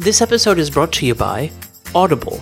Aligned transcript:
This 0.00 0.22
episode 0.22 0.58
is 0.58 0.70
brought 0.70 0.92
to 0.92 1.04
you 1.04 1.14
by 1.14 1.50
Audible. 1.94 2.40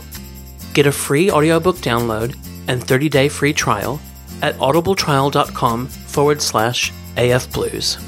Get 0.74 0.86
a 0.86 0.92
free 0.92 1.28
audiobook 1.28 1.74
download 1.78 2.38
and 2.68 2.80
30 2.80 3.08
day 3.08 3.28
free 3.28 3.52
trial 3.52 3.98
at 4.42 4.54
audibletrial.com 4.58 5.88
forward 5.88 6.40
slash 6.40 6.92
afblues. 7.16 8.00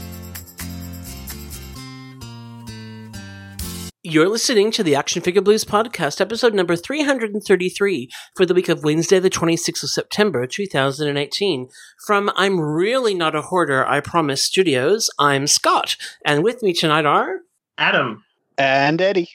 You're 4.05 4.29
listening 4.29 4.71
to 4.71 4.85
the 4.85 4.95
Action 4.95 5.21
Figure 5.21 5.43
Blues 5.43 5.65
podcast, 5.65 6.21
episode 6.21 6.55
number 6.55 6.77
333 6.77 8.09
for 8.37 8.47
the 8.47 8.55
week 8.55 8.69
of 8.69 8.85
Wednesday, 8.85 9.19
the 9.19 9.31
26th 9.31 9.83
of 9.83 9.91
September, 9.91 10.47
2018. 10.47 11.67
From 12.07 12.31
I'm 12.37 12.61
Really 12.61 13.15
Not 13.15 13.35
a 13.35 13.43
Hoarder, 13.43 13.85
I 13.85 13.99
Promise 13.99 14.45
Studios, 14.45 15.11
I'm 15.19 15.49
Scott. 15.49 15.97
And 16.25 16.45
with 16.45 16.63
me 16.63 16.73
tonight 16.73 17.05
are. 17.05 17.39
Adam. 17.77 18.23
And 18.57 19.01
Eddie. 19.01 19.31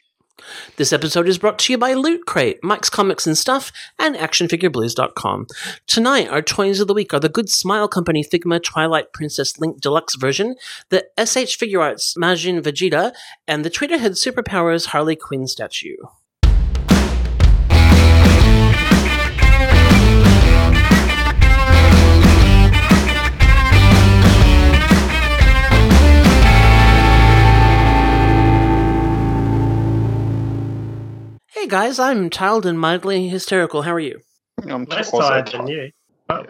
This 0.75 0.91
episode 0.91 1.27
is 1.27 1.37
brought 1.37 1.59
to 1.59 1.73
you 1.73 1.77
by 1.77 1.93
Loot 1.93 2.25
Crate, 2.25 2.59
Mike's 2.61 2.89
Comics 2.89 3.25
and 3.25 3.37
Stuff, 3.37 3.71
and 3.97 4.15
ActionFigureBlues.com. 4.15 5.47
Tonight, 5.87 6.27
our 6.27 6.41
toys 6.41 6.79
of 6.79 6.87
the 6.87 6.93
week 6.93 7.13
are 7.13 7.19
the 7.19 7.29
Good 7.29 7.49
Smile 7.49 7.87
Company 7.87 8.23
Figma 8.23 8.61
Twilight 8.61 9.13
Princess 9.13 9.57
Link 9.59 9.79
Deluxe 9.79 10.15
version, 10.15 10.55
the 10.89 11.05
S.H. 11.17 11.57
Figuarts 11.57 12.17
Majin 12.17 12.61
Vegeta, 12.61 13.13
and 13.47 13.63
the 13.63 13.69
Tweeterhead 13.69 14.11
Superpowers 14.11 14.87
Harley 14.87 15.15
Quinn 15.15 15.47
statue. 15.47 15.95
Hey 31.65 31.71
guys, 31.71 31.97
I'm 31.97 32.29
tired 32.29 32.67
and 32.67 32.79
mildly 32.79 33.27
hysterical. 33.27 33.81
How 33.81 33.93
are 33.93 33.99
you? 33.99 34.19
I'm 34.69 34.83
Less 34.83 35.11
also 35.11 35.27
tired 35.27 35.47
than 35.47 35.65
you. 35.65 35.91
Oh, 36.29 36.45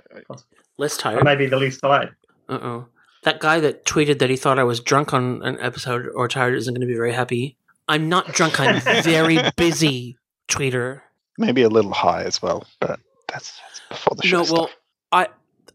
Less 0.77 0.97
or 0.97 0.99
tired. 0.99 1.23
maybe 1.23 1.45
the 1.45 1.55
least 1.55 1.79
tired. 1.79 2.13
Uh 2.49 2.59
oh. 2.61 2.87
That 3.23 3.39
guy 3.39 3.61
that 3.61 3.85
tweeted 3.85 4.19
that 4.19 4.29
he 4.29 4.35
thought 4.35 4.59
I 4.59 4.65
was 4.65 4.81
drunk 4.81 5.13
on 5.13 5.41
an 5.41 5.57
episode 5.61 6.09
or 6.13 6.27
tired 6.27 6.55
isn't 6.55 6.73
going 6.73 6.85
to 6.85 6.85
be 6.85 6.97
very 6.97 7.13
happy. 7.13 7.55
I'm 7.87 8.09
not 8.09 8.33
drunk. 8.33 8.59
I'm 8.59 8.81
very 9.03 9.39
busy, 9.55 10.17
tweeter. 10.49 10.99
Maybe 11.37 11.61
a 11.61 11.69
little 11.69 11.93
high 11.93 12.23
as 12.23 12.41
well, 12.41 12.67
but 12.81 12.99
that's, 13.31 13.57
that's 13.69 13.81
before 13.87 14.17
the 14.17 14.27
show. 14.27 14.43
No, 14.43 14.51
well. 14.51 14.69
I 15.13 15.27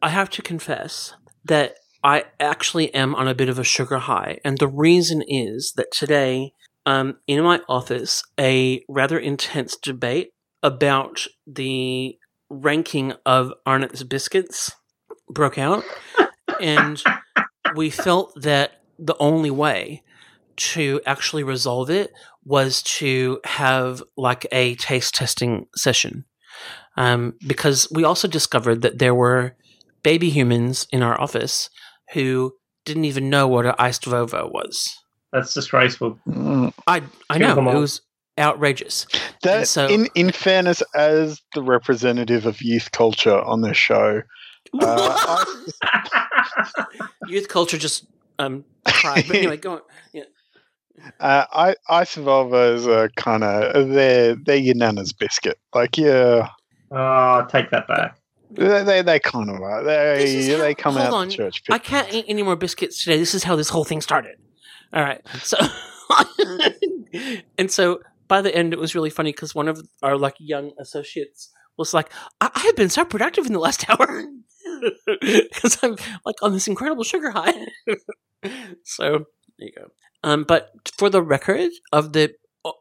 I 0.02 0.10
have 0.10 0.28
to 0.32 0.42
confess 0.42 1.14
that 1.46 1.76
I 2.04 2.24
actually 2.38 2.92
am 2.92 3.14
on 3.14 3.26
a 3.26 3.34
bit 3.34 3.48
of 3.48 3.58
a 3.58 3.64
sugar 3.64 4.00
high, 4.00 4.38
and 4.44 4.58
the 4.58 4.68
reason 4.68 5.22
is 5.26 5.72
that 5.78 5.92
today, 5.92 6.52
um, 6.86 7.16
in 7.26 7.42
my 7.42 7.60
office, 7.68 8.22
a 8.38 8.82
rather 8.88 9.18
intense 9.18 9.76
debate 9.76 10.30
about 10.62 11.26
the 11.46 12.16
ranking 12.48 13.12
of 13.24 13.52
Arnott's 13.66 14.02
biscuits 14.02 14.72
broke 15.28 15.58
out, 15.58 15.84
and 16.60 17.02
we 17.76 17.90
felt 17.90 18.32
that 18.42 18.82
the 18.98 19.16
only 19.18 19.50
way 19.50 20.02
to 20.56 21.00
actually 21.06 21.42
resolve 21.42 21.88
it 21.88 22.12
was 22.44 22.82
to 22.82 23.40
have 23.44 24.02
like 24.16 24.46
a 24.52 24.74
taste 24.76 25.14
testing 25.14 25.66
session 25.74 26.24
um, 26.96 27.34
because 27.46 27.88
we 27.90 28.04
also 28.04 28.28
discovered 28.28 28.82
that 28.82 28.98
there 28.98 29.14
were 29.14 29.56
baby 30.02 30.30
humans 30.30 30.86
in 30.92 31.02
our 31.02 31.18
office 31.20 31.70
who 32.12 32.52
didn't 32.84 33.04
even 33.04 33.30
know 33.30 33.46
what 33.46 33.66
an 33.66 33.74
iced 33.78 34.04
vovo 34.04 34.50
was. 34.52 34.96
That's 35.32 35.54
disgraceful. 35.54 36.18
Mm. 36.28 36.72
I 36.86 37.02
I 37.28 37.38
know 37.38 37.54
them 37.54 37.68
it 37.68 37.74
was 37.74 38.00
outrageous. 38.38 39.06
That, 39.42 39.68
so- 39.68 39.88
in, 39.88 40.08
in 40.14 40.32
fairness, 40.32 40.82
as 40.94 41.40
the 41.54 41.62
representative 41.62 42.46
of 42.46 42.62
youth 42.62 42.90
culture 42.92 43.40
on 43.40 43.60
this 43.60 43.76
show, 43.76 44.22
uh, 44.80 45.44
Youth 47.28 47.48
culture 47.48 47.78
just 47.78 48.06
um 48.38 48.64
cried. 48.86 49.24
But 49.26 49.36
anyway, 49.36 49.56
go 49.56 49.72
on. 49.72 49.80
Yeah. 50.12 50.24
uh, 51.20 51.44
I, 51.52 51.74
ice 51.88 52.16
vovos 52.16 52.86
are 52.86 53.08
kind 53.10 53.44
of 53.44 53.88
they're 53.90 54.34
they're 54.34 54.56
your 54.56 54.74
nana's 54.74 55.12
biscuit. 55.12 55.58
Like 55.74 55.96
yeah, 55.96 56.48
oh, 56.90 57.46
take 57.50 57.70
that 57.70 57.88
back. 57.88 58.16
they 58.50 58.82
they, 58.84 59.02
they 59.02 59.20
kind 59.20 59.50
of 59.50 59.60
are. 59.60 59.82
They 59.82 60.50
how- 60.52 60.58
they 60.58 60.74
come 60.74 60.96
out 60.96 61.12
on. 61.12 61.28
the 61.28 61.34
church. 61.34 61.62
I 61.70 61.78
can't 61.78 62.12
eat 62.12 62.26
any 62.28 62.42
more 62.42 62.56
biscuits 62.56 63.02
today. 63.02 63.18
This 63.18 63.34
is 63.34 63.44
how 63.44 63.56
this 63.56 63.68
whole 63.70 63.84
thing 63.84 64.00
started. 64.00 64.36
All 64.92 65.02
right. 65.02 65.20
So, 65.42 65.56
and 67.58 67.70
so 67.70 68.00
by 68.28 68.42
the 68.42 68.54
end, 68.54 68.72
it 68.72 68.78
was 68.78 68.94
really 68.94 69.10
funny 69.10 69.32
because 69.32 69.54
one 69.54 69.68
of 69.68 69.80
our 70.02 70.16
like 70.16 70.34
young 70.38 70.72
associates 70.80 71.50
was 71.76 71.94
like, 71.94 72.12
I, 72.40 72.50
I 72.54 72.60
have 72.60 72.76
been 72.76 72.88
so 72.88 73.04
productive 73.04 73.46
in 73.46 73.52
the 73.52 73.58
last 73.60 73.88
hour 73.90 74.24
because 75.22 75.78
I'm 75.82 75.96
like 76.24 76.36
on 76.42 76.52
this 76.52 76.68
incredible 76.68 77.04
sugar 77.04 77.30
high. 77.30 77.54
so 78.84 79.26
there 79.58 79.68
you 79.68 79.72
go. 79.76 79.86
Um, 80.22 80.44
but 80.44 80.70
for 80.96 81.10
the 81.10 81.22
record 81.22 81.70
of 81.92 82.12
the 82.12 82.34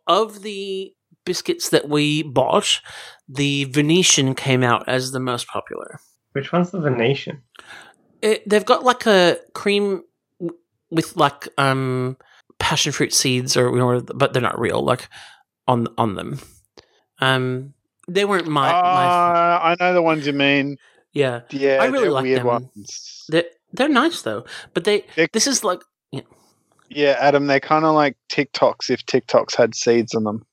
of 0.08 0.42
the 0.42 0.94
biscuits 1.26 1.70
that 1.70 1.88
we 1.88 2.24
bought, 2.24 2.82
the 3.28 3.66
Venetian 3.66 4.36
came 4.36 4.64
out 4.64 4.88
as 4.88 5.12
the 5.12 5.20
most 5.20 5.48
popular. 5.48 6.00
Which 6.34 6.52
one's 6.52 6.72
the 6.72 6.80
Venetian? 6.80 7.44
It, 8.22 8.48
they've 8.48 8.66
got 8.66 8.84
like 8.84 9.06
a 9.06 9.38
cream 9.54 10.04
with 10.92 11.16
like 11.18 11.48
um 11.58 12.18
passion 12.60 12.92
fruit 12.92 13.14
seeds 13.14 13.56
or 13.58 13.70
you 13.72 13.78
know, 13.78 14.02
but 14.02 14.34
they're 14.34 14.42
not 14.42 14.60
real 14.60 14.82
like 14.84 15.08
on 15.68 15.88
on 15.98 16.16
them. 16.16 16.40
Um, 17.20 17.74
they 18.08 18.26
weren't 18.26 18.48
my, 18.48 18.72
my 18.72 19.06
Uh, 19.06 19.60
I 19.64 19.76
know 19.80 19.94
the 19.94 20.02
ones 20.02 20.26
you 20.26 20.34
mean. 20.34 20.78
yeah. 21.14 21.42
Yeah, 21.52 21.78
I 21.82 21.86
really 21.88 22.04
they're 22.06 22.12
like 22.12 22.24
weird 22.24 22.40
them. 22.40 22.48
ones. 22.48 23.26
They're 23.30 23.44
they're 23.74 23.90
nice 23.90 24.22
though, 24.24 24.46
but 24.74 24.84
they 24.86 25.06
They're- 25.16 25.28
this 25.34 25.48
is 25.48 25.64
like 25.64 25.82
Yeah, 26.92 27.16
Adam, 27.20 27.46
they're 27.48 27.60
kind 27.60 27.86
of 27.86 27.94
like 27.94 28.18
Tic 28.30 28.52
Tocs 28.54 28.90
if 28.90 29.06
Tic 29.06 29.28
Tocs 29.28 29.56
had 29.56 29.76
seeds 29.76 30.16
in 30.16 30.24
them. 30.24 30.44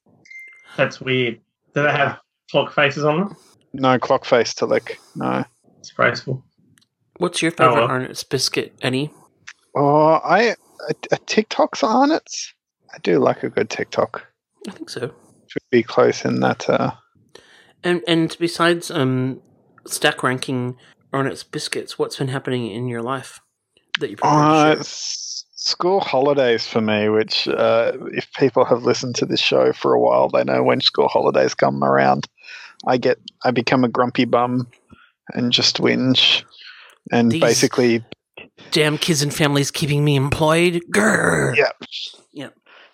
That's 0.77 1.01
weird. 1.01 1.41
Do 1.75 1.83
they 1.83 1.91
have 1.91 2.19
clock 2.51 2.75
faces 2.75 3.05
on 3.05 3.21
them? 3.21 3.37
No 3.73 3.99
clock 3.99 4.25
face 4.27 4.53
to 4.57 4.67
lick. 4.67 4.99
No. 5.15 5.45
Disgraceful. 5.81 6.45
what's 7.19 7.41
your 7.41 7.53
favorite 7.53 7.75
well. 7.77 7.89
Arnott's 7.89 8.23
biscuit, 8.25 8.75
Eddie? 8.83 9.11
Oh, 9.77 10.21
I 10.25 10.57
a, 10.89 10.95
a 11.13 11.19
Tic 11.27 11.51
Tocs 11.51 11.85
on 11.85 12.11
it. 12.11 12.29
I 12.95 12.99
do 13.03 13.19
like 13.19 13.43
a 13.43 13.51
good 13.51 13.69
Tic 13.69 13.91
Toc. 13.91 14.27
I 14.67 14.71
think 14.73 14.89
so. 14.89 15.13
Should 15.49 15.63
be 15.71 15.83
close 15.83 16.25
in 16.25 16.41
that. 16.41 16.69
Uh, 16.69 16.93
And 17.85 18.03
and 18.09 18.35
besides 18.41 18.91
um 18.91 19.43
stack 19.87 20.23
ranking 20.23 20.77
Arnott's 21.13 21.45
biscuits, 21.45 21.99
what's 21.99 22.17
been 22.17 22.29
happening 22.29 22.71
in 22.71 22.89
your 22.89 23.03
life 23.03 23.41
that 24.01 24.11
you 24.11 24.17
uh, 24.23 24.77
school 24.81 26.01
holidays 26.01 26.67
for 26.67 26.81
me. 26.81 27.09
Which, 27.09 27.47
uh, 27.47 27.93
if 28.13 28.33
people 28.33 28.65
have 28.65 28.83
listened 28.83 29.15
to 29.17 29.27
this 29.27 29.41
show 29.41 29.73
for 29.73 29.93
a 29.93 30.01
while, 30.01 30.29
they 30.29 30.45
know 30.45 30.63
when 30.63 30.81
school 30.81 31.09
holidays 31.09 31.55
come 31.55 31.85
around, 31.85 32.27
I 32.87 32.97
get 32.97 33.19
I 33.45 33.51
become 33.51 33.85
a 33.85 33.89
grumpy 33.89 34.25
bum 34.25 34.69
and 35.35 35.53
just 35.53 35.79
whinge, 35.79 36.45
and 37.13 37.31
These- 37.31 37.41
basically 37.41 38.05
Damn 38.71 38.99
kids 38.99 39.23
and 39.23 39.33
families 39.33 39.71
keeping 39.71 40.05
me 40.05 40.17
employed. 40.17 40.83
Grr. 40.91 41.57
Yeah. 41.57 41.71
Yeah. 42.33 42.49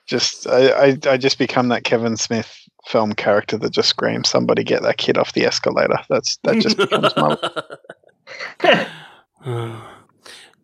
Just 0.06 0.46
I, 0.46 0.68
I 0.68 0.98
I 1.06 1.16
just 1.16 1.38
become 1.38 1.68
that 1.68 1.84
Kevin 1.84 2.16
Smith 2.16 2.56
film 2.86 3.12
character 3.12 3.56
that 3.58 3.72
just 3.72 3.88
screams, 3.88 4.28
"Somebody 4.28 4.64
get 4.64 4.82
that 4.82 4.98
kid 4.98 5.16
off 5.16 5.32
the 5.32 5.44
escalator." 5.44 5.98
That's 6.08 6.38
that 6.44 6.60
just 6.60 6.76
becomes 6.76 7.14
my. 7.16 8.86
Uh, 9.44 9.80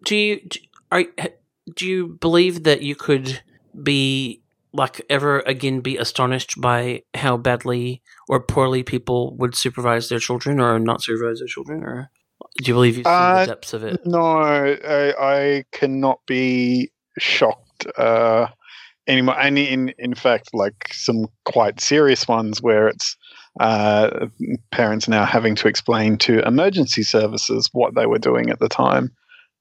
do 0.05 0.15
you 0.15 0.41
do, 0.41 0.61
are 0.93 1.05
do 1.75 1.87
you 1.87 2.07
believe 2.21 2.63
that 2.63 2.81
you 2.81 2.95
could 2.95 3.43
be 3.83 4.41
like 4.73 5.01
ever 5.11 5.41
again 5.41 5.81
be 5.81 5.97
astonished 5.97 6.61
by 6.61 7.03
how 7.15 7.37
badly 7.37 8.03
or 8.29 8.41
poorly 8.41 8.83
people 8.83 9.37
would 9.37 9.55
supervise 9.55 10.09
their 10.09 10.19
children 10.19 10.61
or 10.61 10.79
not 10.79 11.03
supervise 11.03 11.39
their 11.39 11.49
children 11.49 11.83
or 11.83 12.11
do 12.59 12.71
you 12.71 12.75
believe 12.75 12.97
you've 12.97 13.07
seen 13.07 13.15
Uh, 13.15 13.41
the 13.41 13.47
depths 13.47 13.73
of 13.73 13.83
it 13.85 14.01
No, 14.05 14.21
I, 14.21 15.15
I 15.19 15.65
cannot 15.73 16.21
be 16.27 16.91
shocked 17.19 17.87
uh, 17.97 18.49
anymore. 19.07 19.39
And 19.41 19.59
in 19.59 19.95
in 19.99 20.15
fact, 20.15 20.51
like 20.53 20.93
some 20.93 21.27
quite 21.45 21.81
serious 21.81 22.29
ones 22.29 22.61
where 22.63 22.89
it's 22.89 23.17
uh, 23.61 24.27
parents 24.71 25.09
now 25.09 25.25
having 25.25 25.55
to 25.57 25.69
explain 25.69 26.17
to 26.19 26.47
emergency 26.47 27.03
services 27.03 27.69
what 27.73 27.95
they 27.95 28.07
were 28.07 28.19
doing 28.19 28.51
at 28.51 28.61
the 28.61 28.69
time. 28.69 29.11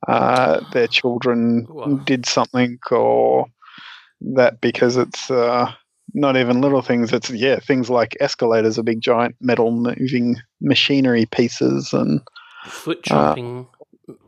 Uh, 0.07 0.59
their 0.73 0.87
children 0.87 1.65
Wow. 1.69 1.95
did 2.05 2.25
something 2.25 2.77
or 2.91 3.47
that 4.35 4.61
because 4.61 4.97
it's 4.97 5.31
uh, 5.31 5.71
not 6.13 6.37
even 6.37 6.61
little 6.61 6.81
things. 6.83 7.11
It's 7.11 7.29
yeah, 7.31 7.59
things 7.59 7.89
like 7.89 8.15
escalators 8.19 8.77
are 8.77 8.83
big 8.83 9.01
giant 9.01 9.35
metal 9.41 9.71
moving 9.71 10.35
machinery 10.61 11.25
pieces 11.25 11.93
and 11.93 12.21
foot 12.67 12.99
uh, 13.11 13.29
chopping 13.33 13.67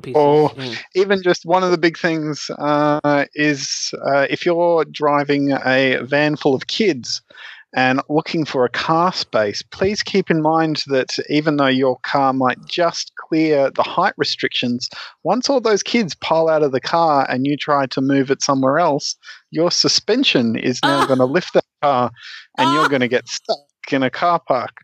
pieces. 0.02 0.16
Or- 0.18 0.50
Mm. 0.50 0.78
even 0.96 1.22
just 1.24 1.46
one 1.46 1.64
of 1.64 1.72
the 1.72 1.78
big 1.78 1.98
things 1.98 2.50
uh, 2.60 3.26
is 3.36 3.94
uh, 4.12 4.28
if 4.30 4.46
you're 4.46 4.84
driving 4.86 5.52
a 5.66 6.00
van 6.04 6.36
full 6.36 6.54
of 6.56 6.68
kids 6.68 7.22
and 7.76 8.02
looking 8.10 8.46
for 8.46 8.66
a 8.66 8.70
car 8.70 9.14
space, 9.14 9.62
please 9.62 10.02
keep 10.02 10.32
in 10.32 10.42
mind 10.42 10.84
that 10.88 11.18
even 11.30 11.58
though 11.58 11.68
your 11.68 12.00
car 12.00 12.34
might 12.34 12.58
just 12.66 13.12
clear 13.16 13.70
the 13.76 13.84
height 13.84 14.14
restrictions, 14.18 14.90
once 15.24 15.50
all 15.50 15.62
those 15.62 15.84
kids 15.84 16.16
pile 16.16 16.50
out 16.50 16.64
of 16.64 16.72
the 16.72 16.82
car 16.82 17.28
and 17.30 17.46
you 17.46 17.56
try 17.56 17.86
to 17.86 18.02
move 18.02 18.32
it 18.32 18.42
somewhere 18.42 18.80
else, 18.80 19.16
your 19.52 19.70
suspension 19.70 20.56
is 20.58 20.80
now 20.84 21.02
Ah. 21.04 21.06
going 21.06 21.20
to 21.20 21.26
lift 21.26 21.54
that 21.54 21.64
car 21.84 22.10
and 22.58 22.68
Ah. 22.68 22.74
you're 22.74 22.90
going 22.90 23.02
to 23.02 23.08
get 23.08 23.28
stuck 23.28 23.60
in 23.92 24.02
a 24.04 24.10
car 24.10 24.40
park. 24.48 24.78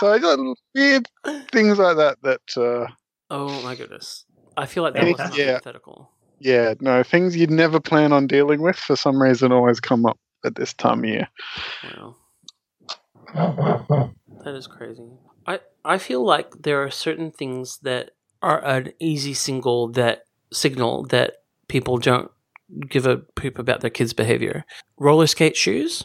So 0.00 0.12
I 0.12 0.18
got 0.18 0.38
weird 0.74 1.08
things 1.52 1.78
like 1.78 1.96
that 1.96 2.18
that 2.22 2.40
uh, 2.56 2.92
Oh 3.30 3.62
my 3.62 3.74
goodness! 3.74 4.24
I 4.56 4.66
feel 4.66 4.82
like 4.82 4.94
that 4.94 5.04
was 5.04 5.36
yeah. 5.36 5.52
hypothetical. 5.52 6.10
Yeah, 6.40 6.74
no, 6.80 7.02
things 7.02 7.36
you'd 7.36 7.50
never 7.50 7.80
plan 7.80 8.12
on 8.12 8.26
dealing 8.26 8.60
with 8.60 8.76
for 8.76 8.96
some 8.96 9.20
reason 9.20 9.52
always 9.52 9.80
come 9.80 10.04
up 10.04 10.18
at 10.44 10.56
this 10.56 10.74
time 10.74 11.00
of 11.00 11.06
year. 11.06 11.28
Wow, 11.84 12.16
that 14.44 14.54
is 14.54 14.66
crazy. 14.66 15.08
I 15.46 15.60
I 15.84 15.98
feel 15.98 16.24
like 16.24 16.62
there 16.62 16.82
are 16.82 16.90
certain 16.90 17.30
things 17.30 17.78
that 17.82 18.10
are 18.42 18.64
an 18.64 18.92
easy 19.00 19.34
single 19.34 19.88
that 19.92 20.24
signal 20.52 21.04
that 21.06 21.38
people 21.68 21.98
don't 21.98 22.30
give 22.88 23.06
a 23.06 23.18
poop 23.18 23.58
about 23.58 23.80
their 23.80 23.90
kids' 23.90 24.12
behavior. 24.12 24.64
Roller 24.98 25.26
skate 25.26 25.56
shoes. 25.56 26.04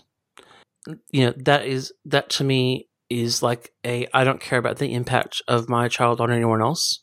You 1.11 1.27
know 1.27 1.33
that 1.37 1.65
is 1.65 1.93
that 2.05 2.29
to 2.31 2.43
me 2.43 2.88
is 3.09 3.41
like 3.43 3.71
a 3.85 4.07
I 4.13 4.23
don't 4.23 4.39
care 4.41 4.59
about 4.59 4.77
the 4.77 4.93
impact 4.93 5.41
of 5.47 5.69
my 5.69 5.87
child 5.87 6.21
on 6.21 6.31
anyone 6.31 6.61
else. 6.61 7.01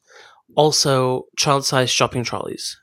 Also, 0.54 1.24
child-sized 1.36 1.90
shopping 1.92 2.22
trolleys. 2.24 2.78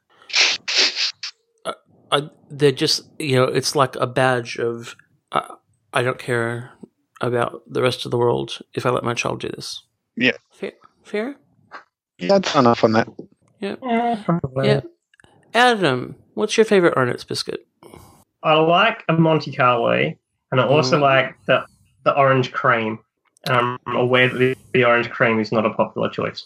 Uh, 1.66 1.74
I, 2.12 2.30
they're 2.50 2.72
just 2.72 3.04
you 3.20 3.36
know 3.36 3.46
it's 3.46 3.76
like 3.76 3.96
a 3.96 4.08
badge 4.08 4.58
of 4.58 4.96
uh, 5.32 5.56
I 5.94 6.02
don't 6.04 6.20
care 6.20 6.72
about 7.22 7.62
the 7.68 7.82
rest 7.82 8.06
of 8.06 8.12
the 8.12 8.18
world 8.18 8.60
if 8.74 8.86
I 8.86 8.90
let 8.90 9.04
my 9.04 9.14
child 9.14 9.40
do 9.40 9.50
this. 9.50 9.82
Yeah. 10.18 10.34
fair. 10.52 10.74
Fair. 11.04 11.36
Yeah, 12.20 12.28
that's 12.40 12.54
enough 12.56 12.84
on 12.84 12.92
that. 12.94 13.08
Yeah, 13.60 13.76
probably. 14.26 14.68
Yeah. 14.68 14.82
Adam, 15.54 16.16
what's 16.34 16.58
your 16.58 16.66
favorite 16.66 16.96
Arnott's 16.98 17.24
biscuit? 17.24 17.66
I 18.44 18.54
like 18.56 19.04
a 19.08 19.14
Monte 19.14 19.54
Carlo, 19.56 19.94
and 20.52 20.62
I 20.62 20.66
also 20.66 20.98
Mm. 20.98 21.02
like 21.02 21.36
the 21.46 21.66
the 22.04 22.16
orange 22.18 22.52
cream. 22.52 23.00
And 23.46 23.56
I'm 23.86 23.96
aware 23.96 24.30
that 24.30 24.38
the, 24.38 24.56
the 24.74 24.86
orange 24.86 25.10
cream 25.10 25.40
is 25.40 25.52
not 25.52 25.66
a 25.66 25.70
popular 25.72 26.10
choice. 26.10 26.46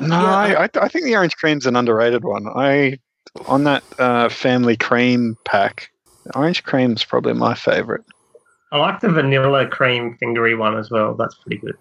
No, 0.00 0.20
Yeah, 0.20 0.34
I, 0.34 0.64
I, 0.64 0.68
I 0.82 0.88
think 0.88 1.04
the 1.04 1.16
orange 1.16 1.36
cream's 1.36 1.66
an 1.66 1.76
underrated 1.76 2.24
one. 2.24 2.46
I 2.54 2.98
on 3.46 3.64
that 3.64 3.82
uh, 3.98 4.28
family 4.28 4.76
cream 4.76 5.36
pack, 5.44 5.90
orange 6.34 6.62
cream's 6.64 7.04
probably 7.04 7.34
my 7.34 7.54
favorite. 7.54 8.04
I 8.72 8.78
like 8.78 9.00
the 9.00 9.08
vanilla 9.08 9.66
cream 9.66 10.16
fingery 10.22 10.56
one 10.56 10.76
as 10.76 10.90
well. 10.90 11.14
That's 11.14 11.34
pretty 11.36 11.58
good. 11.58 11.76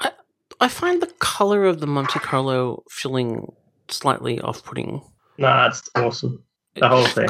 I 0.00 0.12
I 0.60 0.68
find 0.68 1.00
the 1.00 1.12
color 1.18 1.64
of 1.64 1.80
the 1.80 1.86
Monte 1.86 2.18
Carlo 2.18 2.82
filling 2.90 3.52
slightly 3.88 4.40
off-putting. 4.40 5.02
No, 5.38 5.66
it's 5.66 5.88
awesome. 5.94 6.42
The 6.74 6.88
whole 6.88 7.06
thing. 7.06 7.28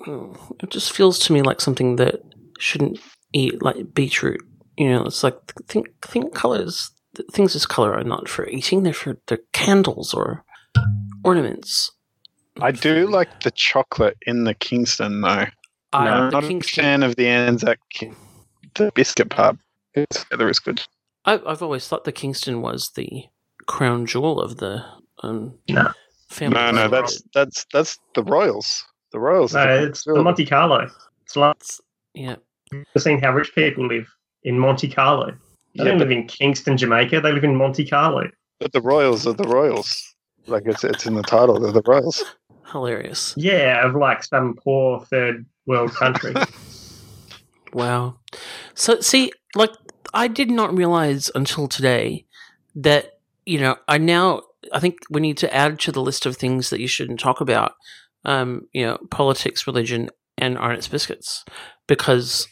Mm, 0.00 0.62
It 0.62 0.70
just 0.70 0.92
feels 0.92 1.18
to 1.20 1.32
me 1.32 1.42
like 1.42 1.60
something 1.60 1.96
that 1.96 2.20
shouldn't 2.58 3.00
eat, 3.32 3.62
like 3.62 3.94
beetroot. 3.94 4.40
You 4.76 4.90
know, 4.90 5.04
it's 5.06 5.22
like 5.22 5.36
think 5.66 5.88
think 6.02 6.34
colors. 6.34 6.90
Things 7.32 7.56
as 7.56 7.64
color 7.64 7.94
are 7.94 8.04
not 8.04 8.28
for 8.28 8.46
eating; 8.48 8.82
they're 8.82 8.92
for 8.92 9.16
they're 9.26 9.38
candles 9.52 10.12
or 10.12 10.44
ornaments. 11.24 11.90
I 12.60 12.72
do 12.72 13.06
like 13.06 13.40
the 13.42 13.50
chocolate 13.50 14.16
in 14.26 14.44
the 14.44 14.54
Kingston 14.54 15.22
though. 15.22 15.46
I, 15.92 16.08
I'm 16.08 16.30
the 16.30 16.40
not 16.40 16.44
Kingston, 16.44 16.84
a 16.84 16.86
fan 16.86 17.02
of 17.02 17.16
the 17.16 17.26
Anzac, 17.28 17.78
the 18.74 18.92
biscuit 18.94 19.30
part. 19.30 19.56
It's 19.94 20.24
together 20.24 20.48
is 20.48 20.58
good. 20.58 20.82
I, 21.24 21.40
I've 21.46 21.62
always 21.62 21.88
thought 21.88 22.04
the 22.04 22.12
Kingston 22.12 22.60
was 22.60 22.90
the 22.90 23.24
crown 23.66 24.06
jewel 24.06 24.40
of 24.40 24.58
the 24.58 24.84
um, 25.22 25.54
No. 25.68 25.90
family. 26.28 26.54
No, 26.54 26.70
no, 26.70 26.88
that's 26.88 27.22
that's 27.34 27.66
that's 27.72 27.98
the 28.14 28.22
Royals. 28.22 28.84
The 29.12 29.20
Royals. 29.20 29.54
No, 29.54 29.68
is 29.68 29.88
it's 29.88 30.04
the 30.04 30.22
Monte 30.22 30.46
Carlo. 30.46 30.88
It's 31.22 31.36
like 31.36 31.56
yeah. 32.14 32.36
you've 32.70 32.86
seen 32.98 33.20
how 33.20 33.32
rich 33.32 33.54
people 33.54 33.86
live 33.86 34.06
in 34.46 34.58
Monte 34.58 34.88
Carlo. 34.88 35.26
They 35.74 35.84
Yeah, 35.84 35.84
don't 35.84 35.98
live 35.98 36.10
in 36.10 36.26
Kingston, 36.26 36.78
Jamaica. 36.78 37.20
They 37.20 37.32
live 37.32 37.44
in 37.44 37.54
Monte 37.56 37.86
Carlo. 37.86 38.30
but 38.60 38.72
the 38.72 38.80
Royals 38.80 39.26
are 39.26 39.34
the 39.34 39.46
Royals. 39.46 40.14
Like 40.46 40.62
it's 40.64 40.82
it's 40.84 41.04
in 41.04 41.14
the 41.14 41.22
title. 41.22 41.60
They're 41.60 41.72
the 41.72 41.82
Royals. 41.84 42.24
Hilarious. 42.72 43.34
Yeah, 43.36 43.86
of 43.86 43.94
like 43.94 44.24
some 44.24 44.54
poor 44.64 45.00
third 45.10 45.44
world 45.66 45.92
country. 45.94 46.32
Wow. 47.72 48.16
So 48.74 49.00
see, 49.00 49.32
like 49.54 49.72
I 50.14 50.28
did 50.28 50.50
not 50.50 50.74
realize 50.74 51.30
until 51.34 51.68
today 51.68 52.24
that 52.74 53.18
you 53.44 53.60
know 53.60 53.76
I 53.86 53.98
now 53.98 54.42
I 54.72 54.80
think 54.80 54.96
we 55.10 55.20
need 55.20 55.36
to 55.38 55.54
add 55.54 55.78
to 55.80 55.92
the 55.92 56.00
list 56.00 56.24
of 56.24 56.36
things 56.36 56.70
that 56.70 56.80
you 56.80 56.88
shouldn't 56.88 57.20
talk 57.20 57.40
about. 57.40 57.72
Um, 58.24 58.62
you 58.72 58.84
know, 58.86 58.98
politics, 59.10 59.66
religion, 59.66 60.10
and 60.38 60.56
Arnott's 60.58 60.88
biscuits 60.88 61.44
because 61.86 62.48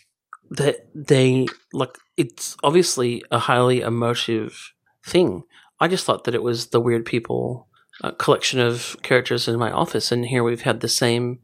that 0.50 0.86
they 0.94 1.46
like 1.72 1.96
it's 2.16 2.56
obviously 2.62 3.22
a 3.30 3.38
highly 3.38 3.80
emotive 3.80 4.72
thing. 5.06 5.42
I 5.80 5.88
just 5.88 6.04
thought 6.04 6.24
that 6.24 6.34
it 6.34 6.42
was 6.42 6.68
the 6.68 6.80
weird 6.80 7.04
people 7.04 7.68
uh, 8.02 8.12
collection 8.12 8.60
of 8.60 8.96
characters 9.02 9.48
in 9.48 9.58
my 9.58 9.70
office, 9.70 10.12
and 10.12 10.26
here 10.26 10.42
we've 10.44 10.62
had 10.62 10.80
the 10.80 10.88
same 10.88 11.38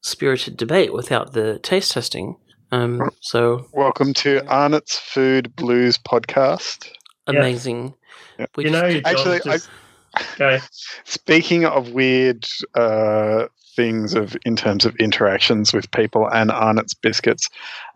spirited 0.00 0.56
debate 0.56 0.92
without 0.92 1.32
the 1.32 1.58
taste 1.58 1.92
testing. 1.92 2.36
Um, 2.72 3.10
so 3.20 3.66
Welcome 3.72 4.12
to 4.14 4.44
Arnott's 4.48 4.98
Food 4.98 5.54
Blues 5.56 5.98
podcast. 5.98 6.88
amazing. 7.26 7.94
Yeah. 8.38 8.46
We 8.56 8.64
you 8.64 8.70
know, 8.70 9.00
Actually, 9.04 9.40
just 9.44 9.68
go. 10.36 10.58
Speaking 11.04 11.64
of 11.64 11.90
weird 11.90 12.46
uh, 12.74 13.46
things 13.76 14.14
of 14.14 14.36
in 14.44 14.56
terms 14.56 14.84
of 14.84 14.96
interactions 14.96 15.72
with 15.72 15.90
people 15.92 16.28
and 16.32 16.50
Arnott's 16.50 16.94
biscuits, 16.94 17.48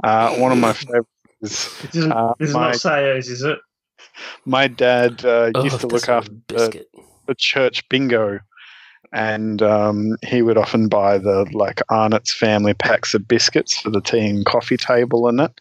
uh, 0.05 0.37
one 0.37 0.53
of 0.53 0.59
my 0.59 0.73
favorites 0.75 1.09
is 1.43 1.79
This 1.83 1.97
is, 1.97 2.07
uh, 2.07 2.35
this 2.39 2.51
is 2.51 2.55
my, 2.55 2.67
not 2.69 2.75
Sayos, 2.75 3.29
is 3.31 3.43
it? 3.43 3.59
my 4.45 4.69
dad 4.69 5.25
uh, 5.25 5.51
Oh, 5.55 5.65
used 5.65 5.81
to 5.81 5.87
look 5.87 6.09
after 6.09 6.33
the, 6.49 6.87
the 7.27 7.35
church 7.35 7.89
bingo, 7.89 8.41
and 9.13 9.63
um, 9.63 10.17
he 10.25 10.43
would 10.43 10.59
often 10.59 10.89
buy 10.89 11.19
the 11.19 11.47
like 11.53 11.81
Arnott's 11.91 12.33
family 12.33 12.75
packs 12.75 13.15
of 13.15 13.27
biscuits 13.27 13.79
for 13.81 13.91
the 13.91 14.01
tea 14.01 14.29
and 14.29 14.47
coffee 14.47 14.77
table 14.77 15.29
and 15.29 15.41
it. 15.41 15.61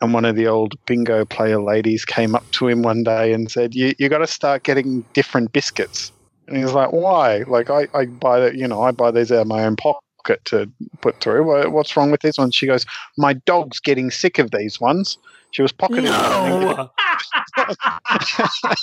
And 0.00 0.12
one 0.12 0.26
of 0.26 0.36
the 0.36 0.46
old 0.46 0.74
bingo 0.86 1.24
player 1.24 1.60
ladies 1.60 2.04
came 2.04 2.34
up 2.34 2.44
to 2.52 2.68
him 2.68 2.82
one 2.82 3.02
day 3.02 3.32
and 3.32 3.50
said, 3.50 3.74
"You 3.74 3.94
you 3.98 4.08
got 4.08 4.18
to 4.18 4.26
start 4.26 4.62
getting 4.62 5.02
different 5.14 5.52
biscuits." 5.52 6.12
And 6.46 6.56
he 6.56 6.62
was 6.62 6.72
like, 6.72 6.92
"Why? 6.92 7.38
Like 7.46 7.70
I, 7.70 7.88
I 7.94 8.06
buy 8.06 8.40
that 8.40 8.56
you 8.56 8.68
know 8.68 8.82
I 8.82 8.92
buy 8.92 9.10
these 9.10 9.32
out 9.32 9.42
of 9.42 9.46
my 9.46 9.64
own 9.64 9.76
pocket 9.76 10.44
to 10.46 10.70
put 11.00 11.20
through. 11.20 11.70
What's 11.70 11.96
wrong 11.96 12.10
with 12.10 12.22
these 12.22 12.38
ones?" 12.38 12.54
She 12.54 12.66
goes, 12.66 12.86
"My 13.16 13.34
dog's 13.34 13.80
getting 13.80 14.10
sick 14.10 14.38
of 14.38 14.50
these 14.50 14.80
ones." 14.80 15.18
She 15.50 15.62
was 15.62 15.72
pocketing 15.72 16.04
them. 16.04 16.60
No. 16.60 16.90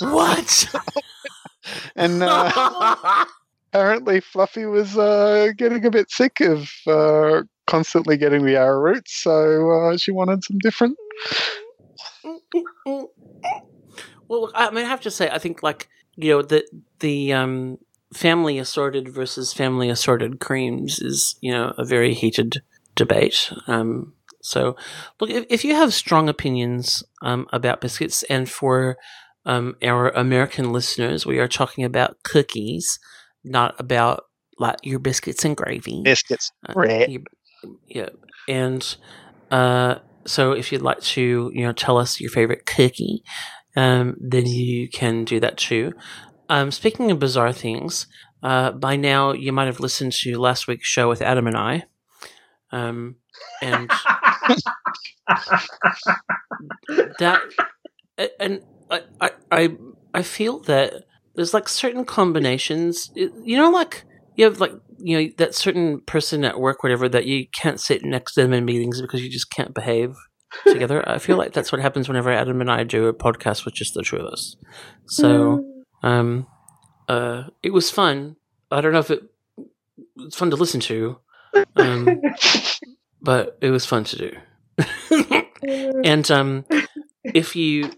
what? 0.00 0.74
and 1.96 2.22
uh, 2.22 3.24
apparently 3.72 4.20
Fluffy 4.20 4.66
was 4.66 4.96
uh, 4.96 5.48
getting 5.56 5.84
a 5.84 5.90
bit 5.90 6.10
sick 6.10 6.40
of 6.40 6.70
uh, 6.86 7.42
constantly 7.66 8.16
getting 8.16 8.44
the 8.44 8.56
arrowroot, 8.56 9.08
so 9.08 9.70
uh, 9.70 9.96
she 9.96 10.10
wanted 10.10 10.44
some 10.44 10.58
different. 10.58 10.96
well, 14.28 14.50
I 14.54 14.70
mean, 14.70 14.84
I 14.84 14.88
have 14.88 15.00
to 15.02 15.10
say, 15.10 15.30
I 15.30 15.38
think 15.38 15.62
like 15.62 15.88
you 16.16 16.30
know 16.30 16.42
the 16.42 16.64
the 17.00 17.32
um, 17.32 17.78
family 18.12 18.58
assorted 18.58 19.08
versus 19.08 19.52
family 19.52 19.88
assorted 19.90 20.40
creams 20.40 21.00
is 21.00 21.36
you 21.40 21.52
know 21.52 21.74
a 21.78 21.84
very 21.84 22.14
heated 22.14 22.62
debate. 22.94 23.52
Um, 23.66 24.12
so, 24.42 24.76
look, 25.20 25.30
if, 25.30 25.46
if 25.48 25.64
you 25.64 25.74
have 25.74 25.94
strong 25.94 26.28
opinions 26.28 27.02
um, 27.22 27.46
about 27.52 27.80
biscuits, 27.80 28.22
and 28.24 28.48
for 28.48 28.96
um, 29.46 29.76
our 29.82 30.10
American 30.10 30.72
listeners, 30.72 31.24
we 31.24 31.38
are 31.38 31.48
talking 31.48 31.84
about 31.84 32.22
cookies, 32.22 32.98
not 33.42 33.74
about 33.80 34.24
like 34.58 34.76
your 34.82 34.98
biscuits 34.98 35.44
and 35.44 35.56
gravy. 35.56 36.02
Biscuits. 36.02 36.52
Uh, 36.68 36.74
Right. 36.76 37.08
you- 37.08 37.24
yeah, 37.88 38.10
and 38.46 38.96
uh, 39.50 39.96
so 40.26 40.52
if 40.52 40.70
you'd 40.70 40.82
like 40.82 41.00
to, 41.00 41.50
you 41.54 41.64
know, 41.64 41.72
tell 41.72 41.96
us 41.96 42.20
your 42.20 42.30
favorite 42.30 42.66
cookie, 42.66 43.22
um, 43.76 44.16
then 44.20 44.46
you 44.46 44.88
can 44.88 45.24
do 45.24 45.40
that 45.40 45.56
too. 45.56 45.92
Um, 46.48 46.70
speaking 46.70 47.10
of 47.10 47.18
bizarre 47.18 47.52
things, 47.52 48.06
uh, 48.42 48.72
by 48.72 48.96
now 48.96 49.32
you 49.32 49.52
might 49.52 49.66
have 49.66 49.80
listened 49.80 50.12
to 50.12 50.38
last 50.38 50.68
week's 50.68 50.86
show 50.86 51.08
with 51.08 51.22
Adam 51.22 51.46
and 51.46 51.56
I, 51.56 51.84
um, 52.70 53.16
and 53.62 53.88
that, 57.18 57.40
and 58.38 58.62
I, 58.90 59.02
I, 59.20 59.30
I, 59.50 59.76
I 60.12 60.22
feel 60.22 60.60
that 60.60 61.04
there's 61.34 61.54
like 61.54 61.68
certain 61.68 62.04
combinations. 62.04 63.10
You 63.14 63.56
know, 63.56 63.70
like 63.70 64.04
you 64.36 64.44
have 64.44 64.60
like 64.60 64.72
you 64.98 65.18
know 65.18 65.30
that 65.38 65.54
certain 65.54 66.00
person 66.02 66.44
at 66.44 66.60
work, 66.60 66.82
whatever, 66.82 67.08
that 67.08 67.26
you 67.26 67.46
can't 67.48 67.80
sit 67.80 68.04
next 68.04 68.34
to 68.34 68.42
them 68.42 68.52
in 68.52 68.64
meetings 68.64 69.00
because 69.00 69.22
you 69.22 69.30
just 69.30 69.50
can't 69.50 69.74
behave 69.74 70.14
together. 70.66 71.06
I 71.08 71.18
feel 71.18 71.36
like 71.36 71.52
that's 71.52 71.72
what 71.72 71.80
happens 71.80 72.08
whenever 72.08 72.30
Adam 72.30 72.60
and 72.60 72.70
I 72.70 72.84
do 72.84 73.06
a 73.06 73.14
podcast 73.14 73.64
with 73.64 73.74
just 73.74 73.94
the 73.94 74.02
two 74.02 74.16
of 74.16 74.26
us. 74.26 74.56
So, 75.06 75.64
um, 76.02 76.46
uh, 77.08 77.44
it 77.62 77.72
was 77.72 77.90
fun. 77.90 78.36
I 78.70 78.80
don't 78.80 78.92
know 78.92 78.98
if 78.98 79.10
it 79.10 79.22
it's 80.18 80.36
fun 80.36 80.50
to 80.50 80.56
listen 80.56 80.80
to, 80.80 81.18
um, 81.76 82.20
but 83.22 83.58
it 83.60 83.70
was 83.70 83.86
fun 83.86 84.04
to 84.04 84.16
do. 84.16 84.36
and 86.04 86.30
um, 86.30 86.64
if 87.24 87.56
you, 87.56 87.90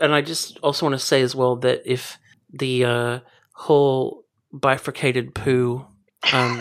and 0.00 0.14
I 0.14 0.20
just 0.20 0.58
also 0.58 0.86
want 0.86 0.98
to 0.98 1.04
say 1.04 1.22
as 1.22 1.34
well 1.34 1.56
that 1.56 1.82
if 1.84 2.18
the 2.52 2.84
uh, 2.84 3.20
whole 3.52 4.24
bifurcated 4.52 5.34
poo 5.34 5.86
um, 6.32 6.60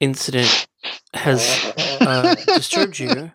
incident 0.00 0.66
has 1.14 1.72
uh, 2.00 2.34
disturbed 2.46 2.98
you, 2.98 3.32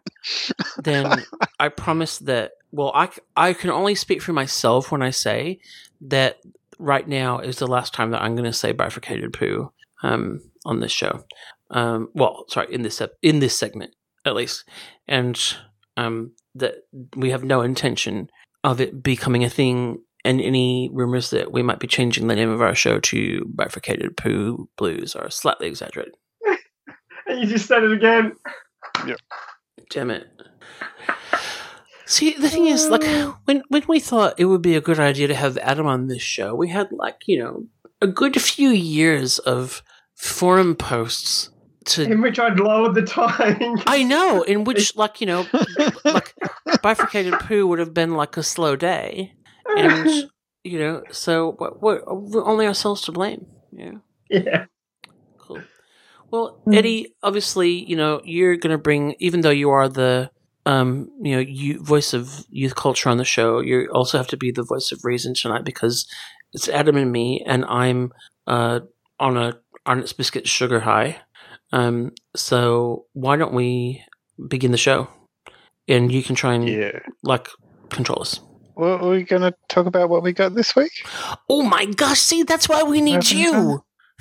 then 0.82 1.24
I 1.60 1.70
promise 1.70 2.20
that. 2.20 2.52
Well, 2.72 2.92
I, 2.94 3.10
I 3.38 3.54
can 3.54 3.70
only 3.70 3.96
speak 3.96 4.22
for 4.22 4.34
myself 4.34 4.92
when 4.92 5.02
I 5.02 5.10
say 5.10 5.60
that 6.02 6.40
right 6.78 7.08
now 7.08 7.40
is 7.40 7.58
the 7.58 7.68
last 7.68 7.94
time 7.94 8.12
that 8.12 8.22
I'm 8.22 8.36
going 8.36 8.44
to 8.46 8.54
say 8.54 8.74
bifurcated 8.74 9.32
poo 9.32 9.72
um, 10.04 10.42
on 10.66 10.82
this 10.82 10.92
show. 10.92 11.24
Um, 11.72 12.10
well, 12.14 12.46
sorry, 12.50 12.74
in 12.74 12.82
this 12.82 13.02
in 13.22 13.40
this 13.40 13.58
segment 13.58 13.96
at 14.26 14.36
least, 14.36 14.66
and 15.08 15.40
um, 15.98 16.32
that 16.56 16.76
we 17.16 17.30
have 17.30 17.44
no 17.44 17.62
intention 17.62 18.30
of 18.64 18.82
it 18.82 19.04
becoming 19.04 19.44
a 19.44 19.50
thing. 19.50 20.02
And 20.24 20.42
any 20.42 20.90
rumors 20.92 21.30
that 21.30 21.52
we 21.52 21.62
might 21.62 21.78
be 21.78 21.86
changing 21.86 22.26
the 22.26 22.36
name 22.36 22.50
of 22.50 22.60
our 22.60 22.74
show 22.74 23.00
to 23.00 23.46
bifurcated 23.54 24.18
poo 24.18 24.68
blues 24.76 25.16
are 25.16 25.30
slightly 25.30 25.68
exaggerated. 25.68 26.16
And 27.36 27.44
you 27.50 27.50
just 27.50 27.68
said 27.68 27.84
it 27.84 27.92
again. 27.92 28.34
Yeah. 29.06 29.15
Damn 29.89 30.12
it. 30.12 30.27
See, 32.08 32.34
the 32.34 32.50
thing 32.50 32.68
is, 32.68 32.88
like, 32.88 33.04
when 33.46 33.63
when 33.70 33.84
we 33.88 34.00
thought 34.00 34.39
it 34.39 34.46
would 34.46 34.62
be 34.62 34.75
a 34.75 34.82
good 34.82 35.00
idea 35.00 35.27
to 35.27 35.36
have 35.36 35.58
Adam 35.58 35.88
on 35.88 36.08
this 36.08 36.22
show, 36.22 36.54
we 36.54 36.70
had 36.70 36.92
like 36.92 37.22
you 37.25 37.39
know 37.39 37.65
a 38.01 38.08
good 38.08 38.39
few 38.39 38.70
years 38.70 39.39
of 39.39 39.82
forum 40.13 40.75
posts 40.75 41.50
to. 41.86 42.04
In 42.04 42.22
which 42.22 42.38
I'd 42.39 42.60
lowered 42.60 42.94
the 42.94 43.01
time. 43.01 43.58
I 43.88 44.04
know, 44.04 44.44
in 44.44 44.63
which 44.65 44.96
like 44.96 45.20
you 45.20 45.27
know, 45.27 45.48
like 46.04 46.36
bifurcated 46.84 47.39
poo 47.39 47.65
would 47.68 47.80
have 47.80 47.94
been 47.94 48.13
like 48.13 48.38
a 48.38 48.44
slow 48.44 48.75
day, 48.75 49.34
and 49.65 50.30
you 50.63 50.77
know, 50.77 51.04
so 51.12 51.54
what? 51.54 51.82
What? 51.82 52.04
We're 52.06 52.46
only 52.46 52.68
ourselves 52.68 53.01
to 53.04 53.12
blame. 53.12 53.48
Yeah. 53.72 53.94
yeah. 54.30 54.65
Cool. 56.36 56.62
Well, 56.65 56.77
Eddie, 56.77 57.15
obviously, 57.24 57.72
you 57.72 57.96
know, 57.96 58.22
you're 58.24 58.58
going 58.58 58.72
to 58.72 58.77
bring, 58.77 59.15
even 59.20 59.42
though 59.42 59.50
you 59.50 59.70
are 59.70 59.88
the, 59.88 60.30
um, 60.65 61.10
you 61.22 61.36
know, 61.36 61.39
you, 61.39 61.82
voice 61.82 62.13
of 62.13 62.46
youth 62.50 62.75
culture 62.75 63.10
on 63.10 63.18
the 63.18 63.25
show, 63.25 63.60
you 63.60 63.88
also 63.94 64.18
have 64.18 64.27
to 64.27 64.38
be 64.38 64.51
the 64.51 64.63
voice 64.63 64.92
of 64.92 65.00
reason 65.04 65.34
tonight 65.34 65.63
because 65.63 66.06
it's 66.54 66.68
Adam 66.68 66.98
and 66.98 67.12
me, 67.12 67.44
and 67.46 67.65
I'm 67.65 68.12
uh, 68.48 68.82
on 69.20 69.38
a 69.38 69.58
Arnott's 69.86 70.13
Biscuit 70.13 70.48
sugar 70.48 70.82
high. 70.82 71.18
Um, 71.72 72.12
so 72.36 73.06
why 73.13 73.36
don't 73.36 73.54
we 73.54 74.04
begin 74.48 74.72
the 74.72 74.77
show? 74.77 75.08
And 75.88 76.12
you 76.12 76.24
can 76.24 76.36
try 76.36 76.56
and, 76.56 76.68
Yeah. 76.68 77.00
like, 77.24 77.48
control 77.89 78.22
us. 78.22 78.39
Well, 78.75 79.06
are 79.06 79.10
we 79.12 79.24
going 79.24 79.44
to 79.44 79.54
talk 79.70 79.86
about 79.86 80.10
what 80.10 80.24
we 80.24 80.34
got 80.34 80.54
this 80.54 80.75
week? 80.75 80.92
Oh 81.48 81.62
my 81.62 81.86
gosh, 81.86 82.20
see, 82.20 82.44
that's 82.44 82.68
why 82.68 82.84
we 82.84 83.00
need 83.00 83.20
Okay. 83.20 83.77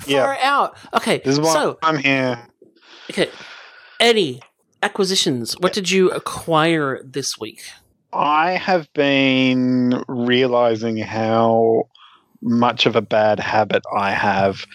You! 0.07 0.15
Yeah. 0.15 0.23
Far 0.23 0.37
out. 0.41 0.77
Okay, 0.93 1.21
This 1.23 1.33
is 1.33 1.39
why 1.39 1.53
so 1.53 1.77
I'm 1.83 1.97
here. 1.97 2.47
Okay, 3.09 3.29
Eddie, 3.99 4.41
acquisitions. 4.81 5.53
What 5.59 5.73
did 5.73 5.89
you 5.91 6.11
acquire 6.11 7.01
this 7.03 7.39
week? 7.39 7.61
I 8.13 8.51
have 8.51 8.91
been 8.93 10.03
realizing 10.07 10.97
how 10.97 11.89
much 12.41 12.85
of 12.85 12.95
a 12.95 13.01
bad 13.01 13.39
habit 13.39 13.83
I 13.95 14.11
have 14.11 14.65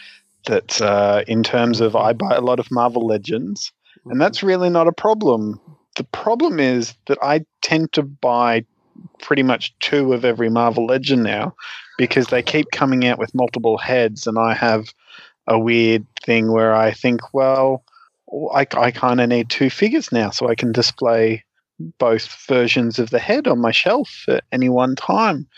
that 0.46 0.80
uh, 0.80 1.22
in 1.26 1.42
terms 1.42 1.80
of 1.80 1.96
I 1.96 2.12
buy 2.12 2.34
a 2.34 2.40
lot 2.40 2.58
of 2.58 2.70
Marvel 2.70 3.06
Legends, 3.06 3.72
and 4.06 4.20
that's 4.20 4.42
really 4.42 4.70
not 4.70 4.88
a 4.88 4.92
problem. 4.92 5.60
The 5.96 6.04
problem 6.04 6.58
is 6.60 6.94
that 7.06 7.18
I 7.22 7.44
tend 7.62 7.92
to 7.92 8.02
buy 8.02 8.64
pretty 9.20 9.42
much 9.42 9.78
two 9.80 10.12
of 10.12 10.24
every 10.24 10.50
Marvel 10.50 10.86
Legend 10.86 11.22
now 11.22 11.54
because 11.98 12.26
they 12.28 12.42
keep 12.42 12.70
coming 12.72 13.06
out 13.06 13.18
with 13.18 13.34
multiple 13.34 13.78
heads, 13.78 14.26
and 14.26 14.38
I 14.38 14.54
have 14.54 14.92
a 15.50 15.58
weird 15.58 16.06
thing 16.24 16.50
where 16.52 16.74
I 16.74 16.92
think, 16.92 17.34
well, 17.34 17.84
I, 18.54 18.66
I 18.76 18.92
kind 18.92 19.20
of 19.20 19.28
need 19.28 19.50
two 19.50 19.68
figures 19.68 20.12
now 20.12 20.30
so 20.30 20.48
I 20.48 20.54
can 20.54 20.72
display 20.72 21.44
both 21.98 22.46
versions 22.46 22.98
of 22.98 23.10
the 23.10 23.18
head 23.18 23.48
on 23.48 23.58
my 23.58 23.72
shelf 23.72 24.24
at 24.28 24.44
any 24.52 24.68
one 24.68 24.94
time. 24.94 25.48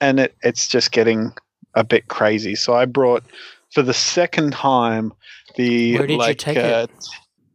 And 0.00 0.18
it, 0.20 0.36
it's 0.42 0.66
just 0.66 0.90
getting 0.90 1.32
a 1.74 1.84
bit 1.84 2.08
crazy. 2.08 2.54
So 2.54 2.74
I 2.74 2.86
brought 2.86 3.24
for 3.72 3.82
the 3.82 3.94
second 3.94 4.52
time 4.54 5.12
the 5.56 5.98
Where 5.98 6.06
did 6.06 6.26
you 6.26 6.34
take 6.34 6.56
uh, 6.56 6.86
it? 6.88 7.08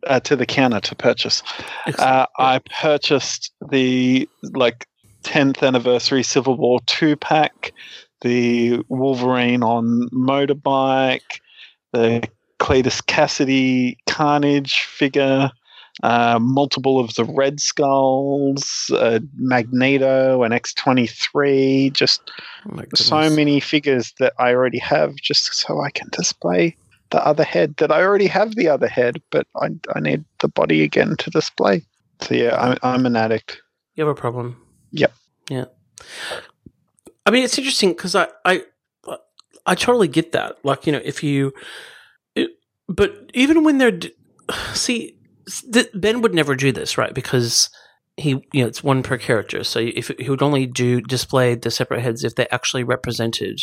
uh, 0.05 0.19
to 0.19 0.35
the 0.35 0.45
counter 0.45 0.79
to 0.81 0.95
purchase. 0.95 1.41
Uh, 1.97 2.27
I 2.37 2.59
purchased 2.79 3.51
the 3.69 4.29
like 4.53 4.87
10th 5.23 5.65
anniversary 5.65 6.21
Civil 6.21 6.57
War 6.57 6.79
two 6.85 7.15
pack, 7.15 7.73
the 8.21 8.83
Wolverine 8.87 9.63
on 9.63 10.09
motorbike, 10.13 11.39
the 11.91 12.27
Cletus 12.59 13.01
Kasady 13.01 13.97
Carnage 14.07 14.81
figure, 14.81 15.51
uh, 16.03 16.39
multiple 16.39 16.99
of 16.99 17.13
the 17.15 17.25
Red 17.25 17.59
Skulls, 17.59 18.91
uh, 18.93 19.19
Magneto, 19.35 20.43
and 20.43 20.53
X23. 20.53 21.91
Just 21.93 22.31
Oh 22.71 22.81
so 22.95 23.29
many 23.29 23.59
figures 23.59 24.13
that 24.19 24.33
I 24.37 24.53
already 24.53 24.79
have, 24.79 25.15
just 25.15 25.53
so 25.53 25.81
I 25.81 25.89
can 25.89 26.09
display 26.11 26.75
the 27.09 27.25
other 27.25 27.43
head. 27.43 27.75
That 27.77 27.91
I 27.91 28.01
already 28.01 28.27
have 28.27 28.55
the 28.55 28.67
other 28.67 28.87
head, 28.87 29.21
but 29.31 29.47
I, 29.61 29.69
I 29.95 29.99
need 29.99 30.23
the 30.39 30.47
body 30.47 30.83
again 30.83 31.15
to 31.17 31.29
display. 31.29 31.83
So 32.21 32.35
yeah, 32.35 32.55
I'm, 32.55 32.77
I'm 32.83 33.05
an 33.05 33.15
addict. 33.15 33.61
You 33.95 34.05
have 34.05 34.15
a 34.15 34.19
problem. 34.19 34.57
Yep. 34.91 35.13
Yeah. 35.49 35.65
I 37.25 37.31
mean, 37.31 37.43
it's 37.43 37.57
interesting 37.57 37.89
because 37.89 38.15
I, 38.15 38.27
I, 38.45 38.63
I 39.71 39.75
totally 39.75 40.09
get 40.09 40.33
that. 40.33 40.57
Like, 40.65 40.85
you 40.85 40.91
know, 40.91 41.01
if 41.01 41.23
you, 41.23 41.53
it, 42.35 42.49
but 42.89 43.31
even 43.33 43.63
when 43.63 43.77
they're, 43.77 43.97
see, 44.73 45.15
th- 45.71 45.91
Ben 45.93 46.19
would 46.19 46.33
never 46.33 46.55
do 46.55 46.73
this, 46.73 46.97
right? 46.97 47.13
Because 47.13 47.69
he, 48.17 48.31
you 48.51 48.61
know, 48.61 48.67
it's 48.67 48.83
one 48.83 49.01
per 49.01 49.17
character. 49.17 49.63
So 49.63 49.79
if 49.79 50.11
he 50.19 50.29
would 50.29 50.41
only 50.41 50.65
do 50.65 50.99
display 50.99 51.55
the 51.55 51.71
separate 51.71 52.01
heads 52.01 52.25
if 52.25 52.35
they 52.35 52.49
actually 52.49 52.83
represented 52.83 53.61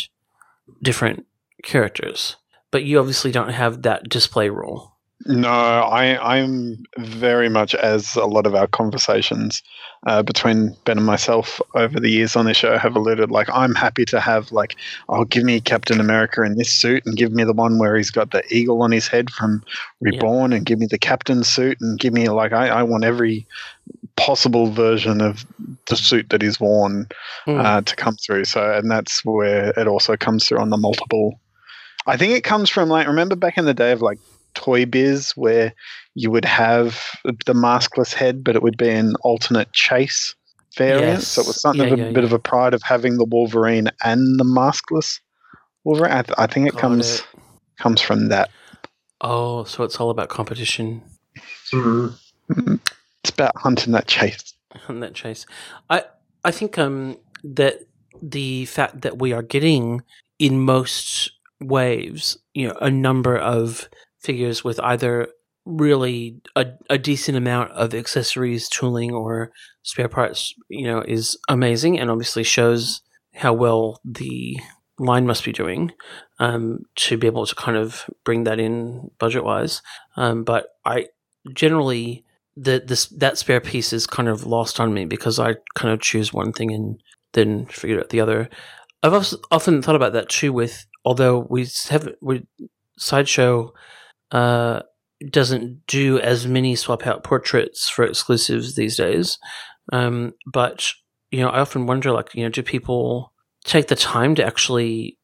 different 0.81 1.27
characters. 1.63 2.37
But 2.71 2.85
you 2.85 2.97
obviously 2.97 3.31
don't 3.31 3.53
have 3.53 3.83
that 3.83 4.09
display 4.09 4.49
rule. 4.49 4.97
No, 5.25 5.49
I, 5.49 6.37
I'm 6.37 6.81
very 6.97 7.49
much 7.49 7.75
as 7.75 8.15
a 8.15 8.25
lot 8.25 8.47
of 8.47 8.55
our 8.55 8.67
conversations 8.67 9.61
uh, 10.07 10.23
between 10.23 10.77
Ben 10.85 10.97
and 10.97 11.05
myself 11.05 11.59
over 11.75 11.99
the 11.99 12.09
years 12.09 12.37
on 12.37 12.45
this 12.45 12.55
show 12.55 12.77
have 12.77 12.95
alluded. 12.95 13.29
Like, 13.29 13.49
I'm 13.51 13.75
happy 13.75 14.05
to 14.05 14.21
have 14.21 14.53
like, 14.53 14.77
oh, 15.09 15.25
give 15.25 15.43
me 15.43 15.59
Captain 15.59 15.99
America 15.99 16.41
in 16.43 16.55
this 16.55 16.71
suit, 16.71 17.05
and 17.05 17.17
give 17.17 17.33
me 17.33 17.43
the 17.43 17.53
one 17.53 17.77
where 17.79 17.97
he's 17.97 18.11
got 18.11 18.31
the 18.31 18.43
eagle 18.49 18.81
on 18.81 18.93
his 18.93 19.09
head 19.09 19.29
from 19.29 19.61
Reborn, 19.99 20.53
and 20.53 20.65
give 20.65 20.79
me 20.79 20.87
the 20.89 20.97
captain 20.97 21.43
suit, 21.43 21.77
and 21.81 21.99
give 21.99 22.13
me 22.13 22.29
like, 22.29 22.53
I, 22.53 22.69
I 22.69 22.83
want 22.83 23.03
every 23.03 23.45
possible 24.15 24.71
version 24.71 25.19
of 25.19 25.45
the 25.87 25.97
suit 25.97 26.29
that 26.29 26.41
he's 26.41 26.59
worn 26.59 27.07
Mm. 27.45 27.65
uh, 27.65 27.81
to 27.81 27.95
come 27.95 28.15
through. 28.15 28.45
So, 28.45 28.73
and 28.73 28.89
that's 28.89 29.25
where 29.25 29.71
it 29.77 29.87
also 29.87 30.15
comes 30.15 30.47
through 30.47 30.59
on 30.59 30.69
the 30.69 30.77
multiple. 30.77 31.39
I 32.07 32.15
think 32.15 32.33
it 32.33 32.43
comes 32.43 32.69
from 32.69 32.89
like 32.89 33.07
remember 33.07 33.35
back 33.35 33.57
in 33.57 33.65
the 33.65 33.73
day 33.73 33.91
of 33.91 34.01
like 34.01 34.19
Toy 34.59 34.85
Biz 34.85 35.31
where 35.37 35.73
you 36.15 36.29
would 36.31 36.45
have 36.45 37.01
the 37.45 37.53
maskless 37.53 38.13
head, 38.13 38.43
but 38.43 38.55
it 38.57 38.61
would 38.61 38.77
be 38.77 38.89
an 38.89 39.15
alternate 39.21 39.71
chase 39.71 40.35
variant. 40.77 41.23
So 41.23 41.41
it 41.41 41.47
was 41.47 41.61
something 41.61 41.87
Yeah, 41.87 41.93
of 41.93 41.99
a 41.99 42.03
yeah, 42.03 42.11
bit 42.11 42.23
yeah. 42.23 42.27
of 42.27 42.33
a 42.33 42.39
pride 42.39 42.73
of 42.73 42.83
having 42.83 43.17
the 43.17 43.23
Wolverine 43.25 43.89
and 44.03 44.37
the 44.39 44.43
maskless 44.43 45.19
Wolverine. 45.85 46.11
I, 46.11 46.21
th- 46.23 46.35
I 46.37 46.47
think 46.47 46.67
it 46.67 46.73
Got 46.73 46.81
comes 46.81 47.19
it. 47.19 47.25
comes 47.79 48.01
from 48.01 48.27
that. 48.29 48.49
Oh, 49.21 49.63
so 49.63 49.83
it's 49.83 49.99
all 49.99 50.09
about 50.09 50.27
competition. 50.29 51.01
Mm. 51.73 52.15
It's 53.23 53.31
about 53.31 53.55
hunting 53.57 53.93
that 53.93 54.07
chase. 54.07 54.53
on 54.89 54.99
that 54.99 55.13
chase. 55.13 55.45
I 55.89 56.03
I 56.43 56.51
think 56.51 56.77
um 56.77 57.17
that 57.43 57.79
the 58.21 58.65
fact 58.65 59.01
that 59.01 59.19
we 59.19 59.31
are 59.33 59.41
getting 59.41 60.01
in 60.37 60.59
most 60.59 61.31
waves, 61.61 62.37
you 62.53 62.67
know, 62.67 62.77
a 62.81 62.89
number 62.91 63.37
of 63.37 63.89
figures 64.19 64.63
with 64.63 64.79
either 64.81 65.27
really 65.65 66.41
a, 66.55 66.65
a 66.89 66.97
decent 66.97 67.37
amount 67.37 67.71
of 67.71 67.93
accessories, 67.93 68.69
tooling, 68.69 69.11
or 69.11 69.51
spare 69.83 70.09
parts, 70.09 70.53
you 70.67 70.85
know, 70.85 71.03
is 71.07 71.37
amazing, 71.47 71.99
and 71.99 72.09
obviously 72.09 72.43
shows 72.43 73.01
how 73.35 73.53
well 73.53 73.99
the 74.03 74.57
line 74.97 75.25
must 75.25 75.45
be 75.45 75.51
doing 75.51 75.91
um, 76.39 76.79
to 76.95 77.17
be 77.17 77.27
able 77.27 77.45
to 77.45 77.55
kind 77.55 77.77
of 77.77 78.05
bring 78.23 78.43
that 78.43 78.59
in 78.59 79.09
budget 79.17 79.43
wise. 79.43 79.81
Um, 80.17 80.43
but 80.43 80.67
I 80.85 81.07
generally 81.53 82.25
the 82.55 82.83
this 82.85 83.07
that 83.07 83.37
spare 83.37 83.61
piece 83.61 83.93
is 83.93 84.05
kind 84.05 84.27
of 84.27 84.45
lost 84.45 84.79
on 84.79 84.93
me 84.93 85.05
because 85.05 85.39
I 85.39 85.55
kind 85.75 85.93
of 85.93 86.01
choose 86.01 86.33
one 86.33 86.51
thing 86.51 86.71
and 86.71 87.01
then 87.33 87.65
figure 87.67 87.99
out 87.99 88.09
the 88.09 88.19
other. 88.19 88.49
I've 89.01 89.33
often 89.51 89.81
thought 89.81 89.95
about 89.95 90.13
that 90.13 90.29
too. 90.29 90.51
With 90.51 90.85
although 91.05 91.47
we 91.49 91.67
have 91.89 92.09
we 92.21 92.45
sideshow 92.97 93.73
uh, 94.31 94.81
doesn't 95.29 95.85
do 95.87 96.19
as 96.19 96.47
many 96.47 96.75
swap 96.75 97.05
out 97.05 97.23
portraits 97.23 97.89
for 97.89 98.05
exclusives 98.05 98.75
these 98.75 98.97
days, 98.97 99.37
um, 99.91 100.33
but 100.45 100.91
you 101.31 101.39
know 101.41 101.49
I 101.49 101.59
often 101.59 101.87
wonder 101.87 102.11
like 102.11 102.33
you 102.33 102.43
know 102.43 102.49
do 102.49 102.63
people 102.63 103.33
take 103.63 103.87
the 103.87 103.95
time 103.95 104.35
to 104.35 104.45
actually 104.45 105.17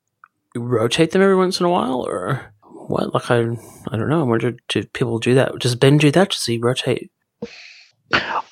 rotate 0.56 1.12
them 1.12 1.22
every 1.22 1.36
once 1.36 1.60
in 1.60 1.66
a 1.66 1.70
while 1.70 2.02
or 2.02 2.54
what? 2.88 3.14
Like 3.14 3.32
I 3.32 3.40
I 3.40 3.98
don't 3.98 4.10
know. 4.10 4.22
I 4.22 4.24
wonder 4.24 4.56
do 4.70 4.84
people 4.88 5.20
do 5.20 5.34
that? 5.36 5.58
Does 5.60 5.76
Ben 5.76 5.98
do 5.98 6.12
that? 6.12 6.30
Does 6.30 6.46
he 6.46 6.58
rotate? 6.58 7.12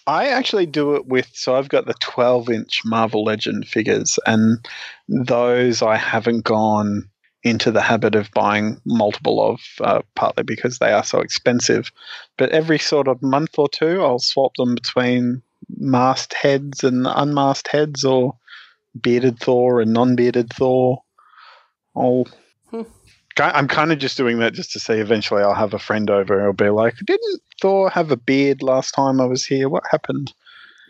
I 0.07 0.29
actually 0.29 0.65
do 0.65 0.95
it 0.95 1.05
with 1.05 1.29
so 1.33 1.55
I've 1.55 1.69
got 1.69 1.85
the 1.85 1.93
12 1.99 2.49
inch 2.49 2.81
Marvel 2.85 3.23
Legend 3.23 3.67
figures, 3.67 4.19
and 4.25 4.65
those 5.07 5.81
I 5.81 5.95
haven't 5.95 6.43
gone 6.43 7.09
into 7.43 7.71
the 7.71 7.81
habit 7.81 8.15
of 8.15 8.31
buying 8.31 8.79
multiple 8.85 9.45
of, 9.45 9.59
uh, 9.81 10.01
partly 10.15 10.43
because 10.43 10.79
they 10.79 10.91
are 10.93 11.03
so 11.03 11.19
expensive. 11.19 11.91
But 12.37 12.49
every 12.51 12.79
sort 12.79 13.07
of 13.07 13.21
month 13.21 13.59
or 13.59 13.67
two, 13.69 14.01
I'll 14.01 14.19
swap 14.19 14.53
them 14.57 14.75
between 14.75 15.41
masked 15.77 16.33
heads 16.33 16.83
and 16.83 17.05
unmasked 17.05 17.67
heads, 17.67 18.05
or 18.05 18.35
bearded 19.01 19.39
Thor 19.39 19.81
and 19.81 19.91
non-bearded 19.93 20.51
Thor. 20.53 21.03
I'll. 21.95 22.27
Hmm. 22.71 22.83
I'm 23.39 23.67
kind 23.67 23.91
of 23.91 23.97
just 23.97 24.15
doing 24.15 24.37
that 24.39 24.53
just 24.53 24.71
to 24.73 24.79
see. 24.79 24.93
Eventually, 24.93 25.41
I'll 25.41 25.55
have 25.55 25.73
a 25.73 25.79
friend 25.79 26.09
over 26.09 26.37
and 26.37 26.45
I'll 26.45 26.53
be 26.53 26.69
like, 26.69 26.95
"Didn't 27.03 27.41
Thor 27.61 27.89
have 27.89 28.11
a 28.11 28.17
beard 28.17 28.61
last 28.61 28.91
time 28.91 29.19
I 29.19 29.25
was 29.25 29.45
here? 29.45 29.69
What 29.69 29.83
happened?" 29.89 30.31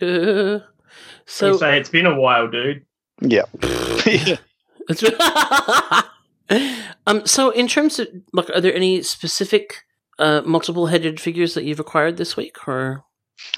uh, 0.02 0.60
So 1.26 1.54
so 1.54 1.58
say 1.58 1.80
it's 1.80 1.90
been 1.90 2.06
a 2.06 2.20
while, 2.20 2.48
dude. 2.50 2.86
Yeah. 3.22 3.46
It's- 4.90 6.04
um, 7.08 7.26
so 7.26 7.50
in 7.52 7.68
terms 7.68 8.00
of 8.00 8.08
like, 8.34 8.50
are 8.52 8.62
there 8.62 8.74
any 8.76 9.02
specific 9.04 9.84
uh, 10.20 10.42
multiple-headed 10.46 11.20
figures 11.20 11.54
that 11.54 11.64
you've 11.64 11.80
acquired 11.80 12.18
this 12.18 12.38
week, 12.38 12.68
or 12.68 13.04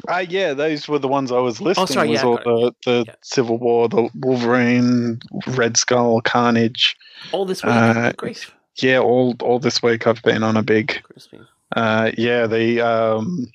Uh, 0.08 0.26
yeah, 0.28 0.54
those 0.54 0.88
were 0.88 1.00
the 1.00 1.08
ones 1.08 1.32
I 1.32 1.40
was 1.40 1.60
listing. 1.62 1.88
sorry, 1.88 2.10
was 2.10 2.22
yeah, 2.22 2.26
all 2.28 2.38
the, 2.38 2.74
the 2.86 3.04
Yeah. 3.08 3.16
Civil 3.24 3.58
War, 3.58 3.90
the 3.90 4.10
Wolverine, 4.16 5.20
Red 5.48 5.78
Skull, 5.78 6.22
Carnage. 6.22 6.96
all 7.32 7.46
this 7.46 7.64
week? 7.64 7.74
Uh, 7.74 8.12
Great, 8.18 8.50
Yeah, 8.78 9.00
all 9.00 9.36
all 9.42 9.60
this 9.60 9.82
week 9.84 10.08
I've 10.08 10.22
been 10.24 10.44
on 10.44 10.56
a 10.58 10.64
big. 10.64 11.02
Uh, 11.76 12.12
yeah, 12.18 12.48
the 12.48 12.80
um, 12.82 13.48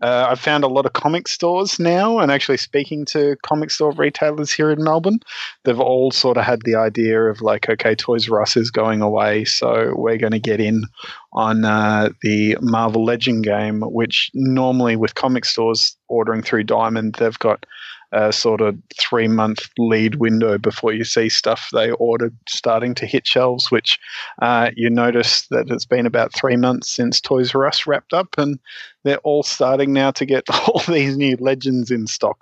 uh, 0.00 0.26
I've 0.30 0.40
found 0.40 0.64
a 0.64 0.68
lot 0.68 0.86
of 0.86 0.92
comic 0.92 1.28
stores 1.28 1.78
now, 1.78 2.18
and 2.18 2.32
actually 2.32 2.56
speaking 2.56 3.04
to 3.06 3.36
comic 3.42 3.70
store 3.70 3.92
retailers 3.92 4.52
here 4.52 4.70
in 4.70 4.82
Melbourne, 4.82 5.20
they've 5.64 5.80
all 5.80 6.10
sort 6.10 6.36
of 6.36 6.44
had 6.44 6.62
the 6.62 6.74
idea 6.74 7.22
of 7.22 7.42
like, 7.42 7.68
okay, 7.68 7.94
Toys 7.94 8.28
R 8.28 8.40
Us 8.42 8.56
is 8.56 8.70
going 8.70 9.02
away, 9.02 9.44
so 9.44 9.92
we're 9.96 10.16
going 10.16 10.32
to 10.32 10.38
get 10.38 10.60
in 10.60 10.84
on 11.32 11.64
uh, 11.64 12.10
the 12.22 12.56
Marvel 12.60 13.04
Legend 13.04 13.44
game, 13.44 13.82
which 13.82 14.30
normally 14.34 14.96
with 14.96 15.14
comic 15.14 15.44
stores 15.44 15.96
ordering 16.08 16.42
through 16.42 16.64
Diamond, 16.64 17.16
they've 17.18 17.38
got 17.38 17.66
a 18.12 18.32
sort 18.32 18.60
of 18.60 18.76
three 18.98 19.28
month 19.28 19.68
lead 19.78 20.16
window 20.16 20.58
before 20.58 20.92
you 20.92 21.04
see 21.04 21.28
stuff 21.28 21.68
they 21.72 21.92
ordered 21.92 22.36
starting 22.48 22.94
to 22.96 23.06
hit 23.06 23.26
shelves, 23.26 23.70
which 23.70 23.98
uh, 24.42 24.70
you 24.74 24.90
notice 24.90 25.46
that 25.48 25.70
it's 25.70 25.84
been 25.84 26.06
about 26.06 26.34
three 26.34 26.56
months 26.56 26.90
since 26.90 27.20
Toys 27.20 27.54
R 27.54 27.66
Us 27.66 27.86
wrapped 27.86 28.12
up, 28.12 28.36
and 28.36 28.58
they're 29.04 29.18
all 29.18 29.42
starting 29.42 29.92
now 29.92 30.10
to 30.12 30.24
get 30.24 30.44
all 30.68 30.82
these 30.88 31.16
new 31.16 31.36
legends 31.38 31.90
in 31.90 32.06
stock. 32.06 32.38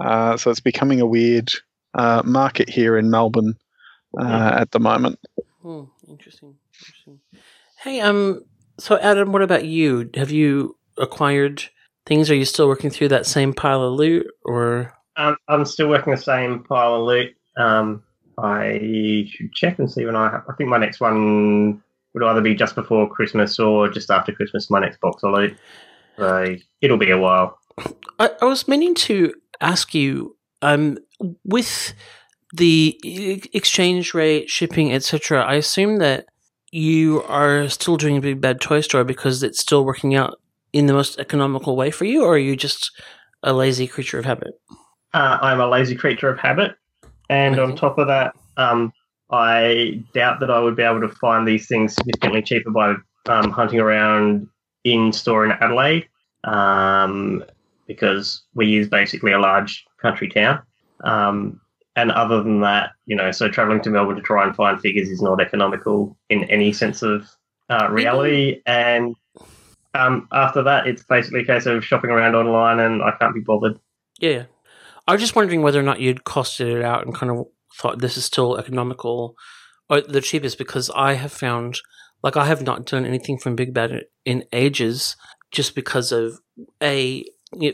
Uh, 0.00 0.36
so 0.36 0.50
it's 0.50 0.60
becoming 0.60 1.00
a 1.00 1.06
weird 1.06 1.50
uh, 1.94 2.22
market 2.24 2.68
here 2.68 2.98
in 2.98 3.10
Melbourne 3.10 3.56
uh, 4.18 4.56
at 4.60 4.72
the 4.72 4.80
moment. 4.80 5.18
Hmm, 5.62 5.84
interesting, 6.08 6.56
interesting. 6.78 7.20
Hey, 7.78 8.00
um, 8.00 8.44
so 8.78 8.98
Adam, 8.98 9.32
what 9.32 9.42
about 9.42 9.64
you? 9.64 10.10
Have 10.14 10.30
you 10.30 10.76
acquired 10.98 11.64
things? 12.04 12.30
Are 12.30 12.34
you 12.34 12.44
still 12.44 12.68
working 12.68 12.90
through 12.90 13.08
that 13.08 13.26
same 13.26 13.52
pile 13.52 13.82
of 13.82 13.94
loot, 13.94 14.26
or 14.44 14.95
Um, 15.16 15.36
I'm 15.48 15.64
still 15.64 15.88
working 15.88 16.12
the 16.12 16.20
same 16.20 16.62
pile 16.64 16.96
of 16.96 17.06
loot. 17.06 17.34
Um, 17.56 18.02
I 18.38 19.26
should 19.30 19.52
check 19.52 19.78
and 19.78 19.90
see 19.90 20.04
when 20.04 20.16
I. 20.16 20.40
I 20.48 20.52
think 20.56 20.68
my 20.68 20.78
next 20.78 21.00
one 21.00 21.82
would 22.14 22.22
either 22.22 22.42
be 22.42 22.54
just 22.54 22.74
before 22.74 23.08
Christmas 23.08 23.58
or 23.58 23.88
just 23.88 24.10
after 24.10 24.32
Christmas. 24.32 24.70
My 24.70 24.80
next 24.80 25.00
box 25.00 25.22
of 25.22 25.32
loot. 25.32 25.56
So 26.16 26.56
it'll 26.80 26.96
be 26.96 27.10
a 27.10 27.18
while. 27.18 27.58
I, 28.18 28.30
I 28.40 28.44
was 28.44 28.68
meaning 28.68 28.94
to 28.94 29.34
ask 29.60 29.94
you, 29.94 30.36
um, 30.62 30.98
with 31.44 31.94
the 32.52 32.98
exchange 33.52 34.14
rate, 34.14 34.48
shipping, 34.50 34.92
etc. 34.92 35.42
I 35.42 35.54
assume 35.54 35.98
that 35.98 36.26
you 36.72 37.22
are 37.24 37.68
still 37.68 37.96
doing 37.96 38.20
big 38.20 38.40
bad 38.40 38.60
toy 38.60 38.80
store 38.80 39.04
because 39.04 39.42
it's 39.42 39.60
still 39.60 39.84
working 39.84 40.14
out 40.14 40.40
in 40.72 40.86
the 40.86 40.92
most 40.92 41.18
economical 41.18 41.76
way 41.76 41.90
for 41.90 42.04
you, 42.04 42.22
or 42.22 42.34
are 42.34 42.38
you 42.38 42.56
just 42.56 42.90
a 43.42 43.52
lazy 43.52 43.86
creature 43.86 44.18
of 44.18 44.24
habit? 44.24 44.54
Uh, 45.16 45.38
I'm 45.40 45.60
a 45.60 45.66
lazy 45.66 45.94
creature 45.94 46.28
of 46.28 46.38
habit, 46.38 46.76
and 47.30 47.58
on 47.58 47.74
top 47.74 47.96
of 47.96 48.06
that, 48.08 48.36
um, 48.58 48.92
I 49.30 50.04
doubt 50.12 50.40
that 50.40 50.50
I 50.50 50.60
would 50.60 50.76
be 50.76 50.82
able 50.82 51.00
to 51.00 51.08
find 51.08 51.48
these 51.48 51.66
things 51.66 51.94
significantly 51.94 52.42
cheaper 52.42 52.70
by 52.70 52.96
um, 53.24 53.50
hunting 53.50 53.80
around 53.80 54.46
in 54.84 55.14
store 55.14 55.46
in 55.46 55.52
Adelaide, 55.52 56.06
um, 56.44 57.42
because 57.86 58.42
we 58.54 58.66
use 58.66 58.88
basically 58.88 59.32
a 59.32 59.38
large 59.38 59.86
country 60.02 60.28
town. 60.28 60.60
Um, 61.02 61.62
and 61.96 62.12
other 62.12 62.42
than 62.42 62.60
that, 62.60 62.90
you 63.06 63.16
know, 63.16 63.30
so 63.30 63.48
traveling 63.48 63.80
to 63.84 63.90
Melbourne 63.90 64.16
to 64.16 64.22
try 64.22 64.44
and 64.44 64.54
find 64.54 64.78
figures 64.78 65.08
is 65.08 65.22
not 65.22 65.40
economical 65.40 66.14
in 66.28 66.44
any 66.44 66.74
sense 66.74 67.00
of 67.00 67.26
uh, 67.70 67.88
reality. 67.90 68.60
And 68.66 69.16
um, 69.94 70.28
after 70.30 70.62
that, 70.64 70.86
it's 70.86 71.04
basically 71.04 71.40
a 71.40 71.46
case 71.46 71.64
of 71.64 71.82
shopping 71.82 72.10
around 72.10 72.34
online, 72.34 72.80
and 72.80 73.02
I 73.02 73.12
can't 73.12 73.34
be 73.34 73.40
bothered. 73.40 73.80
Yeah, 74.20 74.30
yeah. 74.30 74.44
I 75.06 75.12
was 75.12 75.20
just 75.20 75.36
wondering 75.36 75.62
whether 75.62 75.78
or 75.80 75.84
not 75.84 76.00
you'd 76.00 76.24
costed 76.24 76.76
it 76.76 76.84
out 76.84 77.06
and 77.06 77.14
kind 77.14 77.30
of 77.30 77.46
thought 77.76 78.00
this 78.00 78.16
is 78.16 78.24
still 78.24 78.56
economical 78.56 79.36
or 79.88 80.00
the 80.00 80.20
cheapest 80.20 80.58
because 80.58 80.90
I 80.90 81.14
have 81.14 81.32
found, 81.32 81.78
like, 82.22 82.36
I 82.36 82.46
have 82.46 82.62
not 82.62 82.86
done 82.86 83.06
anything 83.06 83.38
from 83.38 83.54
Big 83.54 83.72
Bad 83.72 84.04
in 84.24 84.44
ages 84.52 85.16
just 85.52 85.74
because 85.74 86.10
of 86.10 86.40
a 86.82 87.24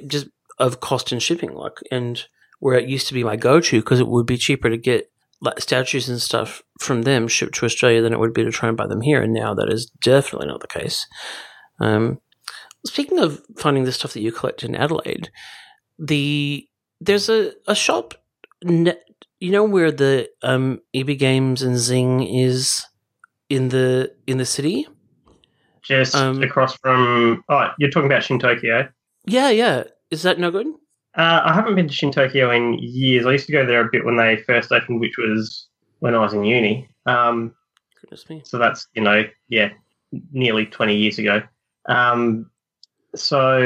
just 0.06 0.28
of 0.58 0.80
cost 0.80 1.10
and 1.10 1.22
shipping, 1.22 1.54
like, 1.54 1.78
and 1.90 2.24
where 2.58 2.78
it 2.78 2.88
used 2.88 3.08
to 3.08 3.14
be 3.14 3.24
my 3.24 3.36
go-to 3.36 3.80
because 3.80 3.98
it 3.98 4.08
would 4.08 4.26
be 4.26 4.36
cheaper 4.36 4.68
to 4.68 4.76
get 4.76 5.10
like 5.40 5.60
statues 5.60 6.08
and 6.08 6.22
stuff 6.22 6.62
from 6.78 7.02
them 7.02 7.26
shipped 7.26 7.56
to 7.56 7.66
Australia 7.66 8.00
than 8.00 8.12
it 8.12 8.20
would 8.20 8.32
be 8.32 8.44
to 8.44 8.52
try 8.52 8.68
and 8.68 8.78
buy 8.78 8.86
them 8.86 9.00
here, 9.00 9.20
and 9.20 9.32
now 9.32 9.54
that 9.54 9.68
is 9.68 9.90
definitely 10.00 10.46
not 10.46 10.60
the 10.60 10.68
case. 10.68 11.06
Um, 11.80 12.20
speaking 12.86 13.18
of 13.18 13.42
finding 13.58 13.84
the 13.84 13.92
stuff 13.92 14.12
that 14.12 14.20
you 14.20 14.30
collect 14.30 14.62
in 14.62 14.76
Adelaide, 14.76 15.30
the 15.98 16.68
there's 17.04 17.28
a, 17.28 17.52
a 17.66 17.74
shop 17.74 18.14
ne- 18.62 19.00
you 19.40 19.50
know 19.50 19.64
where 19.64 19.90
the 19.90 20.28
um 20.42 20.80
EB 20.94 21.18
Games 21.18 21.62
and 21.62 21.76
Zing 21.76 22.22
is 22.22 22.86
in 23.48 23.68
the 23.68 24.12
in 24.26 24.38
the 24.38 24.44
city? 24.46 24.86
Just 25.82 26.14
Um, 26.14 26.42
across 26.42 26.76
from. 26.76 27.42
Oh, 27.48 27.68
you're 27.78 27.90
talking 27.90 28.06
about 28.06 28.22
Shintokyo. 28.22 28.88
Yeah, 29.26 29.50
yeah. 29.50 29.84
Is 30.12 30.22
that 30.22 30.38
no 30.38 30.50
good? 30.52 30.66
Uh, 31.16 31.40
I 31.44 31.52
haven't 31.52 31.74
been 31.74 31.88
to 31.88 31.94
Shintokyo 31.94 32.56
in 32.56 32.78
years. 32.80 33.26
I 33.26 33.32
used 33.32 33.46
to 33.46 33.52
go 33.52 33.66
there 33.66 33.80
a 33.80 33.88
bit 33.90 34.04
when 34.04 34.16
they 34.16 34.36
first 34.46 34.70
opened, 34.72 35.00
which 35.00 35.18
was 35.18 35.68
when 35.98 36.14
I 36.14 36.18
was 36.18 36.34
in 36.34 36.44
uni. 36.44 36.88
Um, 37.06 37.52
Goodness 38.00 38.28
me. 38.30 38.42
so 38.44 38.58
that's 38.58 38.86
you 38.94 39.02
know, 39.02 39.24
yeah, 39.48 39.70
nearly 40.32 40.66
twenty 40.66 40.96
years 40.96 41.18
ago. 41.18 41.42
Um, 41.88 42.48
so 43.16 43.58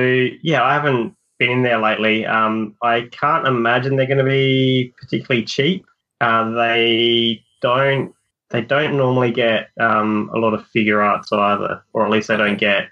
yeah, 0.42 0.62
I 0.64 0.72
haven't 0.72 1.14
been 1.38 1.51
in 1.51 1.62
there 1.62 1.79
lately. 1.79 2.25
Um, 2.27 2.77
I 2.83 3.09
can't 3.11 3.46
imagine 3.46 3.96
they're 3.96 4.07
going 4.07 4.18
to 4.18 4.25
be 4.25 4.92
particularly 5.01 5.44
cheap. 5.44 5.85
Uh, 6.20 6.51
they 6.51 7.42
don't. 7.61 8.12
They 8.51 8.61
don't 8.61 8.96
normally 8.96 9.33
get 9.33 9.70
um, 9.81 10.31
a 10.33 10.38
lot 10.38 10.55
of 10.55 10.64
figure 10.68 11.03
arts 11.03 11.33
either, 11.33 11.83
or 11.92 12.05
at 12.05 12.11
least 12.12 12.29
they 12.29 12.37
don't 12.37 12.59
get 12.59 12.88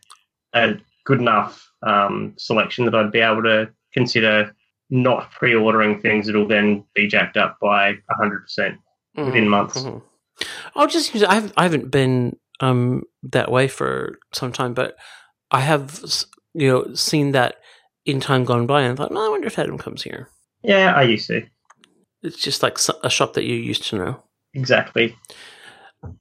a 0.52 0.74
good 1.04 1.20
enough 1.20 1.70
um, 1.87 2.35
selection 2.37 2.85
that 2.87 2.94
I'd 2.94 3.12
be 3.12 3.20
able 3.20 3.44
to 3.44 3.70
consider 3.92 4.54
not 4.90 5.30
pre-ordering 5.30 6.00
things 6.00 6.26
that'll 6.26 6.48
then 6.48 6.85
be 6.94 7.07
jacked 7.07 7.37
up 7.37 7.57
by 7.61 7.94
hundred 8.18 8.40
percent. 8.40 8.78
Within 9.16 9.44
Mhm, 9.44 9.48
months. 9.48 9.80
mhm. 9.83 10.02
I'll 10.74 10.88
just 10.88 11.14
use. 11.14 11.22
I 11.22 11.35
haven't. 11.35 11.52
I 11.57 11.62
haven't 11.62 11.90
been 11.92 12.37
um 12.61 13.04
that 13.22 13.50
way 13.50 13.68
for 13.68 14.18
some 14.33 14.50
time, 14.52 14.74
but 14.74 14.96
I 15.52 15.61
have 15.61 16.02
you 16.52 16.68
know 16.68 16.94
seen 16.94 17.30
that 17.30 17.57
in 18.04 18.20
time 18.20 18.44
gone 18.44 18.66
by, 18.66 18.82
and 18.82 18.96
thought, 18.96 19.12
no, 19.12 19.24
I 19.24 19.28
wonder 19.28 19.46
if 19.46 19.58
Adam 19.58 19.78
comes 19.78 20.02
here. 20.02 20.28
Yeah, 20.62 20.94
I 20.94 21.02
used 21.02 21.26
to. 21.28 21.42
It's 22.22 22.40
just 22.40 22.62
like 22.62 22.78
a 23.02 23.10
shop 23.10 23.34
that 23.34 23.44
you 23.44 23.54
used 23.54 23.84
to 23.88 23.96
know. 23.96 24.22
exactly. 24.54 25.16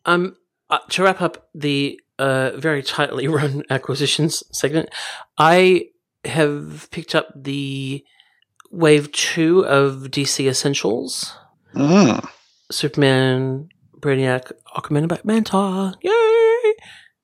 Um, 0.06 0.36
uh, 0.70 0.80
to 0.90 1.04
wrap 1.04 1.22
up 1.22 1.50
the 1.54 2.00
uh, 2.20 2.52
very 2.56 2.84
tightly 2.84 3.28
run 3.30 3.64
acquisitions 3.70 4.44
segment, 4.52 4.90
I 5.38 5.88
have 6.26 6.88
picked 6.92 7.16
up 7.16 7.28
the 7.36 8.04
wave 8.72 9.12
two 9.12 9.66
of 9.66 10.10
DC 10.12 10.48
Essentials. 10.48 11.38
Mm. 11.76 12.28
Superman, 12.72 13.70
Brainiac, 14.00 14.52
Aquaman, 14.76 15.00
and 15.00 15.10
Black 15.10 15.26
Yay! 16.02 16.74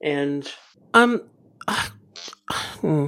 And 0.01 0.51
um, 0.93 1.21
hmm. 2.51 3.07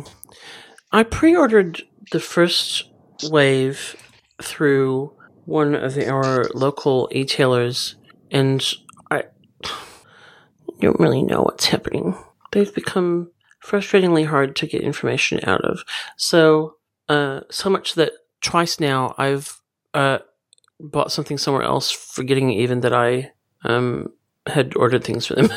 I 0.91 1.03
pre-ordered 1.03 1.83
the 2.11 2.19
first 2.19 2.89
wave 3.29 3.95
through 4.41 5.13
one 5.45 5.75
of 5.75 5.97
our 5.97 6.45
local 6.53 7.09
e-tailers, 7.11 7.95
and 8.29 8.63
I 9.09 9.23
don't 10.79 10.99
really 10.99 11.23
know 11.23 11.43
what's 11.43 11.67
happening. 11.67 12.17
They've 12.51 12.73
become 12.73 13.31
frustratingly 13.63 14.25
hard 14.25 14.55
to 14.57 14.67
get 14.67 14.81
information 14.81 15.39
out 15.43 15.61
of. 15.61 15.83
So, 16.17 16.75
uh, 17.07 17.41
so 17.49 17.69
much 17.69 17.95
that 17.95 18.13
twice 18.41 18.79
now 18.79 19.15
I've 19.17 19.61
uh, 19.93 20.19
bought 20.79 21.11
something 21.11 21.37
somewhere 21.37 21.63
else, 21.63 21.91
forgetting 21.91 22.51
even 22.51 22.81
that 22.81 22.93
I 22.93 23.31
um, 23.63 24.11
had 24.47 24.75
ordered 24.75 25.03
things 25.03 25.25
for 25.25 25.35
them. 25.35 25.49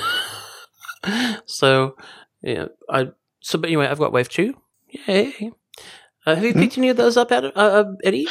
so, 1.47 1.97
yeah, 2.43 2.67
I. 2.89 3.09
So, 3.41 3.59
but 3.59 3.69
anyway, 3.69 3.87
I've 3.87 3.99
got 3.99 4.13
Wave 4.13 4.29
Two. 4.29 4.55
Yay! 5.07 5.51
Uh, 6.27 6.35
have 6.37 6.45
you 6.45 6.55
picked 6.55 6.79
any 6.79 6.89
of 6.89 6.97
those 6.97 7.17
up, 7.17 7.31
uh, 7.33 7.51
uh, 7.55 7.93
Eddie? 8.03 8.29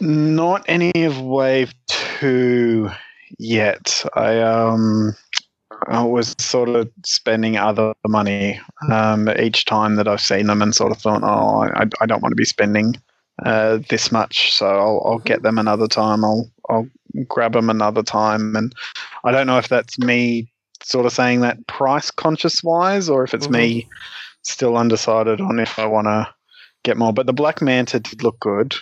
Not 0.00 0.64
any 0.68 0.92
of 1.04 1.20
Wave 1.20 1.72
Two 1.88 2.90
yet. 3.38 4.04
I 4.14 4.40
um 4.40 5.14
I 5.86 6.02
was 6.02 6.34
sort 6.38 6.68
of 6.68 6.90
spending 7.04 7.56
other 7.56 7.94
money 8.06 8.60
um, 8.90 9.28
each 9.38 9.64
time 9.64 9.96
that 9.96 10.08
I've 10.08 10.20
seen 10.20 10.46
them, 10.46 10.60
and 10.60 10.74
sort 10.74 10.92
of 10.92 10.98
thought, 10.98 11.22
oh, 11.22 11.62
I, 11.62 11.86
I 12.00 12.06
don't 12.06 12.22
want 12.22 12.32
to 12.32 12.36
be 12.36 12.44
spending 12.44 12.94
uh, 13.44 13.78
this 13.88 14.12
much, 14.12 14.52
so 14.52 14.66
I'll, 14.66 15.02
I'll 15.04 15.18
get 15.20 15.42
them 15.42 15.58
another 15.58 15.88
time. 15.88 16.24
I'll 16.24 16.50
I'll 16.68 16.88
grab 17.26 17.54
them 17.54 17.70
another 17.70 18.02
time, 18.02 18.54
and 18.54 18.74
I 19.24 19.32
don't 19.32 19.46
know 19.46 19.58
if 19.58 19.68
that's 19.68 19.98
me 19.98 20.52
sort 20.82 21.06
of 21.06 21.12
saying 21.12 21.40
that 21.40 21.66
price 21.66 22.10
conscious 22.10 22.62
wise, 22.62 23.08
or 23.08 23.24
if 23.24 23.34
it's 23.34 23.48
me 23.48 23.88
still 24.42 24.76
undecided 24.76 25.40
on 25.40 25.58
if 25.58 25.78
I 25.78 25.86
want 25.86 26.06
to 26.06 26.28
get 26.84 26.96
more. 26.96 27.12
But 27.12 27.26
the 27.26 27.32
Black 27.32 27.60
Manta 27.62 28.00
did 28.00 28.22
look 28.22 28.38
good. 28.40 28.74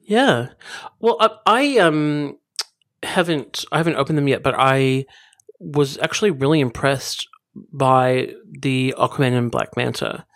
Yeah. 0.00 0.48
Well, 1.00 1.16
I, 1.20 1.30
I 1.46 1.78
um 1.78 2.38
haven't 3.02 3.64
I 3.72 3.78
haven't 3.78 3.96
opened 3.96 4.18
them 4.18 4.28
yet, 4.28 4.42
but 4.42 4.54
I 4.56 5.06
was 5.58 5.98
actually 5.98 6.30
really 6.30 6.60
impressed 6.60 7.26
by 7.72 8.32
the 8.60 8.94
Aquaman 8.98 9.36
and 9.36 9.50
Black 9.50 9.76
Manta. 9.76 10.26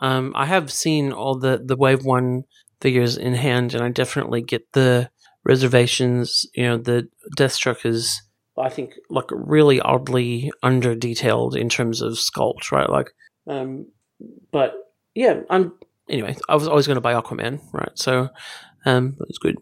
Um, 0.00 0.32
I 0.36 0.46
have 0.46 0.72
seen 0.72 1.12
all 1.12 1.38
the 1.38 1.60
the 1.64 1.76
Wave 1.76 2.04
One 2.04 2.44
figures 2.80 3.16
in 3.16 3.34
hand, 3.34 3.74
and 3.74 3.82
I 3.82 3.88
definitely 3.90 4.42
get 4.42 4.72
the 4.72 5.10
reservations. 5.44 6.46
You 6.54 6.64
know, 6.64 6.78
the 6.78 7.08
Deathstroke 7.36 7.84
is 7.84 8.22
I 8.56 8.68
think 8.68 8.94
like 9.10 9.26
really 9.30 9.80
oddly 9.80 10.50
under 10.62 10.94
detailed 10.94 11.56
in 11.56 11.68
terms 11.68 12.00
of 12.00 12.14
sculpt, 12.14 12.70
right? 12.72 12.88
Like, 12.88 13.10
um, 13.48 13.86
but 14.52 14.74
yeah, 15.14 15.40
I'm 15.50 15.72
anyway. 16.08 16.36
I 16.48 16.54
was 16.54 16.68
always 16.68 16.86
going 16.86 16.96
to 16.96 17.00
buy 17.00 17.14
Aquaman, 17.14 17.60
right? 17.72 17.90
So 17.94 18.28
um, 18.86 19.16
was 19.18 19.38
good. 19.38 19.56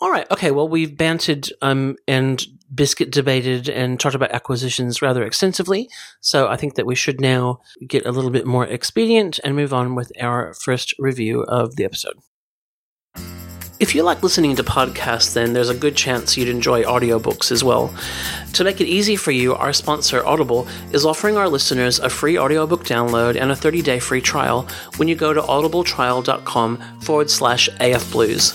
All 0.00 0.10
right. 0.10 0.30
Okay. 0.30 0.50
Well, 0.50 0.68
we've 0.68 0.96
bantered 0.96 1.48
um, 1.62 1.96
and 2.06 2.44
biscuit 2.74 3.10
debated 3.10 3.68
and 3.68 4.00
talked 4.00 4.14
about 4.14 4.32
acquisitions 4.32 5.00
rather 5.00 5.24
extensively. 5.24 5.88
So 6.20 6.48
I 6.48 6.56
think 6.56 6.74
that 6.74 6.86
we 6.86 6.94
should 6.94 7.20
now 7.20 7.60
get 7.86 8.06
a 8.06 8.10
little 8.10 8.30
bit 8.30 8.46
more 8.46 8.66
expedient 8.66 9.38
and 9.44 9.54
move 9.54 9.72
on 9.72 9.94
with 9.94 10.10
our 10.20 10.54
first 10.54 10.94
review 10.98 11.42
of 11.42 11.76
the 11.76 11.84
episode. 11.84 12.18
If 13.80 13.92
you 13.92 14.04
like 14.04 14.22
listening 14.22 14.54
to 14.56 14.62
podcasts, 14.62 15.34
then 15.34 15.52
there's 15.52 15.68
a 15.68 15.74
good 15.74 15.96
chance 15.96 16.36
you'd 16.36 16.48
enjoy 16.48 16.84
audiobooks 16.84 17.50
as 17.50 17.64
well. 17.64 17.92
To 18.52 18.62
make 18.62 18.80
it 18.80 18.86
easy 18.86 19.16
for 19.16 19.32
you, 19.32 19.52
our 19.54 19.72
sponsor, 19.72 20.24
Audible, 20.24 20.68
is 20.92 21.04
offering 21.04 21.36
our 21.36 21.48
listeners 21.48 21.98
a 21.98 22.08
free 22.08 22.38
audiobook 22.38 22.84
download 22.84 23.34
and 23.40 23.50
a 23.50 23.56
30 23.56 23.82
day 23.82 23.98
free 23.98 24.20
trial 24.20 24.68
when 24.96 25.08
you 25.08 25.16
go 25.16 25.34
to 25.34 25.42
audibletrial.com 25.42 26.76
forward 27.00 27.28
slash 27.28 27.68
afblues. 27.80 28.54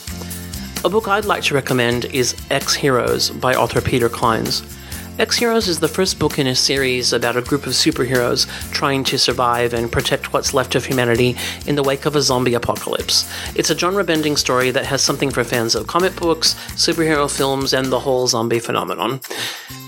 A 0.85 0.89
book 0.89 1.09
I'd 1.09 1.25
like 1.25 1.43
to 1.43 1.53
recommend 1.53 2.05
is 2.05 2.33
Ex 2.49 2.73
Heroes 2.73 3.29
by 3.29 3.55
author 3.55 3.81
Peter 3.81 4.07
Clines. 4.07 4.78
Ex 5.19 5.35
Heroes 5.35 5.67
is 5.67 5.81
the 5.81 5.89
first 5.89 6.17
book 6.17 6.39
in 6.39 6.47
a 6.47 6.55
series 6.55 7.11
about 7.11 7.35
a 7.35 7.41
group 7.41 7.67
of 7.67 7.73
superheroes 7.73 8.47
trying 8.71 9.03
to 9.03 9.19
survive 9.19 9.73
and 9.73 9.91
protect 9.91 10.31
what's 10.31 10.53
left 10.53 10.75
of 10.75 10.85
humanity 10.85 11.35
in 11.67 11.75
the 11.75 11.83
wake 11.83 12.05
of 12.05 12.15
a 12.15 12.21
zombie 12.21 12.53
apocalypse. 12.53 13.29
It's 13.53 13.69
a 13.69 13.77
genre 13.77 14.05
bending 14.05 14.37
story 14.37 14.71
that 14.71 14.85
has 14.85 15.01
something 15.01 15.29
for 15.29 15.43
fans 15.43 15.75
of 15.75 15.87
comic 15.87 16.15
books, 16.15 16.53
superhero 16.75 17.29
films, 17.29 17.73
and 17.73 17.91
the 17.91 17.99
whole 17.99 18.27
zombie 18.27 18.59
phenomenon. 18.59 19.19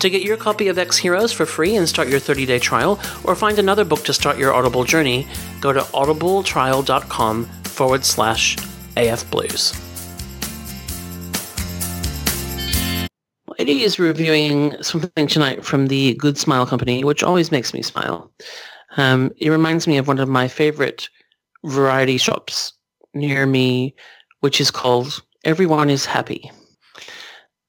To 0.02 0.10
get 0.10 0.24
your 0.24 0.36
copy 0.36 0.68
of 0.68 0.78
Ex 0.78 0.98
Heroes 0.98 1.32
for 1.32 1.46
free 1.46 1.78
and 1.78 1.88
start 1.88 2.10
your 2.10 2.20
30 2.20 2.46
day 2.46 2.60
trial, 2.60 3.00
or 3.24 3.34
find 3.34 3.58
another 3.58 3.86
book 3.86 4.04
to 4.04 4.14
start 4.14 4.38
your 4.38 4.54
Audible 4.54 4.84
journey, 4.84 5.26
go 5.62 5.72
to 5.72 5.80
audibletrial.com 5.80 7.46
forward 7.64 8.04
slash 8.04 8.58
afblues. 8.98 9.91
Eddie 13.62 13.84
is 13.84 14.00
reviewing 14.00 14.76
something 14.82 15.28
tonight 15.28 15.64
from 15.64 15.86
the 15.86 16.16
Good 16.16 16.36
Smile 16.36 16.66
Company, 16.66 17.04
which 17.04 17.22
always 17.22 17.52
makes 17.52 17.76
me 17.76 17.84
smile. 17.84 18.34
Um, 18.98 19.32
it 19.38 19.52
reminds 19.52 19.86
me 19.86 20.00
of 20.00 20.08
one 20.08 20.18
of 20.18 20.28
my 20.28 20.48
favorite 20.48 21.08
variety 21.64 22.18
shops 22.18 22.74
near 23.14 23.46
me, 23.46 23.94
which 24.40 24.60
is 24.60 24.72
called 24.72 25.22
Everyone 25.44 25.92
is 25.92 26.08
Happy. 26.08 26.50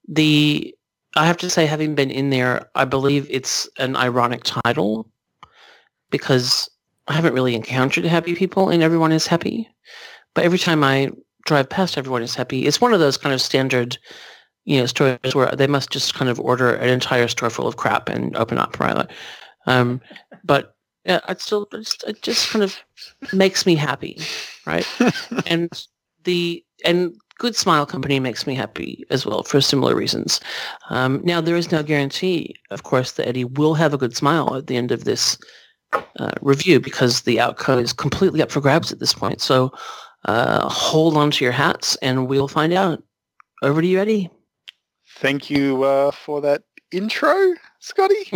The 0.09 0.75
I 1.15 1.27
have 1.27 1.37
to 1.37 1.51
say, 1.51 1.67
having 1.67 1.95
been 1.95 2.11
in 2.11 2.31
there, 2.31 2.71
I 2.75 2.87
believe 2.87 3.27
it's 3.29 3.69
an 3.79 3.95
ironic 3.95 4.45
title 4.45 5.11
because 6.09 6.71
I 7.07 7.13
haven't 7.13 7.35
really 7.35 7.55
encountered 7.55 8.07
happy 8.07 8.35
people 8.35 8.71
and 8.71 8.83
Everyone 8.83 9.13
is 9.13 9.27
Happy. 9.27 9.69
But 10.33 10.45
every 10.45 10.59
time 10.59 10.85
I 10.85 11.11
drive 11.45 11.69
past 11.69 11.99
Everyone 11.99 12.23
is 12.23 12.35
Happy, 12.35 12.65
it's 12.65 12.81
one 12.81 12.95
of 12.95 13.01
those 13.01 13.19
kind 13.19 13.35
of 13.35 13.43
standard 13.43 13.99
you 14.65 14.79
know 14.79 14.87
stores 14.87 15.35
where 15.35 15.51
they 15.53 15.67
must 15.67 15.91
just 15.91 16.15
kind 16.15 16.31
of 16.31 16.39
order 16.41 16.75
an 16.75 16.89
entire 16.89 17.29
store 17.29 17.51
full 17.51 17.67
of 17.67 17.77
crap 17.77 18.09
and 18.09 18.37
open 18.37 18.59
up 18.59 18.79
right? 18.79 19.09
Um, 19.67 20.01
but 20.45 20.75
yeah, 21.05 21.21
it 21.29 21.41
still 21.41 21.67
just, 21.73 22.05
it 22.05 22.23
just 22.23 22.51
kind 22.51 22.63
of 22.63 22.79
makes 23.33 23.67
me 23.67 23.75
happy 23.75 24.19
right? 24.67 24.87
And 25.47 25.87
the 26.25 26.65
and 26.85 27.15
good 27.39 27.57
smile 27.57 27.87
company 27.87 28.21
makes 28.21 28.47
me 28.47 28.55
happy 28.55 29.05
as 29.11 29.27
well 29.27 29.43
for 29.43 29.61
similar 29.61 29.97
reasons. 29.97 30.41
Um, 30.91 31.21
now 31.25 31.41
there 31.41 31.57
is 31.57 31.73
no 31.73 31.83
guarantee 31.83 32.55
of 32.71 32.85
course 32.85 33.13
that 33.13 33.27
eddie 33.27 33.45
will 33.45 33.75
have 33.75 33.95
a 33.95 33.99
good 33.99 34.17
smile 34.17 34.55
at 34.55 34.69
the 34.69 34.77
end 34.77 34.93
of 34.93 35.05
this 35.05 35.39
uh, 36.19 36.33
review 36.41 36.81
because 36.81 37.23
the 37.23 37.41
outcome 37.41 37.79
is 37.81 37.93
completely 37.93 38.43
up 38.43 38.51
for 38.51 38.61
grabs 38.61 38.93
at 38.93 39.01
this 39.01 39.13
point. 39.13 39.41
So 39.41 39.73
uh, 40.25 40.69
hold 40.69 41.17
on 41.17 41.33
to 41.33 41.45
your 41.45 41.53
hats 41.53 41.97
and 41.97 42.29
we'll 42.29 42.49
find 42.49 42.73
out. 42.73 43.03
Over 43.63 43.81
to 43.81 43.87
you 43.87 44.01
eddie 44.01 44.29
Thank 45.17 45.51
you 45.51 45.85
uh, 45.85 46.11
for 46.11 46.41
that 46.41 46.63
intro, 46.91 47.55
Scotty. 47.81 48.31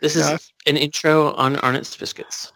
this 0.00 0.16
is 0.16 0.52
an 0.66 0.76
intro 0.76 1.32
on 1.34 1.56
Arnott's 1.56 1.96
Biscuits. 1.96 2.52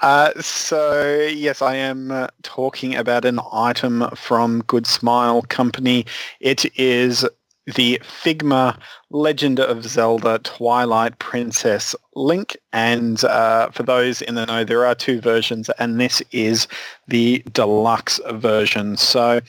Uh, 0.00 0.32
so 0.40 1.26
yes, 1.32 1.62
I 1.62 1.74
am 1.74 2.10
uh, 2.10 2.28
talking 2.42 2.94
about 2.94 3.24
an 3.24 3.40
item 3.52 4.08
from 4.14 4.62
Good 4.62 4.86
Smile 4.86 5.42
Company. 5.42 6.06
It 6.40 6.64
is 6.78 7.26
the 7.74 8.00
Figma 8.02 8.78
Legend 9.10 9.60
of 9.60 9.84
Zelda 9.84 10.38
Twilight 10.38 11.18
Princess 11.18 11.94
Link. 12.14 12.56
And 12.72 13.22
uh, 13.24 13.70
for 13.70 13.82
those 13.82 14.22
in 14.22 14.36
the 14.36 14.46
know, 14.46 14.64
there 14.64 14.86
are 14.86 14.94
two 14.94 15.20
versions, 15.20 15.68
and 15.78 16.00
this 16.00 16.22
is 16.32 16.66
the 17.08 17.42
deluxe 17.52 18.20
version. 18.30 18.96
So 18.96 19.40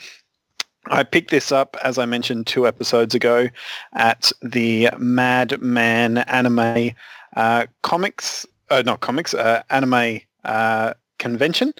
I 0.88 1.04
picked 1.04 1.32
this 1.32 1.52
up, 1.52 1.78
as 1.84 1.98
I 1.98 2.06
mentioned 2.06 2.48
two 2.48 2.68
episodes 2.68 3.14
ago, 3.14 3.50
at 3.94 4.32
the 4.42 4.90
Madman 4.98 6.20
Anime 6.20 6.92
uh, 7.36 7.68
Comics, 7.84 8.46
uh, 8.70 8.84
not 8.86 9.02
comics, 9.02 9.34
uh, 9.34 9.64
anime 9.70 10.22
uh, 10.46 10.94
convention. 11.18 11.74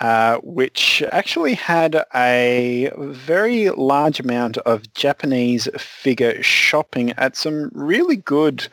Uh, 0.00 0.38
which 0.44 1.02
actually 1.10 1.54
had 1.54 2.04
a 2.14 2.90
very 2.98 3.70
large 3.70 4.20
amount 4.20 4.56
of 4.58 4.92
Japanese 4.94 5.68
figure 5.76 6.40
shopping 6.42 7.10
at 7.12 7.36
some 7.36 7.70
really 7.72 8.16
good 8.16 8.68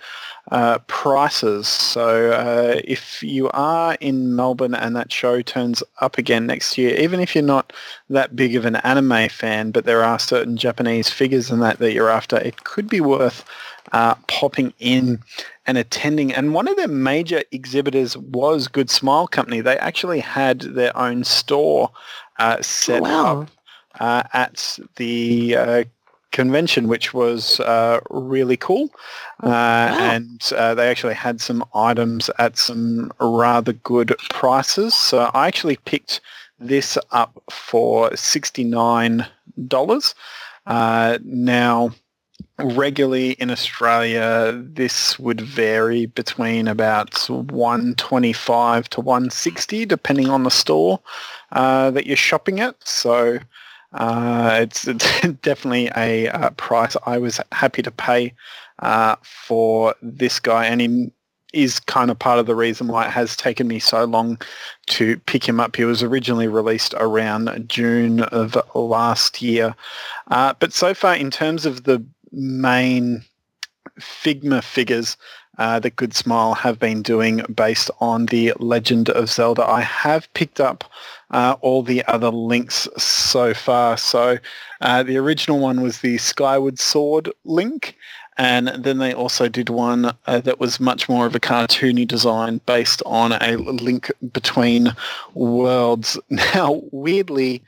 uh, 0.51 0.77
prices. 0.85 1.67
So 1.67 2.31
uh, 2.31 2.79
if 2.83 3.23
you 3.23 3.49
are 3.49 3.97
in 3.99 4.35
Melbourne 4.35 4.75
and 4.75 4.95
that 4.95 5.11
show 5.11 5.41
turns 5.41 5.81
up 5.99 6.19
again 6.19 6.45
next 6.45 6.77
year, 6.77 6.95
even 6.95 7.19
if 7.19 7.33
you're 7.33 7.43
not 7.43 7.73
that 8.09 8.35
big 8.35 8.55
of 8.55 8.65
an 8.65 8.75
anime 8.77 9.29
fan, 9.29 9.71
but 9.71 9.85
there 9.85 10.03
are 10.03 10.19
certain 10.19 10.57
Japanese 10.57 11.09
figures 11.09 11.49
in 11.49 11.59
that 11.61 11.79
that 11.79 11.93
you're 11.93 12.09
after, 12.09 12.37
it 12.37 12.63
could 12.63 12.87
be 12.87 13.01
worth 13.01 13.43
uh, 13.91 14.15
popping 14.27 14.73
in 14.79 15.19
and 15.67 15.77
attending. 15.77 16.33
And 16.33 16.53
one 16.53 16.67
of 16.67 16.75
their 16.75 16.87
major 16.87 17.43
exhibitors 17.51 18.17
was 18.17 18.67
Good 18.67 18.89
Smile 18.89 19.27
Company. 19.27 19.61
They 19.61 19.77
actually 19.77 20.19
had 20.19 20.61
their 20.61 20.95
own 20.97 21.23
store 21.23 21.91
uh, 22.39 22.61
set 22.61 22.99
Oh, 23.01 23.03
wow. 23.03 23.41
up 23.41 23.49
uh, 23.99 24.23
at 24.33 24.79
the 24.97 25.55
uh, 25.55 25.83
convention, 26.31 26.87
which 26.87 27.13
was 27.13 27.59
uh, 27.61 27.99
really 28.09 28.57
cool. 28.57 28.89
Uh, 29.43 29.47
And 29.49 30.41
uh, 30.55 30.75
they 30.75 30.89
actually 30.89 31.13
had 31.15 31.41
some 31.41 31.63
items 31.73 32.29
at 32.37 32.57
some 32.57 33.11
rather 33.19 33.73
good 33.73 34.15
prices. 34.29 34.93
So 34.93 35.31
I 35.33 35.47
actually 35.47 35.77
picked 35.85 36.21
this 36.59 36.97
up 37.11 37.41
for 37.49 38.09
$69. 38.11 40.13
Uh, 40.67 41.17
now, 41.23 41.91
regularly 42.59 43.31
in 43.31 43.51
Australia, 43.51 44.51
this 44.55 45.19
would 45.19 45.41
vary 45.41 46.05
between 46.05 46.67
about 46.67 47.29
125 47.29 48.89
to 48.89 49.01
160, 49.01 49.85
depending 49.85 50.29
on 50.29 50.43
the 50.43 50.51
store 50.51 50.99
uh, 51.51 51.91
that 51.91 52.07
you're 52.07 52.15
shopping 52.15 52.59
at. 52.59 52.75
So 52.87 53.39
uh, 53.93 54.59
it's, 54.61 54.87
it's 54.87 55.21
definitely 55.41 55.89
a 55.95 56.29
uh, 56.29 56.49
price 56.51 56.95
I 57.05 57.17
was 57.17 57.39
happy 57.51 57.81
to 57.81 57.91
pay 57.91 58.33
uh, 58.79 59.15
for 59.23 59.95
this 60.01 60.39
guy, 60.39 60.65
and 60.65 60.81
he 60.81 61.11
is 61.53 61.79
kind 61.79 62.11
of 62.11 62.19
part 62.19 62.37
of 62.37 62.45
the 62.45 62.55
reason 62.55 62.87
why 62.87 63.05
it 63.05 63.11
has 63.11 63.37
taken 63.37 63.67
me 63.67 63.79
so 63.79 64.03
long 64.03 64.37
to 64.87 65.17
pick 65.21 65.47
him 65.47 65.59
up. 65.59 65.75
He 65.75 65.85
was 65.85 66.03
originally 66.03 66.49
released 66.49 66.93
around 66.97 67.65
June 67.69 68.23
of 68.23 68.57
last 68.75 69.41
year. 69.41 69.73
Uh, 70.27 70.53
but 70.59 70.73
so 70.73 70.93
far, 70.93 71.15
in 71.15 71.31
terms 71.31 71.65
of 71.65 71.85
the 71.85 72.05
main 72.35 73.23
Figma 73.99 74.61
figures 74.63 75.17
uh, 75.57 75.79
that 75.79 75.95
Good 75.95 76.13
Smile 76.13 76.53
have 76.53 76.79
been 76.79 77.01
doing 77.01 77.41
based 77.53 77.89
on 78.01 78.25
the 78.27 78.53
Legend 78.59 79.09
of 79.09 79.29
Zelda. 79.29 79.65
I 79.65 79.81
have 79.81 80.31
picked 80.33 80.59
up 80.59 80.83
uh, 81.31 81.55
all 81.61 81.81
the 81.81 82.03
other 82.05 82.29
links 82.29 82.87
so 82.97 83.53
far. 83.53 83.97
So 83.97 84.37
uh, 84.81 85.03
the 85.03 85.17
original 85.17 85.59
one 85.59 85.81
was 85.81 85.99
the 85.99 86.17
Skyward 86.17 86.79
Sword 86.79 87.29
link. 87.45 87.95
And 88.37 88.67
then 88.67 88.97
they 88.97 89.13
also 89.13 89.47
did 89.47 89.69
one 89.69 90.13
uh, 90.27 90.41
that 90.41 90.59
was 90.59 90.79
much 90.81 91.07
more 91.07 91.25
of 91.25 91.35
a 91.35 91.39
cartoony 91.39 92.05
design 92.05 92.59
based 92.65 93.01
on 93.05 93.31
a 93.31 93.55
link 93.55 94.11
between 94.33 94.93
worlds. 95.33 96.19
Now, 96.29 96.81
weirdly, 96.91 97.63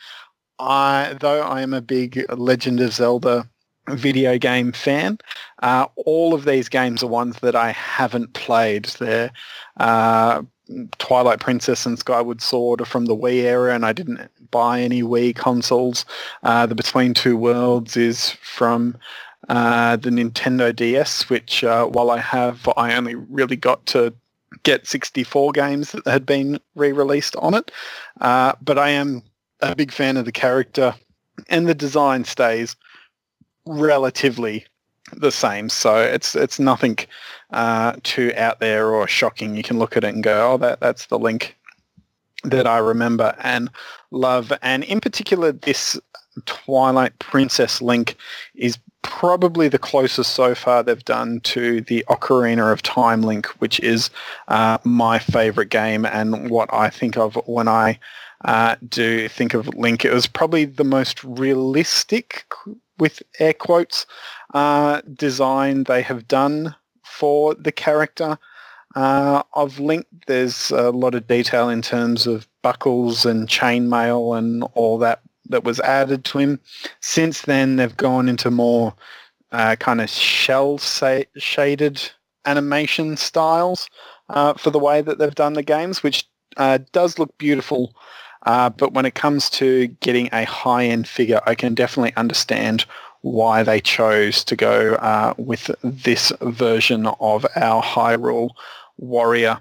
I 0.60 1.16
though 1.22 1.42
I 1.42 1.62
am 1.62 1.74
a 1.74 1.82
big 1.82 2.26
Legend 2.30 2.82
of 2.82 2.92
Zelda 2.92 3.48
video 3.90 4.38
game 4.38 4.72
fan, 4.72 5.18
uh, 5.64 5.88
all 6.06 6.34
of 6.34 6.46
these 6.46 6.70
games 6.70 7.04
are 7.04 7.08
ones 7.08 7.40
that 7.40 7.56
I 7.56 7.72
haven't 7.72 8.34
played. 8.34 8.86
They're 8.86 9.32
uh, 9.78 10.44
Twilight 11.00 11.40
Princess 11.40 11.86
and 11.86 11.98
Skyward 11.98 12.42
Sword 12.42 12.82
are 12.82 12.86
from 12.86 13.06
the 13.06 13.16
Wii 13.16 13.44
era, 13.44 13.74
and 13.74 13.86
I 13.86 13.94
didn't 13.94 14.30
buy 14.52 14.82
any 14.82 15.04
Wii 15.04 15.36
consoles. 15.36 16.06
Uh, 16.44 16.66
the 16.66 16.76
Between 16.76 17.14
Two 17.14 17.38
Worlds 17.38 17.96
is 17.96 18.32
from 18.32 18.98
uh, 19.50 19.96
the 19.96 20.10
Nintendo 20.10 20.76
DS, 20.76 21.30
which 21.30 21.64
uh, 21.64 21.86
while 21.86 22.12
I 22.12 22.20
have, 22.20 22.68
I 22.76 22.96
only 22.96 23.16
really 23.16 23.56
got 23.56 23.86
to 23.88 24.14
get 24.64 24.88
64 24.88 25.52
games 25.52 25.92
that 25.92 26.06
had 26.08 26.26
been 26.26 26.60
re-released 26.76 27.36
on 27.38 27.54
it. 27.54 27.72
Uh, 28.20 28.54
but 28.62 28.78
I 28.78 28.90
am 28.90 29.24
a 29.62 29.76
big 29.76 29.92
fan 29.92 30.18
of 30.18 30.26
the 30.26 30.32
character, 30.32 30.96
and 31.50 31.68
the 31.68 31.76
design 31.76 32.26
stays 32.26 32.76
relatively 33.68 34.66
the 35.14 35.32
same. 35.32 35.70
So 35.70 35.98
it's 35.98 36.36
it's 36.36 36.60
nothing 36.60 36.98
uh, 37.52 37.96
too 38.04 38.34
out 38.36 38.60
there 38.60 38.90
or 38.90 39.08
shocking. 39.08 39.56
You 39.56 39.64
can 39.64 39.80
look 39.80 39.96
at 39.96 40.04
it 40.04 40.14
and 40.14 40.24
go, 40.24 40.54
oh, 40.54 40.58
that 40.58 40.80
that's 40.80 41.08
the 41.08 41.20
link 41.20 41.56
that 42.44 42.68
I 42.68 42.78
remember 42.78 43.36
and 43.40 43.70
love. 44.12 44.54
And 44.62 44.84
in 44.84 45.00
particular, 45.00 45.52
this 45.52 46.00
Twilight 46.46 47.18
Princess 47.20 47.82
link 47.82 48.16
is 48.56 48.78
probably 49.02 49.70
the 49.70 49.80
closest 49.80 50.34
so 50.34 50.54
far 50.54 50.84
they've 50.84 51.04
done 51.06 51.40
to 51.42 51.82
the 51.82 52.06
Ocarina 52.10 52.72
of 52.72 52.84
Time 52.84 53.22
link, 53.22 53.48
which 53.60 53.80
is 53.80 54.10
uh, 54.50 54.78
my 54.84 55.18
favorite 55.18 55.70
game 55.70 56.06
and 56.06 56.50
what 56.50 56.72
I 56.74 56.90
think 56.90 57.18
of 57.18 57.36
when 57.46 57.68
I 57.68 58.00
uh, 58.46 58.76
do 58.88 59.28
think 59.28 59.54
of 59.54 59.68
Link. 59.76 60.06
It 60.06 60.14
was 60.14 60.28
probably 60.28 60.66
the 60.66 60.84
most 60.84 61.24
realistic, 61.24 62.46
with 62.98 63.22
air 63.40 63.54
quotes, 63.54 64.06
uh, 64.54 65.02
design 65.14 65.84
they 65.84 66.02
have 66.02 66.28
done 66.28 66.76
for 67.04 67.56
the 67.56 67.72
character 67.72 68.38
uh, 68.96 69.44
of 69.54 69.80
Link. 69.80 70.06
There's 70.28 70.72
a 70.72 70.92
lot 70.92 71.16
of 71.16 71.28
detail 71.28 71.70
in 71.70 71.82
terms 71.82 72.28
of 72.28 72.48
buckles 72.62 73.26
and 73.26 73.48
chainmail 73.48 74.38
and 74.38 74.64
all 74.74 74.98
that 75.00 75.22
that 75.50 75.64
was 75.64 75.80
added 75.80 76.26
to 76.26 76.40
him. 76.40 76.60
Since 77.00 77.44
then, 77.44 77.78
they've 77.78 77.96
gone 77.96 78.28
into 78.28 78.52
more 78.52 78.94
uh, 79.52 79.76
kind 79.78 80.02
of 80.02 80.10
cel 80.10 80.78
sa- 80.78 81.22
shaded 81.38 82.12
animation 82.46 83.18
styles 83.18 83.88
uh, 84.30 84.54
for 84.56 84.72
the 84.72 84.80
way 84.80 85.02
that 85.02 85.20
they've 85.20 85.36
done 85.36 85.54
the 85.54 85.64
games, 85.64 86.04
which 86.04 86.28
uh, 86.58 86.80
does 86.92 87.20
look 87.20 87.38
beautiful. 87.38 87.94
Uh, 88.48 88.70
but 88.70 88.94
when 88.94 89.06
it 89.06 89.14
comes 89.16 89.50
to 89.52 89.88
getting 90.00 90.30
a 90.32 90.46
high-end 90.46 91.06
figure, 91.08 91.42
I 91.46 91.54
can 91.54 91.76
definitely 91.76 92.16
understand 92.16 92.86
why 93.22 93.62
they 93.62 93.82
chose 93.82 94.44
to 94.46 94.56
go 94.56 94.94
uh, 94.96 95.34
with 95.38 95.70
this 95.84 96.32
version 96.42 97.08
of 97.20 97.46
our 97.58 97.84
Hyrule 97.84 98.52
Warrior. 98.98 99.60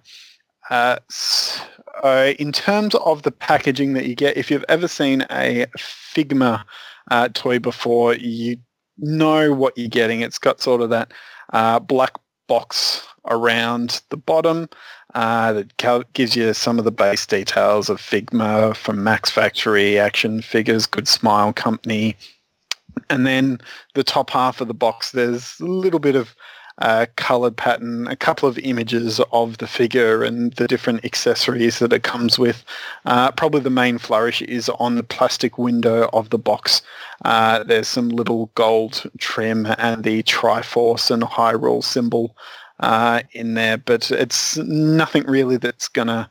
Uh, 0.71 0.99
s- 1.11 1.61
uh, 2.05 2.33
in 2.39 2.53
terms 2.53 2.95
of 2.97 3.23
the 3.23 3.33
packaging 3.33 3.95
that 3.95 4.07
you 4.07 4.15
get, 4.15 4.37
if 4.37 4.51
you've 4.53 4.65
ever 4.69 4.87
seen 4.89 5.23
a 5.31 5.67
Figma 5.79 6.65
uh, 7.11 7.29
toy 7.35 7.59
before, 7.59 8.15
you 8.15 8.57
know 8.99 9.53
what 9.53 9.77
you're 9.77 9.89
getting. 9.89 10.21
It's 10.21 10.39
got 10.39 10.61
sort 10.61 10.81
of 10.81 10.91
that 10.91 11.13
uh, 11.53 11.81
black 11.81 12.13
box 12.49 13.07
around 13.29 14.03
the 14.11 14.17
bottom 14.17 14.69
uh, 15.17 15.55
that 15.55 16.13
gives 16.13 16.37
you 16.37 16.53
some 16.53 16.79
of 16.79 16.85
the 16.85 16.93
base 16.93 17.25
details 17.25 17.89
of 17.89 17.99
Figma 17.99 18.77
from 18.77 19.03
Max 19.03 19.31
Factory, 19.31 19.99
Action 19.99 20.43
Figures, 20.43 20.85
Good 20.85 21.09
Smile 21.09 21.55
Company. 21.55 22.17
And 23.09 23.27
then 23.27 23.59
the 23.95 24.05
top 24.05 24.29
half 24.29 24.61
of 24.61 24.69
the 24.69 24.75
box, 24.75 25.13
there's 25.13 25.59
a 25.59 25.65
little 25.65 26.01
bit 26.01 26.17
of 26.17 26.37
uh, 26.83 27.07
colored 27.17 27.57
pattern, 27.57 28.07
a 28.09 28.17
couple 28.17 28.47
of 28.47 28.59
images 28.59 29.19
of 29.33 29.57
the 29.57 29.67
figure 29.67 30.23
and 30.23 30.53
the 30.55 30.69
different 30.69 31.03
accessories 31.03 31.79
that 31.79 31.95
it 31.95 32.03
comes 32.03 32.39
with. 32.39 32.63
Uh, 33.07 33.33
probably 33.33 33.63
the 33.63 33.71
main 33.71 33.97
flourish 33.97 34.43
is 34.43 34.69
on 34.69 34.97
the 34.97 35.03
plastic 35.03 35.57
window 35.57 36.11
of 36.13 36.29
the 36.29 36.39
box. 36.39 36.83
Uh, 37.25 37.63
there's 37.63 37.89
some 37.89 38.11
little 38.11 38.51
gold 38.55 39.11
trim 39.19 39.67
and 39.79 40.05
the 40.05 40.23
Triforce 40.25 41.11
and 41.11 41.23
Hyrule 41.23 41.83
symbol 41.83 42.37
uh, 42.81 43.23
in 43.33 43.55
there, 43.55 43.79
but 43.79 44.11
it's 44.11 44.59
nothing 44.59 45.25
really 45.25 45.57
that's 45.57 45.89
going 45.89 46.09
to 46.09 46.29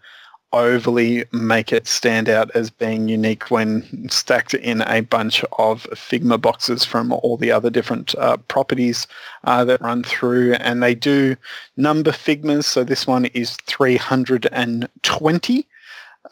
overly 0.53 1.25
make 1.33 1.73
it 1.73 1.85
stand 1.85 2.29
out 2.29 2.49
as 2.55 2.69
being 2.69 3.09
unique 3.09 3.51
when 3.51 4.07
stacked 4.09 4.53
in 4.53 4.79
a 4.81 5.01
bunch 5.01 5.43
of 5.59 5.83
Figma 5.91 6.39
boxes 6.39 6.85
from 6.85 7.11
all 7.11 7.35
the 7.35 7.51
other 7.51 7.69
different 7.69 8.15
uh, 8.15 8.37
properties 8.37 9.05
uh, 9.43 9.65
that 9.65 9.81
run 9.81 10.03
through. 10.03 10.53
And 10.53 10.81
they 10.81 10.95
do 10.95 11.35
number 11.75 12.11
Figmas. 12.11 12.63
So 12.63 12.85
this 12.85 13.05
one 13.05 13.25
is 13.25 13.57
320. 13.67 15.67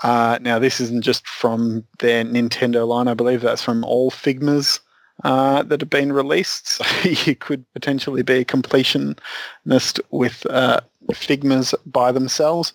Uh, 0.01 0.39
now, 0.41 0.57
this 0.57 0.79
isn't 0.79 1.03
just 1.03 1.27
from 1.27 1.83
their 1.99 2.23
Nintendo 2.23 2.87
line. 2.87 3.09
I 3.09 3.13
believe 3.13 3.41
that's 3.41 3.61
from 3.61 3.83
all 3.83 4.09
Figmas 4.09 4.79
uh, 5.23 5.63
that 5.63 5.81
have 5.81 5.89
been 5.89 6.13
released. 6.13 6.81
So 7.03 7.09
you 7.09 7.35
could 7.35 7.65
potentially 7.73 8.23
be 8.23 8.39
a 8.39 8.45
completionist 8.45 9.99
with 10.11 10.45
uh, 10.49 10.81
Figmas 11.11 11.73
by 11.85 12.11
themselves. 12.11 12.73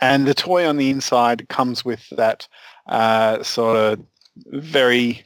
And 0.00 0.26
the 0.26 0.34
toy 0.34 0.66
on 0.66 0.78
the 0.78 0.90
inside 0.90 1.48
comes 1.48 1.84
with 1.84 2.08
that 2.10 2.48
uh, 2.86 3.42
sort 3.42 3.76
of 3.76 4.00
very 4.46 5.22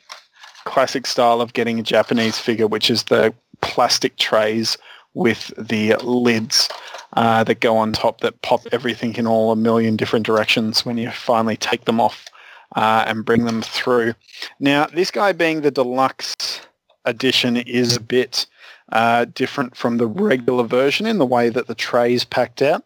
classic 0.65 1.07
style 1.07 1.41
of 1.41 1.53
getting 1.53 1.79
a 1.79 1.83
Japanese 1.83 2.39
figure, 2.39 2.67
which 2.67 2.91
is 2.91 3.05
the 3.05 3.33
plastic 3.63 4.17
trays 4.17 4.77
with 5.15 5.53
the 5.57 5.95
lids 5.97 6.69
uh, 7.15 7.43
that 7.45 7.61
go 7.61 7.77
on 7.77 7.93
top 7.93 8.21
that 8.21 8.43
pop 8.43 8.61
everything 8.73 9.15
in 9.17 9.27
all 9.27 9.51
a 9.51 9.57
million 9.57 9.97
different 9.97 10.27
directions 10.27 10.85
when 10.85 10.99
you 10.99 11.11
finally 11.11 11.57
take 11.57 11.87
them 11.87 12.01
off 12.01 12.27
uh, 12.75 13.05
and 13.07 13.25
bring 13.25 13.45
them 13.45 13.63
through. 13.63 14.15
Now, 14.59 14.87
this 14.87 15.11
guy 15.11 15.33
being 15.33 15.61
the 15.61 15.71
deluxe 15.71 16.61
edition 17.05 17.57
is 17.57 17.97
a 17.97 18.01
bit 18.01 18.47
uh, 18.93 19.27
different 19.27 19.77
from 19.77 19.99
the 19.99 20.07
regular 20.07 20.65
version 20.65 21.07
in 21.07 21.19
the 21.19 21.27
way 21.27 21.49
that 21.49 21.67
the 21.67 21.75
tray 21.75 22.13
is 22.13 22.25
packed 22.25 22.63
out. 22.63 22.85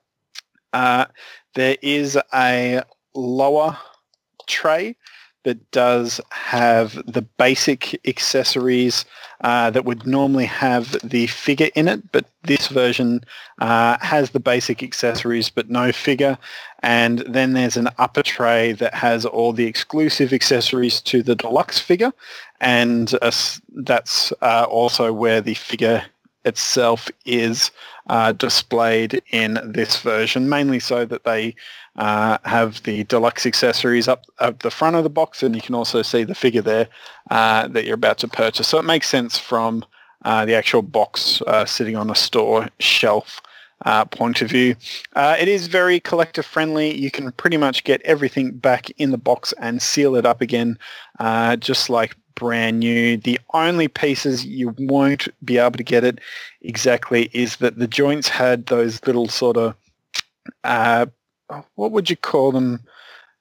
Uh, 0.73 1.07
there 1.55 1.77
is 1.83 2.19
a 2.35 2.83
lower 3.14 3.77
tray 4.47 4.97
that 5.44 5.70
does 5.70 6.20
have 6.31 6.94
the 7.11 7.22
basic 7.22 7.98
accessories 8.07 9.05
uh, 9.42 9.70
that 9.70 9.85
would 9.87 10.07
normally 10.07 10.44
have 10.44 10.96
the 11.03 11.26
figure 11.29 11.70
in 11.74 11.88
it, 11.88 12.12
but 12.12 12.26
this 12.42 12.68
version 12.68 13.24
uh, 13.61 13.96
has 14.00 14.31
the 14.31 14.40
basic 14.40 14.83
accessories 14.83 15.48
but 15.48 15.70
no 15.70 15.92
figure. 15.92 16.37
And 16.83 17.20
then 17.20 17.55
there's 17.55 17.79
an 17.79 17.88
upper 17.98 18.22
tray 18.22 18.72
that 18.72 18.94
has 18.94 19.24
all 19.24 19.53
the 19.53 19.66
exclusive 19.66 20.33
accessories 20.33 21.00
to 21.03 21.22
the 21.22 21.35
deluxe 21.35 21.79
figure, 21.79 22.12
and 22.61 23.14
uh, 23.22 23.31
that's 23.74 24.33
uh, 24.42 24.66
also 24.68 25.12
where 25.12 25.40
the 25.40 25.55
figure 25.55 26.05
itself 26.44 27.09
is 27.26 27.70
uh, 28.09 28.33
displayed 28.33 29.22
in 29.31 29.59
this 29.64 30.00
version, 30.00 30.48
mainly 30.48 30.81
so 30.81 31.05
that 31.05 31.24
they 31.24 31.55
uh, 31.96 32.38
have 32.44 32.83
the 32.85 33.05
deluxe 33.05 33.46
accessories 33.46 34.09
up 34.09 34.24
at 34.40 34.61
the 34.61 34.70
front 34.70 34.96
of 34.96 35.05
the 35.05 35.11
box, 35.11 35.42
and 35.42 35.55
you 35.55 35.62
can 35.62 35.74
also 35.74 36.03
see 36.03 36.24
the 36.24 36.35
figure 36.35 36.62
there 36.62 36.88
uh, 37.31 37.68
that 37.68 37.85
you're 37.85 37.94
about 37.94 38.18
to 38.18 38.29
purchase. 38.29 38.68
So 38.68 38.79
it 38.79 38.85
makes 38.85 39.09
sense 39.09 39.38
from 39.38 39.85
uh, 40.24 40.44
the 40.44 40.55
actual 40.55 40.83
box 40.83 41.42
uh, 41.46 41.64
sitting 41.64 41.96
on 41.96 42.11
a 42.11 42.14
store 42.14 42.68
shelf 42.79 43.40
uh, 43.87 44.05
point 44.05 44.42
of 44.42 44.50
view. 44.50 44.76
it 45.16 45.48
is 45.48 45.66
very 45.66 45.98
collector 46.00 46.42
friendly. 46.42 46.94
You 46.94 47.11
can 47.11 47.33
pretty 47.33 47.57
much 47.57 47.85
get 47.85 48.03
everything 48.03 48.53
back 48.53 48.90
in 48.98 49.11
the 49.11 49.18
box 49.18 49.55
and 49.59 49.81
seal 49.81 50.14
it 50.16 50.26
up 50.26 50.42
again, 50.42 50.79
just 51.59 51.88
like 51.88 52.14
brand 52.40 52.81
new. 52.81 53.18
The 53.18 53.38
only 53.53 53.87
pieces 53.87 54.44
you 54.46 54.74
won't 54.79 55.29
be 55.44 55.59
able 55.59 55.76
to 55.76 55.83
get 55.83 56.05
it 56.05 56.18
exactly 56.62 57.31
is 57.33 57.57
that 57.57 57.79
the 57.79 57.87
joints 57.87 58.29
had 58.29 58.66
those 58.66 59.05
little 59.07 59.29
sort 59.29 59.59
of, 59.59 59.74
uh, 60.64 61.07
what 61.75 61.93
would 61.93 62.11
you 62.11 62.17
call 62.17 62.53
them? 62.53 62.81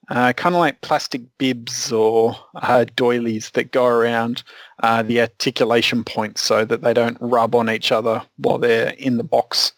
Uh, 0.09 0.33
kind 0.33 0.55
of 0.55 0.59
like 0.59 0.81
plastic 0.81 1.21
bibs 1.37 1.91
or 1.91 2.35
uh, 2.55 2.83
doilies 2.95 3.51
that 3.51 3.71
go 3.71 3.85
around 3.85 4.41
uh, 4.81 5.03
the 5.03 5.21
articulation 5.21 6.03
points 6.03 6.41
so 6.41 6.65
that 6.65 6.81
they 6.81 6.95
don't 6.95 7.17
rub 7.21 7.53
on 7.53 7.69
each 7.69 7.91
other 7.91 8.19
while 8.37 8.57
they're 8.57 8.89
in 8.97 9.17
the 9.17 9.23
box 9.23 9.71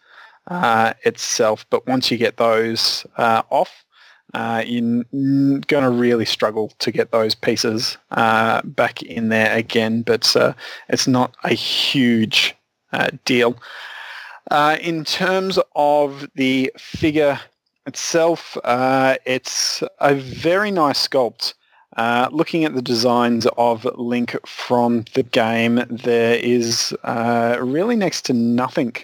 uh, 0.48 0.94
itself. 1.04 1.66
But 1.70 1.86
once 1.86 2.10
you 2.10 2.18
get 2.18 2.38
those 2.38 3.06
uh, 3.18 3.44
off, 3.50 3.84
uh, 4.34 4.64
you're 4.66 5.04
going 5.12 5.84
to 5.84 5.90
really 5.90 6.24
struggle 6.24 6.72
to 6.80 6.94
get 6.94 7.12
those 7.12 7.36
pieces 7.36 7.98
back 8.10 9.04
in 9.04 9.28
there 9.28 9.54
again, 9.54 10.02
but 10.02 10.34
it's 10.88 11.08
not 11.08 11.36
a 11.44 11.54
huge 11.54 12.56
deal. 13.26 13.58
In 14.50 15.04
terms 15.04 15.60
of 15.76 16.30
the 16.36 16.72
figure 16.78 17.38
itself, 17.92 18.58
uh, 18.64 19.16
it's 19.26 19.84
a 20.00 20.16
very 20.16 20.72
nice 20.72 21.08
sculpt. 21.08 21.54
looking 22.32 22.66
at 22.66 22.74
the 22.74 22.82
designs 22.82 23.48
of 23.58 23.86
Link 23.98 24.30
from 24.48 25.06
the 25.14 25.24
game, 25.24 25.76
there 25.90 26.36
is 26.36 26.96
really 27.60 27.96
next 27.96 28.22
to 28.28 28.34
nothing 28.34 28.96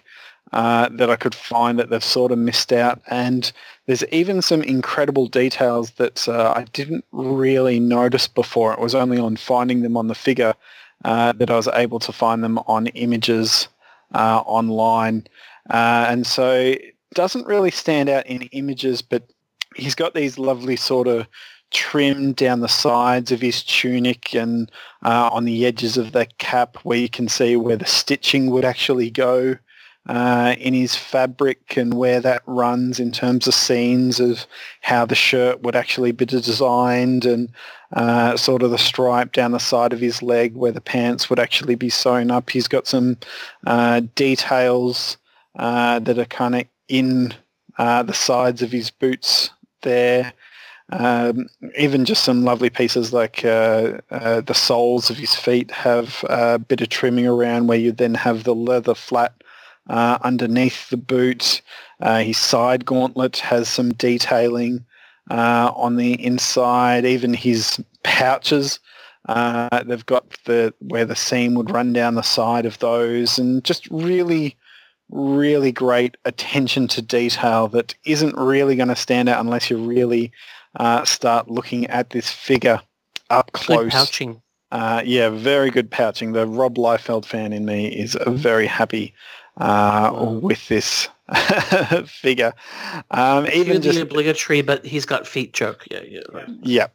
uh, 0.54 0.88
that 0.93 1.10
I 1.10 1.15
could 1.17 1.36
find 1.36 1.78
that 1.78 1.89
they've 1.89 2.04
sort 2.04 2.32
of 2.32 2.38
missed 2.39 2.71
out. 2.71 3.02
And 3.08 3.52
there's 3.86 4.06
even 4.06 4.41
some 4.41 4.62
incredible 4.62 5.28
details 5.28 5.91
that 5.91 6.28
uh, 6.28 6.54
I 6.56 6.63
didn't 6.73 7.04
really 7.12 7.80
notice 7.80 8.28
before. 8.28 8.73
It 8.73 8.80
was 8.80 8.95
only 8.95 9.17
on 9.17 9.36
finding 9.36 9.82
them 9.82 9.97
on 9.97 10.08
the 10.08 10.15
figure 10.15 10.54
uh, 11.06 11.34
that 11.34 11.52
I 11.52 11.56
was 11.56 11.67
able 11.73 12.00
to 12.00 12.13
find 12.13 12.43
them 12.43 12.60
on 12.60 12.88
images 12.88 13.67
uh, 14.15 14.41
online. 14.45 15.28
Uh, 15.69 16.06
and 16.10 16.26
so 16.26 16.76
doesn't 17.17 17.47
really 17.47 17.71
stand 17.71 18.10
out 18.10 18.27
in 18.27 18.43
images, 18.51 19.01
but 19.01 19.23
he's 19.75 19.95
got 19.95 20.13
these 20.13 20.38
lovely 20.38 20.75
sort 20.75 21.08
of 21.08 21.27
trim 21.71 22.32
down 22.32 22.60
the 22.60 22.69
sides 22.69 23.32
of 23.32 23.41
his 23.41 23.63
tunic 23.63 24.36
and 24.36 24.71
on 25.01 25.43
the 25.43 25.65
edges 25.65 25.97
of 25.97 26.12
the 26.12 26.27
cap 26.38 26.77
where 26.84 26.99
you 26.99 27.10
can 27.10 27.27
see 27.27 27.56
where 27.56 27.75
the 27.75 27.88
stitching 27.88 28.51
would 28.51 28.63
actually 28.63 29.10
go 29.10 29.56
uh, 30.06 30.56
in 30.60 30.75
his 30.75 30.95
fabric 30.95 31.75
and 31.75 31.95
where 31.95 32.21
that 32.21 32.43
runs 32.45 32.99
in 32.99 33.12
terms 33.12 33.47
of 33.47 33.53
scenes 33.56 34.19
of 34.19 34.45
how 34.82 35.03
the 35.03 35.15
shirt 35.15 35.63
would 35.63 35.75
actually 35.75 36.12
be 36.12 36.23
designed 36.23 37.25
and 37.25 37.49
uh, 37.93 38.38
sort 38.38 38.62
of 38.62 38.69
the 38.69 38.77
stripe 38.77 39.34
down 39.34 39.51
the 39.53 39.60
side 39.60 39.91
of 39.91 39.99
his 39.99 40.21
leg 40.21 40.53
where 40.53 40.71
the 40.71 40.80
pants 40.80 41.32
would 41.32 41.39
actually 41.39 41.75
be 41.75 41.89
sewn 41.89 42.30
up. 42.30 42.51
He's 42.51 42.67
got 42.67 42.86
some 42.86 43.17
uh, 43.65 44.01
details 44.13 45.17
uh, 45.56 45.97
that 45.99 46.19
are 46.19 46.25
kind 46.25 46.56
of 46.56 46.65
in 46.88 47.34
uh, 47.78 48.04
the 48.04 48.13
sides 48.13 48.62
of 48.62 48.71
his 48.71 48.89
boots 48.89 49.52
there. 49.82 50.34
Um, 50.89 51.47
even 51.78 52.06
just 52.06 52.23
some 52.23 52.45
lovely 52.45 52.69
pieces 52.69 53.12
like 53.12 53.43
uh, 53.43 53.97
uh, 54.10 54.41
the 54.41 54.54
soles 54.54 55.10
of 55.10 55.17
his 55.17 55.36
feet 55.36 55.69
have 55.71 56.23
a 56.30 56.58
bit 56.60 56.80
of 56.80 56.88
trimming 56.88 57.28
around 57.28 57.67
where 57.67 57.78
you 57.78 57.91
then 57.91 58.13
have 58.13 58.45
the 58.45 58.56
leather 58.56 58.95
flat 58.95 59.34
uh, 59.89 60.17
underneath 60.21 60.89
the 60.89 60.97
boot. 60.97 61.62
Uh, 62.00 62.19
his 62.19 62.38
side 62.38 62.86
gauntlet 62.86 63.38
has 63.38 63.67
some 63.67 63.93
detailing 63.93 64.86
uh, 65.30 65.71
on 65.76 65.97
the 65.97 66.13
inside. 66.23 67.06
Even 67.06 67.34
his 67.34 67.84
pouches, 68.04 68.80
they've 69.28 70.06
got 70.06 70.30
the 70.45 70.73
where 70.80 71.06
the 71.06 71.17
seam 71.17 71.54
would 71.56 71.69
run 71.69 71.91
down 71.91 72.15
the 72.15 72.21
side 72.21 72.65
of 72.65 72.80
those, 72.80 73.38
and 73.38 73.62
just 73.65 73.88
really, 73.91 74.56
really 75.10 75.72
great 75.72 76.17
attention 76.26 76.88
to 76.89 77.02
detail 77.02 77.67
that 77.70 77.96
isn't 78.06 78.36
really 78.36 78.76
going 78.76 78.89
to 78.89 78.96
stand 78.96 79.30
out 79.30 79.39
unless 79.39 79.70
you 79.70 79.78
really 79.78 80.32
uh, 80.76 81.06
start 81.06 81.50
looking 81.50 81.88
at 81.88 82.10
this 82.10 82.30
figure 82.30 82.82
up 83.30 83.52
close. 83.54 83.84
Good 83.84 83.91
pouching. 83.91 84.41
Uh, 84.72 85.02
yeah, 85.06 85.30
very 85.30 85.72
good 85.72 85.89
pouching. 85.89 86.34
The 86.34 86.46
Rob 86.46 86.76
Liefeld 86.76 87.26
fan 87.26 87.54
in 87.54 87.65
me 87.65 87.88
is 87.88 88.17
very 88.28 88.67
happy 88.67 89.13
uh, 89.58 90.39
with 90.41 90.67
this 90.67 91.08
figure. 92.06 92.54
Um, 93.12 93.48
even 93.48 93.82
just 93.82 93.96
the 93.96 94.04
obligatory, 94.04 94.62
but 94.62 94.86
he's 94.86 95.06
got 95.06 95.26
feet 95.26 95.54
joke. 95.54 95.86
Yeah, 95.89 96.02
yeah, 96.08 96.22
right. 96.34 96.50
yeah. 96.63 96.88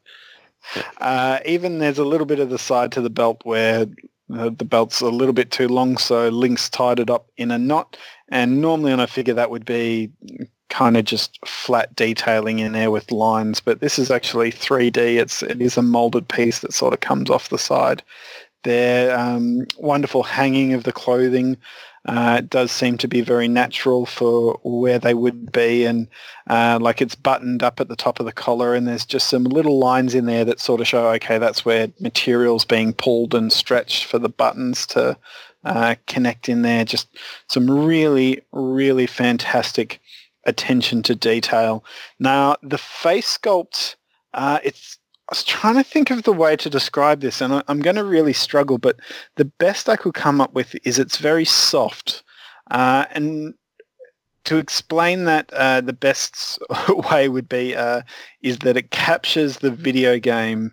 Uh, 0.99 1.39
even 1.45 1.79
there's 1.79 1.99
a 1.99 2.05
little 2.05 2.27
bit 2.27 2.39
of 2.39 2.51
the 2.51 2.59
side 2.59 2.93
to 2.93 3.01
the 3.01 3.11
belt 3.11 3.41
where 3.45 3.87
the, 4.33 4.51
the 4.51 4.65
belt's 4.65 5.01
a 5.01 5.09
little 5.09 5.33
bit 5.33 5.51
too 5.51 5.69
long, 5.69 5.97
so 5.97 6.29
Link's 6.29 6.69
tied 6.69 6.99
it 6.99 7.11
up 7.11 7.29
in 7.37 7.51
a 7.51 7.59
knot. 7.59 7.97
And 8.29 8.61
normally 8.61 8.93
on 8.93 9.01
a 9.01 9.07
figure 9.07 9.35
that 9.35 9.51
would 9.51 9.65
be 9.65 10.11
kind 10.73 10.97
of 10.97 11.05
just 11.05 11.39
flat 11.47 11.95
detailing 11.95 12.59
in 12.59 12.73
there 12.73 12.91
with 12.91 13.13
lines, 13.13 13.61
but 13.61 13.81
this 13.81 13.99
is 13.99 14.11
actually 14.11 14.51
3D. 14.51 14.97
It's 14.97 15.43
it 15.43 15.61
is 15.61 15.77
a 15.77 15.83
molded 15.83 16.29
piece 16.29 16.61
that 16.61 16.73
sort 16.73 16.95
of 16.95 17.01
comes 17.01 17.29
off 17.29 17.51
the 17.51 17.59
side. 17.59 18.03
There, 18.65 19.17
um, 19.19 19.67
wonderful 19.77 20.23
hanging 20.23 20.73
of 20.73 20.85
the 20.85 20.93
clothing. 20.93 21.59
Uh, 22.05 22.37
it 22.41 22.51
does 22.51 22.73
seem 22.73 22.99
to 22.99 23.07
be 23.07 23.21
very 23.21 23.47
natural 23.47 24.05
for 24.07 24.59
where 24.65 24.99
they 24.99 25.15
would 25.15 25.53
be 25.53 25.85
and 25.85 26.09
uh, 26.49 26.77
like 26.81 27.01
it's 27.01 27.15
buttoned 27.15 27.63
up 27.63 27.79
at 27.81 27.87
the 27.87 27.95
top 27.95 28.19
of 28.19 28.27
the 28.27 28.33
collar 28.33 28.75
and 28.75 28.89
there's 28.89 29.07
just 29.07 29.29
some 29.29 29.45
little 29.45 29.79
lines 29.79 30.13
in 30.13 30.27
there 30.27 30.45
that 30.45 30.59
sort 30.59 30.81
of 30.81 30.89
show, 30.89 31.11
okay, 31.11 31.39
that's 31.39 31.65
where 31.65 31.93
material's 32.01 32.65
being 32.65 32.93
pulled 32.93 33.35
and 33.35 33.53
stretched 33.53 34.05
for 34.05 34.19
the 34.19 34.29
buttons 34.29 34.85
to 34.85 35.17
uh, 35.65 35.95
connect 36.09 36.49
in 36.49 36.63
there. 36.63 36.85
Just 36.85 37.09
some 37.49 37.71
really, 37.71 38.43
really 38.51 39.07
fantastic 39.07 40.01
attention 40.45 41.05
to 41.05 41.15
detail. 41.15 41.85
Now, 42.19 42.57
the 42.63 42.79
face 42.79 43.39
sculpt, 43.39 43.95
uh, 44.35 44.59
it's 44.65 44.99
was 45.33 45.45
trying 45.45 45.77
to 45.77 45.83
think 45.83 46.11
of 46.11 46.25
the 46.25 46.33
way 46.33 46.57
to 46.57 46.69
describe 46.69 47.21
this, 47.21 47.41
and 47.41 47.55
I, 47.55 47.63
am 47.69 47.81
going 47.81 47.97
to 47.97 48.05
really 48.05 48.35
struggle. 48.35 48.77
But 48.77 49.01
the 49.37 49.47
best 49.47 49.89
I 49.89 49.97
could 49.97 50.13
come 50.13 50.43
up 50.43 50.53
with 50.53 50.77
is 50.85 50.99
it's 50.99 51.17
very 51.17 51.47
soft, 51.47 52.23
uh, 52.71 53.07
and 53.13 53.55
to 54.45 54.59
explain 54.59 55.25
that, 55.25 55.51
uh, 55.55 55.81
the 55.81 55.95
best 55.95 56.59
way 57.11 57.31
would 57.31 57.49
be 57.49 57.75
uh, 57.75 58.03
is 58.43 58.59
that 58.59 58.77
it 58.77 58.91
captures 58.91 59.59
the 59.59 59.71
video 59.71 60.19
game 60.19 60.73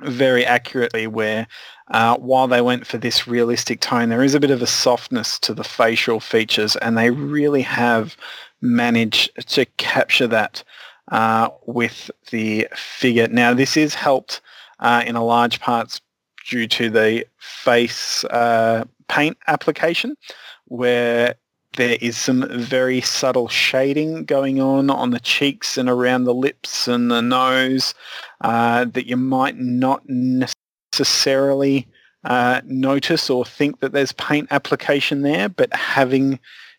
very 0.00 0.46
accurately. 0.46 1.06
Where 1.06 1.46
uh, 1.90 2.16
while 2.16 2.48
they 2.48 2.62
went 2.62 2.86
for 2.86 2.96
this 2.96 3.28
realistic 3.28 3.80
tone, 3.80 4.08
there 4.08 4.24
is 4.24 4.34
a 4.34 4.40
bit 4.40 4.50
of 4.50 4.62
a 4.62 4.66
softness 4.66 5.38
to 5.40 5.52
the 5.52 5.64
facial 5.64 6.18
features, 6.18 6.76
and 6.76 6.96
they 6.96 7.10
really 7.10 7.62
have 7.62 8.16
managed 8.62 9.30
to 9.50 9.66
capture 9.76 10.28
that 10.28 10.64
uh, 11.12 11.50
with 11.66 12.10
the 12.30 12.66
figure. 12.74 13.28
Now, 13.28 13.54
this 13.54 13.76
is 13.76 13.94
helped 13.94 14.40
uh, 14.80 15.04
in 15.06 15.14
a 15.14 15.24
large 15.24 15.60
part 15.60 16.00
due 16.48 16.66
to 16.66 16.90
the 16.90 17.24
face 17.38 18.24
uh, 18.24 18.84
paint 19.08 19.36
application, 19.46 20.16
where 20.64 21.36
there 21.76 21.98
is 22.00 22.16
some 22.16 22.46
very 22.50 23.00
subtle 23.00 23.48
shading 23.48 24.24
going 24.24 24.60
on 24.60 24.90
on 24.90 25.10
the 25.10 25.20
cheeks 25.20 25.78
and 25.78 25.88
around 25.88 26.24
the 26.24 26.34
lips 26.34 26.88
and 26.88 27.10
the 27.10 27.22
nose 27.22 27.94
uh, 28.40 28.84
that 28.86 29.06
you 29.06 29.16
might 29.16 29.56
not 29.58 30.02
necessarily 30.08 31.86
uh, 32.24 32.60
notice 32.64 33.28
or 33.28 33.44
think 33.44 33.80
that 33.80 33.92
there's 33.92 34.12
paint 34.12 34.48
application 34.50 35.22
there, 35.22 35.48
but 35.48 35.72
having 35.74 36.38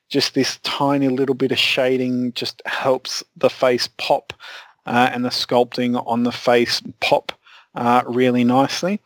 just 0.10 0.34
this 0.34 0.60
tiny 0.64 1.08
little 1.08 1.36
bit 1.36 1.52
of 1.52 1.58
shading 1.58 2.34
just 2.34 2.62
helps 2.66 3.24
the 3.36 3.50
face 3.50 3.88
pop 3.98 4.34
uh, 4.86 5.10
and 5.12 5.26
the 5.26 5.30
sculpting 5.30 6.02
on 6.06 6.24
the 6.24 6.32
face 6.32 6.82
pop 7.00 7.32
uh, 7.76 8.04
really 8.06 8.44
nicely. 8.44 9.00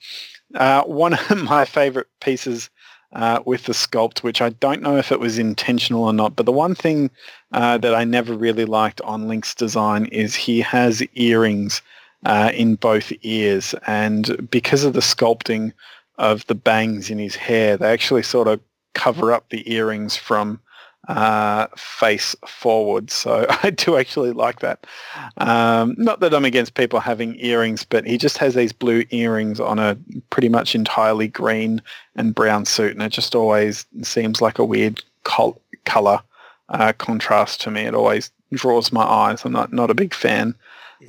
Uh, 0.56 0.84
one 0.84 1.14
of 1.14 1.38
my 1.44 1.66
favorite 1.66 2.08
pieces 2.20 2.70
uh, 3.14 3.40
with 3.46 3.64
the 3.64 3.74
sculpt, 3.74 4.20
which 4.24 4.42
I 4.42 4.50
don't 4.50 4.82
know 4.82 4.98
if 4.98 5.12
it 5.12 5.20
was 5.20 5.40
intentional 5.40 6.04
or 6.04 6.14
not, 6.14 6.36
but 6.36 6.46
the 6.46 6.52
one 6.52 6.76
thing 6.76 7.10
uh, 7.54 7.78
that 7.78 7.96
I 7.96 8.04
never 8.04 8.34
really 8.34 8.66
liked 8.66 9.02
on 9.02 9.28
Link's 9.28 9.56
design 9.56 10.06
is 10.08 10.36
he 10.36 10.60
has 10.62 11.02
earrings 11.16 11.82
uh, 12.26 12.52
in 12.54 12.76
both 12.76 13.14
ears, 13.22 13.74
and 13.86 14.50
because 14.50 14.84
of 14.84 14.94
the 14.94 15.00
sculpting 15.00 15.72
of 16.18 16.46
the 16.48 16.56
bangs 16.56 17.10
in 17.10 17.20
his 17.20 17.36
hair, 17.36 17.78
they 17.78 17.92
actually 17.92 18.24
sort 18.24 18.48
of 18.48 18.60
cover 18.94 19.32
up 19.32 19.50
the 19.50 19.72
earrings 19.72 20.18
from 20.18 20.60
uh, 21.08 21.68
face 21.76 22.36
forward. 22.46 23.10
So 23.10 23.46
I 23.64 23.70
do 23.70 23.98
actually 23.98 24.32
like 24.32 24.60
that. 24.60 24.86
Um, 25.38 25.96
not 25.98 26.20
that 26.20 26.34
I'm 26.34 26.46
against 26.46 26.74
people 26.74 27.00
having 27.00 27.40
earrings, 27.40 27.84
but 27.84 28.06
he 28.06 28.18
just 28.18 28.38
has 28.38 28.56
these 28.56 28.74
blue 28.74 29.04
earrings 29.12 29.60
on 29.60 29.80
a 29.80 29.98
pretty 30.30 30.50
much 30.50 30.76
entirely 30.76 31.28
green 31.28 31.82
and 32.16 32.36
brown 32.36 32.66
suit, 32.66 32.94
and 32.94 33.02
it 33.02 33.12
just 33.12 33.36
always 33.36 33.86
seems 34.02 34.42
like 34.42 34.60
a 34.60 34.66
weird 34.66 35.04
col- 35.24 35.62
color 35.86 36.22
uh, 36.70 36.94
contrast 36.94 37.62
to 37.62 37.72
me. 37.72 37.82
It 37.82 37.96
always 37.96 38.32
draws 38.54 38.92
my 38.92 39.04
eyes. 39.04 39.46
I'm 39.46 39.52
not 39.52 39.72
not 39.72 39.90
a 39.90 39.96
big 39.96 40.14
fan 40.14 40.56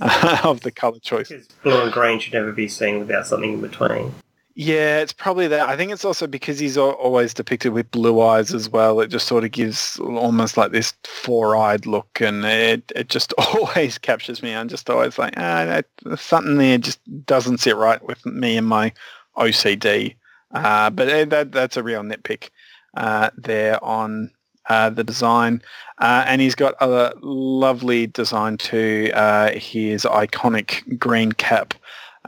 uh, 0.01 0.38
of 0.44 0.61
the 0.61 0.70
color 0.70 0.99
choice. 1.01 1.28
Because 1.28 1.49
Blue 1.62 1.82
and 1.82 1.92
green 1.92 2.18
should 2.20 2.34
never 2.34 2.53
be 2.53 2.68
seen 2.68 3.01
without 3.01 3.26
something 3.26 3.55
in 3.55 3.61
between. 3.61 4.14
Yeah, 4.61 4.98
it's 4.98 5.12
probably 5.12 5.46
that. 5.46 5.68
I 5.68 5.76
think 5.76 5.92
it's 5.92 6.04
also 6.04 6.26
because 6.26 6.59
he's 6.59 6.76
always 6.76 7.32
depicted 7.32 7.72
with 7.72 7.88
blue 7.92 8.20
eyes 8.20 8.52
as 8.52 8.68
well. 8.68 8.98
It 9.00 9.06
just 9.06 9.28
sort 9.28 9.44
of 9.44 9.52
gives 9.52 10.00
almost 10.00 10.56
like 10.56 10.72
this 10.72 10.94
four-eyed 11.04 11.86
look, 11.86 12.20
and 12.20 12.44
it 12.44 12.90
it 12.96 13.09
just 13.09 13.32
always 13.38 13.98
captures 13.98 14.42
me. 14.42 14.56
I'm 14.56 14.66
just 14.66 14.90
always 14.90 15.16
like, 15.16 15.34
ah, 15.36 15.82
something 16.16 16.56
there 16.56 16.76
just 16.76 16.98
doesn't 17.24 17.59
sit 17.59 17.76
right 17.76 18.04
with 18.04 18.26
me 18.26 18.56
and 18.56 18.66
my 18.66 18.92
OCD. 19.36 20.16
Uh, 20.50 20.90
but 20.90 21.09
eh, 21.09 21.24
that 21.26 21.52
that's 21.52 21.76
a 21.76 21.82
real 21.84 22.02
nitpick 22.02 22.50
uh, 22.96 23.30
there 23.36 23.82
on 23.84 24.28
uh, 24.68 24.90
the 24.90 25.04
design. 25.04 25.62
Uh, 25.98 26.24
and 26.26 26.40
he's 26.40 26.56
got 26.56 26.74
a 26.80 27.12
lovely 27.20 28.09
design 28.09 28.56
to 28.59 29.12
uh, 29.12 29.52
his 29.52 30.02
iconic 30.02 30.98
green 30.98 31.30
cap 31.30 31.74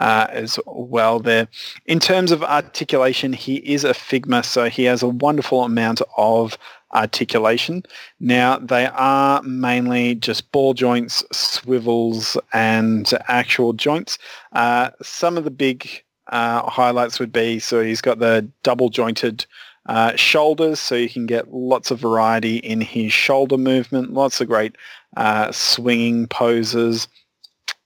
uh, 0.01 0.27
as 0.31 0.59
well 0.67 1.21
there. 1.21 1.47
In 1.87 2.01
terms 2.01 2.33
of 2.33 2.43
articulation, 2.43 3.33
he 3.33 3.57
is 3.57 3.85
a 3.85 3.91
Figma, 3.91 4.45
so 4.45 4.69
he 4.69 4.85
has 4.85 5.03
a 5.03 5.09
wonderful 5.09 5.63
amount 5.63 6.03
of 6.17 6.59
articulation. 6.93 7.85
Now, 8.19 8.59
they 8.59 8.87
are 8.87 9.43
mainly 9.43 10.17
just 10.17 10.51
ball 10.51 10.75
joints, 10.75 11.23
swivels, 11.31 12.37
and 12.53 13.13
actual 13.29 13.73
joints. 13.75 14.19
Uh, 14.53 14.91
some 15.03 15.37
of 15.37 15.45
the 15.45 15.51
big 15.51 15.89
uh, 16.29 16.69
highlights 16.69 17.21
would 17.21 17.33
be, 17.33 17.59
so 17.59 17.83
he's 17.83 18.01
got 18.01 18.19
the 18.19 18.49
double 18.63 18.89
jointed 18.89 19.47
uh, 19.87 20.17
shoulders, 20.17 20.81
so 20.81 20.95
you 20.95 21.09
can 21.09 21.27
get 21.27 21.53
lots 21.53 21.91
of 21.91 22.01
variety 22.01 22.57
in 22.57 22.81
his 22.81 23.13
shoulder 23.13 23.57
movement, 23.57 24.13
lots 24.13 24.41
of 24.41 24.49
great 24.49 24.77
uh, 25.17 25.51
swinging 25.53 26.27
poses. 26.27 27.09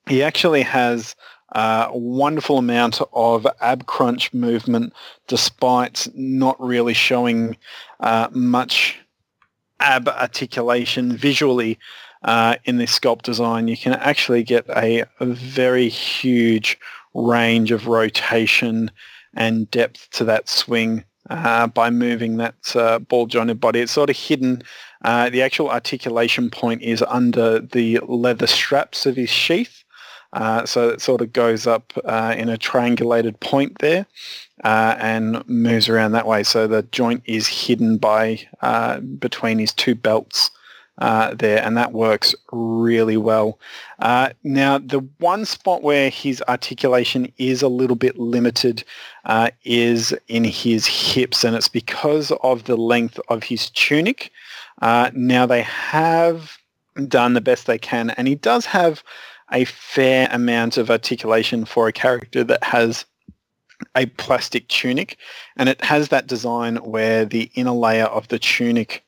He 0.09 0.23
actually 0.23 0.63
has 0.63 1.15
a 1.55 1.91
wonderful 1.93 2.59
amount 2.59 3.01
of 3.13 3.47
ab 3.61 3.87
crunch 3.87 4.33
movement 4.35 4.93
despite 5.29 6.09
not 6.15 6.61
really 6.61 6.95
showing 6.95 7.57
uh, 8.01 8.29
much 8.33 8.99
ab 9.81 10.09
articulation 10.09 11.17
visually 11.17 11.79
uh, 12.25 12.57
in 12.65 12.79
this 12.79 12.99
sculpt 12.99 13.23
design. 13.23 13.69
You 13.69 13.77
can 13.77 13.93
actually 13.95 14.43
get 14.43 14.69
a, 14.71 15.05
a 15.21 15.27
very 15.27 15.89
huge 15.89 16.79
range 17.15 17.71
of 17.71 17.87
rotation 17.87 18.91
and 19.35 19.71
depth 19.71 20.09
to 20.13 20.25
that 20.25 20.49
swing 20.49 21.05
uh, 21.31 21.67
by 21.69 21.91
moving 21.91 22.37
that 22.39 22.77
uh, 22.77 22.99
ball 22.99 23.27
jointed 23.27 23.61
body. 23.61 23.81
It's 23.81 23.93
sort 23.93 24.11
of 24.11 24.17
hidden. 24.17 24.63
Uh, 25.05 25.31
the 25.31 25.43
actual 25.43 25.71
articulation 25.71 26.51
point 26.51 26.83
is 26.83 27.03
under 27.03 27.61
the 27.61 28.01
leather 28.07 28.47
straps 28.47 29.07
of 29.07 29.17
his 29.17 29.31
sheath. 29.31 29.84
Uh, 30.35 30.67
so 30.67 30.89
it 30.89 31.01
sort 31.01 31.21
of 31.21 31.33
goes 31.33 31.67
up 31.67 31.93
uh, 32.05 32.35
in 32.37 32.49
a 32.49 32.59
triangulated 32.59 33.39
point 33.39 33.79
there 33.79 34.05
uh, 34.65 34.97
and 34.99 35.49
moves 35.49 35.89
around 35.89 36.13
that 36.13 36.27
way. 36.27 36.43
So 36.43 36.67
the 36.67 36.83
joint 36.83 37.23
is 37.25 37.47
hidden 37.47 37.99
by 37.99 38.41
uh, 38.61 38.99
between 38.99 39.61
his 39.61 39.73
two 39.73 39.95
belts 39.95 40.51
uh, 40.99 41.35
there, 41.35 41.63
and 41.65 41.77
that 41.77 41.93
works 41.93 42.35
really 42.53 43.17
well. 43.17 43.59
Now, 44.01 44.79
the 44.79 45.07
one 45.19 45.45
spot 45.45 45.83
where 45.83 46.11
his 46.11 46.43
articulation 46.49 47.33
is 47.39 47.63
a 47.63 47.69
little 47.69 47.97
bit 47.97 48.19
limited 48.19 48.85
is 49.65 50.13
in 50.29 50.45
his 50.45 50.87
hips, 50.87 51.45
and 51.45 51.57
it's 51.57 51.69
because 51.69 52.33
of 52.43 52.65
the 52.65 52.77
length 52.77 53.19
of 53.29 53.45
his 53.45 53.71
tunic. 53.71 54.31
now, 54.83 55.47
they 55.47 55.63
have 55.63 56.59
done 57.09 57.35
the 57.35 57.41
best 57.41 57.67
they 57.67 57.79
can, 57.79 58.11
and 58.11 58.29
he 58.29 58.37
does 58.37 58.67
have 58.67 59.03
a 59.53 59.65
fair 59.65 60.29
amount 60.31 60.77
of 60.77 60.91
articulation 60.91 61.65
for 61.65 61.89
a 61.89 61.93
character 61.93 62.45
that 62.45 62.63
has 62.65 63.05
a 63.97 64.07
plastic 64.07 64.69
tunic 64.69 65.19
and 65.57 65.69
it 65.69 65.83
has 65.83 66.09
that 66.09 66.27
design 66.27 66.77
where 66.77 67.25
the 67.25 67.51
inner 67.55 67.73
layer 67.73 68.07
of 68.07 68.29
the 68.29 68.39
tunic 68.39 69.05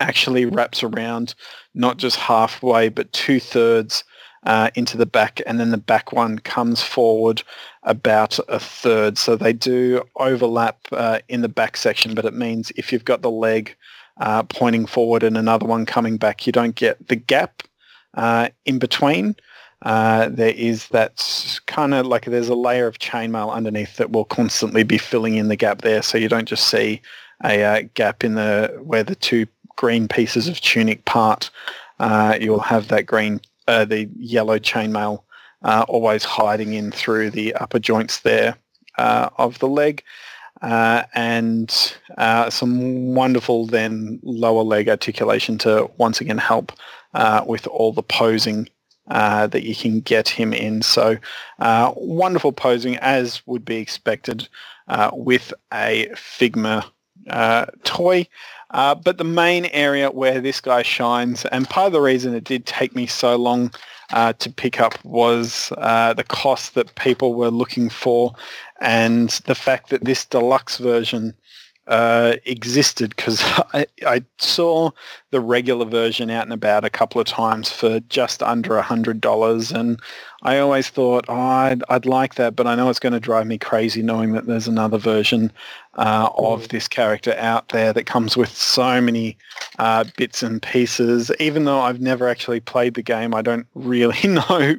actually 0.00 0.44
wraps 0.44 0.82
around 0.82 1.34
not 1.74 1.96
just 1.96 2.16
halfway 2.16 2.88
but 2.88 3.12
two-thirds 3.12 4.04
uh, 4.44 4.70
into 4.74 4.96
the 4.96 5.06
back 5.06 5.40
and 5.46 5.60
then 5.60 5.70
the 5.70 5.76
back 5.76 6.12
one 6.12 6.38
comes 6.38 6.82
forward 6.82 7.42
about 7.84 8.38
a 8.48 8.58
third. 8.58 9.16
So 9.16 9.36
they 9.36 9.52
do 9.52 10.02
overlap 10.16 10.78
uh, 10.90 11.20
in 11.28 11.42
the 11.42 11.48
back 11.48 11.76
section 11.76 12.14
but 12.14 12.24
it 12.24 12.34
means 12.34 12.72
if 12.76 12.92
you've 12.92 13.04
got 13.04 13.22
the 13.22 13.30
leg 13.30 13.76
uh, 14.20 14.42
pointing 14.44 14.86
forward 14.86 15.22
and 15.22 15.36
another 15.36 15.66
one 15.66 15.86
coming 15.86 16.16
back 16.16 16.46
you 16.46 16.52
don't 16.52 16.74
get 16.74 17.08
the 17.08 17.16
gap 17.16 17.62
uh, 18.14 18.48
in 18.64 18.78
between. 18.78 19.36
Uh, 19.82 20.28
there 20.28 20.54
is 20.54 20.88
that 20.88 21.60
kind 21.66 21.92
of 21.92 22.06
like 22.06 22.26
there's 22.26 22.48
a 22.48 22.54
layer 22.54 22.86
of 22.86 22.98
chainmail 22.98 23.52
underneath 23.52 23.96
that 23.96 24.12
will 24.12 24.24
constantly 24.24 24.84
be 24.84 24.98
filling 24.98 25.34
in 25.34 25.48
the 25.48 25.56
gap 25.56 25.82
there, 25.82 26.02
so 26.02 26.16
you 26.16 26.28
don't 26.28 26.48
just 26.48 26.68
see 26.68 27.00
a 27.44 27.64
uh, 27.64 27.82
gap 27.94 28.22
in 28.22 28.34
the 28.34 28.78
where 28.84 29.02
the 29.02 29.16
two 29.16 29.44
green 29.74 30.06
pieces 30.06 30.46
of 30.46 30.60
tunic 30.60 31.04
part. 31.04 31.50
Uh, 31.98 32.38
you'll 32.40 32.60
have 32.60 32.88
that 32.88 33.06
green, 33.06 33.40
uh, 33.66 33.84
the 33.84 34.08
yellow 34.16 34.58
chainmail 34.58 35.22
uh, 35.62 35.84
always 35.88 36.22
hiding 36.24 36.74
in 36.74 36.92
through 36.92 37.30
the 37.30 37.52
upper 37.54 37.78
joints 37.78 38.20
there 38.20 38.56
of 38.98 39.58
the 39.58 39.68
leg. 39.68 40.04
Uh, 40.62 41.02
and 41.14 41.96
uh, 42.18 42.48
some 42.48 43.14
wonderful 43.14 43.66
then 43.66 44.20
lower 44.22 44.62
leg 44.62 44.88
articulation 44.88 45.58
to 45.58 45.90
once 45.98 46.20
again 46.20 46.38
help 46.38 46.72
uh, 47.14 47.44
with 47.46 47.66
all 47.66 47.92
the 47.92 48.02
posing 48.02 48.68
uh, 49.10 49.46
that 49.48 49.64
you 49.64 49.74
can 49.74 50.00
get 50.00 50.28
him 50.28 50.52
in. 50.52 50.82
So 50.82 51.16
uh, 51.58 51.92
wonderful 51.96 52.52
posing 52.52 52.96
as 52.98 53.44
would 53.46 53.64
be 53.64 53.76
expected 53.76 54.48
uh, 54.88 55.10
with 55.12 55.52
a 55.72 56.08
Figma 56.14 56.84
uh, 57.28 57.66
toy. 57.84 58.26
Uh, 58.70 58.94
but 58.94 59.18
the 59.18 59.24
main 59.24 59.66
area 59.66 60.10
where 60.10 60.40
this 60.40 60.60
guy 60.60 60.82
shines, 60.82 61.44
and 61.46 61.68
part 61.68 61.88
of 61.88 61.92
the 61.92 62.00
reason 62.00 62.34
it 62.34 62.44
did 62.44 62.64
take 62.64 62.94
me 62.94 63.06
so 63.06 63.36
long 63.36 63.70
to 64.38 64.50
pick 64.50 64.80
up 64.80 65.02
was 65.04 65.70
the 65.70 66.24
cost 66.28 66.74
that 66.74 66.94
people 66.94 67.34
were 67.34 67.50
looking 67.50 67.88
for 67.90 68.34
and 68.82 69.30
the 69.46 69.54
fact 69.54 69.90
that 69.90 70.04
this 70.04 70.24
deluxe 70.24 70.78
version 70.78 71.34
uh, 71.86 72.34
existed 72.44 73.14
because 73.16 73.40
I, 73.74 73.86
I, 74.06 74.22
saw 74.38 74.90
the 75.30 75.40
regular 75.40 75.84
version 75.84 76.30
out 76.30 76.44
and 76.44 76.52
about 76.52 76.84
a 76.84 76.90
couple 76.90 77.20
of 77.20 77.26
times 77.26 77.72
for 77.72 77.98
just 78.00 78.42
under 78.42 78.76
a 78.76 78.82
hundred 78.82 79.20
dollars, 79.20 79.72
and 79.72 80.00
I 80.42 80.58
always 80.58 80.88
thought, 80.88 81.24
oh, 81.28 81.34
I'd, 81.34 81.82
I'd, 81.88 82.06
like 82.06 82.36
that, 82.36 82.54
but 82.54 82.68
I 82.68 82.76
know 82.76 82.88
it's 82.88 83.00
going 83.00 83.12
to 83.14 83.20
drive 83.20 83.48
me 83.48 83.58
crazy 83.58 84.00
knowing 84.00 84.32
that 84.32 84.46
there's 84.46 84.68
another 84.68 84.98
version 84.98 85.50
uh, 85.94 86.28
of 86.36 86.62
mm. 86.62 86.68
this 86.68 86.86
character 86.86 87.34
out 87.36 87.68
there 87.70 87.92
that 87.92 88.06
comes 88.06 88.36
with 88.36 88.56
so 88.56 89.00
many 89.00 89.36
uh, 89.80 90.04
bits 90.16 90.42
and 90.42 90.62
pieces. 90.62 91.32
Even 91.40 91.64
though 91.64 91.80
I've 91.80 92.00
never 92.00 92.28
actually 92.28 92.60
played 92.60 92.94
the 92.94 93.02
game, 93.02 93.34
I 93.34 93.42
don't 93.42 93.66
really 93.74 94.28
know 94.28 94.76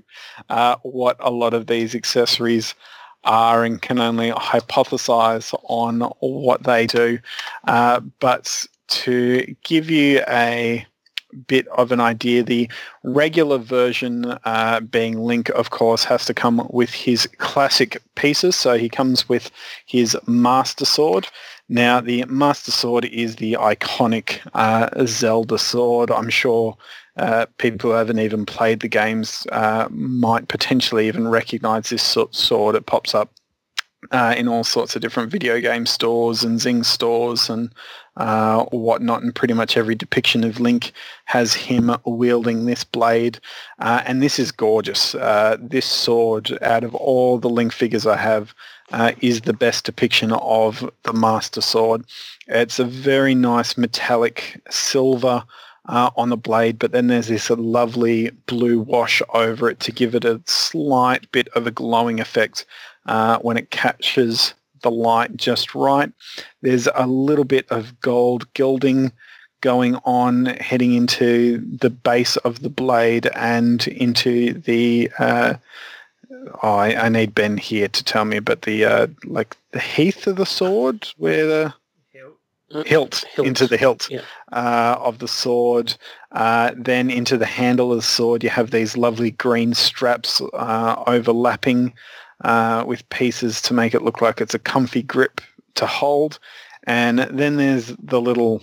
uh, 0.49 0.75
what 0.83 1.17
a 1.19 1.31
lot 1.31 1.53
of 1.53 1.67
these 1.67 1.95
accessories 1.95 2.75
are 3.23 3.63
and 3.63 3.81
can 3.81 3.99
only 3.99 4.31
hypothesize 4.31 5.53
on 5.63 6.01
what 6.19 6.63
they 6.63 6.87
do. 6.87 7.19
Uh, 7.67 7.99
but 8.19 8.65
to 8.87 9.55
give 9.63 9.89
you 9.89 10.21
a 10.27 10.85
bit 11.47 11.67
of 11.69 11.91
an 11.91 11.99
idea, 11.99 12.43
the 12.43 12.69
regular 13.03 13.57
version 13.57 14.37
uh, 14.45 14.79
being 14.81 15.19
Link, 15.19 15.49
of 15.49 15.71
course, 15.71 16.03
has 16.03 16.25
to 16.25 16.33
come 16.33 16.67
with 16.69 16.91
his 16.91 17.27
classic 17.37 18.01
pieces. 18.15 18.55
So 18.55 18.77
he 18.77 18.89
comes 18.89 19.27
with 19.27 19.49
his 19.85 20.17
Master 20.27 20.85
Sword. 20.85 21.27
Now, 21.69 22.01
the 22.01 22.25
Master 22.25 22.71
Sword 22.71 23.05
is 23.05 23.37
the 23.37 23.53
iconic 23.53 24.39
uh, 24.53 24.89
Zelda 25.05 25.57
sword. 25.57 26.11
I'm 26.11 26.29
sure 26.29 26.77
uh, 27.17 27.45
people 27.57 27.91
who 27.91 27.95
haven't 27.95 28.19
even 28.19 28.45
played 28.45 28.79
the 28.79 28.87
games 28.87 29.45
uh, 29.51 29.87
might 29.91 30.47
potentially 30.47 31.07
even 31.07 31.27
recognize 31.27 31.89
this 31.89 32.17
sword. 32.31 32.75
It 32.75 32.85
pops 32.85 33.13
up 33.13 33.31
uh, 34.11 34.35
in 34.37 34.47
all 34.47 34.63
sorts 34.63 34.95
of 34.95 35.01
different 35.01 35.31
video 35.31 35.59
game 35.61 35.85
stores 35.85 36.43
and 36.43 36.59
Zing 36.59 36.83
stores 36.83 37.49
and 37.49 37.73
uh, 38.17 38.65
whatnot, 38.65 39.23
and 39.23 39.33
pretty 39.33 39.53
much 39.53 39.75
every 39.75 39.95
depiction 39.95 40.43
of 40.43 40.59
Link 40.59 40.91
has 41.25 41.53
him 41.53 41.95
wielding 42.05 42.65
this 42.65 42.83
blade, 42.83 43.39
uh, 43.79 44.03
and 44.05 44.21
this 44.21 44.37
is 44.37 44.51
gorgeous. 44.51 45.15
Uh, 45.15 45.57
this 45.59 45.85
sword, 45.85 46.55
out 46.61 46.83
of 46.83 46.93
all 46.93 47.39
the 47.39 47.49
Link 47.49 47.73
figures 47.73 48.05
I 48.05 48.17
have, 48.17 48.53
uh, 48.91 49.13
is 49.21 49.41
the 49.41 49.53
best 49.53 49.85
depiction 49.85 50.31
of 50.33 50.87
the 51.03 51.13
Master 51.13 51.61
Sword. 51.61 52.03
It's 52.47 52.77
a 52.77 52.85
very 52.85 53.33
nice 53.33 53.77
metallic 53.77 54.61
silver 54.69 55.43
uh, 55.87 56.09
on 56.15 56.29
the 56.29 56.37
blade, 56.37 56.79
but 56.79 56.91
then 56.91 57.07
there's 57.07 57.27
this 57.27 57.49
lovely 57.49 58.29
blue 58.47 58.79
wash 58.79 59.21
over 59.33 59.69
it 59.69 59.79
to 59.81 59.91
give 59.91 60.15
it 60.15 60.25
a 60.25 60.41
slight 60.45 61.29
bit 61.31 61.47
of 61.49 61.67
a 61.67 61.71
glowing 61.71 62.19
effect 62.19 62.65
uh, 63.05 63.37
when 63.39 63.57
it 63.57 63.69
catches 63.69 64.53
the 64.81 64.91
light 64.91 65.35
just 65.35 65.75
right. 65.75 66.11
There's 66.61 66.87
a 66.95 67.07
little 67.07 67.45
bit 67.45 67.65
of 67.69 67.99
gold 68.01 68.51
gilding 68.53 69.11
going 69.61 69.95
on 70.03 70.45
heading 70.45 70.93
into 70.93 71.57
the 71.79 71.89
base 71.89 72.35
of 72.37 72.61
the 72.61 72.69
blade 72.69 73.27
and 73.33 73.87
into 73.87 74.53
the 74.53 75.09
uh, 75.17 75.53
oh, 76.61 76.75
I, 76.75 77.05
I, 77.05 77.09
need 77.09 77.33
Ben 77.33 77.57
here 77.57 77.87
to 77.87 78.03
tell 78.03 78.25
me 78.25 78.35
about 78.35 78.63
the 78.63 78.83
uh, 78.83 79.07
like 79.23 79.55
the 79.71 79.79
heath 79.79 80.27
of 80.27 80.35
the 80.35 80.45
sword 80.45 81.07
where 81.17 81.47
the 81.47 81.73
hilt, 82.85 83.23
hilt, 83.35 83.47
into 83.47 83.67
the 83.67 83.77
hilt 83.77 84.09
yeah. 84.09 84.21
uh, 84.51 84.97
of 84.99 85.19
the 85.19 85.27
sword 85.27 85.95
uh, 86.31 86.71
then 86.77 87.09
into 87.09 87.37
the 87.37 87.45
handle 87.45 87.91
of 87.91 87.97
the 87.97 88.01
sword 88.01 88.43
you 88.43 88.49
have 88.49 88.71
these 88.71 88.97
lovely 88.97 89.31
green 89.31 89.73
straps 89.73 90.41
uh, 90.53 91.03
overlapping 91.07 91.93
uh, 92.43 92.83
with 92.85 93.07
pieces 93.09 93.61
to 93.61 93.73
make 93.73 93.93
it 93.93 94.01
look 94.01 94.21
like 94.21 94.41
it's 94.41 94.53
a 94.53 94.59
comfy 94.59 95.01
grip 95.01 95.41
to 95.75 95.85
hold. 95.85 96.39
And 96.85 97.19
then 97.19 97.57
there's 97.57 97.95
the 98.01 98.21
little 98.21 98.61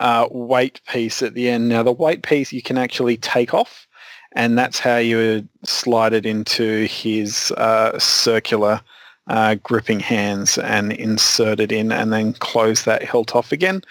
uh, 0.00 0.28
weight 0.30 0.80
piece 0.88 1.22
at 1.22 1.34
the 1.34 1.48
end. 1.48 1.68
Now 1.68 1.82
the 1.82 1.92
weight 1.92 2.22
piece 2.22 2.52
you 2.52 2.62
can 2.62 2.78
actually 2.78 3.16
take 3.18 3.54
off 3.54 3.86
and 4.32 4.58
that's 4.58 4.78
how 4.78 4.96
you 4.96 5.46
slide 5.64 6.12
it 6.12 6.26
into 6.26 6.84
his 6.86 7.52
uh, 7.52 7.98
circular 7.98 8.80
uh, 9.28 9.56
gripping 9.56 10.00
hands 10.00 10.58
and 10.58 10.92
insert 10.92 11.60
it 11.60 11.72
in 11.72 11.92
and 11.92 12.12
then 12.12 12.32
close 12.34 12.84
that 12.84 13.02
hilt 13.02 13.34
off 13.34 13.52
again. 13.52 13.82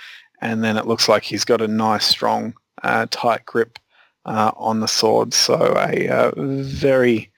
And 0.42 0.64
then 0.64 0.78
it 0.78 0.88
looks 0.88 1.10
like 1.10 1.24
he's 1.24 1.46
got 1.46 1.62
a 1.62 1.68
nice, 1.68 2.06
strong, 2.06 2.54
uh, 2.84 3.08
tight 3.10 3.46
grip 3.46 3.80
uh, 4.26 4.52
on 4.56 4.80
the 4.80 4.88
sword. 4.88 5.34
So 5.34 5.76
a 5.78 6.10
uh, 6.10 6.32
very 6.36 7.32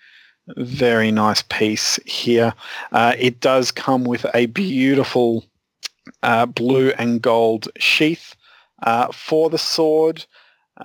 very 0.56 1.12
nice 1.12 1.42
piece 1.42 2.00
here. 2.06 2.54
Uh, 2.94 3.14
it 3.18 3.42
does 3.42 3.70
come 3.70 4.06
with 4.06 4.26
a 4.34 4.46
beautiful 4.46 5.44
uh, 6.24 6.46
blue 6.46 6.94
and 6.98 7.22
gold 7.22 7.68
sheath 7.78 8.34
for 9.12 9.50
the 9.50 9.58
sword. 9.58 10.26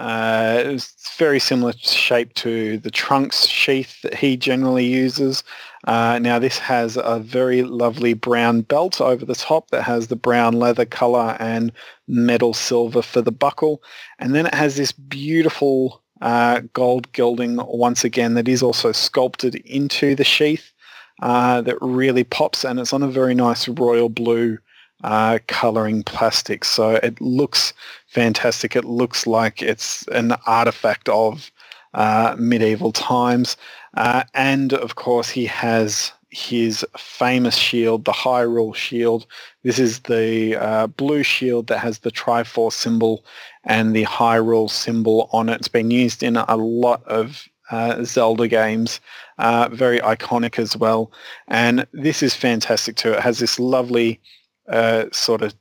It's 0.00 1.16
very 1.16 1.38
similar 1.38 1.74
shape 1.74 2.34
to 2.34 2.78
the 2.78 2.90
Trunks 2.90 3.46
sheath 3.46 4.02
that 4.02 4.14
he 4.14 4.36
generally 4.36 4.86
uses. 4.86 5.44
Uh, 5.84 6.18
now 6.20 6.38
this 6.38 6.58
has 6.58 6.96
a 6.96 7.18
very 7.18 7.62
lovely 7.62 8.14
brown 8.14 8.60
belt 8.60 9.00
over 9.00 9.24
the 9.24 9.34
top 9.34 9.70
that 9.70 9.82
has 9.82 10.06
the 10.06 10.16
brown 10.16 10.54
leather 10.54 10.84
color 10.84 11.36
and 11.40 11.72
metal 12.06 12.54
silver 12.54 13.02
for 13.02 13.20
the 13.20 13.32
buckle. 13.32 13.82
And 14.18 14.34
then 14.34 14.46
it 14.46 14.54
has 14.54 14.76
this 14.76 14.92
beautiful 14.92 16.02
uh, 16.20 16.60
gold 16.72 17.10
gilding 17.12 17.58
once 17.66 18.04
again 18.04 18.34
that 18.34 18.48
is 18.48 18.62
also 18.62 18.92
sculpted 18.92 19.56
into 19.56 20.14
the 20.14 20.24
sheath 20.24 20.72
uh, 21.20 21.60
that 21.62 21.76
really 21.80 22.24
pops 22.24 22.64
and 22.64 22.78
it's 22.78 22.92
on 22.92 23.02
a 23.02 23.08
very 23.08 23.34
nice 23.34 23.66
royal 23.66 24.08
blue 24.08 24.58
uh, 25.04 25.40
coloring 25.48 26.04
plastic. 26.04 26.64
So 26.64 26.92
it 27.02 27.20
looks 27.20 27.72
fantastic. 28.06 28.76
It 28.76 28.84
looks 28.84 29.26
like 29.26 29.60
it's 29.60 30.06
an 30.08 30.32
artifact 30.46 31.08
of 31.08 31.50
uh, 31.94 32.36
medieval 32.38 32.92
times. 32.92 33.56
Uh, 33.95 34.24
and 34.34 34.72
of 34.72 34.95
course 34.95 35.28
he 35.28 35.47
has 35.47 36.12
his 36.30 36.84
famous 36.97 37.55
shield, 37.55 38.07
the 38.07 38.12
Hyrule 38.12 38.74
shield. 38.74 39.26
This 39.64 39.78
is 39.78 40.01
the 40.01 40.57
uh, 40.57 40.86
blue 40.86 41.22
shield 41.22 41.66
that 41.66 41.78
has 41.80 41.99
the 41.99 42.11
Triforce 42.11 42.72
symbol 42.72 43.24
and 43.64 43.95
the 43.95 44.05
Hyrule 44.05 44.70
symbol 44.70 45.28
on 45.32 45.51
it. 45.51 45.57
It's 45.57 45.68
been 45.68 45.90
used 45.90 46.22
in 46.22 46.36
a 46.36 46.57
lot 46.57 47.05
of 47.05 47.47
uh, 47.70 48.03
Zelda 48.05 48.49
games, 48.49 48.99
uh, 49.38 49.68
very 49.72 49.99
iconic 50.01 50.59
as 50.59 50.76
well. 50.76 51.12
And 51.49 51.86
this 51.93 52.22
is 52.22 52.34
fantastic 52.34 52.97
too. 52.97 53.12
It 53.12 53.20
has 53.20 53.38
this 53.38 53.59
lovely 53.61 54.20
uh, 54.68 55.07
sort 55.12 55.43
of 55.43 55.55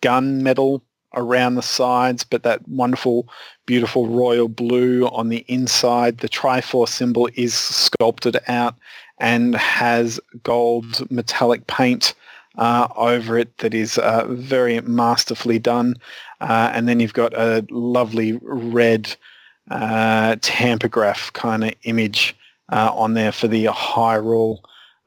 gun 0.00 0.42
metal 0.42 0.82
around 1.14 1.54
the 1.54 1.62
sides, 1.62 2.24
but 2.24 2.42
that 2.42 2.66
wonderful, 2.68 3.28
beautiful 3.66 4.06
royal 4.06 4.48
blue 4.48 5.06
on 5.08 5.28
the 5.28 5.44
inside. 5.48 6.18
The 6.18 6.28
Triforce 6.28 6.90
symbol 6.90 7.28
is 7.34 7.54
sculpted 7.54 8.38
out 8.48 8.74
and 9.18 9.54
has 9.56 10.20
gold 10.42 11.10
metallic 11.10 11.66
paint 11.66 12.14
uh, 12.56 12.88
over 12.96 13.38
it 13.38 13.56
that 13.58 13.74
is 13.74 13.98
uh, 13.98 14.26
very 14.28 14.80
masterfully 14.82 15.58
done. 15.58 15.94
Uh, 16.40 16.70
and 16.74 16.88
then 16.88 17.00
you've 17.00 17.14
got 17.14 17.32
a 17.34 17.64
lovely 17.70 18.38
red 18.42 19.14
uh, 19.70 20.36
tampograph 20.36 21.32
kind 21.32 21.64
of 21.64 21.72
image 21.84 22.34
uh, 22.70 22.90
on 22.92 23.14
there 23.14 23.32
for 23.32 23.48
the 23.48 23.66
Hyrule 23.66 24.58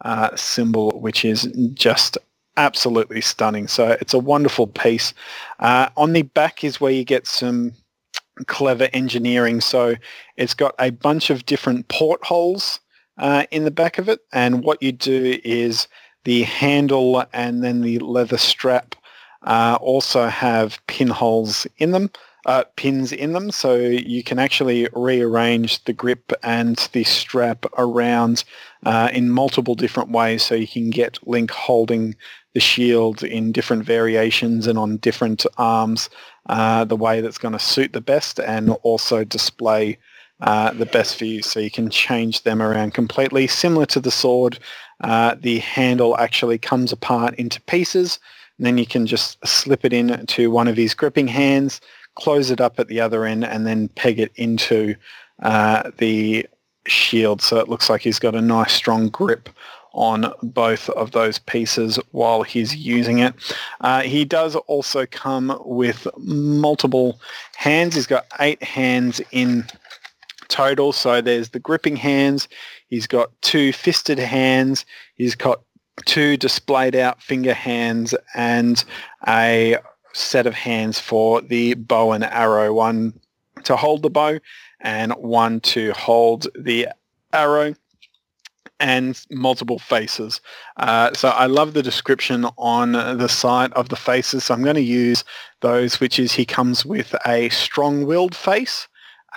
uh, 0.01 0.35
symbol, 0.35 0.99
which 0.99 1.23
is 1.25 1.43
just 1.73 2.17
absolutely 2.61 3.21
stunning. 3.21 3.67
So 3.67 3.97
it's 4.01 4.13
a 4.13 4.19
wonderful 4.19 4.67
piece. 4.67 5.13
on 5.59 6.13
the 6.13 6.21
back 6.21 6.63
is 6.63 6.79
where 6.79 6.91
you 6.91 7.03
get 7.03 7.27
some 7.27 7.73
clever 8.47 8.89
engineering. 8.93 9.61
So 9.61 9.95
it's 10.37 10.53
got 10.53 10.75
a 10.79 10.91
bunch 10.91 11.29
of 11.29 11.45
different 11.45 11.87
portholes 11.87 12.79
uh, 13.17 13.45
in 13.51 13.65
the 13.65 13.71
back 13.71 13.97
of 13.97 14.09
it. 14.09 14.19
And 14.31 14.63
what 14.63 14.81
you 14.81 14.91
do 14.91 15.39
is 15.43 15.87
the 16.23 16.43
handle 16.43 17.25
and 17.33 17.63
then 17.63 17.81
the 17.81 17.99
leather 17.99 18.37
strap 18.37 18.95
uh, 19.43 19.77
also 19.81 20.27
have 20.27 20.79
pinholes 20.87 21.65
in 21.77 21.91
them, 21.91 22.11
uh, 22.45 22.63
pins 22.75 23.11
in 23.11 23.33
them, 23.33 23.49
so 23.51 23.75
you 23.75 24.23
can 24.23 24.37
actually 24.37 24.87
rearrange 24.93 25.83
the 25.85 25.93
grip 25.93 26.31
and 26.43 26.89
the 26.93 27.03
strap 27.03 27.65
around 27.77 28.43
uh, 28.85 29.09
in 29.13 29.31
multiple 29.31 29.75
different 29.75 30.11
ways 30.11 30.43
so 30.43 30.55
you 30.55 30.67
can 30.67 30.91
get 30.91 31.27
Link 31.27 31.49
holding 31.49 32.15
the 32.53 32.59
shield 32.59 33.23
in 33.23 33.51
different 33.51 33.83
variations 33.83 34.67
and 34.67 34.77
on 34.77 34.97
different 34.97 35.45
arms 35.57 36.09
uh, 36.49 36.83
the 36.83 36.95
way 36.95 37.21
that's 37.21 37.37
going 37.37 37.53
to 37.53 37.59
suit 37.59 37.93
the 37.93 38.01
best 38.01 38.39
and 38.39 38.71
also 38.83 39.23
display 39.23 39.97
uh, 40.41 40.71
the 40.73 40.87
best 40.87 41.17
for 41.17 41.25
you 41.25 41.41
so 41.41 41.59
you 41.59 41.71
can 41.71 41.89
change 41.89 42.43
them 42.43 42.61
around 42.61 42.93
completely. 42.93 43.47
Similar 43.47 43.85
to 43.87 43.99
the 43.99 44.11
sword, 44.11 44.59
uh, 45.01 45.35
the 45.39 45.59
handle 45.59 46.17
actually 46.17 46.57
comes 46.57 46.91
apart 46.91 47.35
into 47.35 47.61
pieces 47.61 48.19
and 48.57 48.65
then 48.65 48.77
you 48.77 48.85
can 48.85 49.05
just 49.05 49.37
slip 49.47 49.85
it 49.85 49.93
into 49.93 50.51
one 50.51 50.67
of 50.67 50.77
his 50.77 50.93
gripping 50.93 51.27
hands, 51.27 51.79
close 52.15 52.51
it 52.51 52.59
up 52.59 52.79
at 52.79 52.87
the 52.87 52.99
other 52.99 53.25
end 53.25 53.45
and 53.45 53.65
then 53.65 53.87
peg 53.89 54.19
it 54.19 54.31
into 54.35 54.95
uh, 55.41 55.89
the 55.97 56.45
shield 56.87 57.41
so 57.41 57.57
it 57.57 57.69
looks 57.69 57.89
like 57.89 58.01
he's 58.01 58.19
got 58.19 58.35
a 58.35 58.41
nice 58.41 58.73
strong 58.73 59.09
grip 59.09 59.49
on 59.93 60.31
both 60.41 60.89
of 60.91 61.11
those 61.11 61.37
pieces 61.39 61.99
while 62.11 62.43
he's 62.43 62.75
using 62.75 63.19
it. 63.19 63.33
Uh, 63.81 64.01
he 64.01 64.23
does 64.25 64.55
also 64.55 65.05
come 65.05 65.59
with 65.65 66.07
multiple 66.17 67.19
hands. 67.55 67.95
He's 67.95 68.07
got 68.07 68.25
eight 68.39 68.61
hands 68.63 69.21
in 69.31 69.65
total. 70.47 70.93
So 70.93 71.21
there's 71.21 71.49
the 71.49 71.59
gripping 71.59 71.95
hands. 71.95 72.47
He's 72.87 73.07
got 73.07 73.31
two 73.41 73.73
fisted 73.73 74.19
hands. 74.19 74.85
He's 75.15 75.35
got 75.35 75.61
two 76.05 76.37
displayed 76.37 76.95
out 76.95 77.21
finger 77.21 77.53
hands 77.53 78.15
and 78.33 78.83
a 79.27 79.77
set 80.13 80.45
of 80.45 80.53
hands 80.53 80.99
for 80.99 81.41
the 81.41 81.73
bow 81.75 82.11
and 82.11 82.23
arrow. 82.23 82.73
One 82.73 83.19
to 83.63 83.75
hold 83.75 84.03
the 84.03 84.09
bow 84.09 84.39
and 84.81 85.13
one 85.13 85.59
to 85.61 85.93
hold 85.93 86.47
the 86.57 86.89
arrow. 87.33 87.73
And 88.81 89.23
multiple 89.29 89.79
faces. 89.79 90.41
Uh, 90.77 91.13
so 91.13 91.29
I 91.29 91.45
love 91.45 91.73
the 91.73 91.83
description 91.83 92.45
on 92.57 92.93
the 92.93 93.29
site 93.29 93.71
of 93.73 93.89
the 93.89 93.95
faces. 93.95 94.45
So 94.45 94.53
I'm 94.53 94.63
going 94.63 94.75
to 94.75 94.81
use 94.81 95.23
those, 95.61 95.99
which 95.99 96.17
is 96.19 96.33
he 96.33 96.45
comes 96.45 96.83
with 96.83 97.15
a 97.25 97.49
strong-willed 97.49 98.35
face, 98.35 98.87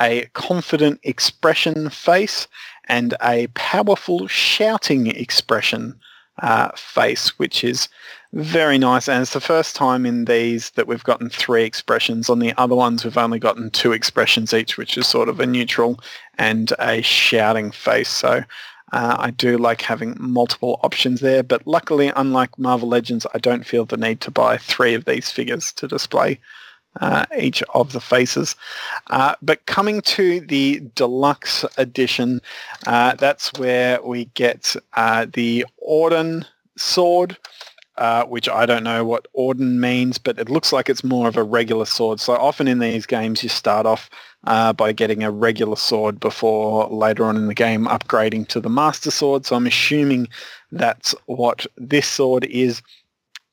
a 0.01 0.27
confident 0.33 0.99
expression 1.03 1.91
face, 1.91 2.49
and 2.89 3.15
a 3.23 3.47
powerful 3.49 4.27
shouting 4.27 5.09
expression 5.09 6.01
uh, 6.43 6.71
face, 6.75 7.39
which 7.39 7.63
is 7.63 7.89
very 8.33 8.79
nice. 8.79 9.09
And 9.09 9.23
it's 9.23 9.35
the 9.35 9.41
first 9.41 9.77
time 9.77 10.05
in 10.07 10.25
these 10.25 10.71
that 10.71 10.89
we've 10.89 11.05
gotten 11.05 11.29
three 11.31 11.65
expressions. 11.65 12.29
On 12.29 12.41
the 12.41 12.55
other 12.57 12.75
ones, 12.75 13.05
we've 13.05 13.19
only 13.19 13.39
gotten 13.39 13.71
two 13.71 13.93
expressions 13.93 14.53
each, 14.53 14.77
which 14.77 14.99
is 14.99 15.07
sort 15.07 15.29
of 15.29 15.39
a 15.39 15.47
neutral 15.47 16.01
and 16.39 16.73
a 16.79 17.03
shouting 17.03 17.71
face. 17.71 18.09
So 18.09 18.43
uh, 18.95 19.17
I 19.19 19.33
do 19.33 19.59
like 19.59 19.83
having 19.83 20.17
multiple 20.21 20.79
options 20.85 21.21
there, 21.21 21.43
but 21.43 21.67
luckily, 21.67 22.13
unlike 22.15 22.57
Marvel 22.57 22.89
Legends, 22.89 23.27
I 23.35 23.39
don't 23.39 23.67
feel 23.67 23.85
the 23.85 23.97
need 23.97 24.21
to 24.21 24.31
buy 24.31 24.57
three 24.57 24.95
of 24.95 25.05
these 25.05 25.33
figures 25.33 25.73
to 25.73 25.89
display 25.89 26.39
uh, 27.01 27.27
each 27.37 27.61
of 27.75 27.91
the 27.91 28.01
faces. 28.01 28.55
Uh, 29.09 29.35
but 29.43 29.67
coming 29.67 30.01
to 30.03 30.39
the 30.43 30.81
deluxe 30.95 31.65
edition, 31.77 32.41
uh, 32.87 33.17
that's 33.17 33.53
where 33.55 34.01
we 34.01 34.27
get 34.27 34.77
uh, 34.93 35.27
the 35.33 35.67
Ordon 35.79 36.45
sword, 36.77 37.37
uh, 37.97 38.25
which 38.25 38.49
I 38.49 38.67
don't 38.67 38.85
know 38.85 39.05
what 39.05 39.29
Ordon 39.33 39.81
means, 39.81 40.19
but 40.19 40.39
it 40.39 40.49
looks 40.49 40.73
like 40.73 40.89
it's 40.89 41.05
more 41.05 41.29
of 41.29 41.37
a 41.37 41.43
regular 41.45 41.85
sword. 41.85 42.21
So 42.21 42.35
often 42.35 42.67
in 42.67 42.81
these 42.81 43.07
games, 43.07 43.43
you 43.43 43.49
start 43.49 43.87
off 43.87 44.11
uh, 44.47 44.73
by 44.73 44.93
getting 44.93 45.23
a 45.23 45.31
regular 45.31 45.77
sword 45.77 46.19
before 46.19 46.89
later 46.89 47.25
on 47.25 47.37
in 47.37 47.47
the 47.47 47.55
game 47.55 47.87
upgrading 47.87 48.49
to 48.49 48.61
the 48.61 48.69
Master 48.69 49.11
Sword. 49.11 49.47
So 49.47 49.57
I'm 49.57 49.67
assuming 49.67 50.29
that's 50.73 51.15
what 51.27 51.67
this 51.77 52.09
sword 52.09 52.45
is. 52.47 52.83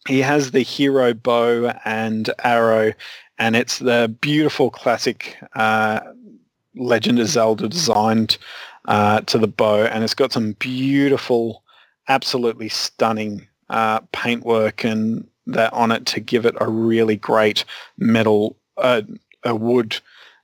He 0.08 0.20
has 0.20 0.52
the 0.52 0.62
hero 0.62 1.14
bow 1.14 1.74
and 1.86 2.30
arrow, 2.44 2.94
and 3.38 3.56
it's 3.56 3.78
the 3.80 4.14
beautiful 4.22 4.72
classic 4.72 5.38
uh, 5.54 6.00
Legend 6.76 7.20
of 7.20 7.28
Zelda 7.28 7.70
designed 7.70 8.40
uh, 8.88 9.22
to 9.22 9.38
the 9.38 9.48
bow, 9.48 9.84
and 9.86 10.04
it's 10.04 10.16
got 10.16 10.34
some 10.34 10.54
beautiful, 10.54 11.64
absolutely 12.08 12.70
stunning 12.70 13.48
uh, 13.72 14.02
paintwork 14.12 14.84
and 14.84 15.28
that 15.48 15.74
on 15.74 15.92
it 15.92 16.06
to 16.06 16.20
give 16.20 16.46
it 16.46 16.56
a 16.62 16.70
really 16.70 17.16
great 17.16 17.66
metal, 17.98 18.56
uh, 18.78 19.02
a 19.44 19.56
wood 19.56 19.98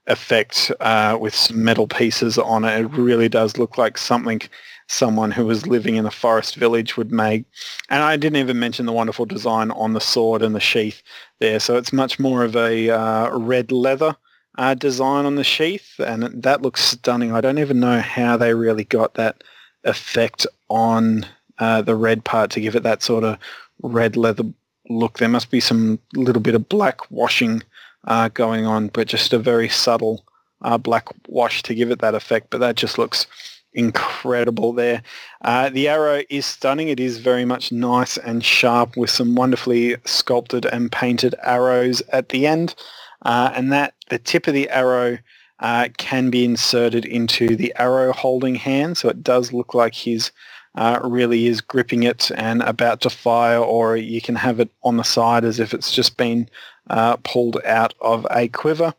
effect 0.08 0.72
uh, 0.80 1.16
with 1.20 1.34
some 1.34 1.62
metal 1.62 1.86
pieces 1.86 2.38
on 2.38 2.64
it. 2.64 2.80
It 2.80 2.88
really 2.88 3.28
does 3.28 3.58
look 3.58 3.78
like 3.78 3.96
something 3.98 4.40
someone 4.88 5.30
who 5.30 5.44
was 5.44 5.66
living 5.66 5.96
in 5.96 6.06
a 6.06 6.10
forest 6.10 6.56
village 6.56 6.96
would 6.96 7.12
make. 7.12 7.44
And 7.90 8.02
I 8.02 8.16
didn't 8.16 8.38
even 8.38 8.58
mention 8.58 8.86
the 8.86 8.92
wonderful 8.92 9.26
design 9.26 9.70
on 9.72 9.92
the 9.92 10.00
sword 10.00 10.42
and 10.42 10.54
the 10.54 10.60
sheath 10.60 11.02
there. 11.40 11.60
So 11.60 11.76
it's 11.76 11.92
much 11.92 12.18
more 12.18 12.42
of 12.42 12.56
a 12.56 12.88
uh, 12.90 13.36
red 13.36 13.70
leather 13.70 14.16
uh, 14.56 14.74
design 14.74 15.26
on 15.26 15.36
the 15.36 15.44
sheath, 15.44 16.00
and 16.00 16.42
that 16.42 16.62
looks 16.62 16.82
stunning. 16.82 17.32
I 17.32 17.40
don't 17.40 17.58
even 17.58 17.78
know 17.78 18.00
how 18.00 18.36
they 18.36 18.54
really 18.54 18.84
got 18.84 19.14
that 19.14 19.44
effect 19.84 20.46
on 20.68 21.26
uh, 21.58 21.82
the 21.82 21.96
red 21.96 22.24
part 22.24 22.50
to 22.52 22.60
give 22.60 22.76
it 22.76 22.82
that 22.82 23.02
sort 23.02 23.24
of 23.24 23.38
red 23.82 24.16
leather 24.16 24.44
look. 24.88 25.18
There 25.18 25.28
must 25.28 25.50
be 25.50 25.60
some 25.60 25.98
little 26.14 26.42
bit 26.42 26.54
of 26.54 26.68
black 26.68 27.10
washing 27.10 27.62
uh, 28.06 28.28
going 28.28 28.66
on, 28.66 28.88
but 28.88 29.08
just 29.08 29.32
a 29.32 29.38
very 29.38 29.68
subtle 29.68 30.24
uh, 30.62 30.78
black 30.78 31.06
wash 31.28 31.62
to 31.64 31.74
give 31.74 31.90
it 31.90 32.00
that 32.00 32.14
effect. 32.14 32.50
But 32.50 32.58
that 32.58 32.76
just 32.76 32.98
looks 32.98 33.26
incredible 33.74 34.72
there. 34.72 35.02
Uh, 35.42 35.68
the 35.68 35.88
arrow 35.88 36.22
is 36.30 36.46
stunning. 36.46 36.88
It 36.88 37.00
is 37.00 37.18
very 37.18 37.44
much 37.44 37.70
nice 37.70 38.16
and 38.16 38.44
sharp 38.44 38.96
with 38.96 39.10
some 39.10 39.34
wonderfully 39.34 39.96
sculpted 40.04 40.64
and 40.66 40.90
painted 40.90 41.34
arrows 41.42 42.02
at 42.12 42.30
the 42.30 42.46
end. 42.46 42.74
Uh, 43.22 43.52
and 43.54 43.72
that 43.72 43.94
the 44.10 44.18
tip 44.18 44.46
of 44.46 44.54
the 44.54 44.70
arrow 44.70 45.18
uh, 45.60 45.88
can 45.96 46.30
be 46.30 46.44
inserted 46.44 47.04
into 47.04 47.56
the 47.56 47.74
arrow 47.76 48.12
holding 48.12 48.54
hand. 48.54 48.96
So 48.96 49.08
it 49.08 49.22
does 49.22 49.52
look 49.52 49.74
like 49.74 49.94
he's 49.94 50.32
uh, 50.78 51.00
really 51.02 51.48
is 51.48 51.60
gripping 51.60 52.04
it 52.04 52.30
and 52.36 52.62
about 52.62 53.00
to 53.00 53.10
fire, 53.10 53.58
or 53.58 53.96
you 53.96 54.20
can 54.20 54.36
have 54.36 54.60
it 54.60 54.70
on 54.84 54.96
the 54.96 55.02
side 55.02 55.44
as 55.44 55.58
if 55.58 55.74
it's 55.74 55.90
just 55.90 56.16
been 56.16 56.48
uh, 56.88 57.16
pulled 57.24 57.60
out 57.64 57.94
of 58.00 58.24
a 58.30 58.46
quiver. 58.48 58.94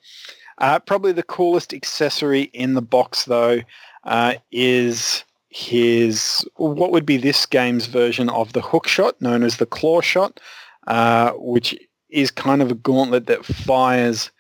Uh, 0.58 0.78
probably 0.80 1.14
the 1.14 1.24
coolest 1.24 1.74
accessory 1.74 2.44
in 2.52 2.74
the 2.74 2.82
box, 2.82 3.24
though, 3.24 3.62
uh, 4.04 4.34
is 4.52 5.24
his 5.48 6.46
what 6.58 6.92
would 6.92 7.06
be 7.06 7.16
this 7.16 7.46
game's 7.46 7.86
version 7.86 8.30
of 8.30 8.52
the 8.52 8.62
hook 8.62 8.86
shot, 8.86 9.20
known 9.22 9.42
as 9.42 9.56
the 9.56 9.66
claw 9.66 10.02
shot, 10.02 10.42
uh, 10.88 11.32
which 11.38 11.78
is 12.10 12.30
kind 12.30 12.62
of 12.62 12.72
a 12.72 12.76
gauntlet 12.76 13.28
that 13.28 13.46
fires 13.46 14.32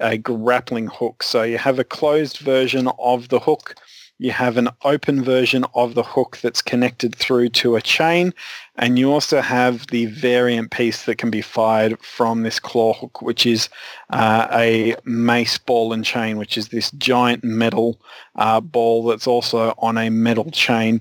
a 0.00 0.18
grappling 0.18 0.88
hook. 0.88 1.22
So 1.22 1.44
you 1.44 1.58
have 1.58 1.78
a 1.78 1.84
closed 1.84 2.38
version 2.38 2.88
of 2.98 3.28
the 3.28 3.38
hook 3.38 3.76
you 4.18 4.32
have 4.32 4.56
an 4.56 4.68
open 4.82 5.22
version 5.22 5.64
of 5.74 5.94
the 5.94 6.02
hook 6.02 6.38
that's 6.42 6.60
connected 6.60 7.14
through 7.14 7.48
to 7.50 7.76
a 7.76 7.80
chain, 7.80 8.34
and 8.76 8.98
you 8.98 9.12
also 9.12 9.40
have 9.40 9.86
the 9.88 10.06
variant 10.06 10.70
piece 10.70 11.04
that 11.04 11.18
can 11.18 11.30
be 11.30 11.40
fired 11.40 11.98
from 12.00 12.42
this 12.42 12.58
claw 12.58 12.92
hook, 12.94 13.22
which 13.22 13.46
is 13.46 13.68
uh, 14.10 14.48
a 14.52 14.96
mace 15.04 15.56
ball 15.56 15.92
and 15.92 16.04
chain, 16.04 16.36
which 16.36 16.58
is 16.58 16.68
this 16.68 16.90
giant 16.92 17.44
metal 17.44 18.00
uh, 18.36 18.60
ball 18.60 19.04
that's 19.06 19.26
also 19.26 19.72
on 19.78 19.96
a 19.96 20.10
metal 20.10 20.50
chain. 20.50 21.00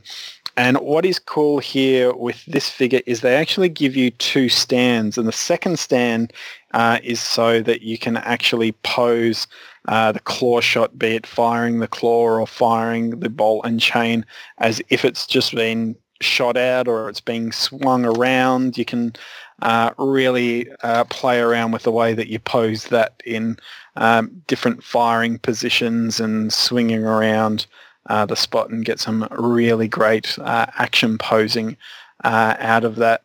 And 0.56 0.78
what 0.78 1.06
is 1.06 1.20
cool 1.20 1.60
here 1.60 2.12
with 2.16 2.44
this 2.46 2.68
figure 2.68 3.02
is 3.06 3.22
they 3.22 3.36
actually 3.36 3.70
give 3.70 3.96
you 3.96 4.10
two 4.10 4.50
stands, 4.50 5.18
and 5.18 5.28
the 5.28 5.32
second 5.32 5.78
stand 5.78 6.34
uh, 6.74 7.00
is 7.04 7.22
so 7.22 7.62
that 7.62 7.82
you 7.82 7.98
can 7.98 8.18
actually 8.18 8.72
pose 8.84 9.48
uh, 9.88 10.12
the 10.12 10.20
claw 10.20 10.60
shot, 10.60 10.98
be 11.00 11.16
it 11.16 11.26
firing 11.26 11.80
the 11.80 11.88
claw 11.88 12.24
or 12.24 12.46
firing 12.46 13.20
the 13.20 13.30
bolt 13.30 13.66
and 13.66 13.80
chain 13.80 14.26
as 14.58 14.82
if 14.90 15.06
it's 15.06 15.26
just 15.26 15.56
been 15.56 15.96
shot 16.22 16.58
out 16.58 16.88
or 16.88 17.10
it's 17.10 17.22
being 17.22 17.52
swung 17.52 18.06
around. 18.06 18.78
You 18.78 18.86
can 18.86 19.14
uh, 19.62 19.92
really 19.98 20.70
uh, 20.84 21.06
play 21.06 21.40
around 21.40 21.72
with 21.72 21.84
the 21.84 21.92
way 21.92 22.14
that 22.14 22.28
you 22.28 22.40
pose 22.40 22.86
that 22.86 23.22
in 23.26 23.58
um, 23.96 24.42
different 24.48 24.84
firing 24.84 25.40
positions 25.40 26.20
and 26.20 26.52
swinging 26.52 27.04
around 27.04 27.66
uh, 28.10 28.26
the 28.26 28.36
spot 28.36 28.70
and 28.70 28.86
get 28.86 29.00
some 29.00 29.28
really 29.32 29.88
great 29.88 30.38
uh, 30.40 30.66
action 30.78 31.18
posing 31.18 31.78
uh, 32.24 32.56
out 32.60 32.84
of 32.84 32.96
that. 32.96 33.24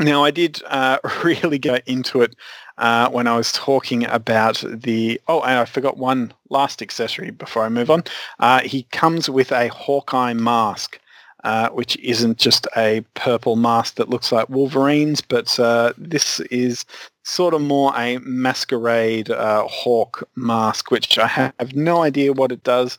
Now, 0.00 0.24
I 0.24 0.30
did 0.30 0.62
uh, 0.66 0.98
really 1.24 1.58
go 1.58 1.78
into 1.86 2.22
it 2.22 2.34
uh, 2.78 3.10
when 3.10 3.26
I 3.26 3.36
was 3.36 3.52
talking 3.52 4.06
about 4.06 4.64
the... 4.66 5.20
Oh, 5.28 5.42
and 5.42 5.58
I 5.58 5.66
forgot 5.66 5.98
one 5.98 6.32
last 6.48 6.80
accessory 6.80 7.30
before 7.30 7.64
I 7.64 7.68
move 7.68 7.90
on. 7.90 8.04
Uh, 8.38 8.60
he 8.60 8.84
comes 8.84 9.28
with 9.28 9.52
a 9.52 9.68
Hawkeye 9.68 10.32
mask, 10.32 10.98
uh, 11.44 11.68
which 11.68 11.98
isn't 11.98 12.38
just 12.38 12.66
a 12.78 13.04
purple 13.12 13.56
mask 13.56 13.96
that 13.96 14.08
looks 14.08 14.32
like 14.32 14.48
Wolverine's, 14.48 15.20
but 15.20 15.60
uh, 15.60 15.92
this 15.98 16.40
is 16.50 16.86
sort 17.24 17.52
of 17.52 17.60
more 17.60 17.92
a 17.94 18.18
masquerade 18.20 19.30
uh, 19.30 19.66
hawk 19.68 20.26
mask, 20.34 20.90
which 20.90 21.18
I 21.18 21.26
have 21.26 21.76
no 21.76 22.02
idea 22.02 22.32
what 22.32 22.52
it 22.52 22.64
does. 22.64 22.98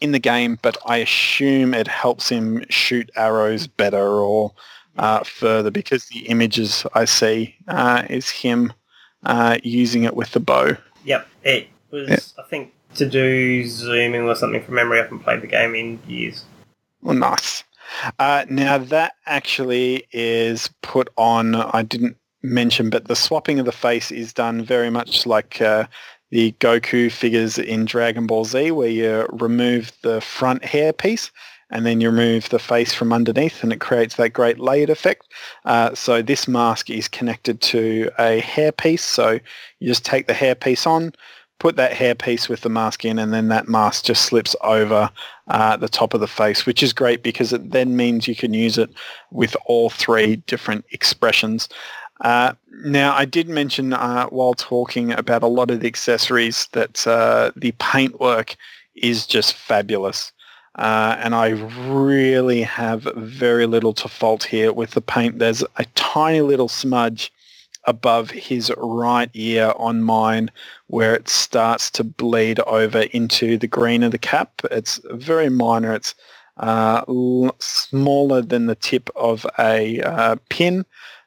In 0.00 0.12
the 0.12 0.18
game, 0.18 0.58
but 0.62 0.78
I 0.86 0.96
assume 0.98 1.74
it 1.74 1.86
helps 1.86 2.30
him 2.30 2.64
shoot 2.70 3.10
arrows 3.14 3.66
better 3.66 4.08
or 4.08 4.54
uh, 4.98 5.24
further 5.24 5.70
because 5.70 6.06
the 6.06 6.20
images 6.28 6.84
I 6.94 7.04
see 7.04 7.56
uh, 7.68 8.04
is 8.10 8.28
him 8.30 8.72
uh, 9.24 9.58
using 9.62 10.04
it 10.04 10.14
with 10.14 10.32
the 10.32 10.40
bow. 10.40 10.76
Yep, 11.04 11.26
it 11.44 11.68
was. 11.90 12.34
I 12.38 12.42
think 12.48 12.72
to 12.96 13.08
do 13.08 13.66
zooming 13.66 14.22
or 14.22 14.34
something 14.34 14.62
from 14.62 14.74
memory. 14.74 14.98
I 14.98 15.02
haven't 15.02 15.20
played 15.20 15.42
the 15.42 15.46
game 15.46 15.74
in 15.74 16.00
years. 16.06 16.44
Well, 17.02 17.16
nice. 17.16 17.64
Uh, 18.18 18.44
now 18.48 18.78
that 18.78 19.14
actually 19.26 20.04
is 20.12 20.68
put 20.82 21.08
on. 21.16 21.54
I 21.54 21.82
didn't 21.82 22.16
mention, 22.42 22.90
but 22.90 23.06
the 23.06 23.16
swapping 23.16 23.58
of 23.58 23.66
the 23.66 23.72
face 23.72 24.10
is 24.10 24.32
done 24.32 24.64
very 24.64 24.90
much 24.90 25.26
like 25.26 25.60
uh, 25.60 25.86
the 26.30 26.52
Goku 26.60 27.10
figures 27.10 27.58
in 27.58 27.84
Dragon 27.84 28.26
Ball 28.26 28.44
Z, 28.44 28.70
where 28.70 28.88
you 28.88 29.26
remove 29.32 29.92
the 30.02 30.20
front 30.20 30.64
hair 30.64 30.92
piece 30.92 31.30
and 31.70 31.86
then 31.86 32.00
you 32.00 32.10
remove 32.10 32.48
the 32.48 32.58
face 32.58 32.92
from 32.92 33.12
underneath 33.12 33.62
and 33.62 33.72
it 33.72 33.80
creates 33.80 34.16
that 34.16 34.30
great 34.30 34.58
layered 34.58 34.90
effect. 34.90 35.26
Uh, 35.64 35.94
so 35.94 36.22
this 36.22 36.48
mask 36.48 36.90
is 36.90 37.08
connected 37.08 37.60
to 37.60 38.10
a 38.18 38.40
hairpiece. 38.40 39.00
So 39.00 39.38
you 39.78 39.88
just 39.88 40.04
take 40.04 40.26
the 40.26 40.32
hairpiece 40.32 40.86
on, 40.86 41.12
put 41.58 41.76
that 41.76 41.92
hairpiece 41.92 42.48
with 42.48 42.62
the 42.62 42.68
mask 42.68 43.04
in, 43.04 43.18
and 43.18 43.32
then 43.32 43.48
that 43.48 43.68
mask 43.68 44.04
just 44.04 44.24
slips 44.24 44.56
over 44.62 45.10
uh, 45.48 45.76
the 45.76 45.88
top 45.88 46.14
of 46.14 46.20
the 46.20 46.26
face, 46.26 46.66
which 46.66 46.82
is 46.82 46.92
great 46.92 47.22
because 47.22 47.52
it 47.52 47.70
then 47.70 47.96
means 47.96 48.26
you 48.26 48.36
can 48.36 48.54
use 48.54 48.78
it 48.78 48.90
with 49.30 49.56
all 49.66 49.90
three 49.90 50.36
different 50.36 50.84
expressions. 50.90 51.68
Uh, 52.22 52.52
now, 52.84 53.14
I 53.14 53.24
did 53.24 53.48
mention 53.48 53.92
uh, 53.92 54.26
while 54.26 54.54
talking 54.54 55.12
about 55.12 55.42
a 55.42 55.46
lot 55.46 55.70
of 55.70 55.80
the 55.80 55.86
accessories 55.86 56.68
that 56.72 57.06
uh, 57.06 57.52
the 57.56 57.72
paintwork 57.72 58.56
is 58.94 59.26
just 59.26 59.54
fabulous. 59.54 60.32
Uh, 60.76 61.16
and 61.18 61.34
I 61.34 61.48
really 61.88 62.62
have 62.62 63.08
very 63.16 63.66
little 63.66 63.92
to 63.94 64.08
fault 64.08 64.44
here 64.44 64.72
with 64.72 64.92
the 64.92 65.00
paint. 65.00 65.38
There's 65.38 65.64
a 65.76 65.84
tiny 65.94 66.40
little 66.40 66.68
smudge 66.68 67.32
above 67.86 68.30
his 68.30 68.70
right 68.76 69.30
ear 69.34 69.72
on 69.76 70.02
mine 70.02 70.50
where 70.86 71.14
it 71.14 71.28
starts 71.28 71.90
to 71.90 72.04
bleed 72.04 72.60
over 72.60 73.02
into 73.12 73.56
the 73.56 73.66
green 73.66 74.02
of 74.02 74.12
the 74.12 74.18
cap. 74.18 74.60
It's 74.70 75.00
very 75.12 75.48
minor. 75.48 75.94
It's 75.94 76.14
uh, 76.58 77.02
l- 77.08 77.56
smaller 77.58 78.42
than 78.42 78.66
the 78.66 78.74
tip 78.74 79.08
of 79.16 79.46
a 79.58 80.00
uh, 80.02 80.36
pin, 80.50 80.84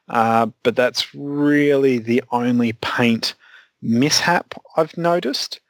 uh, 0.08 0.46
but 0.62 0.76
that's 0.76 1.14
really 1.14 1.98
the 1.98 2.22
only 2.30 2.72
paint 2.74 3.34
mishap 3.82 4.54
I've 4.76 4.96
noticed. 4.96 5.60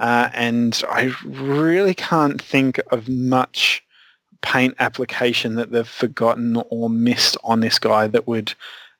Uh, 0.00 0.30
and 0.32 0.82
I 0.88 1.12
really 1.24 1.92
can't 1.92 2.40
think 2.40 2.80
of 2.90 3.08
much 3.08 3.84
paint 4.40 4.74
application 4.78 5.56
that 5.56 5.70
they've 5.70 5.86
forgotten 5.86 6.56
or 6.70 6.88
missed 6.88 7.36
on 7.44 7.60
this 7.60 7.78
guy 7.78 8.06
that 8.06 8.26
would 8.26 8.54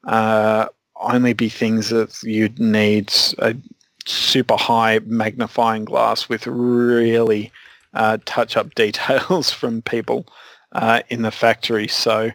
uh, 0.05 0.66
only 0.96 1.32
be 1.32 1.48
things 1.48 1.88
that 1.88 2.22
you'd 2.22 2.61
need 2.61 3.12
a 3.38 3.57
super 4.05 4.57
high 4.57 5.01
magnifying 5.07 5.86
glass 5.86 6.28
with 6.28 6.46
really 6.46 7.51
uh, 7.94 8.18
touch-up 8.26 8.74
details 8.74 9.51
from 9.51 9.80
people 9.80 10.26
uh, 10.72 11.01
in 11.09 11.22
the 11.22 11.30
factory. 11.30 11.88
So 11.88 12.30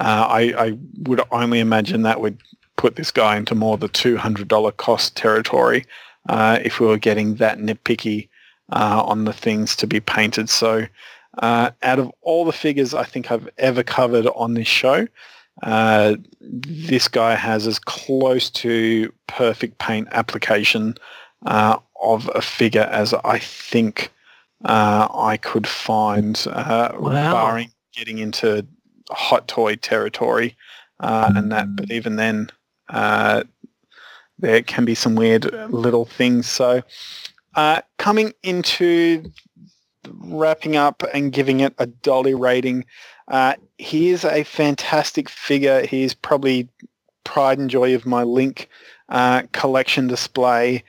uh, 0.00 0.26
I, 0.28 0.40
I, 0.58 0.78
would 1.04 1.20
only 1.30 1.60
imagine 1.60 2.02
that 2.02 2.20
would 2.20 2.38
put 2.76 2.96
this 2.96 3.10
guy 3.10 3.36
into 3.36 3.54
more 3.54 3.76
the 3.78 3.88
$200 3.88 4.76
cost 4.76 5.16
territory 5.16 5.86
uh, 6.28 6.58
if 6.62 6.80
we 6.80 6.86
were 6.86 6.98
getting 6.98 7.36
that 7.36 7.58
nitpicky 7.58 8.28
uh, 8.72 9.02
on 9.04 9.24
the 9.24 9.32
things 9.32 9.74
to 9.76 9.86
be 9.86 10.00
painted. 10.00 10.50
So 10.50 10.86
uh, 11.38 11.70
out 11.82 11.98
of 11.98 12.12
all 12.22 12.44
the 12.44 12.52
figures 12.52 12.94
I 12.94 13.04
think 13.04 13.30
I've 13.30 13.48
ever 13.58 13.82
covered 13.82 14.26
on 14.28 14.54
this 14.54 14.68
show, 14.68 15.06
uh, 15.62 16.16
this 16.40 17.08
guy 17.08 17.34
has 17.34 17.66
as 17.66 17.78
close 17.78 18.50
to 18.50 19.12
perfect 19.26 19.78
paint 19.78 20.08
application 20.12 20.94
uh, 21.46 21.78
of 22.00 22.30
a 22.34 22.42
figure 22.42 22.88
as 22.92 23.14
I 23.24 23.38
think 23.38 24.12
uh, 24.64 25.08
I 25.12 25.36
could 25.36 25.66
find, 25.66 26.44
uh, 26.50 26.92
wow. 26.98 27.32
barring 27.32 27.72
getting 27.94 28.18
into 28.18 28.66
hot 29.10 29.48
toy 29.48 29.76
territory 29.76 30.56
and 31.00 31.50
that. 31.52 31.74
But 31.74 31.90
even 31.90 32.16
then, 32.16 32.50
there 34.38 34.62
can 34.62 34.84
be 34.84 34.94
some 34.94 35.14
weird 35.14 35.52
little 35.70 36.04
things. 36.04 36.48
So 36.48 36.82
coming 37.98 38.32
into 38.42 39.30
wrapping 40.08 40.76
up 40.76 41.02
and 41.12 41.32
giving 41.32 41.60
it 41.60 41.74
a 41.78 41.86
dolly 41.86 42.34
rating, 42.34 42.84
uh, 43.28 43.54
he 43.76 44.08
is 44.08 44.24
a 44.24 44.44
fantastic 44.44 45.28
figure. 45.28 45.84
He's 45.84 46.14
probably 46.14 46.68
pride 47.24 47.58
and 47.58 47.68
joy 47.68 47.94
of 47.94 48.06
my 48.06 48.22
Link 48.22 48.68
uh, 49.08 49.42
collection 49.52 50.06
display 50.06 50.82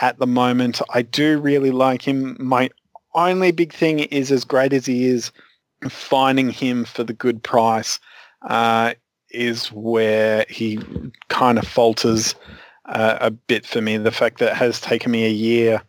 at 0.00 0.18
the 0.18 0.26
moment. 0.26 0.82
I 0.92 1.02
do 1.02 1.38
really 1.38 1.70
like 1.70 2.02
him. 2.02 2.36
My 2.38 2.70
only 3.14 3.50
big 3.50 3.72
thing 3.72 4.00
is 4.00 4.30
as 4.30 4.44
great 4.44 4.72
as 4.72 4.84
he 4.84 5.06
is, 5.06 5.32
finding 5.88 6.50
him 6.50 6.84
for 6.84 7.04
the 7.04 7.12
good 7.14 7.42
price 7.42 7.98
uh, 8.48 8.94
is 9.30 9.72
where 9.72 10.44
he 10.48 10.78
kind 11.28 11.58
of 11.58 11.66
falters 11.66 12.34
uh, 12.86 13.18
a 13.20 13.30
bit 13.30 13.66
for 13.66 13.80
me. 13.80 13.96
The 13.96 14.10
fact 14.10 14.38
that 14.38 14.52
it 14.52 14.56
has 14.56 14.80
taken 14.80 15.10
me 15.12 15.26
a 15.26 15.30
year 15.30 15.82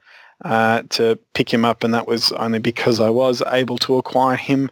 uh, 0.45 0.83
to 0.89 1.17
pick 1.33 1.53
him 1.53 1.65
up, 1.65 1.83
and 1.83 1.93
that 1.93 2.07
was 2.07 2.31
only 2.33 2.59
because 2.59 2.99
I 2.99 3.09
was 3.09 3.41
able 3.47 3.77
to 3.79 3.97
acquire 3.97 4.35
him 4.35 4.69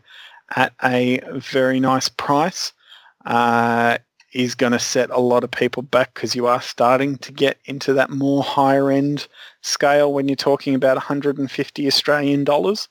at 0.56 0.74
a 0.84 1.20
very 1.34 1.80
nice 1.80 2.10
price 2.10 2.72
uh, 3.26 3.98
is 4.34 4.54
going 4.54 4.74
to 4.74 4.80
set 4.80 5.10
a 5.10 5.20
lot 5.20 5.44
of 5.44 5.52
people 5.52 5.82
back 5.82 6.14
because 6.14 6.36
you 6.36 6.46
are 6.46 6.62
starting 6.62 7.18
to 7.18 7.32
get 7.32 7.58
into 7.66 7.94
that 7.94 8.10
more 8.10 8.44
higher 8.44 8.92
end 8.92 9.28
scale 9.62 10.14
when 10.14 10.28
you're 10.28 10.36
talking 10.36 10.76
about 10.76 10.98
150 10.98 11.88
Australian 11.88 12.44
dollars. 12.44 12.88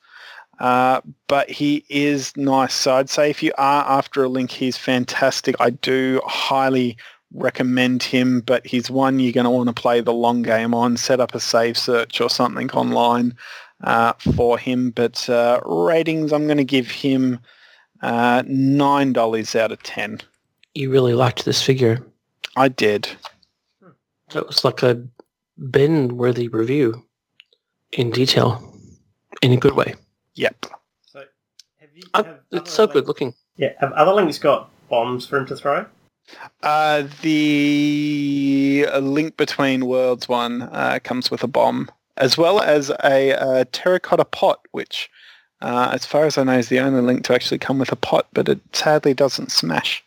Uh, 0.59 1.01
but 1.27 1.49
he 1.49 1.83
is 1.89 2.35
nice. 2.37 2.73
So 2.73 2.95
I'd 2.95 3.09
say 3.09 3.29
if 3.29 3.43
you 3.43 3.51
are 3.57 3.85
after 3.85 4.23
a 4.23 4.29
link, 4.29 4.51
he's 4.51 4.77
fantastic. 4.77 5.55
I 5.59 5.69
do 5.69 6.21
highly 6.25 6.97
recommend 7.35 8.01
him, 8.01 8.41
but 8.41 8.65
he's 8.65 8.89
one 8.89 9.19
you're 9.19 9.33
going 9.33 9.43
to 9.43 9.49
want 9.49 9.67
to 9.67 9.73
play 9.73 10.01
the 10.01 10.13
long 10.13 10.41
game 10.41 10.73
on, 10.73 10.97
set 10.97 11.19
up 11.19 11.35
a 11.35 11.39
save 11.39 11.77
search 11.77 12.21
or 12.21 12.29
something 12.29 12.71
online 12.71 13.35
uh, 13.83 14.13
for 14.35 14.57
him. 14.57 14.91
But 14.91 15.29
uh, 15.29 15.59
ratings, 15.65 16.31
I'm 16.31 16.45
going 16.45 16.57
to 16.57 16.63
give 16.63 16.89
him 16.89 17.39
uh, 18.01 18.43
nine 18.47 19.13
dollars 19.13 19.55
out 19.55 19.71
of 19.71 19.83
ten. 19.83 20.19
You 20.73 20.91
really 20.91 21.13
liked 21.13 21.45
this 21.45 21.61
figure. 21.61 22.05
I 22.55 22.69
did. 22.69 23.09
That 24.33 24.47
was 24.47 24.65
like 24.65 24.81
a 24.81 25.03
Ben-worthy 25.57 26.47
review 26.47 27.05
in 27.91 28.11
detail, 28.11 28.77
in 29.41 29.51
a 29.51 29.57
good 29.57 29.73
way. 29.73 29.95
Yep. 30.33 30.65
So, 31.05 31.23
have 31.79 31.89
you? 31.93 32.03
Have 32.13 32.39
it's 32.51 32.73
so 32.73 32.87
good 32.87 33.07
looking. 33.07 33.33
Yeah. 33.57 33.73
Have 33.79 33.93
other 33.93 34.11
links 34.13 34.37
got 34.37 34.69
bombs 34.89 35.25
for 35.25 35.37
him 35.37 35.45
to 35.47 35.55
throw? 35.55 35.85
Uh, 36.63 37.07
the 37.21 38.87
link 38.99 39.37
between 39.37 39.85
worlds 39.85 40.27
one 40.27 40.63
uh, 40.63 40.99
comes 41.03 41.29
with 41.29 41.43
a 41.43 41.47
bomb 41.47 41.89
as 42.17 42.37
well 42.37 42.61
as 42.61 42.91
a, 43.03 43.31
a 43.31 43.65
terracotta 43.65 44.25
pot, 44.25 44.61
which, 44.71 45.09
uh, 45.61 45.89
as 45.93 46.05
far 46.05 46.25
as 46.25 46.37
I 46.37 46.43
know, 46.43 46.57
is 46.57 46.69
the 46.69 46.79
only 46.79 47.01
link 47.01 47.23
to 47.25 47.33
actually 47.33 47.59
come 47.59 47.79
with 47.79 47.91
a 47.91 47.97
pot, 47.97 48.27
but 48.33 48.47
it 48.47 48.59
sadly 48.73 49.13
doesn't 49.13 49.51
smash. 49.51 50.03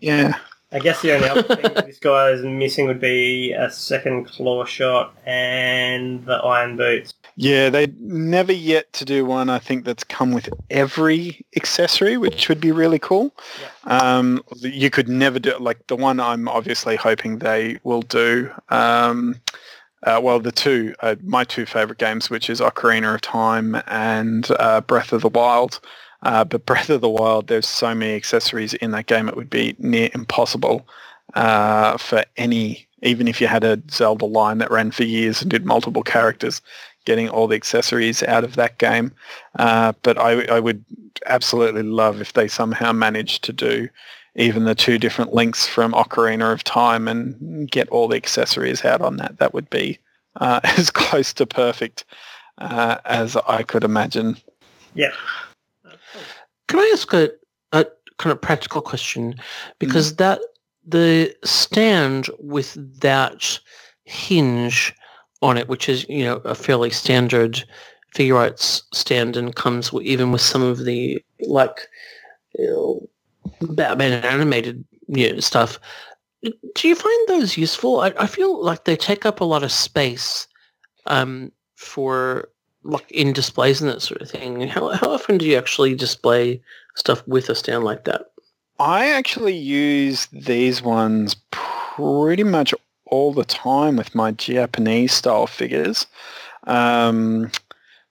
Yeah. 0.00 0.38
I 0.72 0.78
guess 0.78 1.02
the 1.02 1.14
only 1.14 1.28
other 1.28 1.42
thing 1.42 1.74
this 1.86 1.98
guy 1.98 2.30
is 2.30 2.42
missing 2.42 2.86
would 2.86 3.00
be 3.00 3.52
a 3.52 3.70
second 3.70 4.24
claw 4.24 4.64
shot 4.64 5.14
and 5.26 6.24
the 6.24 6.36
iron 6.36 6.76
boots. 6.76 7.14
Yeah, 7.36 7.70
they 7.70 7.86
never 7.98 8.52
yet 8.52 8.92
to 8.94 9.04
do 9.04 9.24
one. 9.24 9.48
I 9.48 9.58
think 9.58 9.84
that's 9.84 10.04
come 10.04 10.32
with 10.32 10.48
every 10.70 11.44
accessory, 11.56 12.16
which 12.16 12.48
would 12.48 12.60
be 12.60 12.72
really 12.72 12.98
cool. 12.98 13.34
Yeah. 13.86 13.96
Um, 13.98 14.42
you 14.60 14.90
could 14.90 15.08
never 15.08 15.38
do 15.38 15.56
like 15.58 15.86
the 15.86 15.96
one 15.96 16.20
I'm 16.20 16.48
obviously 16.48 16.96
hoping 16.96 17.38
they 17.38 17.78
will 17.84 18.02
do. 18.02 18.50
Um, 18.68 19.40
uh, 20.04 20.20
well, 20.22 20.40
the 20.40 20.52
two, 20.52 20.94
uh, 21.00 21.16
my 21.22 21.44
two 21.44 21.64
favorite 21.64 21.98
games, 21.98 22.28
which 22.28 22.50
is 22.50 22.60
Ocarina 22.60 23.14
of 23.14 23.20
Time 23.20 23.80
and 23.86 24.48
uh, 24.58 24.80
Breath 24.80 25.12
of 25.12 25.22
the 25.22 25.28
Wild. 25.28 25.80
Uh, 26.22 26.44
but 26.44 26.66
Breath 26.66 26.90
of 26.90 27.00
the 27.00 27.08
Wild, 27.08 27.48
there's 27.48 27.68
so 27.68 27.94
many 27.94 28.14
accessories 28.14 28.74
in 28.74 28.92
that 28.92 29.06
game, 29.06 29.28
it 29.28 29.36
would 29.36 29.50
be 29.50 29.74
near 29.78 30.08
impossible 30.14 30.86
uh, 31.34 31.96
for 31.98 32.24
any, 32.36 32.86
even 33.02 33.26
if 33.26 33.40
you 33.40 33.46
had 33.46 33.64
a 33.64 33.80
Zelda 33.90 34.24
line 34.24 34.58
that 34.58 34.70
ran 34.70 34.90
for 34.90 35.04
years 35.04 35.42
and 35.42 35.50
did 35.50 35.66
multiple 35.66 36.02
characters, 36.02 36.60
getting 37.04 37.28
all 37.28 37.48
the 37.48 37.56
accessories 37.56 38.22
out 38.22 38.44
of 38.44 38.54
that 38.54 38.78
game. 38.78 39.12
Uh, 39.58 39.92
but 40.02 40.16
I, 40.18 40.44
I 40.44 40.60
would 40.60 40.84
absolutely 41.26 41.82
love 41.82 42.20
if 42.20 42.34
they 42.34 42.48
somehow 42.48 42.92
managed 42.92 43.42
to 43.44 43.52
do 43.52 43.88
even 44.34 44.64
the 44.64 44.74
two 44.74 44.98
different 44.98 45.34
links 45.34 45.66
from 45.66 45.92
Ocarina 45.92 46.52
of 46.52 46.64
Time 46.64 47.06
and 47.06 47.70
get 47.70 47.88
all 47.88 48.08
the 48.08 48.16
accessories 48.16 48.84
out 48.84 49.00
on 49.02 49.16
that. 49.18 49.38
That 49.38 49.52
would 49.52 49.68
be 49.68 49.98
uh, 50.36 50.60
as 50.64 50.90
close 50.90 51.32
to 51.34 51.46
perfect 51.46 52.04
uh, 52.58 52.98
as 53.04 53.36
I 53.36 53.62
could 53.62 53.84
imagine. 53.84 54.36
Yeah. 54.94 55.12
Can 56.72 56.80
I 56.80 56.90
ask 56.94 57.12
a, 57.12 57.30
a 57.72 57.84
kind 58.16 58.32
of 58.32 58.40
practical 58.40 58.80
question? 58.80 59.34
Because 59.78 60.14
mm. 60.14 60.16
that 60.16 60.40
the 60.86 61.36
stand 61.44 62.30
with 62.38 62.72
that 63.00 63.60
hinge 64.04 64.94
on 65.42 65.58
it, 65.58 65.68
which 65.68 65.86
is 65.86 66.08
you 66.08 66.24
know 66.24 66.36
a 66.46 66.54
fairly 66.54 66.88
standard 66.88 67.62
Figuarts 68.16 68.84
stand, 68.94 69.36
and 69.36 69.54
comes 69.54 69.92
even 70.00 70.32
with 70.32 70.40
some 70.40 70.62
of 70.62 70.86
the 70.86 71.22
like 71.40 71.78
you 72.58 72.66
know, 72.66 73.08
Batman 73.74 74.24
animated 74.24 74.82
you 75.08 75.34
know, 75.34 75.40
stuff. 75.40 75.78
Do 76.40 76.88
you 76.88 76.94
find 76.94 77.28
those 77.28 77.58
useful? 77.58 78.00
I, 78.00 78.14
I 78.18 78.26
feel 78.26 78.64
like 78.64 78.84
they 78.84 78.96
take 78.96 79.26
up 79.26 79.40
a 79.40 79.44
lot 79.44 79.62
of 79.62 79.70
space 79.70 80.48
um, 81.04 81.52
for 81.74 82.48
like 82.84 83.10
in 83.10 83.32
displays 83.32 83.80
and 83.80 83.90
that 83.90 84.02
sort 84.02 84.22
of 84.22 84.30
thing. 84.30 84.68
How 84.68 84.90
how 84.90 85.10
often 85.10 85.38
do 85.38 85.46
you 85.46 85.56
actually 85.56 85.94
display 85.94 86.60
stuff 86.96 87.26
with 87.26 87.48
a 87.48 87.54
stand 87.54 87.84
like 87.84 88.04
that? 88.04 88.32
I 88.78 89.10
actually 89.10 89.56
use 89.56 90.26
these 90.32 90.82
ones 90.82 91.36
pretty 91.50 92.42
much 92.42 92.74
all 93.06 93.32
the 93.32 93.44
time 93.44 93.96
with 93.96 94.14
my 94.14 94.32
Japanese 94.32 95.12
style 95.12 95.46
figures. 95.46 96.06
Um, 96.66 97.50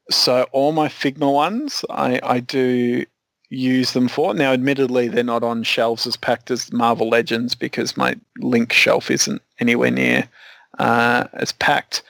so 0.09 0.47
all 0.51 0.71
my 0.71 0.87
Figma 0.87 1.33
ones, 1.33 1.83
I, 1.89 2.19
I 2.23 2.39
do 2.39 3.05
use 3.49 3.93
them 3.93 4.07
for. 4.07 4.33
Now, 4.33 4.53
admittedly, 4.53 5.07
they're 5.07 5.23
not 5.23 5.43
on 5.43 5.63
shelves 5.63 6.07
as 6.07 6.15
packed 6.15 6.51
as 6.51 6.71
Marvel 6.71 7.09
Legends 7.09 7.55
because 7.55 7.97
my 7.97 8.15
Link 8.37 8.71
shelf 8.71 9.11
isn't 9.11 9.41
anywhere 9.59 9.91
near 9.91 10.29
uh, 10.79 11.25
as 11.33 11.51
packed. 11.53 12.03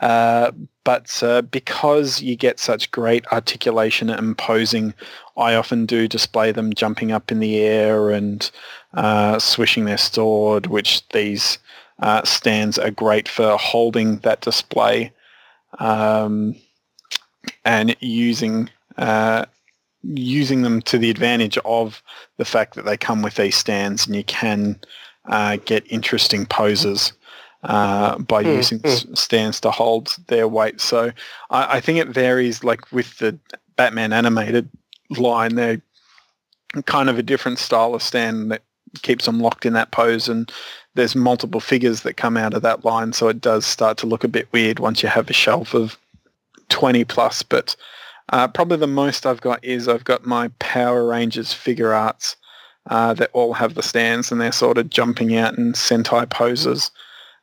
Uh, 0.00 0.52
but 0.88 1.22
uh, 1.22 1.42
because 1.42 2.22
you 2.22 2.34
get 2.34 2.58
such 2.58 2.90
great 2.92 3.26
articulation 3.26 4.08
and 4.08 4.38
posing, 4.38 4.94
I 5.36 5.54
often 5.54 5.84
do 5.84 6.08
display 6.08 6.50
them 6.50 6.72
jumping 6.72 7.12
up 7.12 7.30
in 7.30 7.40
the 7.40 7.58
air 7.58 8.08
and 8.08 8.50
uh, 8.94 9.38
swishing 9.38 9.84
their 9.84 9.98
sword, 9.98 10.68
which 10.68 11.06
these 11.10 11.58
uh, 11.98 12.24
stands 12.24 12.78
are 12.78 12.90
great 12.90 13.28
for 13.28 13.58
holding 13.58 14.20
that 14.20 14.40
display 14.40 15.12
um, 15.78 16.56
and 17.66 17.94
using 18.00 18.70
uh, 18.96 19.44
using 20.02 20.62
them 20.62 20.80
to 20.80 20.96
the 20.96 21.10
advantage 21.10 21.58
of 21.66 22.02
the 22.38 22.46
fact 22.46 22.76
that 22.76 22.86
they 22.86 22.96
come 22.96 23.20
with 23.20 23.34
these 23.34 23.56
stands 23.56 24.06
and 24.06 24.16
you 24.16 24.24
can 24.24 24.80
uh, 25.26 25.58
get 25.66 25.84
interesting 25.92 26.46
poses 26.46 27.12
uh, 27.64 28.18
by 28.18 28.42
mm, 28.42 28.56
using 28.56 28.78
mm. 28.80 29.16
stands 29.16 29.60
to 29.60 29.70
hold 29.70 30.16
their 30.28 30.46
weight. 30.46 30.80
So 30.80 31.12
I, 31.50 31.76
I, 31.76 31.80
think 31.80 31.98
it 31.98 32.08
varies. 32.08 32.62
Like 32.62 32.90
with 32.92 33.18
the 33.18 33.38
Batman 33.76 34.12
animated 34.12 34.68
line, 35.10 35.56
they're 35.56 35.82
kind 36.86 37.08
of 37.08 37.18
a 37.18 37.22
different 37.22 37.58
style 37.58 37.94
of 37.94 38.02
stand 38.02 38.50
that 38.52 38.62
keeps 39.02 39.26
them 39.26 39.40
locked 39.40 39.66
in 39.66 39.72
that 39.74 39.90
pose 39.90 40.28
and 40.28 40.50
there's 40.94 41.14
multiple 41.14 41.60
figures 41.60 42.02
that 42.02 42.16
come 42.16 42.36
out 42.36 42.54
of 42.54 42.62
that 42.62 42.84
line 42.84 43.12
so 43.12 43.28
it 43.28 43.40
does 43.40 43.66
start 43.66 43.98
to 43.98 44.06
look 44.06 44.24
a 44.24 44.28
bit 44.28 44.48
weird 44.52 44.78
once 44.78 45.02
you 45.02 45.08
have 45.08 45.28
a 45.28 45.34
shelf 45.34 45.74
of 45.74 45.98
20 46.70 47.04
plus 47.04 47.42
but 47.42 47.76
uh, 48.30 48.48
probably 48.48 48.76
the 48.76 48.86
most 48.86 49.26
I've 49.26 49.40
got 49.40 49.62
is 49.64 49.88
I've 49.88 50.04
got 50.04 50.26
my 50.26 50.48
Power 50.58 51.06
Rangers 51.06 51.52
Figuarts 51.54 52.36
uh, 52.90 53.14
that 53.14 53.30
all 53.32 53.54
have 53.54 53.74
the 53.74 53.82
stands 53.82 54.30
and 54.30 54.40
they're 54.40 54.52
sort 54.52 54.78
of 54.78 54.90
jumping 54.90 55.36
out 55.36 55.56
in 55.56 55.72
Sentai 55.72 56.28
poses 56.28 56.90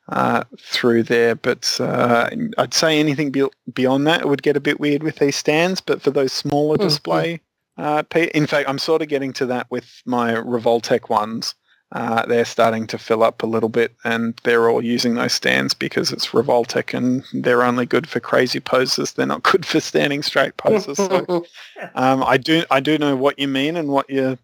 uh, 0.08 0.44
through 0.60 1.04
there. 1.04 1.34
But 1.34 1.78
uh, 1.80 2.30
I'd 2.58 2.74
say 2.74 2.98
anything 2.98 3.30
be- 3.30 3.50
beyond 3.72 4.06
that 4.06 4.28
would 4.28 4.42
get 4.42 4.56
a 4.56 4.60
bit 4.60 4.80
weird 4.80 5.02
with 5.02 5.16
these 5.16 5.36
stands. 5.36 5.80
But 5.80 6.02
for 6.02 6.10
those 6.10 6.32
smaller 6.32 6.76
mm-hmm. 6.76 6.88
display, 6.88 7.40
uh, 7.78 8.02
in 8.14 8.46
fact, 8.46 8.68
I'm 8.68 8.78
sort 8.78 9.02
of 9.02 9.08
getting 9.08 9.32
to 9.34 9.46
that 9.46 9.70
with 9.70 10.02
my 10.06 10.32
Revoltech 10.32 11.08
ones. 11.08 11.54
Uh, 11.92 12.26
they're 12.26 12.44
starting 12.44 12.86
to 12.88 12.98
fill 12.98 13.22
up 13.22 13.44
a 13.44 13.46
little 13.46 13.68
bit 13.68 13.94
and 14.02 14.38
they're 14.42 14.68
all 14.68 14.84
using 14.84 15.14
those 15.14 15.32
stands 15.32 15.72
because 15.72 16.10
it's 16.10 16.28
Revoltech 16.28 16.92
and 16.92 17.24
they're 17.32 17.62
only 17.62 17.86
good 17.86 18.08
for 18.08 18.18
crazy 18.18 18.58
poses. 18.58 19.12
They're 19.12 19.24
not 19.24 19.42
good 19.44 19.64
for 19.64 19.78
standing 19.78 20.22
straight 20.22 20.56
poses. 20.56 20.96
So 20.96 21.46
um, 21.94 22.24
I 22.24 22.38
do 22.38 22.64
I 22.72 22.80
do 22.80 22.98
know 22.98 23.14
what 23.14 23.38
you 23.38 23.46
mean 23.46 23.76
and 23.76 23.88
what 23.88 24.10
you're 24.10 24.36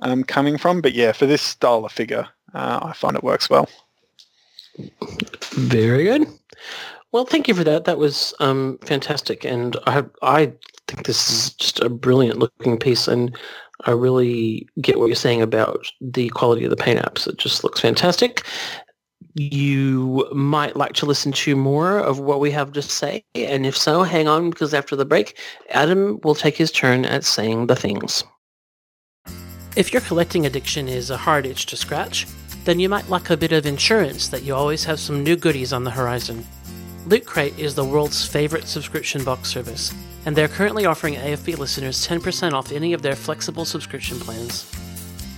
um, 0.00 0.24
coming 0.24 0.56
from, 0.56 0.80
but 0.80 0.94
yeah, 0.94 1.12
for 1.12 1.26
this 1.26 1.42
style 1.42 1.84
of 1.84 1.92
figure, 1.92 2.26
uh, 2.54 2.80
I 2.82 2.92
find 2.94 3.16
it 3.16 3.24
works 3.24 3.50
well. 3.50 3.68
Very 5.52 6.04
good. 6.04 6.26
Well, 7.12 7.24
thank 7.24 7.48
you 7.48 7.54
for 7.54 7.64
that. 7.64 7.84
That 7.84 7.98
was 7.98 8.34
um, 8.38 8.78
fantastic, 8.84 9.44
and 9.44 9.76
I 9.86 10.04
I 10.22 10.52
think 10.86 11.06
this 11.06 11.30
is 11.30 11.54
just 11.54 11.80
a 11.80 11.88
brilliant 11.88 12.38
looking 12.38 12.78
piece, 12.78 13.08
and 13.08 13.36
I 13.84 13.92
really 13.92 14.68
get 14.80 14.98
what 14.98 15.06
you're 15.06 15.16
saying 15.16 15.40
about 15.40 15.86
the 16.00 16.28
quality 16.30 16.64
of 16.64 16.70
the 16.70 16.76
paint 16.76 17.00
apps. 17.00 17.26
It 17.26 17.38
just 17.38 17.64
looks 17.64 17.80
fantastic. 17.80 18.44
You 19.34 20.28
might 20.32 20.76
like 20.76 20.94
to 20.94 21.06
listen 21.06 21.32
to 21.32 21.56
more 21.56 21.98
of 21.98 22.20
what 22.20 22.40
we 22.40 22.50
have 22.50 22.72
to 22.72 22.82
say, 22.82 23.24
and 23.34 23.64
if 23.64 23.76
so, 23.76 24.02
hang 24.02 24.28
on 24.28 24.50
because 24.50 24.74
after 24.74 24.94
the 24.94 25.06
break, 25.06 25.38
Adam 25.70 26.20
will 26.24 26.34
take 26.34 26.56
his 26.56 26.70
turn 26.70 27.06
at 27.06 27.24
saying 27.24 27.68
the 27.68 27.76
things. 27.76 28.22
If 29.76 29.92
your 29.92 30.02
collecting 30.02 30.44
addiction 30.44 30.88
is 30.88 31.08
a 31.08 31.16
hard 31.16 31.46
itch 31.46 31.66
to 31.66 31.76
scratch, 31.76 32.26
then 32.68 32.78
you 32.78 32.86
might 32.86 33.08
like 33.08 33.30
a 33.30 33.36
bit 33.36 33.50
of 33.50 33.64
insurance 33.64 34.28
that 34.28 34.42
you 34.42 34.54
always 34.54 34.84
have 34.84 35.00
some 35.00 35.24
new 35.24 35.36
goodies 35.36 35.72
on 35.72 35.84
the 35.84 35.90
horizon. 35.90 36.44
Loot 37.06 37.24
Crate 37.24 37.58
is 37.58 37.74
the 37.74 37.82
world's 37.82 38.26
favorite 38.26 38.68
subscription 38.68 39.24
box 39.24 39.48
service 39.48 39.94
and 40.26 40.36
they're 40.36 40.48
currently 40.48 40.84
offering 40.84 41.14
AFB 41.14 41.56
listeners 41.56 42.06
10% 42.06 42.52
off 42.52 42.70
any 42.70 42.92
of 42.92 43.00
their 43.00 43.16
flexible 43.16 43.64
subscription 43.64 44.20
plans. 44.20 44.70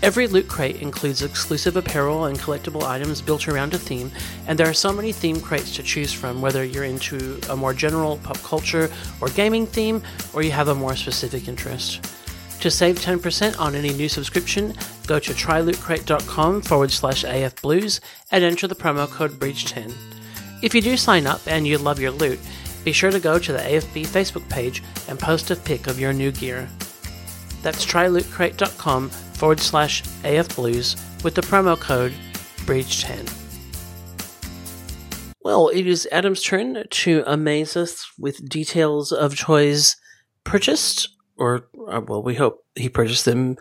Every 0.03 0.27
loot 0.27 0.49
crate 0.49 0.83
includes 0.83 1.23
exclusive 1.23 1.77
apparel 1.77 2.25
and 2.25 2.37
collectible 2.37 2.83
items 2.83 3.23
built 3.23 3.47
around 3.47 3.75
a 3.75 3.79
theme, 3.79 4.11
and 4.49 4.59
there 4.59 4.69
are 4.69 4.75
so 4.75 4.93
many 4.93 5.13
theme 5.13 5.41
crates 5.41 5.77
to 5.77 5.85
choose 5.85 6.13
from, 6.13 6.43
whether 6.43 6.65
you're 6.65 6.83
into 6.83 7.39
a 7.49 7.55
more 7.55 7.75
general 7.75 8.19
pop 8.25 8.39
culture 8.39 8.91
or 9.21 9.29
gaming 9.29 9.69
theme, 9.69 10.03
or 10.33 10.43
you 10.43 10.51
have 10.51 10.67
a 10.67 10.75
more 10.75 10.97
specific 10.97 11.47
interest. 11.47 12.20
To 12.61 12.71
save 12.71 12.99
10% 12.99 13.59
on 13.59 13.75
any 13.75 13.93
new 13.93 14.09
subscription, 14.09 14.75
go 15.07 15.19
to 15.19 15.33
trylootcrate.com 15.33 16.61
forward 16.63 16.91
slash 16.91 17.25
afblues 17.25 18.01
and 18.31 18.45
enter 18.45 18.67
the 18.67 18.75
promo 18.75 19.09
code 19.09 19.33
BREACH10. 19.33 19.95
If 20.63 20.75
you 20.75 20.83
do 20.83 20.99
sign 20.99 21.27
up 21.27 21.41
and 21.47 21.67
you 21.67 21.79
love 21.79 21.99
your 21.99 22.11
loot, 22.11 22.39
be 22.85 22.93
sure 22.93 23.11
to 23.11 23.19
go 23.19 23.39
to 23.39 23.53
the 23.53 23.59
AFB 23.59 24.07
Facebook 24.07 24.47
page 24.51 24.83
and 25.09 25.19
post 25.19 25.51
a 25.51 25.57
pic 25.57 25.87
of 25.87 25.99
your 25.99 26.13
new 26.13 26.33
gear. 26.33 26.69
That's 27.63 27.85
trylootcrate.com 27.87 29.09
forward 29.09 29.61
slash 29.61 30.03
AFBlues 30.23 31.25
with 31.25 31.35
the 31.35 31.43
promo 31.43 31.81
code 31.81 32.13
BREACH10. 32.67 33.37
Well, 35.43 35.69
it 35.69 35.87
is 35.87 36.07
Adam's 36.13 36.43
turn 36.43 36.85
to 36.89 37.25
amaze 37.27 37.75
us 37.75 38.07
with 38.19 38.47
details 38.47 39.13
of 39.13 39.39
toys 39.39 39.97
purchased, 40.45 41.09
or, 41.41 41.69
uh, 41.89 42.01
well, 42.07 42.23
we 42.23 42.35
hope 42.35 42.65
he 42.75 42.89
purchased 42.89 43.25
them 43.25 43.57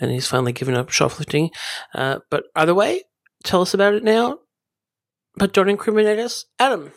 and 0.00 0.10
he's 0.10 0.26
finally 0.26 0.52
given 0.52 0.74
up 0.74 0.90
shoplifting. 0.90 1.50
Uh, 1.94 2.20
but 2.30 2.44
either 2.56 2.74
way, 2.74 3.04
tell 3.44 3.62
us 3.62 3.74
about 3.74 3.94
it 3.94 4.02
now, 4.02 4.38
but 5.36 5.52
don't 5.52 5.68
incriminate 5.68 6.18
us. 6.18 6.46
Adam. 6.58 6.90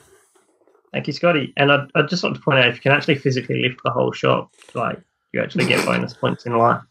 Thank 0.91 1.07
you, 1.07 1.13
Scotty. 1.13 1.53
And 1.57 1.71
I'd, 1.71 1.87
I'd 1.95 2.07
just 2.07 2.23
like 2.23 2.35
to 2.35 2.39
point 2.39 2.59
out 2.59 2.67
if 2.67 2.75
you 2.75 2.81
can 2.81 2.91
actually 2.91 3.15
physically 3.15 3.61
lift 3.61 3.81
the 3.83 3.91
whole 3.91 4.11
shop, 4.11 4.51
like 4.73 5.01
you 5.33 5.41
actually 5.41 5.65
get 5.65 5.85
bonus 5.85 6.13
points 6.13 6.45
in 6.45 6.57
life. 6.57 6.81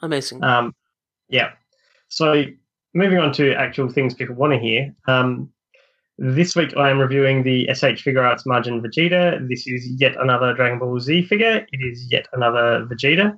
Amazing. 0.00 0.42
Um, 0.42 0.74
yeah. 1.28 1.50
So 2.08 2.44
moving 2.94 3.18
on 3.18 3.32
to 3.32 3.54
actual 3.54 3.88
things 3.88 4.14
people 4.14 4.34
want 4.36 4.52
to 4.52 4.58
hear. 4.58 4.94
Um, 5.06 5.52
this 6.18 6.54
week 6.54 6.76
I 6.76 6.90
am 6.90 6.98
reviewing 6.98 7.42
the 7.42 7.68
SH 7.72 8.04
Figuarts 8.04 8.46
Majin 8.46 8.80
Vegeta. 8.80 9.48
This 9.48 9.66
is 9.66 9.88
yet 10.00 10.14
another 10.20 10.54
Dragon 10.54 10.78
Ball 10.78 11.00
Z 11.00 11.22
figure. 11.22 11.66
It 11.70 11.80
is 11.80 12.10
yet 12.10 12.26
another 12.32 12.86
Vegeta. 12.86 13.36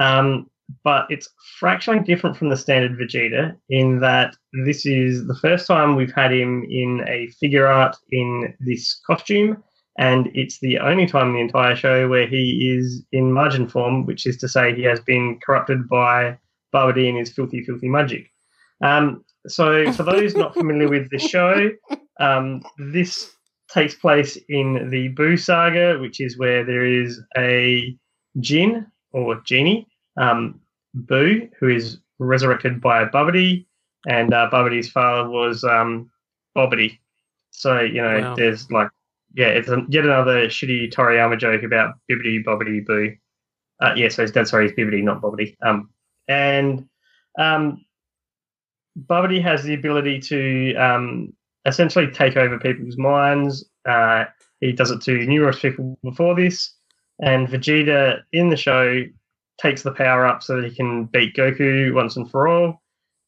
Um, 0.00 0.50
but 0.82 1.06
it's 1.10 1.28
fractionally 1.58 2.02
different 2.02 2.36
from 2.36 2.48
the 2.48 2.56
standard 2.56 2.98
Vegeta 2.98 3.54
in 3.68 4.00
that 4.00 4.34
this 4.64 4.86
is 4.86 5.26
the 5.26 5.36
first 5.36 5.66
time 5.66 5.94
we've 5.96 6.14
had 6.14 6.32
him 6.32 6.64
in 6.70 7.04
a 7.06 7.28
figure 7.38 7.66
art 7.66 7.96
in 8.10 8.54
this 8.60 9.00
costume, 9.06 9.62
and 9.98 10.28
it's 10.34 10.58
the 10.60 10.78
only 10.78 11.06
time 11.06 11.28
in 11.28 11.34
the 11.34 11.40
entire 11.40 11.76
show 11.76 12.08
where 12.08 12.26
he 12.26 12.74
is 12.76 13.04
in 13.12 13.32
Majin 13.32 13.70
form, 13.70 14.06
which 14.06 14.26
is 14.26 14.36
to 14.38 14.48
say 14.48 14.74
he 14.74 14.82
has 14.82 15.00
been 15.00 15.38
corrupted 15.44 15.88
by 15.88 16.38
Babidi 16.74 17.08
and 17.08 17.18
his 17.18 17.32
filthy, 17.32 17.62
filthy 17.62 17.88
magic. 17.88 18.30
Um, 18.82 19.24
so, 19.46 19.92
for 19.92 20.02
those 20.02 20.34
not 20.34 20.54
familiar 20.54 20.88
with 20.88 21.10
the 21.10 21.18
show, 21.18 21.70
um, 22.20 22.62
this 22.78 23.30
takes 23.68 23.94
place 23.94 24.38
in 24.48 24.90
the 24.90 25.12
Buu 25.14 25.38
saga, 25.38 25.98
which 25.98 26.20
is 26.20 26.38
where 26.38 26.64
there 26.64 26.86
is 26.86 27.20
a 27.36 27.94
Jin 28.40 28.86
or 29.12 29.40
genie 29.44 29.86
um, 30.16 30.60
Buu, 30.96 31.50
who 31.58 31.68
is 31.68 31.98
resurrected 32.18 32.80
by 32.80 33.04
Babidi, 33.04 33.66
and 34.06 34.32
uh, 34.32 34.48
Babidi's 34.52 34.90
father 34.90 35.28
was 35.28 35.64
um, 35.64 36.10
Bobbidi. 36.56 36.98
So 37.50 37.80
you 37.80 38.02
know, 38.02 38.20
wow. 38.20 38.34
there's 38.36 38.70
like, 38.70 38.88
yeah, 39.34 39.48
it's 39.48 39.68
a, 39.68 39.82
yet 39.88 40.04
another 40.04 40.46
shitty 40.46 40.92
Toriyama 40.92 41.38
joke 41.38 41.62
about 41.62 41.94
Bibbidi 42.10 42.44
Bobbity 42.44 42.84
Boo. 42.84 43.14
Uh, 43.82 43.92
yeah, 43.96 44.08
so 44.08 44.22
his 44.22 44.30
dad, 44.30 44.48
sorry, 44.48 44.68
he's 44.68 44.76
Bibbidi, 44.76 45.02
not 45.02 45.20
Bobbity. 45.20 45.56
Um, 45.62 45.90
and 46.28 46.88
um, 47.38 47.84
Babidi 48.98 49.42
has 49.42 49.62
the 49.62 49.74
ability 49.74 50.20
to 50.20 50.74
um, 50.74 51.32
essentially 51.66 52.10
take 52.10 52.36
over 52.36 52.58
people's 52.58 52.96
minds. 52.96 53.64
Uh, 53.86 54.24
he 54.60 54.72
does 54.72 54.90
it 54.90 55.00
to 55.02 55.26
numerous 55.26 55.60
people 55.60 55.98
before 56.02 56.34
this, 56.34 56.74
and 57.20 57.48
Vegeta 57.48 58.20
in 58.32 58.48
the 58.48 58.56
show 58.56 59.02
takes 59.60 59.82
the 59.82 59.92
power 59.92 60.26
up 60.26 60.42
so 60.42 60.60
that 60.60 60.68
he 60.68 60.74
can 60.74 61.04
beat 61.06 61.36
Goku 61.36 61.94
once 61.94 62.16
and 62.16 62.30
for 62.30 62.48
all. 62.48 62.82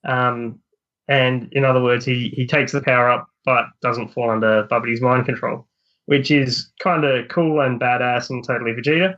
Um, 0.05 0.61
and 1.09 1.49
in 1.53 1.65
other 1.65 1.83
words, 1.83 2.05
he, 2.05 2.31
he 2.31 2.47
takes 2.47 2.73
the 2.73 2.81
power 2.81 3.09
up 3.09 3.29
but 3.45 3.67
doesn't 3.81 4.13
fall 4.13 4.31
under 4.31 4.65
Babidi's 4.65 5.01
mind 5.01 5.25
control, 5.25 5.69
which 6.07 6.31
is 6.31 6.71
kind 6.81 7.05
of 7.05 7.29
cool 7.29 7.61
and 7.61 7.81
badass 7.81 8.29
and 8.29 8.45
totally 8.45 8.73
Vegeta. 8.73 9.17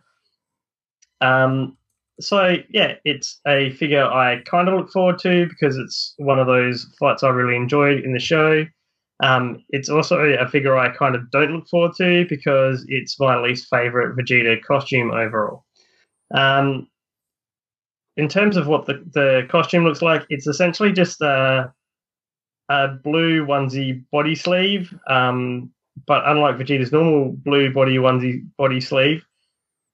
Um, 1.20 1.77
so 2.20 2.56
yeah, 2.70 2.94
it's 3.04 3.40
a 3.46 3.70
figure 3.70 4.04
I 4.04 4.42
kind 4.42 4.68
of 4.68 4.74
look 4.74 4.90
forward 4.90 5.18
to 5.20 5.46
because 5.46 5.76
it's 5.76 6.14
one 6.18 6.38
of 6.38 6.46
those 6.46 6.92
fights 6.98 7.22
I 7.22 7.28
really 7.28 7.56
enjoyed 7.56 8.00
in 8.00 8.12
the 8.12 8.18
show. 8.18 8.64
Um, 9.20 9.64
it's 9.70 9.88
also 9.88 10.18
a 10.20 10.48
figure 10.48 10.76
I 10.76 10.94
kind 10.96 11.14
of 11.14 11.30
don't 11.30 11.52
look 11.52 11.68
forward 11.68 11.92
to 11.96 12.26
because 12.28 12.84
it's 12.88 13.18
my 13.18 13.38
least 13.40 13.66
favorite 13.68 14.16
Vegeta 14.16 14.62
costume 14.62 15.10
overall. 15.10 15.64
Um, 16.34 16.88
in 18.16 18.28
terms 18.28 18.56
of 18.56 18.66
what 18.66 18.86
the, 18.86 19.04
the 19.14 19.46
costume 19.48 19.84
looks 19.84 20.02
like, 20.02 20.24
it's 20.28 20.46
essentially 20.46 20.92
just 20.92 21.20
a, 21.20 21.72
a 22.68 22.88
blue 22.88 23.46
onesie 23.46 24.04
body 24.10 24.34
sleeve, 24.34 24.92
um, 25.08 25.70
but 26.06 26.26
unlike 26.26 26.56
Vegeta's 26.56 26.92
normal 26.92 27.32
blue 27.32 27.72
body 27.72 27.96
onesie 27.96 28.44
body 28.56 28.80
sleeve, 28.80 29.24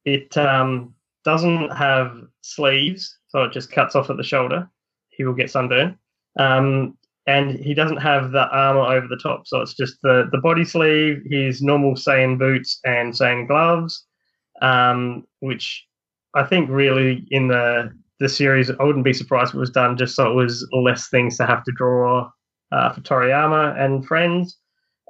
it 0.05 0.37
um, 0.37 0.94
doesn't 1.25 1.71
have 1.71 2.17
sleeves, 2.43 3.19
so 3.29 3.45
it 3.45 3.53
just 3.53 3.73
cuts 3.73 3.95
off 3.95 4.11
at 4.11 4.17
the 4.17 4.23
shoulder. 4.23 4.69
He 5.09 5.25
will 5.25 5.35
get 5.35 5.51
sunburn. 5.51 5.99
Um, 6.39 6.97
and 7.27 7.53
he 7.53 7.73
doesn't 7.73 7.99
have 7.99 8.33
the 8.33 8.49
armor 8.49 8.81
over 8.81 9.07
the 9.09 9.17
top, 9.17 9.47
so 9.47 9.61
it's 9.61 9.75
just 9.75 9.97
the, 10.03 10.29
the 10.31 10.39
body 10.39 10.65
sleeve, 10.65 11.23
his 11.25 11.63
normal 11.63 11.95
Saiyan 11.95 12.39
boots 12.39 12.81
and 12.85 13.13
Saiyan 13.13 13.49
gloves, 13.49 14.05
um, 14.61 15.25
which 15.41 15.87
I 16.35 16.45
think 16.45 16.69
really 16.69 17.27
in 17.31 17.49
the 17.49 17.93
the 18.21 18.29
series, 18.29 18.71
I 18.71 18.83
wouldn't 18.83 19.05
be 19.05 19.13
surprised 19.13 19.51
if 19.51 19.57
it 19.57 19.59
was 19.59 19.71
done 19.71 19.97
just 19.97 20.15
so 20.15 20.31
it 20.31 20.35
was 20.35 20.67
less 20.73 21.09
things 21.09 21.37
to 21.39 21.47
have 21.47 21.65
to 21.65 21.73
draw 21.73 22.31
uh, 22.71 22.93
for 22.93 23.01
Toriyama 23.01 23.79
and 23.79 24.07
friends. 24.07 24.59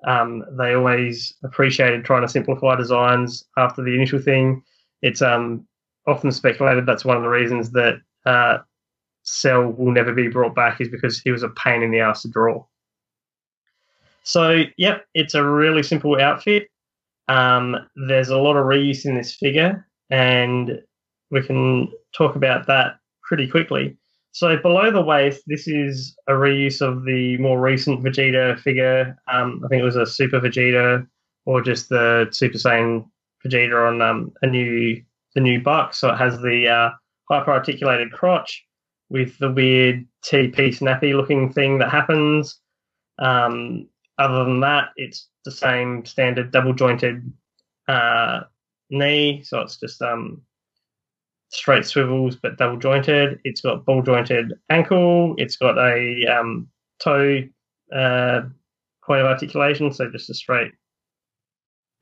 Um, 0.06 0.42
they 0.58 0.74
always 0.74 1.34
appreciated 1.44 2.04
trying 2.04 2.22
to 2.22 2.28
simplify 2.28 2.76
designs 2.76 3.44
after 3.56 3.82
the 3.82 3.94
initial 3.94 4.20
thing. 4.20 4.62
It's 5.02 5.22
um, 5.22 5.66
often 6.06 6.30
speculated 6.32 6.86
that's 6.86 7.04
one 7.04 7.16
of 7.16 7.22
the 7.22 7.28
reasons 7.28 7.70
that 7.72 8.00
uh, 8.26 8.58
Cell 9.22 9.72
will 9.72 9.92
never 9.92 10.12
be 10.12 10.28
brought 10.28 10.54
back 10.54 10.80
is 10.80 10.88
because 10.88 11.20
he 11.20 11.30
was 11.30 11.42
a 11.42 11.48
pain 11.50 11.82
in 11.82 11.90
the 11.90 12.00
ass 12.00 12.22
to 12.22 12.28
draw. 12.28 12.64
So, 14.22 14.64
yep, 14.78 15.06
it's 15.14 15.34
a 15.34 15.44
really 15.44 15.82
simple 15.82 16.20
outfit. 16.20 16.68
Um, 17.28 17.76
there's 18.08 18.28
a 18.28 18.38
lot 18.38 18.56
of 18.56 18.64
reuse 18.64 19.04
in 19.04 19.14
this 19.14 19.34
figure, 19.34 19.86
and 20.10 20.82
we 21.30 21.42
can 21.42 21.92
talk 22.16 22.36
about 22.36 22.66
that 22.66 22.98
pretty 23.22 23.46
quickly. 23.46 23.96
So 24.32 24.56
below 24.56 24.90
the 24.90 25.00
waist, 25.00 25.44
this 25.46 25.68
is 25.68 26.16
a 26.26 26.32
reuse 26.32 26.82
of 26.82 27.04
the 27.04 27.38
more 27.38 27.60
recent 27.60 28.02
Vegeta 28.02 28.58
figure. 28.58 29.16
Um, 29.32 29.62
I 29.64 29.68
think 29.68 29.80
it 29.80 29.84
was 29.84 29.96
a 29.96 30.04
Super 30.04 30.40
Vegeta 30.40 31.06
or 31.46 31.62
just 31.62 31.88
the 31.88 32.26
Super 32.32 32.58
Saiyan 32.58 33.08
Vegeta 33.46 33.88
on 33.88 34.02
um, 34.02 34.32
a 34.42 34.46
new 34.46 35.00
the 35.34 35.40
new 35.40 35.60
buck. 35.60 35.94
So 35.94 36.10
it 36.10 36.16
has 36.16 36.38
the 36.40 36.68
uh, 36.68 36.90
hyper 37.30 37.52
articulated 37.52 38.12
crotch 38.12 38.64
with 39.10 39.38
the 39.38 39.50
weird 39.50 40.06
TP 40.24 40.74
snappy 40.74 41.12
looking 41.12 41.52
thing 41.52 41.78
that 41.78 41.90
happens. 41.90 42.60
Um, 43.18 43.88
other 44.18 44.44
than 44.44 44.60
that, 44.60 44.88
it's 44.96 45.28
the 45.44 45.50
same 45.50 46.04
standard 46.04 46.52
double 46.52 46.72
jointed 46.72 47.30
uh, 47.88 48.40
knee. 48.90 49.42
So 49.44 49.60
it's 49.60 49.78
just 49.78 50.00
um, 50.02 50.42
straight 51.50 51.84
swivels 51.84 52.36
but 52.36 52.58
double 52.58 52.78
jointed. 52.78 53.40
It's 53.44 53.60
got 53.60 53.84
ball 53.84 54.02
jointed 54.02 54.54
ankle. 54.70 55.34
It's 55.38 55.56
got 55.56 55.78
a 55.78 56.26
um, 56.26 56.68
toe 57.00 57.42
uh, 57.94 58.42
point 59.04 59.20
of 59.20 59.26
articulation, 59.26 59.92
so 59.92 60.10
just 60.10 60.30
a 60.30 60.34
straight 60.34 60.72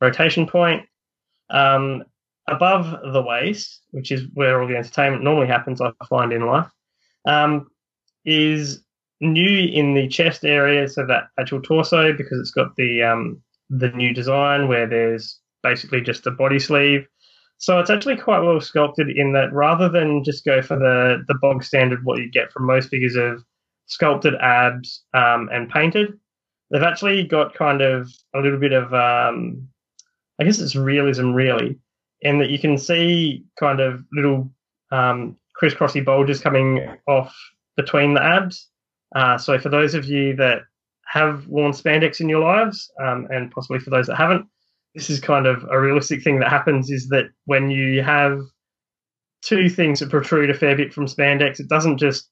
rotation 0.00 0.46
point. 0.46 0.86
Um, 1.50 2.04
above 2.48 3.12
the 3.12 3.22
waist, 3.22 3.82
which 3.90 4.10
is 4.10 4.26
where 4.34 4.60
all 4.60 4.68
the 4.68 4.76
entertainment 4.76 5.24
normally 5.24 5.46
happens, 5.46 5.80
I 5.80 5.92
find 6.08 6.32
in 6.32 6.46
life, 6.46 6.68
um, 7.26 7.68
is 8.24 8.82
new 9.20 9.68
in 9.68 9.94
the 9.94 10.08
chest 10.08 10.44
area, 10.44 10.88
so 10.88 11.06
that 11.06 11.28
actual 11.38 11.62
torso, 11.62 12.12
because 12.12 12.38
it's 12.40 12.50
got 12.50 12.74
the 12.76 13.02
um, 13.02 13.40
the 13.70 13.90
new 13.90 14.12
design 14.12 14.68
where 14.68 14.86
there's 14.86 15.38
basically 15.62 16.00
just 16.00 16.26
a 16.26 16.30
body 16.30 16.58
sleeve. 16.58 17.06
So 17.58 17.78
it's 17.78 17.90
actually 17.90 18.16
quite 18.16 18.40
well 18.40 18.60
sculpted 18.60 19.08
in 19.08 19.32
that 19.34 19.52
rather 19.52 19.88
than 19.88 20.24
just 20.24 20.44
go 20.44 20.60
for 20.62 20.76
the 20.76 21.22
the 21.28 21.38
bog 21.40 21.62
standard 21.62 22.04
what 22.04 22.18
you 22.18 22.30
get 22.30 22.52
from 22.52 22.66
most 22.66 22.88
figures 22.88 23.16
of 23.16 23.42
sculpted 23.86 24.34
abs 24.40 25.04
um, 25.14 25.48
and 25.52 25.70
painted, 25.70 26.18
they've 26.70 26.82
actually 26.82 27.24
got 27.24 27.54
kind 27.54 27.80
of 27.80 28.10
a 28.34 28.40
little 28.40 28.58
bit 28.58 28.72
of 28.72 28.92
um, 28.92 29.68
I 30.40 30.44
guess 30.44 30.58
it's 30.58 30.74
realism 30.74 31.32
really, 31.32 31.78
in 32.22 32.38
that 32.38 32.50
you 32.50 32.58
can 32.58 32.78
see 32.78 33.44
kind 33.58 33.80
of 33.80 34.02
little 34.12 34.50
um, 34.90 35.36
crisscrossy 35.60 36.04
bulges 36.04 36.40
coming 36.40 36.86
off 37.06 37.34
between 37.76 38.14
the 38.14 38.22
abs. 38.22 38.68
Uh, 39.14 39.36
so 39.36 39.58
for 39.58 39.68
those 39.68 39.94
of 39.94 40.06
you 40.06 40.34
that 40.36 40.62
have 41.06 41.46
worn 41.46 41.72
spandex 41.72 42.20
in 42.20 42.28
your 42.28 42.40
lives, 42.40 42.90
um, 43.04 43.26
and 43.30 43.50
possibly 43.50 43.78
for 43.78 43.90
those 43.90 44.06
that 44.06 44.16
haven't, 44.16 44.46
this 44.94 45.10
is 45.10 45.20
kind 45.20 45.46
of 45.46 45.64
a 45.70 45.80
realistic 45.80 46.22
thing 46.22 46.40
that 46.40 46.50
happens 46.50 46.90
is 46.90 47.08
that 47.08 47.26
when 47.46 47.70
you 47.70 48.02
have 48.02 48.40
two 49.42 49.68
things 49.68 50.00
that 50.00 50.10
protrude 50.10 50.50
a 50.50 50.54
fair 50.54 50.76
bit 50.76 50.92
from 50.92 51.06
spandex, 51.06 51.60
it 51.60 51.68
doesn't 51.68 51.98
just 51.98 52.28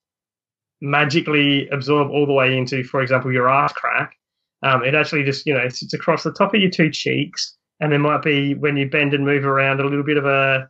magically 0.81 1.69
absorb 1.69 2.11
all 2.11 2.27
the 2.27 2.33
way 2.33 2.57
into, 2.57 2.85
for 2.85 3.03
example, 3.03 3.33
your 3.33 3.49
ass 3.49 3.73
crack. 3.73 4.15
Um, 4.63 4.85
it 4.85 4.95
actually 4.95 5.25
just, 5.25 5.47
you 5.47 5.55
know, 5.55 5.69
sits 5.69 5.95
across 5.95 6.23
the 6.23 6.33
top 6.33 6.55
of 6.55 6.61
your 6.61 6.71
two 6.71 6.91
cheeks, 6.91 7.57
and 7.81 7.93
there 7.93 7.99
might 7.99 8.23
be 8.23 8.55
when 8.55 8.77
you 8.77 8.89
bend 8.89 9.15
and 9.15 9.25
move 9.25 9.45
around 9.45 9.81
a 9.81 9.85
little 9.85 10.05
bit 10.05 10.17
of 10.17 10.27
a 10.27 10.69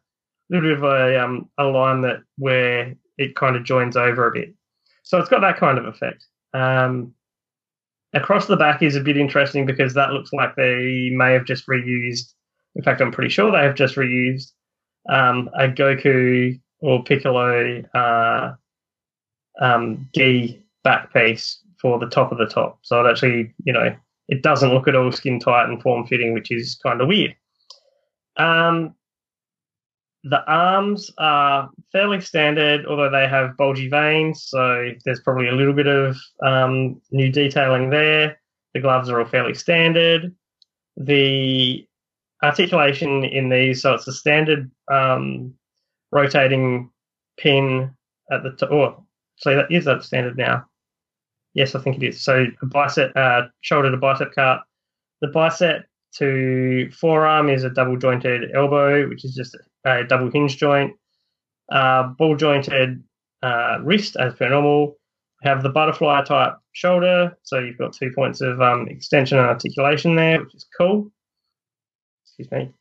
little 0.48 0.68
bit 0.68 0.78
of 0.78 0.84
a 0.84 1.22
um, 1.22 1.48
a 1.58 1.64
line 1.64 2.00
that 2.02 2.22
where 2.38 2.94
it 3.18 3.36
kind 3.36 3.56
of 3.56 3.64
joins 3.64 3.96
over 3.96 4.26
a 4.26 4.32
bit. 4.32 4.54
So 5.02 5.18
it's 5.18 5.28
got 5.28 5.40
that 5.40 5.58
kind 5.58 5.78
of 5.78 5.86
effect. 5.86 6.24
Um, 6.54 7.14
Across 8.12 8.46
the 8.46 8.56
back 8.56 8.82
is 8.82 8.96
a 8.96 9.00
bit 9.00 9.16
interesting 9.16 9.66
because 9.66 9.94
that 9.94 10.10
looks 10.10 10.32
like 10.32 10.56
they 10.56 11.10
may 11.12 11.32
have 11.32 11.44
just 11.44 11.68
reused. 11.68 12.34
In 12.74 12.82
fact, 12.82 13.00
I'm 13.00 13.12
pretty 13.12 13.30
sure 13.30 13.52
they 13.52 13.62
have 13.62 13.76
just 13.76 13.94
reused 13.94 14.50
um, 15.08 15.48
a 15.54 15.68
Goku 15.68 16.60
or 16.80 17.04
Piccolo 17.04 17.84
uh, 17.94 18.54
um, 19.60 20.08
gi 20.12 20.60
back 20.82 21.12
piece 21.12 21.62
for 21.80 22.00
the 22.00 22.08
top 22.08 22.32
of 22.32 22.38
the 22.38 22.46
top. 22.46 22.80
So 22.82 23.04
it 23.04 23.08
actually, 23.08 23.54
you 23.62 23.72
know, 23.72 23.94
it 24.30 24.42
doesn't 24.42 24.72
look 24.72 24.88
at 24.88 24.94
all 24.94 25.12
skin 25.12 25.38
tight 25.38 25.68
and 25.68 25.82
form 25.82 26.06
fitting, 26.06 26.32
which 26.32 26.50
is 26.50 26.78
kind 26.82 27.00
of 27.00 27.08
weird. 27.08 27.34
Um, 28.36 28.94
the 30.22 30.44
arms 30.46 31.10
are 31.18 31.68
fairly 31.92 32.20
standard, 32.20 32.86
although 32.86 33.10
they 33.10 33.26
have 33.26 33.56
bulgy 33.56 33.88
veins, 33.88 34.44
so 34.44 34.92
there's 35.04 35.20
probably 35.20 35.48
a 35.48 35.54
little 35.54 35.72
bit 35.72 35.88
of 35.88 36.16
um, 36.46 37.00
new 37.10 37.30
detailing 37.32 37.90
there. 37.90 38.40
The 38.72 38.80
gloves 38.80 39.08
are 39.08 39.18
all 39.18 39.26
fairly 39.26 39.54
standard. 39.54 40.34
The 40.96 41.86
articulation 42.42 43.24
in 43.24 43.48
these, 43.48 43.82
so 43.82 43.94
it's 43.94 44.06
a 44.06 44.12
standard 44.12 44.70
um, 44.92 45.54
rotating 46.12 46.90
pin 47.36 47.90
at 48.30 48.44
the 48.44 48.50
top. 48.50 48.70
Oh, 48.70 49.06
so 49.36 49.56
that 49.56 49.72
is 49.72 49.86
that 49.86 50.04
standard 50.04 50.36
now. 50.36 50.66
Yes, 51.54 51.74
I 51.74 51.80
think 51.80 51.96
it 51.96 52.06
is. 52.06 52.22
So 52.22 52.46
a 52.62 52.66
bicep, 52.66 53.12
uh, 53.16 53.42
shoulder 53.60 53.90
to 53.90 53.96
bicep 53.96 54.32
cart. 54.32 54.62
The 55.20 55.28
bicep 55.28 55.84
to 56.16 56.90
forearm 56.92 57.48
is 57.48 57.64
a 57.64 57.70
double 57.70 57.96
jointed 57.96 58.50
elbow, 58.54 59.08
which 59.08 59.24
is 59.24 59.34
just 59.34 59.56
a 59.84 60.04
double 60.04 60.30
hinge 60.30 60.56
joint. 60.56 60.94
Uh, 61.70 62.08
ball 62.18 62.36
jointed 62.36 63.02
uh, 63.42 63.78
wrist 63.82 64.16
as 64.16 64.34
per 64.34 64.48
normal. 64.48 64.96
Have 65.42 65.62
the 65.62 65.70
butterfly 65.70 66.22
type 66.24 66.54
shoulder, 66.72 67.36
so 67.44 67.58
you've 67.58 67.78
got 67.78 67.94
two 67.94 68.12
points 68.14 68.42
of 68.42 68.60
um, 68.60 68.88
extension 68.88 69.38
and 69.38 69.46
articulation 69.46 70.14
there, 70.14 70.40
which 70.42 70.54
is 70.54 70.66
cool. 70.76 71.10
Excuse 72.24 72.50
me. 72.50 72.72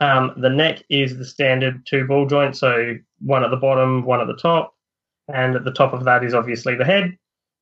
Um, 0.00 0.32
the 0.36 0.50
neck 0.50 0.82
is 0.90 1.16
the 1.16 1.24
standard 1.24 1.86
two 1.86 2.06
ball 2.06 2.26
joint, 2.26 2.56
so 2.56 2.96
one 3.20 3.44
at 3.44 3.50
the 3.50 3.56
bottom, 3.56 4.04
one 4.04 4.20
at 4.20 4.26
the 4.26 4.36
top, 4.36 4.74
and 5.32 5.54
at 5.54 5.64
the 5.64 5.72
top 5.72 5.92
of 5.92 6.04
that 6.04 6.24
is 6.24 6.34
obviously 6.34 6.74
the 6.74 6.84
head, 6.84 7.16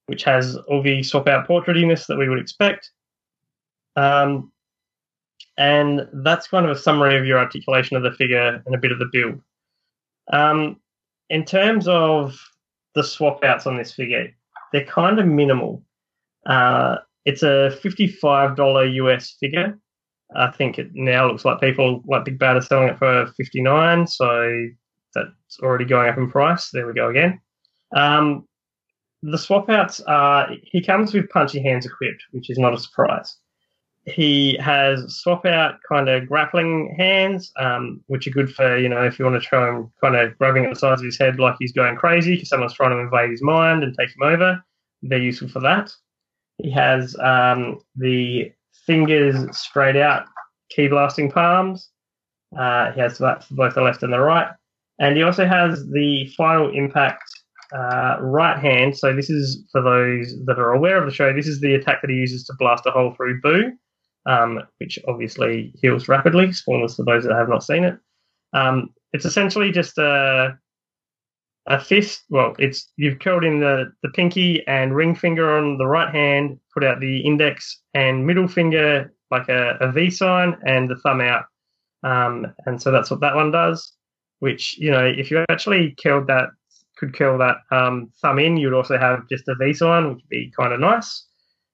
which 0.07 0.25
has 0.25 0.57
all 0.69 0.83
the 0.83 1.03
swap 1.03 1.29
out 1.29 1.49
portraitiness 1.49 2.07
that 2.07 2.17
we 2.17 2.29
would 2.29 2.39
expect. 2.39 2.91
Um, 3.97 4.53
and 5.59 6.07
that's 6.13 6.49
kind 6.49 6.67
of 6.67 6.77
a 6.77 6.79
summary 6.79 7.19
of 7.19 7.25
your 7.25 7.39
articulation 7.39 7.97
of 7.97 8.03
the 8.03 8.13
figure 8.13 8.63
and 8.65 8.75
a 8.75 8.79
bit 8.79 8.93
of 8.93 8.99
the 8.99 9.09
build. 9.11 9.41
Um, 10.33 10.81
in 11.31 11.45
terms 11.45 11.89
of 11.89 12.39
the 12.95 13.03
swap 13.03 13.43
outs 13.43 13.67
on 13.67 13.77
this 13.77 13.93
figure, 13.93 14.29
they're 14.73 14.85
kind 14.85 15.19
of 15.19 15.27
minimal. 15.27 15.83
Uh, 16.45 16.97
it's 17.25 17.43
a 17.43 17.77
$55 17.83 18.95
US 18.95 19.37
figure. 19.41 19.79
I 20.35 20.51
think 20.51 20.79
it 20.79 20.91
now 20.95 21.29
looks 21.29 21.45
like 21.45 21.61
people 21.61 22.03
like 22.07 22.25
Big 22.25 22.39
Bad 22.39 22.57
are 22.57 22.63
selling 22.63 22.89
it 22.89 22.99
for 22.99 23.27
59 23.37 24.07
so 24.07 24.69
that's 25.15 25.61
already 25.63 25.85
going 25.85 26.09
up 26.09 26.19
in 26.19 26.31
price. 26.31 26.71
There 26.71 26.87
we 26.87 26.93
go 26.93 27.09
again. 27.09 27.41
Um, 27.95 28.47
the 29.23 29.39
swap 29.39 29.69
outs 29.69 30.01
are, 30.01 30.49
he 30.63 30.83
comes 30.83 31.13
with 31.13 31.29
punchy 31.31 31.63
hands 31.63 31.87
equipped, 31.87 32.23
which 32.33 32.51
is 32.51 32.59
not 32.59 32.75
a 32.75 32.79
surprise 32.79 33.37
he 34.07 34.57
has 34.61 35.17
swap 35.17 35.45
out 35.45 35.75
kind 35.89 36.09
of 36.09 36.29
grappling 36.29 36.95
hands, 36.97 37.53
um, 37.59 38.01
which 38.07 38.27
are 38.27 38.31
good 38.31 38.55
for, 38.55 38.79
you 38.79 38.89
know, 38.89 39.03
if 39.03 39.19
you 39.19 39.25
want 39.25 39.41
to 39.41 39.47
try 39.47 39.69
him 39.69 39.93
kind 40.01 40.15
of 40.15 40.37
grabbing 40.39 40.65
at 40.65 40.71
the 40.71 40.79
sides 40.79 41.01
of 41.01 41.05
his 41.05 41.19
head 41.19 41.41
like 41.41 41.57
he's 41.59 41.73
going 41.73 41.97
crazy 41.97 42.35
because 42.35 42.49
someone's 42.49 42.75
trying 42.75 42.93
to 42.93 42.99
invade 42.99 43.31
his 43.31 43.43
mind 43.43 43.83
and 43.83 43.97
take 43.99 44.11
him 44.11 44.23
over. 44.23 44.63
They're 45.03 45.19
useful 45.19 45.49
for 45.49 45.61
that. 45.61 45.93
He 46.59 46.71
has 46.71 47.17
um, 47.19 47.81
the 47.97 48.53
fingers 48.87 49.59
straight 49.59 49.97
out 49.97 50.27
ki 50.71 50.87
blasting 50.87 51.31
palms. 51.31 51.91
Uh, 52.57 52.93
he 52.93 53.01
has 53.01 53.19
that 53.19 53.43
for 53.43 53.55
both 53.55 53.75
the 53.75 53.83
left 53.83 54.05
and 54.05 54.13
the 54.13 54.21
right. 54.21 54.49
And 55.01 55.17
he 55.17 55.25
also 55.25 55.47
has 55.47 55.85
the 55.89 56.33
final 56.37 56.71
impact 56.73 57.29
uh, 57.75 58.17
right 58.21 58.59
hand. 58.59 58.97
So 58.97 59.15
this 59.15 59.31
is 59.31 59.65
for 59.73 59.83
those 59.83 60.35
that 60.47 60.59
are 60.59 60.73
aware 60.73 60.99
of 60.99 61.07
the 61.07 61.15
show. 61.15 61.33
This 61.33 61.47
is 61.47 61.61
the 61.61 61.75
attack 61.75 62.03
that 62.03 62.11
he 62.11 62.17
uses 62.17 62.45
to 62.45 62.55
blast 62.59 62.87
a 62.87 62.91
hole 62.91 63.15
through 63.17 63.41
Buu 63.41 63.73
um, 64.27 64.61
which 64.79 64.99
obviously 65.09 65.73
heals 65.81 66.09
rapidly. 66.09 66.53
Spoilers 66.53 66.97
for 66.97 67.05
those 67.05 67.25
that 67.25 67.35
have 67.35 67.49
not 67.49 67.63
seen 67.63 67.85
it. 67.85 67.99
Um, 68.53 68.91
it's 69.13 69.25
essentially 69.25 69.71
just 69.71 69.97
a 69.99 70.59
a 71.69 71.81
fist. 71.81 72.25
Well, 72.29 72.55
it's 72.59 72.91
you've 72.97 73.21
curled 73.21 73.45
in 73.45 73.61
the 73.61 73.93
the 74.03 74.11
pinky 74.11 74.67
and 74.67 74.95
ring 74.95 75.15
finger 75.15 75.57
on 75.57 75.79
the 75.79 75.87
right 75.87 76.13
hand, 76.13 76.59
put 76.75 76.85
out 76.85 77.01
the 77.01 77.21
index 77.21 77.81
and 77.95 78.27
middle 78.27 78.49
finger 78.49 79.13
like 79.31 79.49
a, 79.49 79.77
a 79.81 79.91
V 79.91 80.11
sign, 80.11 80.57
and 80.67 80.91
the 80.91 80.97
thumb 80.97 81.21
out. 81.21 81.45
Um, 82.03 82.47
and 82.67 82.81
so 82.81 82.91
that's 82.91 83.11
what 83.11 83.21
that 83.21 83.35
one 83.35 83.51
does. 83.51 83.93
Which 84.41 84.77
you 84.79 84.91
know, 84.91 85.05
if 85.05 85.31
you 85.31 85.45
actually 85.49 85.95
curled 86.03 86.27
that, 86.27 86.49
could 86.97 87.17
curl 87.17 87.39
that 87.39 87.57
um, 87.71 88.11
thumb 88.21 88.39
in, 88.39 88.57
you'd 88.57 88.75
also 88.75 88.99
have 88.99 89.29
just 89.29 89.49
a 89.49 89.55
V 89.55 89.73
sign, 89.73 90.09
which 90.09 90.17
would 90.17 90.29
be 90.29 90.53
kind 90.59 90.73
of 90.73 90.81
nice 90.81 91.25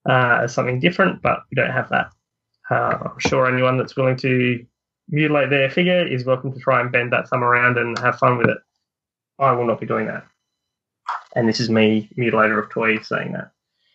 uh, 0.09 0.41
as 0.43 0.55
something 0.55 0.81
different. 0.81 1.23
But 1.23 1.41
we 1.51 1.55
don't 1.55 1.71
have 1.71 1.89
that. 1.91 2.11
Uh, 2.71 3.11
I'm 3.11 3.19
sure 3.19 3.47
anyone 3.47 3.77
that's 3.77 3.97
willing 3.97 4.17
to 4.19 4.65
mutilate 5.09 5.51
their 5.51 5.71
figure 5.71 6.07
is 6.07 6.25
welcome 6.25 6.53
to 6.53 6.61
try 6.61 6.81
and 6.81 6.93
bend 6.93 7.13
that 7.13 7.29
thumb 7.29 7.45
around 7.45 7.77
and 7.79 7.99
have 7.99 8.19
fun 8.19 8.39
with 8.39 8.49
it. 8.49 8.59
I 9.39 9.53
will 9.53 9.67
not 9.67 9.81
be 9.81 9.87
doing 9.87 10.07
that. 10.07 10.27
And 11.35 11.49
this 11.49 11.61
is 11.61 11.71
me, 11.71 12.09
mutilator 12.17 12.63
of 12.63 12.71
toys, 12.71 13.09
saying 13.09 13.33
that. 13.33 13.51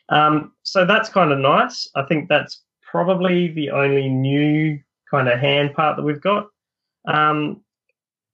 Um, 0.10 0.54
so 0.64 0.86
that's 0.86 1.10
kind 1.10 1.32
of 1.32 1.40
nice. 1.40 1.90
I 1.96 2.04
think 2.04 2.30
that's 2.30 2.62
probably 2.90 3.50
the 3.50 3.72
only 3.72 4.10
new 4.10 4.80
kind 5.10 5.28
of 5.28 5.40
hand 5.40 5.74
part 5.74 5.98
that 5.98 6.04
we've 6.04 6.22
got. 6.22 6.48
Um, 7.08 7.62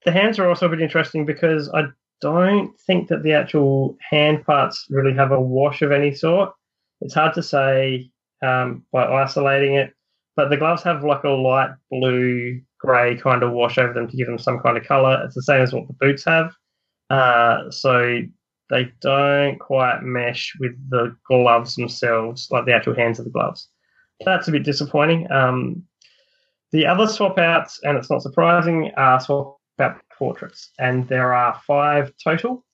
the 0.05 0.11
hands 0.11 0.39
are 0.39 0.47
also 0.47 0.65
a 0.65 0.69
bit 0.69 0.81
interesting 0.81 1.25
because 1.25 1.69
I 1.69 1.83
don't 2.23 2.79
think 2.87 3.09
that 3.09 3.21
the 3.21 3.33
actual 3.33 3.97
hand 4.09 4.45
parts 4.45 4.87
really 4.89 5.13
have 5.13 5.31
a 5.31 5.41
wash 5.41 5.81
of 5.81 5.91
any 5.91 6.15
sort. 6.15 6.51
It's 7.01 7.13
hard 7.13 7.33
to 7.33 7.43
say 7.43 8.09
um, 8.41 8.85
by 8.93 9.05
isolating 9.05 9.75
it, 9.75 9.93
but 10.37 10.49
the 10.49 10.57
gloves 10.57 10.83
have 10.83 11.03
like 11.03 11.25
a 11.25 11.29
light 11.29 11.71
blue 11.91 12.61
grey 12.79 13.17
kind 13.17 13.43
of 13.43 13.51
wash 13.51 13.77
over 13.77 13.93
them 13.93 14.07
to 14.07 14.17
give 14.17 14.27
them 14.27 14.39
some 14.39 14.59
kind 14.59 14.77
of 14.77 14.85
colour. 14.85 15.21
It's 15.25 15.35
the 15.35 15.43
same 15.43 15.61
as 15.61 15.73
what 15.73 15.87
the 15.87 15.93
boots 15.99 16.23
have. 16.23 16.53
Uh, 17.09 17.69
so 17.69 18.21
they 18.69 18.91
don't 19.01 19.59
quite 19.59 20.01
mesh 20.01 20.53
with 20.59 20.71
the 20.89 21.15
gloves 21.27 21.75
themselves, 21.75 22.47
like 22.51 22.65
the 22.65 22.73
actual 22.73 22.95
hands 22.95 23.19
of 23.19 23.25
the 23.25 23.31
gloves. 23.31 23.67
That's 24.25 24.47
a 24.47 24.51
bit 24.51 24.63
disappointing. 24.63 25.29
Um, 25.29 25.83
the 26.71 26.85
other 26.85 27.07
swap 27.07 27.37
outs, 27.37 27.79
and 27.83 27.97
it's 27.97 28.09
not 28.09 28.21
surprising, 28.21 28.91
are 28.95 29.19
swap 29.19 29.57
out 29.79 29.97
portraits, 30.17 30.71
and 30.79 31.07
there 31.07 31.33
are 31.33 31.61
five 31.65 32.13
total. 32.23 32.65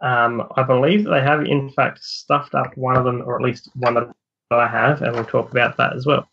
Um, 0.00 0.48
I 0.56 0.62
believe 0.62 1.04
they 1.04 1.20
have, 1.20 1.44
in 1.44 1.70
fact, 1.70 2.04
stuffed 2.04 2.54
up 2.54 2.76
one 2.76 2.96
of 2.96 3.04
them, 3.04 3.22
or 3.24 3.36
at 3.36 3.42
least 3.42 3.70
one 3.76 3.94
that 3.94 4.08
I 4.50 4.66
have, 4.66 5.02
and 5.02 5.14
we'll 5.14 5.24
talk 5.24 5.50
about 5.50 5.76
that 5.76 5.94
as 5.94 6.06
well. 6.06 6.28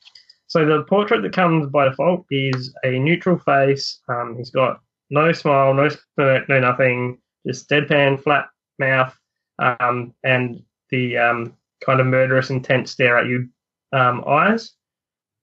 So 0.48 0.66
the 0.66 0.84
portrait 0.84 1.22
that 1.22 1.34
comes 1.34 1.68
by 1.68 1.88
default 1.88 2.26
is 2.30 2.74
a 2.84 3.00
neutral 3.00 3.40
face. 3.40 4.02
Um, 4.10 4.36
he's 4.38 4.50
got 4.50 4.82
no 5.10 5.32
smile, 5.32 5.74
no 5.74 5.90
smirk, 5.90 6.50
no 6.50 6.60
nothing, 6.60 7.20
just 7.48 7.70
deadpan, 7.70 8.22
flat 8.22 8.48
mouth, 8.78 9.18
um, 9.60 10.14
and 10.24 10.62
the 10.90 11.18
um, 11.18 11.56
kind 11.86 12.02
of 12.02 12.08
murderous, 12.08 12.50
intense 12.50 12.92
stare 12.92 13.18
at 13.18 13.28
you 13.28 13.48
um, 13.94 14.24
eyes. 14.28 14.74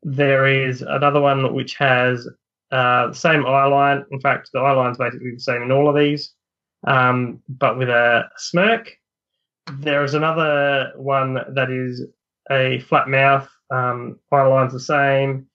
There 0.02 0.46
is 0.46 0.82
another 0.82 1.20
one 1.20 1.54
which 1.54 1.74
has 1.76 2.28
uh, 2.70 3.12
same 3.12 3.46
eye 3.46 3.66
line. 3.66 4.04
In 4.10 4.20
fact, 4.20 4.50
the 4.52 4.60
eye 4.60 4.72
line 4.72 4.92
is 4.92 4.98
basically 4.98 5.32
the 5.32 5.40
same 5.40 5.62
in 5.62 5.72
all 5.72 5.88
of 5.88 5.96
these, 5.96 6.34
um, 6.86 7.40
but 7.48 7.78
with 7.78 7.88
a 7.88 8.28
smirk. 8.36 8.94
There 9.80 10.02
is 10.02 10.14
another 10.14 10.92
one 10.96 11.34
that 11.54 11.70
is 11.70 12.02
a 12.50 12.80
flat 12.80 13.06
mouth 13.08 13.48
um, 13.70 14.18
line's 14.32 14.72
the 14.72 14.80
same, 14.80 15.46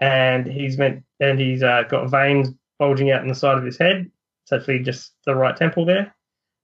and 0.00 0.46
he's 0.46 0.78
meant 0.78 1.04
and 1.20 1.38
he's 1.38 1.62
uh, 1.62 1.84
got 1.88 2.10
veins 2.10 2.48
bulging 2.78 3.10
out 3.10 3.22
in 3.22 3.28
the 3.28 3.34
side 3.34 3.58
of 3.58 3.64
his 3.64 3.78
head. 3.78 4.10
It's 4.44 4.52
actually 4.52 4.80
just 4.80 5.12
the 5.24 5.34
right 5.34 5.56
temple 5.56 5.84
there. 5.84 6.14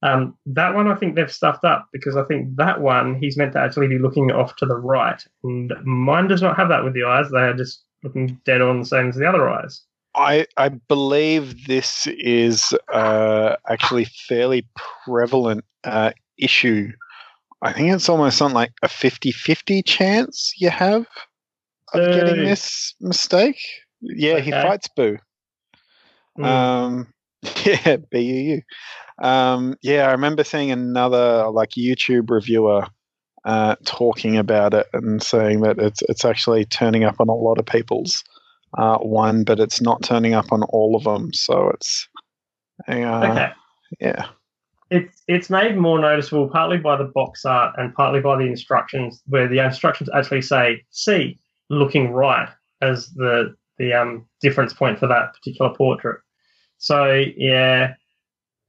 Um, 0.03 0.37
that 0.47 0.75
one 0.75 0.89
I 0.89 0.95
think 0.95 1.15
they've 1.15 1.33
stuffed 1.33 1.65
up 1.65 1.89
because 1.93 2.17
I 2.17 2.23
think 2.25 2.57
that 2.57 2.81
one 2.81 3.17
he's 3.17 3.37
meant 3.37 3.53
to 3.55 3.61
actually 3.61 3.89
be 3.89 3.99
looking 3.99 4.31
off 4.31 4.57
to 4.57 4.67
the 4.67 4.77
right, 4.77 5.23
and 5.45 5.73
mine 5.85 6.29
does 6.29 6.43
not 6.43 6.57
have 6.57 6.69
that 6.69 6.85
with 6.85 6.95
the 6.95 7.05
eyes. 7.05 7.31
They 7.31 7.39
are 7.39 7.55
just 7.55 7.85
looking 8.03 8.41
dead 8.45 8.61
on 8.61 8.81
the 8.81 8.87
same 8.87 9.09
as 9.09 9.17
the 9.17 9.29
other 9.29 9.49
eyes. 9.49 9.83
I, 10.19 10.47
I 10.57 10.69
believe 10.69 11.67
this 11.67 12.07
is 12.09 12.75
uh, 12.93 13.57
actually 13.69 14.05
fairly 14.05 14.67
prevalent 15.07 15.65
uh, 15.85 16.11
issue 16.37 16.91
I 17.63 17.73
think 17.73 17.93
it's 17.93 18.09
almost 18.09 18.41
on 18.41 18.53
like 18.53 18.73
a 18.83 18.89
50 18.89 19.33
50 19.33 19.83
chance 19.83 20.53
you 20.59 20.71
have 20.71 21.07
of 21.93 22.15
getting 22.15 22.45
this 22.45 22.95
mistake. 23.01 23.59
Yeah, 24.01 24.35
okay. 24.35 24.43
he 24.43 24.51
fights 24.51 24.89
Buu. 24.97 25.19
Mm. 26.39 26.45
Um, 26.45 27.07
yeah, 27.65 27.97
BUU. 28.13 28.63
Um, 29.21 29.77
yeah, 29.83 30.07
I 30.07 30.13
remember 30.13 30.45
seeing 30.45 30.71
another 30.71 31.49
like 31.51 31.71
YouTube 31.71 32.31
reviewer 32.31 32.87
uh, 33.45 33.75
talking 33.85 34.37
about 34.37 34.75
it 34.75 34.87
and 34.93 35.23
saying 35.23 35.63
that 35.63 35.79
it's 35.79 36.03
it's 36.09 36.25
actually 36.25 36.65
turning 36.65 37.05
up 37.05 37.17
on 37.19 37.29
a 37.29 37.35
lot 37.35 37.59
of 37.59 37.67
people's 37.67 38.23
uh, 38.77 38.99
one, 38.99 39.45
but 39.45 39.61
it's 39.61 39.81
not 39.81 40.03
turning 40.03 40.35
up 40.35 40.53
on 40.53 40.63
all 40.65 40.97
of 40.97 41.05
them. 41.05 41.33
So 41.33 41.71
it's 41.71 42.09
uh, 42.89 42.93
okay. 42.93 43.53
yeah 44.01 44.29
it's 44.91 45.23
it's 45.29 45.51
made 45.51 45.77
more 45.77 45.99
noticeable 45.99 46.49
partly 46.49 46.79
by 46.79 46.97
the 46.97 47.05
box 47.05 47.45
art 47.45 47.75
and 47.79 47.95
partly 47.95 48.21
by 48.21 48.37
the 48.37 48.45
instructions, 48.45 49.23
where 49.27 49.49
the 49.49 49.59
instructions 49.59 50.09
actually 50.15 50.43
say 50.43 50.85
"see 50.91 51.39
looking 51.69 52.11
right" 52.13 52.49
as 52.81 53.11
the 53.11 53.55
the 53.79 53.93
um, 53.93 54.27
difference 54.41 54.73
point 54.73 54.99
for 54.99 55.07
that 55.07 55.35
particular 55.35 55.75
portrait. 55.75 56.21
So 56.79 57.23
yeah, 57.37 57.95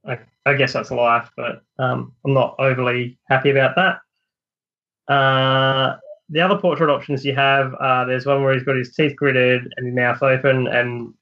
I, 0.06 0.18
I 0.44 0.54
guess 0.54 0.72
that's 0.74 0.90
life, 0.90 1.30
but 1.36 1.62
um, 1.78 2.12
I'm 2.24 2.34
not 2.34 2.56
overly 2.58 3.18
happy 3.28 3.50
about 3.50 3.76
that. 3.76 5.12
Uh, 5.12 5.96
the 6.30 6.40
other 6.40 6.56
portrait 6.56 6.90
options 6.90 7.24
you 7.24 7.34
have, 7.34 7.74
uh, 7.74 8.04
there's 8.04 8.24
one 8.24 8.42
where 8.42 8.54
he's 8.54 8.62
got 8.62 8.76
his 8.76 8.94
teeth 8.94 9.16
gritted 9.16 9.62
and 9.76 9.86
his 9.86 9.94
mouth 9.94 10.22
open 10.22 10.68
and 10.68 11.12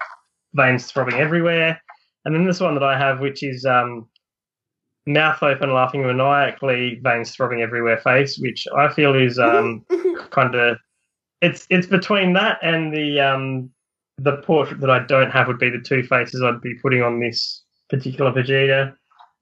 veins 0.54 0.90
throbbing 0.90 1.18
everywhere. 1.18 1.80
And 2.24 2.34
then 2.34 2.44
this 2.44 2.60
one 2.60 2.74
that 2.74 2.82
I 2.82 2.98
have, 2.98 3.20
which 3.20 3.42
is 3.42 3.64
um, 3.64 4.06
mouth 5.06 5.42
open, 5.42 5.72
laughing 5.72 6.02
maniacally, 6.02 7.00
veins 7.02 7.34
throbbing 7.34 7.62
everywhere 7.62 7.96
face, 7.98 8.38
which 8.38 8.66
I 8.76 8.92
feel 8.92 9.14
is 9.14 9.38
um, 9.38 9.84
kind 10.30 10.54
of 10.54 10.76
it's 11.40 11.66
it's 11.70 11.86
between 11.86 12.34
that 12.34 12.58
and 12.62 12.92
the 12.92 13.20
um, 13.20 13.70
the 14.18 14.38
portrait 14.38 14.80
that 14.80 14.90
I 14.90 14.98
don't 15.00 15.30
have 15.30 15.46
would 15.46 15.58
be 15.58 15.70
the 15.70 15.80
two 15.80 16.02
faces 16.02 16.42
I'd 16.42 16.60
be 16.60 16.74
putting 16.74 17.02
on 17.02 17.20
this 17.20 17.64
particular 17.88 18.32
Vegeta. 18.32 18.94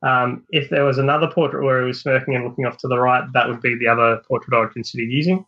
Um, 0.02 0.44
if 0.50 0.68
there 0.68 0.84
was 0.84 0.98
another 0.98 1.26
portrait 1.26 1.64
where 1.64 1.80
he 1.80 1.86
was 1.86 2.00
smirking 2.00 2.36
and 2.36 2.44
looking 2.44 2.66
off 2.66 2.76
to 2.78 2.88
the 2.88 2.98
right, 2.98 3.24
that 3.32 3.48
would 3.48 3.62
be 3.62 3.76
the 3.76 3.88
other 3.88 4.22
portrait 4.28 4.54
I 4.56 4.60
would 4.60 4.74
consider 4.74 5.02
using. 5.02 5.44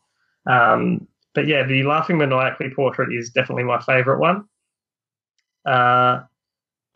Um, 0.49 1.07
but 1.35 1.47
yeah, 1.47 1.65
the 1.65 1.83
laughing 1.85 2.19
maniacally 2.19 2.71
portrait 2.75 3.13
is 3.13 3.31
definitely 3.31 3.65
my 3.65 3.81
favourite 3.83 4.19
one. 4.19 4.45
Uh, 5.67 6.23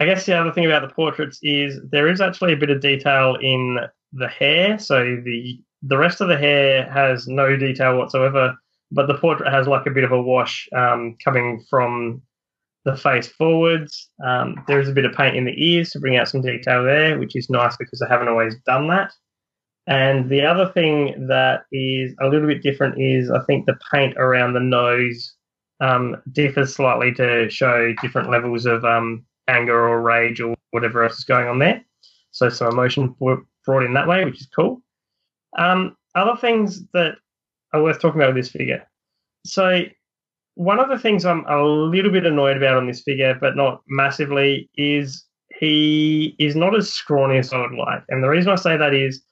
I 0.01 0.05
guess 0.05 0.27
the 0.27 0.37
other 0.37 0.53
thing 0.53 0.67
about 0.67 0.83
the 0.83 0.93
portraits 0.93 1.39
is 1.43 1.79
there 1.91 2.09
is 2.09 2.21
actually 2.21 2.55
a 2.55 2.57
bit 2.57 2.71
of 2.71 2.81
detail 2.81 3.37
in 3.41 3.79
the 4.13 4.29
hair. 4.29 4.79
So 4.79 5.21
the 5.25 5.61
the 5.83 5.97
rest 5.97 6.21
of 6.21 6.29
the 6.29 6.37
hair 6.37 6.91
has 6.91 7.27
no 7.27 7.57
detail 7.57 7.99
whatsoever, 7.99 8.55
but 8.91 9.07
the 9.07 9.19
portrait 9.19 9.53
has 9.53 9.67
like 9.67 9.87
a 9.87 9.91
bit 9.91 10.05
of 10.05 10.13
a 10.13 10.23
wash 10.23 10.69
um, 10.75 11.17
coming 11.23 11.65
from 11.69 12.23
the 12.85 12.97
face 12.97 13.29
forwards. 13.29 14.11
Um, 14.25 14.65
there 14.67 14.81
is 14.81 14.89
a 14.89 14.93
bit 14.93 15.05
of 15.05 15.13
paint 15.13 15.37
in 15.37 15.45
the 15.45 15.55
ears 15.57 15.91
to 15.91 16.01
bring 16.01 16.17
out 16.17 16.29
some 16.29 16.43
detail 16.43 16.83
there, 16.85 17.19
which 17.19 17.37
is 17.37 17.51
nice 17.51 17.77
because 17.77 18.03
I 18.03 18.09
haven't 18.09 18.29
always 18.29 18.57
done 18.67 18.89
that. 18.89 19.13
And 19.87 20.31
the 20.31 20.43
other 20.43 20.71
thing 20.73 21.27
that 21.29 21.65
is 21.73 22.15
a 22.21 22.29
little 22.29 22.47
bit 22.47 22.63
different 22.63 23.01
is 23.01 23.31
I 23.31 23.41
think 23.45 23.67
the 23.67 23.79
paint 23.93 24.17
around 24.17 24.53
the 24.53 24.61
nose 24.61 25.35
um, 25.81 26.17
differs 26.31 26.75
slightly 26.75 27.13
to 27.15 27.51
show 27.51 27.93
different 28.01 28.31
levels 28.31 28.65
of 28.65 28.85
um, 28.85 29.25
anger 29.49 29.89
or 29.89 30.01
rage 30.01 30.41
or 30.41 30.55
whatever 30.71 31.03
else 31.03 31.19
is 31.19 31.25
going 31.25 31.49
on 31.49 31.59
there. 31.59 31.85
So 32.31 32.49
some 32.49 32.69
emotion 32.69 33.15
brought 33.19 33.85
in 33.85 33.95
that 33.95 34.07
way, 34.07 34.25
which 34.25 34.41
is 34.41 34.49
cool. 34.55 34.81
Um, 35.59 35.97
other 36.15 36.37
things 36.41 36.83
that 36.93 37.17
are 37.73 37.83
worth 37.83 38.01
talking 38.01 38.21
about 38.21 38.35
with 38.35 38.45
this 38.45 38.53
figure. 38.53 38.87
So 39.45 39.83
one 40.55 40.79
of 40.79 40.89
the 40.89 40.99
things 40.99 41.25
I'm 41.25 41.45
a 41.47 41.63
little 41.63 42.11
bit 42.11 42.27
annoyed 42.27 42.57
about 42.57 42.77
on 42.77 42.87
this 42.87 43.03
figure, 43.03 43.37
but 43.41 43.57
not 43.57 43.83
massively, 43.89 44.71
is 44.77 45.25
he 45.59 46.37
is 46.39 46.55
not 46.55 46.77
as 46.77 46.93
scrawny 46.93 47.39
as 47.39 47.53
I 47.53 47.61
would 47.61 47.73
like. 47.73 48.03
And 48.09 48.23
the 48.23 48.29
reason 48.29 48.53
I 48.53 48.57
say 48.57 48.77
that 48.77 48.95
is 48.95 49.23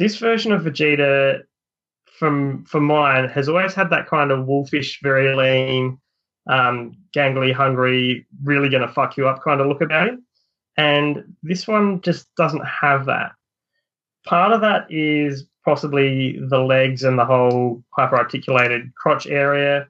this 0.00 0.16
version 0.16 0.50
of 0.50 0.62
Vegeta 0.62 1.42
from 2.18 2.64
for 2.64 2.80
mine 2.80 3.28
has 3.28 3.50
always 3.50 3.74
had 3.74 3.90
that 3.90 4.08
kind 4.08 4.30
of 4.32 4.46
wolfish, 4.46 4.98
very 5.02 5.36
lean, 5.36 5.98
um, 6.48 6.96
gangly, 7.14 7.52
hungry, 7.52 8.26
really 8.42 8.70
going 8.70 8.80
to 8.80 8.92
fuck 8.92 9.18
you 9.18 9.28
up 9.28 9.44
kind 9.44 9.60
of 9.60 9.66
look 9.66 9.82
about 9.82 10.08
him. 10.08 10.24
And 10.78 11.36
this 11.42 11.68
one 11.68 12.00
just 12.00 12.34
doesn't 12.36 12.64
have 12.64 13.04
that. 13.06 13.32
Part 14.26 14.52
of 14.52 14.62
that 14.62 14.90
is 14.90 15.44
possibly 15.66 16.38
the 16.48 16.60
legs 16.60 17.04
and 17.04 17.18
the 17.18 17.26
whole 17.26 17.84
hyper 17.90 18.16
articulated 18.16 18.94
crotch 18.94 19.26
area. 19.26 19.86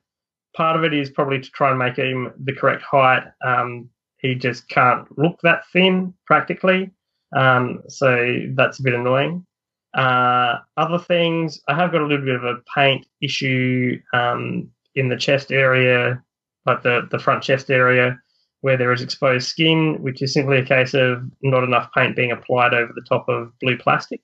part 0.57 0.77
of 0.77 0.82
it 0.82 0.93
is 0.93 1.11
probably 1.11 1.41
to 1.41 1.51
try 1.51 1.70
and 1.70 1.78
make 1.78 1.97
him 1.97 2.32
the 2.43 2.53
correct 2.53 2.82
height. 2.82 3.23
Um, 3.45 3.89
he 4.19 4.35
just 4.35 4.69
can't 4.69 5.07
look 5.16 5.39
that 5.43 5.62
thin 5.73 6.12
practically, 6.27 6.91
um, 7.37 7.82
so 7.89 8.41
that's 8.55 8.81
a 8.81 8.82
bit 8.82 8.95
annoying. 8.95 9.47
Uh, 9.95 10.59
other 10.77 10.99
things, 10.99 11.61
I 11.69 11.75
have 11.75 11.93
got 11.93 12.03
a 12.03 12.07
little 12.07 12.25
bit 12.25 12.37
of 12.37 12.45
a 12.45 12.59
paint 12.75 13.07
issue 13.21 14.01
um, 14.12 14.71
in 14.95 15.09
the 15.09 15.17
chest 15.17 15.51
area, 15.51 16.23
like 16.67 16.83
the, 16.83 17.09
the 17.11 17.19
front 17.19 17.43
chest 17.43 17.71
area, 17.71 18.19
where 18.61 18.77
there 18.77 18.93
is 18.93 19.03
exposed 19.03 19.49
skin, 19.49 20.01
which 20.01 20.23
is 20.23 20.33
simply 20.33 20.59
a 20.59 20.65
case 20.65 20.95
of 20.95 21.23
not 21.43 21.65
enough 21.65 21.91
paint 21.95 22.15
being 22.15 22.31
applied 22.31 22.75
over 22.75 22.93
the 22.95 23.05
top 23.09 23.29
of 23.29 23.53
blue 23.61 23.77
plastic. 23.79 24.21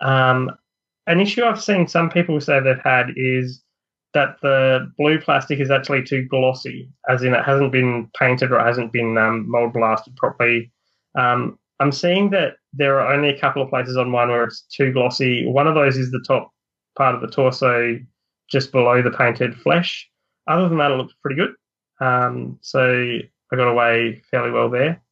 Um, 0.00 0.50
an 1.06 1.20
issue 1.20 1.44
I've 1.44 1.62
seen 1.62 1.86
some 1.86 2.10
people 2.10 2.40
say 2.40 2.60
they've 2.60 2.76
had 2.82 3.10
is 3.16 3.62
that 4.12 4.36
the 4.42 4.90
blue 4.98 5.20
plastic 5.20 5.60
is 5.60 5.70
actually 5.70 6.02
too 6.02 6.24
glossy, 6.24 6.90
as 7.08 7.22
in 7.22 7.34
it 7.34 7.44
hasn't 7.44 7.72
been 7.72 8.10
painted 8.18 8.50
or 8.50 8.58
it 8.58 8.64
hasn't 8.64 8.92
been 8.92 9.16
um, 9.16 9.48
mold 9.48 9.72
blasted 9.72 10.16
properly. 10.16 10.72
Um, 11.16 11.58
I'm 11.80 11.92
seeing 11.92 12.30
that 12.30 12.56
there 12.76 13.00
are 13.00 13.12
only 13.12 13.30
a 13.30 13.40
couple 13.40 13.62
of 13.62 13.70
places 13.70 13.96
on 13.96 14.10
mine 14.10 14.28
where 14.28 14.44
it's 14.44 14.62
too 14.62 14.92
glossy. 14.92 15.46
One 15.46 15.66
of 15.66 15.74
those 15.74 15.96
is 15.96 16.10
the 16.10 16.24
top 16.26 16.50
part 16.96 17.14
of 17.14 17.20
the 17.20 17.28
torso, 17.28 17.98
just 18.50 18.72
below 18.72 19.02
the 19.02 19.10
painted 19.10 19.56
flesh. 19.56 20.08
Other 20.46 20.68
than 20.68 20.78
that, 20.78 20.90
it 20.90 20.96
looks 20.96 21.14
pretty 21.22 21.36
good. 21.36 21.54
Um, 22.00 22.58
so 22.60 23.18
I 23.52 23.56
got 23.56 23.68
away 23.68 24.22
fairly 24.30 24.50
well 24.50 24.70
there. 24.70 25.02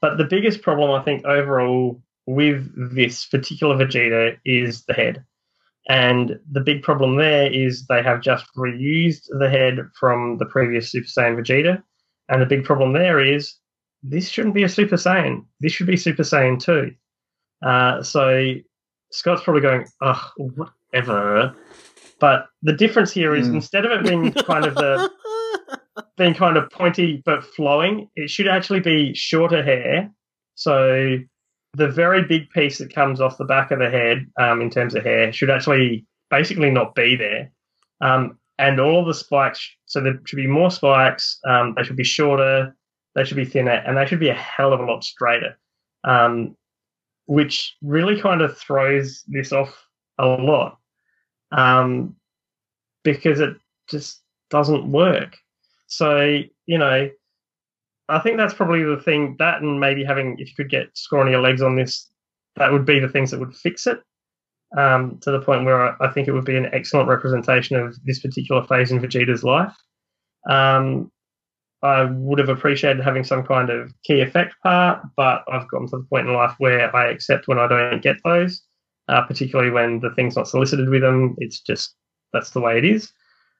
But 0.00 0.16
the 0.16 0.24
biggest 0.24 0.62
problem, 0.62 0.90
I 0.90 1.02
think, 1.02 1.24
overall 1.24 2.00
with 2.26 2.70
this 2.94 3.26
particular 3.26 3.76
Vegeta 3.76 4.36
is 4.44 4.84
the 4.84 4.94
head. 4.94 5.24
And 5.88 6.38
the 6.50 6.60
big 6.60 6.82
problem 6.82 7.16
there 7.16 7.50
is 7.50 7.86
they 7.86 8.02
have 8.02 8.20
just 8.20 8.44
reused 8.56 9.26
the 9.38 9.48
head 9.48 9.78
from 9.98 10.36
the 10.38 10.44
previous 10.44 10.90
Super 10.90 11.06
Saiyan 11.06 11.36
Vegeta. 11.36 11.82
And 12.28 12.42
the 12.42 12.46
big 12.46 12.64
problem 12.64 12.92
there 12.92 13.20
is 13.20 13.54
this 14.02 14.28
shouldn't 14.28 14.54
be 14.54 14.62
a 14.62 14.68
Super 14.68 14.96
Saiyan. 14.96 15.44
This 15.60 15.72
should 15.72 15.86
be 15.86 15.96
Super 15.96 16.22
Saiyan 16.22 16.60
2. 16.60 16.92
Uh, 17.66 18.02
so 18.02 18.54
Scott's 19.10 19.42
probably 19.42 19.62
going, 19.62 19.86
ugh, 20.00 20.30
whatever. 20.36 21.54
But 22.20 22.46
the 22.62 22.72
difference 22.72 23.12
here 23.12 23.34
is 23.34 23.48
mm. 23.48 23.54
instead 23.54 23.84
of 23.84 23.92
it 23.92 24.04
being 24.04 24.32
kind 24.32 24.64
of 24.64 24.74
the 24.74 25.10
being 26.16 26.34
kind 26.34 26.56
of 26.56 26.70
pointy 26.70 27.22
but 27.24 27.44
flowing, 27.44 28.08
it 28.16 28.30
should 28.30 28.48
actually 28.48 28.80
be 28.80 29.14
shorter 29.14 29.62
hair. 29.62 30.10
So 30.54 31.18
the 31.74 31.88
very 31.88 32.24
big 32.24 32.50
piece 32.50 32.78
that 32.78 32.94
comes 32.94 33.20
off 33.20 33.38
the 33.38 33.44
back 33.44 33.70
of 33.70 33.78
the 33.78 33.90
head 33.90 34.26
um, 34.40 34.60
in 34.60 34.70
terms 34.70 34.94
of 34.94 35.04
hair 35.04 35.32
should 35.32 35.50
actually 35.50 36.06
basically 36.30 36.70
not 36.70 36.94
be 36.94 37.14
there. 37.14 37.52
Um, 38.00 38.38
and 38.58 38.80
all 38.80 39.00
of 39.00 39.06
the 39.06 39.14
spikes, 39.14 39.70
so 39.86 40.00
there 40.00 40.20
should 40.24 40.36
be 40.36 40.48
more 40.48 40.70
spikes, 40.70 41.38
um, 41.48 41.74
they 41.76 41.84
should 41.84 41.96
be 41.96 42.04
shorter, 42.04 42.74
they 43.18 43.24
should 43.24 43.36
be 43.36 43.44
thinner, 43.44 43.72
and 43.72 43.96
they 43.96 44.06
should 44.06 44.20
be 44.20 44.28
a 44.28 44.34
hell 44.34 44.72
of 44.72 44.78
a 44.78 44.84
lot 44.84 45.02
straighter, 45.02 45.58
um, 46.04 46.56
which 47.26 47.76
really 47.82 48.20
kind 48.20 48.42
of 48.42 48.56
throws 48.56 49.24
this 49.26 49.52
off 49.52 49.76
a 50.18 50.26
lot 50.26 50.78
um, 51.50 52.14
because 53.02 53.40
it 53.40 53.56
just 53.90 54.22
doesn't 54.50 54.92
work. 54.92 55.36
So, 55.88 56.42
you 56.66 56.78
know, 56.78 57.10
I 58.08 58.18
think 58.20 58.36
that's 58.36 58.54
probably 58.54 58.84
the 58.84 59.02
thing. 59.02 59.34
That 59.40 59.62
and 59.62 59.80
maybe 59.80 60.04
having, 60.04 60.36
if 60.38 60.50
you 60.50 60.54
could 60.54 60.70
get 60.70 60.94
scrawnier 60.94 61.42
legs 61.42 61.60
on 61.60 61.74
this, 61.74 62.08
that 62.54 62.70
would 62.70 62.84
be 62.84 63.00
the 63.00 63.08
things 63.08 63.32
that 63.32 63.40
would 63.40 63.56
fix 63.56 63.88
it. 63.88 63.98
Um, 64.76 65.18
to 65.22 65.32
the 65.32 65.40
point 65.40 65.64
where 65.64 66.00
I 66.00 66.12
think 66.12 66.28
it 66.28 66.32
would 66.32 66.44
be 66.44 66.56
an 66.56 66.68
excellent 66.72 67.08
representation 67.08 67.74
of 67.76 67.96
this 68.04 68.20
particular 68.20 68.64
phase 68.64 68.92
in 68.92 69.00
Vegeta's 69.00 69.42
life. 69.42 69.74
Um, 70.48 71.10
I 71.82 72.04
would 72.04 72.38
have 72.38 72.48
appreciated 72.48 73.04
having 73.04 73.24
some 73.24 73.44
kind 73.44 73.70
of 73.70 73.92
ki 74.04 74.20
effect 74.20 74.54
part, 74.62 75.00
but 75.16 75.44
I've 75.50 75.68
gotten 75.68 75.88
to 75.88 75.98
the 75.98 76.06
point 76.10 76.26
in 76.26 76.34
life 76.34 76.54
where 76.58 76.94
I 76.94 77.10
accept 77.10 77.46
when 77.46 77.58
I 77.58 77.68
don't 77.68 78.02
get 78.02 78.16
those, 78.24 78.62
uh, 79.08 79.22
particularly 79.22 79.70
when 79.70 80.00
the 80.00 80.10
thing's 80.14 80.36
not 80.36 80.48
solicited 80.48 80.88
with 80.88 81.02
them. 81.02 81.36
It's 81.38 81.60
just 81.60 81.94
that's 82.32 82.50
the 82.50 82.60
way 82.60 82.78
it 82.78 82.84
is. 82.84 83.12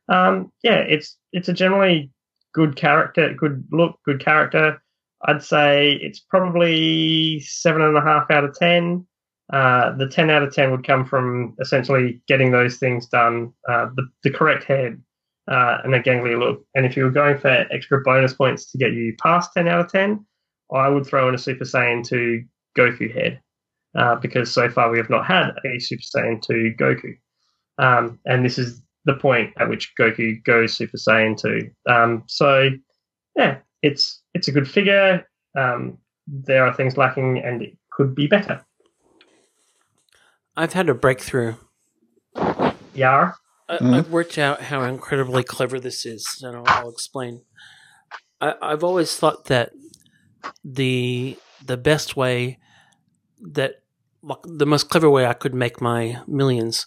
Um, 0.09 0.51
yeah, 0.62 0.78
it's 0.78 1.16
it's 1.32 1.49
a 1.49 1.53
generally 1.53 2.11
good 2.55 2.77
character, 2.77 3.32
good 3.35 3.65
look, 3.70 3.99
good 4.05 4.24
character. 4.24 4.82
I'd 5.23 5.43
say 5.43 5.93
it's 6.03 6.20
probably 6.20 7.40
seven 7.40 7.82
and 7.82 7.97
a 7.97 8.01
half 8.01 8.31
out 8.31 8.45
of 8.45 8.55
ten. 8.59 9.07
Uh, 9.53 9.97
the 9.97 10.09
ten 10.09 10.28
out 10.28 10.43
of 10.43 10.53
ten 10.53 10.70
would 10.70 10.86
come 10.86 11.05
from 11.05 11.55
essentially 11.61 12.20
getting 12.27 12.51
those 12.51 12.77
things 12.77 13.07
done, 13.07 13.53
uh, 13.69 13.86
the, 13.95 14.07
the 14.23 14.31
correct 14.31 14.65
head 14.65 15.03
uh, 15.49 15.79
and 15.85 15.95
a 15.95 16.03
gangly 16.03 16.39
look. 16.39 16.65
And 16.75 16.85
if 16.85 16.97
you 16.97 17.05
were 17.05 17.11
going 17.11 17.39
for 17.39 17.49
extra 17.49 18.01
bonus 18.03 18.35
points 18.35 18.70
to 18.70 18.79
get 18.79 18.93
you 18.93 19.15
past 19.23 19.51
ten 19.55 19.69
out 19.69 19.81
of 19.81 19.91
ten, 19.91 20.25
I 20.73 20.89
would 20.89 21.07
throw 21.07 21.29
in 21.29 21.35
a 21.35 21.39
Super 21.39 21.65
Saiyan 21.65 22.07
2 22.07 22.45
Goku 22.77 23.12
head 23.12 23.41
uh, 23.97 24.16
because 24.16 24.53
so 24.53 24.69
far 24.69 24.91
we 24.91 24.99
have 24.99 25.11
not 25.11 25.27
had 25.27 25.53
a 25.65 25.79
Super 25.79 26.03
Saiyan 26.03 26.43
2 26.43 26.75
Goku, 26.79 27.16
um, 27.79 28.19
and 28.27 28.45
this 28.45 28.59
is 28.59 28.83
the 29.05 29.15
point 29.15 29.53
at 29.59 29.69
which 29.69 29.95
Goku 29.99 30.43
goes 30.45 30.77
Super 30.77 30.99
Saiyan 30.99 31.41
2. 31.41 31.70
Um, 31.91 32.25
so, 32.27 32.70
yeah, 33.37 33.59
it's 33.83 34.23
it's 34.35 34.49
a 34.49 34.53
good 34.53 34.69
figure. 34.69 35.27
Um, 35.57 35.99
there 36.27 36.66
are 36.66 36.75
things 36.75 36.97
lacking, 36.97 37.39
and 37.39 37.62
it 37.62 37.77
could 37.91 38.15
be 38.15 38.27
better. 38.27 38.65
I've 40.57 40.75
had 40.75 40.89
a 40.89 40.95
breakthrough. 40.95 41.55
Yeah. 42.93 43.33
I, 43.69 43.73
have 43.74 43.82
mm-hmm. 43.82 44.12
worked 44.12 44.39
out 44.39 44.62
how 44.62 44.82
incredibly 44.82 45.45
clever 45.45 45.78
this 45.78 46.07
is, 46.07 46.27
and 46.43 46.57
I'll, 46.57 46.65
I'll 46.66 46.90
explain. 46.90 47.43
I, 48.40 48.55
I've 48.62 48.85
always 48.85 49.16
thought 49.16 49.47
that 49.47 49.73
the 50.65 51.36
the 51.65 51.77
best 51.77 52.16
way 52.16 52.59
that 53.40 53.82
the 54.45 54.66
most 54.66 54.89
clever 54.89 55.11
way 55.11 55.27
I 55.27 55.32
could 55.32 55.55
make 55.55 55.81
my 55.81 56.20
millions 56.27 56.86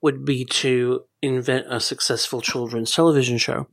would 0.00 0.24
be 0.24 0.44
to 0.44 1.04
invent 1.20 1.66
a 1.68 1.80
successful 1.80 2.40
children's 2.40 2.92
television 2.92 3.38
show. 3.38 3.68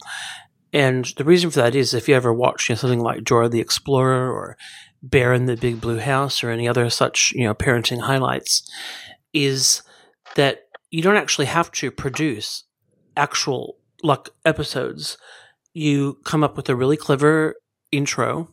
And 0.71 1.05
the 1.17 1.23
reason 1.23 1.49
for 1.49 1.59
that 1.59 1.73
is 1.73 1.93
if 1.93 2.07
you 2.07 2.15
ever 2.15 2.31
watch 2.31 2.69
you 2.69 2.73
know, 2.73 2.77
something 2.77 2.99
like 2.99 3.23
Dora 3.23 3.49
the 3.49 3.59
Explorer 3.59 4.31
or 4.31 4.55
Bear 5.01 5.33
in 5.33 5.45
the 5.45 5.57
Big 5.57 5.81
Blue 5.81 5.99
House 5.99 6.43
or 6.43 6.51
any 6.51 6.67
other 6.67 6.89
such, 6.89 7.31
you 7.33 7.45
know, 7.45 7.55
parenting 7.55 8.01
highlights, 8.01 8.69
is 9.33 9.81
that 10.35 10.68
you 10.89 11.01
don't 11.01 11.17
actually 11.17 11.45
have 11.45 11.71
to 11.73 11.91
produce 11.91 12.63
actual 13.15 13.77
like 14.03 14.29
episodes. 14.45 15.17
You 15.73 16.19
come 16.23 16.43
up 16.43 16.57
with 16.57 16.69
a 16.69 16.75
really 16.75 16.97
clever 16.97 17.55
intro, 17.91 18.49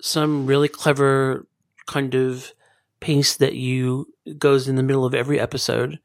some 0.00 0.46
really 0.46 0.68
clever 0.68 1.46
kind 1.86 2.14
of 2.14 2.52
piece 3.00 3.36
that 3.36 3.54
you 3.54 4.06
goes 4.38 4.68
in 4.68 4.76
the 4.76 4.82
middle 4.82 5.04
of 5.04 5.14
every 5.14 5.38
episode, 5.38 5.98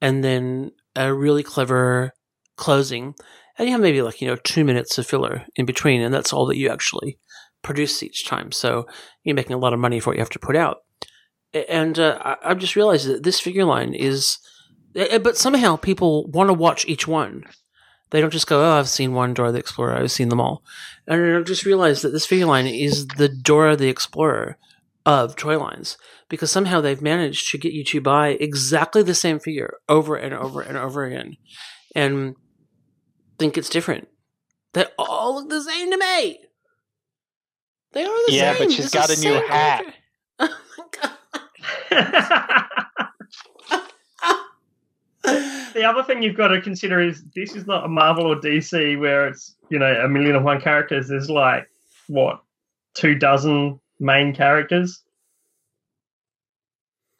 and 0.00 0.22
then 0.24 0.72
a 0.96 1.12
really 1.12 1.42
clever 1.42 2.12
closing. 2.56 3.14
And 3.58 3.68
you 3.68 3.72
have 3.72 3.80
maybe 3.80 4.02
like, 4.02 4.20
you 4.20 4.28
know, 4.28 4.36
two 4.36 4.64
minutes 4.64 4.98
of 4.98 5.06
filler 5.06 5.44
in 5.56 5.66
between, 5.66 6.00
and 6.00 6.14
that's 6.14 6.32
all 6.32 6.46
that 6.46 6.56
you 6.56 6.68
actually 6.68 7.18
produce 7.62 8.02
each 8.02 8.26
time. 8.26 8.52
So 8.52 8.86
you're 9.24 9.34
making 9.34 9.54
a 9.54 9.58
lot 9.58 9.72
of 9.72 9.80
money 9.80 9.98
for 9.98 10.10
what 10.10 10.16
you 10.16 10.22
have 10.22 10.30
to 10.30 10.38
put 10.38 10.56
out. 10.56 10.78
And 11.52 11.98
uh, 11.98 12.36
I've 12.44 12.58
just 12.58 12.76
realized 12.76 13.08
that 13.08 13.22
this 13.24 13.40
figure 13.40 13.64
line 13.64 13.94
is, 13.94 14.38
Eh, 14.98 15.06
eh, 15.10 15.18
but 15.18 15.36
somehow 15.36 15.76
people 15.76 16.26
want 16.26 16.48
to 16.48 16.54
watch 16.54 16.84
each 16.86 17.06
one. 17.06 17.44
They 18.10 18.20
don't 18.20 18.32
just 18.32 18.46
go, 18.46 18.62
oh, 18.62 18.78
I've 18.78 18.88
seen 18.88 19.12
one 19.12 19.32
Dora 19.32 19.52
the 19.52 19.58
Explorer, 19.58 19.96
I've 19.96 20.10
seen 20.10 20.28
them 20.28 20.40
all. 20.40 20.64
And 21.06 21.36
I 21.36 21.42
just 21.42 21.64
realized 21.64 22.02
that 22.02 22.10
this 22.10 22.26
figure 22.26 22.46
line 22.46 22.66
is 22.66 23.06
the 23.06 23.28
Dora 23.28 23.76
the 23.76 23.88
Explorer 23.88 24.58
of 25.06 25.36
toy 25.36 25.58
lines 25.58 25.96
because 26.28 26.50
somehow 26.50 26.80
they've 26.80 27.00
managed 27.00 27.50
to 27.50 27.58
get 27.58 27.72
you 27.72 27.84
to 27.84 28.00
buy 28.00 28.28
exactly 28.40 29.02
the 29.02 29.14
same 29.14 29.38
figure 29.38 29.78
over 29.88 30.16
and 30.16 30.34
over 30.34 30.60
and 30.60 30.76
over 30.76 31.04
again 31.04 31.36
and 31.94 32.34
think 33.38 33.56
it's 33.56 33.70
different. 33.70 34.08
They 34.72 34.84
all 34.98 35.36
look 35.36 35.48
the 35.48 35.62
same 35.62 35.90
to 35.90 35.96
me. 35.96 36.40
They 37.92 38.04
are 38.04 38.26
the 38.26 38.32
yeah, 38.32 38.52
same. 38.52 38.60
Yeah, 38.60 38.66
but 38.66 38.72
she's 38.72 38.90
got 38.90 39.10
a 39.10 39.20
new 39.20 39.46
hat. 39.46 39.84
Oh 41.90 43.04
the 45.74 45.84
other 45.84 46.02
thing 46.02 46.22
you've 46.22 46.36
got 46.36 46.48
to 46.48 46.60
consider 46.60 47.00
is 47.00 47.22
this 47.34 47.54
is 47.54 47.66
not 47.66 47.84
a 47.84 47.88
Marvel 47.88 48.26
or 48.26 48.36
DC 48.36 48.98
where 48.98 49.28
it's 49.28 49.54
you 49.70 49.78
know 49.78 49.92
a 49.92 50.08
million 50.08 50.36
and 50.36 50.44
one 50.44 50.60
characters. 50.60 51.08
There's 51.08 51.30
like 51.30 51.68
what 52.06 52.42
two 52.94 53.14
dozen 53.14 53.80
main 54.00 54.34
characters 54.34 55.02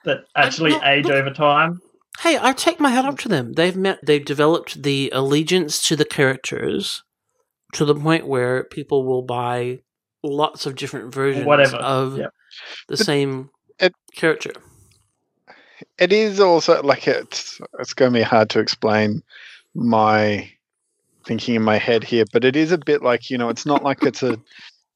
that 0.05 0.25
actually 0.37 0.71
not, 0.71 0.87
age 0.87 1.07
over 1.07 1.31
time. 1.31 1.81
Hey, 2.21 2.39
I 2.41 2.53
take 2.53 2.81
my 2.81 2.91
hat 2.91 3.05
up 3.05 3.19
to 3.19 3.29
them. 3.29 3.53
They've 3.53 3.77
met. 3.77 4.01
They've 4.05 4.25
developed 4.25 4.83
the 4.83 5.11
allegiance 5.15 5.87
to 5.89 5.97
the 5.97 6.05
characters 6.05 7.03
to 7.75 7.85
the 7.85 7.95
point 7.95 8.27
where 8.27 8.65
people 8.65 9.05
will 9.05 9.23
buy 9.23 9.81
lots 10.23 10.67
of 10.67 10.75
different 10.75 11.15
versions 11.15 11.47
Whatever. 11.47 11.77
of 11.77 12.19
yep. 12.19 12.33
the 12.89 12.97
but 12.97 13.05
same 13.05 13.51
it, 13.79 13.93
character. 14.17 14.53
It 15.99 16.13
is 16.13 16.41
also 16.41 16.83
like 16.83 17.09
it's 17.09 17.61
it's 17.79 17.95
going 17.95 18.13
to 18.13 18.19
be 18.19 18.23
hard 18.23 18.51
to 18.51 18.61
explain 18.61 19.23
my 19.75 20.51
thinking 21.27 21.57
in 21.57 21.63
my 21.63 21.79
head 21.79 22.05
here, 22.05 22.25
but 22.33 22.45
it 22.45 22.57
is 22.57 22.73
a 22.73 22.79
bit 22.79 23.03
like 23.03 23.31
you 23.31 23.39
know, 23.39 23.49
it's 23.49 23.67
not 23.67 23.83
like 23.83 24.03
it's 24.03 24.23
a 24.23 24.39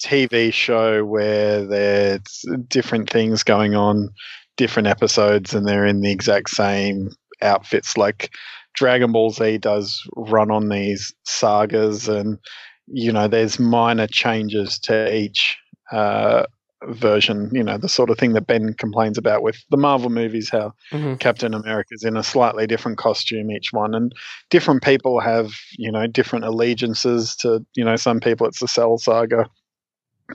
TV 0.02 0.52
show 0.52 1.04
where 1.04 1.64
there's 1.64 2.44
different 2.68 3.10
things 3.10 3.42
going 3.42 3.74
on, 3.74 4.10
different 4.56 4.88
episodes, 4.88 5.54
and 5.54 5.66
they're 5.66 5.86
in 5.86 6.00
the 6.00 6.10
exact 6.10 6.50
same 6.50 7.10
outfits. 7.40 7.96
Like 7.96 8.30
Dragon 8.74 9.12
Ball 9.12 9.30
Z 9.30 9.58
does 9.58 10.02
run 10.16 10.50
on 10.50 10.68
these 10.68 11.12
sagas, 11.24 12.08
and 12.08 12.38
you 12.86 13.12
know, 13.12 13.28
there's 13.28 13.58
minor 13.58 14.06
changes 14.06 14.78
to 14.80 15.14
each 15.14 15.58
uh, 15.90 16.44
version. 16.88 17.50
You 17.52 17.62
know, 17.62 17.78
the 17.78 17.88
sort 17.88 18.10
of 18.10 18.18
thing 18.18 18.32
that 18.32 18.46
Ben 18.46 18.74
complains 18.74 19.18
about 19.18 19.42
with 19.42 19.56
the 19.70 19.76
Marvel 19.76 20.10
movies, 20.10 20.50
how 20.50 20.72
Mhm. 20.92 21.18
Captain 21.18 21.54
America's 21.54 22.04
in 22.04 22.16
a 22.16 22.22
slightly 22.22 22.66
different 22.66 22.98
costume 22.98 23.50
each 23.50 23.72
one, 23.72 23.94
and 23.94 24.12
different 24.50 24.82
people 24.82 25.20
have 25.20 25.52
you 25.78 25.90
know 25.90 26.06
different 26.06 26.44
allegiances 26.44 27.36
to. 27.36 27.64
You 27.74 27.84
know, 27.84 27.96
some 27.96 28.20
people 28.20 28.46
it's 28.46 28.60
the 28.60 28.68
Cell 28.68 28.98
Saga. 28.98 29.46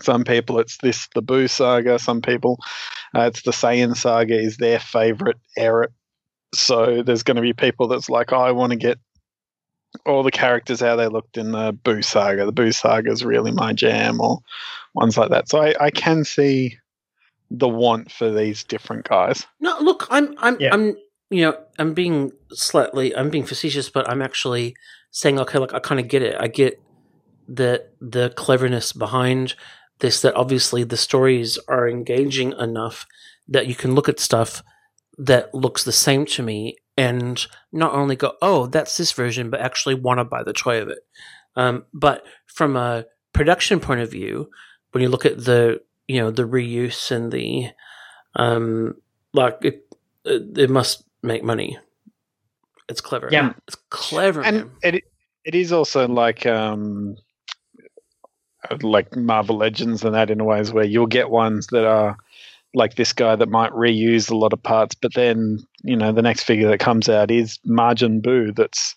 Some 0.01 0.23
people 0.23 0.59
it's 0.59 0.77
this 0.77 1.07
the 1.15 1.23
Buu 1.23 1.49
saga. 1.49 1.97
Some 1.99 2.21
people 2.21 2.59
uh, 3.15 3.21
it's 3.21 3.41
the 3.43 3.51
Saiyan 3.51 3.95
saga 3.95 4.37
is 4.37 4.57
their 4.57 4.79
favorite 4.79 5.37
era. 5.57 5.87
So 6.53 7.03
there's 7.03 7.23
going 7.23 7.35
to 7.35 7.41
be 7.41 7.53
people 7.53 7.87
that's 7.87 8.09
like, 8.09 8.31
oh, 8.31 8.39
I 8.39 8.51
want 8.51 8.71
to 8.71 8.77
get 8.77 8.99
all 10.05 10.23
the 10.23 10.31
characters 10.31 10.79
how 10.79 10.95
they 10.95 11.07
looked 11.07 11.37
in 11.37 11.51
the 11.51 11.73
Buu 11.73 12.03
saga. 12.03 12.45
The 12.45 12.53
Buu 12.53 12.73
saga 12.73 13.11
is 13.11 13.23
really 13.25 13.51
my 13.51 13.73
jam, 13.73 14.21
or 14.21 14.39
ones 14.93 15.17
like 15.17 15.29
that. 15.29 15.49
So 15.49 15.61
I, 15.61 15.73
I 15.79 15.89
can 15.91 16.23
see 16.23 16.77
the 17.49 17.69
want 17.69 18.11
for 18.11 18.31
these 18.31 18.63
different 18.63 19.07
guys. 19.07 19.45
No, 19.59 19.77
look, 19.79 20.07
I'm, 20.09 20.35
I'm, 20.39 20.57
Yeah. 20.59 20.73
I'm, 20.73 20.95
you 21.29 21.41
know, 21.43 21.57
I'm 21.79 21.93
being 21.93 22.31
slightly, 22.51 23.15
I'm 23.15 23.29
being 23.29 23.45
facetious, 23.45 23.89
but 23.89 24.09
I'm 24.09 24.21
actually 24.21 24.75
saying, 25.11 25.39
okay, 25.39 25.57
like 25.57 25.73
I 25.73 25.79
kind 25.79 25.99
of 25.99 26.07
get 26.07 26.21
it. 26.21 26.35
I 26.39 26.47
get 26.47 26.81
the 27.47 27.85
the 28.01 28.29
cleverness 28.31 28.91
behind 28.93 29.55
this. 29.99 30.21
That 30.21 30.35
obviously 30.35 30.83
the 30.83 30.97
stories 30.97 31.57
are 31.67 31.87
engaging 31.87 32.53
enough 32.59 33.05
that 33.47 33.67
you 33.67 33.75
can 33.75 33.95
look 33.95 34.09
at 34.09 34.19
stuff 34.19 34.61
that 35.17 35.53
looks 35.53 35.83
the 35.83 35.91
same 35.91 36.25
to 36.25 36.43
me 36.43 36.75
and 36.97 37.45
not 37.71 37.93
only 37.93 38.15
go, 38.15 38.33
oh, 38.41 38.65
that's 38.67 38.97
this 38.97 39.11
version, 39.11 39.49
but 39.49 39.61
actually 39.61 39.95
want 39.95 40.19
to 40.19 40.23
buy 40.23 40.43
the 40.43 40.53
toy 40.53 40.81
of 40.81 40.89
it. 40.89 40.99
Um, 41.55 41.85
but 41.93 42.25
from 42.47 42.75
a 42.75 43.05
production 43.33 43.79
point 43.79 44.01
of 44.01 44.11
view, 44.11 44.49
when 44.91 45.03
you 45.03 45.09
look 45.09 45.25
at 45.25 45.43
the, 45.43 45.81
you 46.07 46.19
know, 46.19 46.31
the 46.31 46.47
reuse 46.47 47.11
and 47.11 47.31
the, 47.31 47.69
um, 48.35 48.95
like 49.33 49.57
it, 49.61 49.87
it, 50.25 50.57
it 50.57 50.69
must 50.69 51.03
make 51.21 51.43
money. 51.43 51.77
It's 52.89 53.01
clever. 53.01 53.29
Yeah. 53.31 53.53
it's 53.67 53.75
clever. 53.89 54.41
and 54.43 54.71
it 54.81 55.03
it 55.43 55.55
is 55.55 55.71
also 55.71 56.07
like 56.07 56.45
um 56.45 57.15
like 58.81 59.15
Marvel 59.15 59.57
Legends 59.57 60.03
and 60.03 60.13
that 60.13 60.29
in 60.29 60.41
a 60.41 60.43
ways 60.43 60.73
where 60.73 60.83
you'll 60.83 61.07
get 61.07 61.29
ones 61.29 61.67
that 61.67 61.85
are 61.85 62.17
like 62.73 62.95
this 62.95 63.13
guy 63.13 63.35
that 63.35 63.49
might 63.49 63.71
reuse 63.71 64.29
a 64.29 64.35
lot 64.35 64.53
of 64.53 64.61
parts, 64.61 64.95
but 64.95 65.13
then 65.13 65.59
you 65.83 65.95
know 65.95 66.11
the 66.11 66.21
next 66.21 66.43
figure 66.43 66.69
that 66.69 66.79
comes 66.79 67.09
out 67.09 67.31
is 67.31 67.59
Majin 67.67 68.21
Buu. 68.21 68.55
That's 68.55 68.95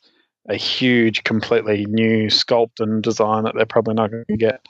a 0.48 0.56
huge, 0.56 1.24
completely 1.24 1.86
new 1.86 2.26
sculpt 2.26 2.80
and 2.80 3.02
design 3.02 3.44
that 3.44 3.54
they're 3.54 3.66
probably 3.66 3.94
not 3.94 4.10
going 4.10 4.24
to 4.28 4.36
get 4.36 4.66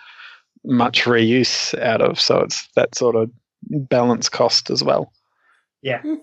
much 0.65 1.05
reuse 1.05 1.79
out 1.81 2.03
of. 2.03 2.21
So 2.21 2.41
it's 2.41 2.69
that 2.77 2.95
sort 2.95 3.17
of 3.17 3.31
balance 3.63 4.29
cost 4.29 4.71
as 4.71 4.83
well. 4.83 5.13
Yeah. 5.83 6.03
Hmm. 6.03 6.15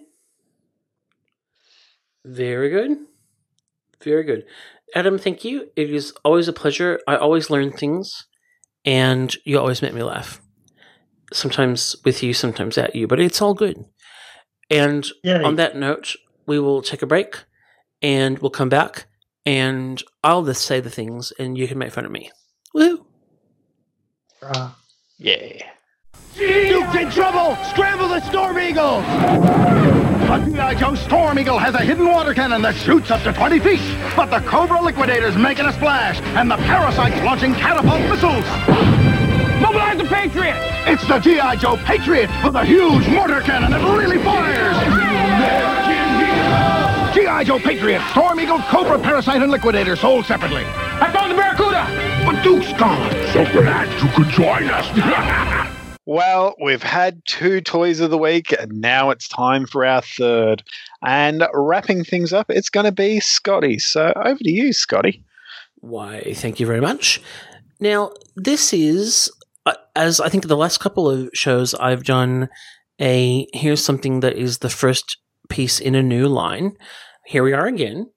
Very 2.26 2.70
good. 2.70 2.98
Very 4.04 4.24
good. 4.24 4.46
Adam, 4.94 5.18
thank 5.18 5.44
you. 5.44 5.70
It 5.76 5.90
is 5.90 6.14
always 6.24 6.48
a 6.48 6.54
pleasure. 6.54 7.00
I 7.08 7.16
always 7.16 7.50
learn 7.50 7.72
things, 7.72 8.26
and 8.86 9.36
you 9.44 9.60
always 9.60 9.82
make 9.82 9.94
me 9.94 10.04
laugh. 10.04 10.42
Sometimes 11.34 11.96
with 12.06 12.24
you, 12.24 12.34
sometimes 12.34 12.78
at 12.78 12.96
you, 12.96 13.08
but 13.08 13.20
it's 13.20 13.42
all 13.42 13.54
good. 13.54 13.84
And 14.70 15.08
Yeah. 15.24 15.44
on 15.44 15.56
that 15.56 15.76
note, 15.76 16.16
we 16.46 16.60
will 16.60 16.82
take 16.82 17.02
a 17.02 17.06
break 17.08 17.36
and 18.02 18.40
we'll 18.40 18.50
come 18.52 18.70
back 18.70 19.06
and 19.46 20.02
I'll 20.24 20.44
just 20.44 20.62
say 20.64 20.80
the 20.80 20.90
things 20.90 21.32
and 21.40 21.58
you 21.58 21.68
can 21.68 21.78
make 21.78 21.92
fun 21.92 22.06
of 22.06 22.12
me. 22.12 22.32
Woo! 22.74 23.06
Uh, 24.42 24.72
Yeah. 25.18 25.64
Duke's 26.38 26.96
in 26.96 27.10
trouble! 27.12 27.58
Scramble 27.72 28.08
the 28.10 28.22
Storm 28.30 28.60
Eagle! 28.60 29.00
A 30.30 30.44
G.I. 30.46 30.76
Joe 30.76 30.94
Storm 30.96 31.40
Eagle 31.40 31.58
has 31.58 31.74
a 31.74 31.80
hidden 31.80 32.08
water 32.08 32.34
cannon 32.34 32.62
that 32.62 32.76
shoots 32.76 33.10
up 33.10 33.24
to 33.24 33.32
20 33.34 33.60
feet. 33.60 33.80
But 34.16 34.28
the 34.30 34.40
Cobra 34.48 34.82
Liquidator's 34.82 35.36
making 35.38 35.66
a 35.66 35.74
splash, 35.74 36.20
and 36.38 36.52
the 36.52 36.58
Parasite's 36.58 37.24
launching 37.24 37.54
catapult 37.56 38.02
missiles. 38.02 38.44
Mobilize 39.62 39.98
the 39.98 40.06
Patriot! 40.06 40.56
It's 40.86 41.08
the 41.08 41.20
G.I. 41.20 41.56
Joe 41.56 41.78
Patriot 41.78 42.30
with 42.44 42.56
a 42.56 42.64
huge 42.64 43.08
mortar 43.08 43.42
cannon 43.42 43.72
that 43.72 43.98
really 43.98 44.18
fires! 44.24 44.78
G.I. 47.16 47.44
Joe 47.44 47.60
Patriot, 47.60 48.02
Storm 48.12 48.40
Eagle, 48.40 48.60
Cobra, 48.60 49.00
Parasite, 49.00 49.42
and 49.42 49.52
Liquidator 49.52 49.96
sold 49.96 50.26
separately. 50.26 50.64
I 50.66 51.12
found 51.12 51.32
the 51.32 51.36
Barracuda! 51.36 51.88
But 52.26 52.44
Duke's 52.44 52.72
gone, 52.80 53.12
so 53.34 53.44
glad 53.52 53.88
you 54.04 54.10
could 54.12 54.30
join 54.32 54.70
us. 54.70 55.74
Well, 56.10 56.56
we've 56.64 56.84
had 56.84 57.22
two 57.26 57.60
toys 57.60 58.00
of 58.00 58.12
the 58.12 58.18
week, 58.18 58.54
and 58.58 58.80
now 58.80 59.10
it's 59.10 59.28
time 59.28 59.66
for 59.66 59.84
our 59.86 60.02
third. 60.02 60.64
And 61.06 61.46
wrapping 61.54 62.06
things 62.06 62.32
up, 62.32 62.50
it's 62.50 62.70
going 62.70 62.86
to 62.86 62.94
be 62.94 63.20
Scotty. 63.20 63.78
So 63.78 64.14
over 64.16 64.40
to 64.40 64.50
you, 64.50 64.72
Scotty. 64.72 65.22
Why, 65.82 66.32
thank 66.34 66.62
you 66.62 66.66
very 66.66 66.80
much. 66.80 67.22
Now, 67.82 68.12
this 68.38 68.72
is, 68.72 69.30
as 69.98 70.20
I 70.20 70.30
think 70.30 70.48
the 70.48 70.56
last 70.56 70.80
couple 70.80 71.10
of 71.10 71.30
shows 71.34 71.74
I've 71.74 72.04
done, 72.04 72.50
a 73.02 73.48
here's 73.52 73.84
something 73.84 74.20
that 74.20 74.38
is 74.38 74.60
the 74.60 74.70
first 74.70 75.18
piece 75.50 75.80
in 75.80 75.96
a 75.96 76.04
new 76.04 76.28
line. 76.28 76.78
Here 77.26 77.44
we 77.44 77.54
are 77.54 77.66
again. 77.66 78.12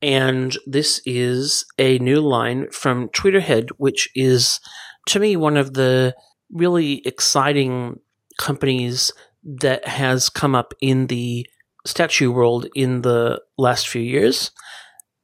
And 0.00 0.56
this 0.66 1.00
is 1.04 1.64
a 1.78 1.98
new 1.98 2.20
line 2.20 2.70
from 2.70 3.08
Tweeterhead, 3.08 3.70
which 3.78 4.08
is, 4.14 4.60
to 5.06 5.18
me, 5.18 5.36
one 5.36 5.56
of 5.56 5.74
the 5.74 6.14
really 6.52 7.02
exciting 7.06 7.98
companies 8.38 9.12
that 9.42 9.86
has 9.88 10.28
come 10.28 10.54
up 10.54 10.72
in 10.80 11.08
the 11.08 11.46
statue 11.84 12.30
world 12.30 12.66
in 12.74 13.02
the 13.02 13.42
last 13.58 13.88
few 13.88 14.02
years. 14.02 14.52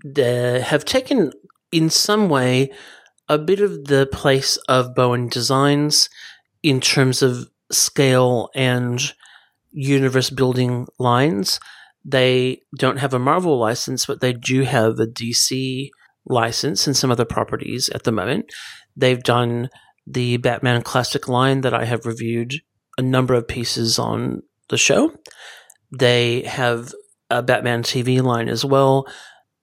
They 0.05 0.61
have 0.61 0.85
taken 0.85 1.32
in 1.70 1.89
some 1.89 2.28
way 2.28 2.70
a 3.31 3.39
bit 3.39 3.61
of 3.61 3.85
the 3.85 4.09
place 4.12 4.57
of 4.69 4.93
Bowen 4.93 5.28
Designs 5.28 6.11
in 6.65 6.81
terms 6.81 7.23
of 7.23 7.48
scale 7.70 8.51
and 8.57 9.01
universe 9.70 10.31
building 10.31 10.89
lines. 10.98 11.61
They 12.05 12.62
don't 12.77 12.98
have 12.98 13.15
a 13.15 13.20
Marvel 13.20 13.57
license, 13.57 14.05
but 14.05 14.20
they 14.20 14.32
do 14.32 14.62
have 14.62 14.98
a 14.98 15.07
DC 15.07 15.90
license 16.27 16.89
and 16.89 16.97
some 16.97 17.12
other 17.12 17.24
properties 17.24 17.89
at 17.90 18.02
the 18.02 18.11
moment. 18.11 18.47
They've 18.97 19.23
done 19.23 19.70
the 20.09 20.39
Batman 20.39 20.82
Classic 20.82 21.28
line 21.28 21.61
that 21.61 21.73
I 21.73 21.85
have 21.85 22.07
reviewed 22.07 22.55
a 22.98 23.02
number 23.02 23.35
of 23.35 23.47
pieces 23.47 23.97
on 23.97 24.43
the 24.70 24.77
show. 24.77 25.12
They 25.97 26.43
have 26.43 26.93
a 27.31 27.44
Batman 27.44 27.85
TV 27.85 28.20
line 28.20 28.48
as 28.48 28.65
well 28.65 29.07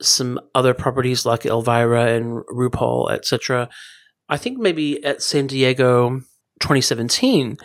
some 0.01 0.39
other 0.53 0.73
properties 0.73 1.25
like 1.25 1.45
Elvira 1.45 2.13
and 2.13 2.43
RuPaul, 2.45 3.11
etc. 3.11 3.69
I 4.29 4.37
think 4.37 4.57
maybe 4.57 5.03
at 5.03 5.21
San 5.21 5.47
Diego 5.47 6.21
2017, 6.59 7.57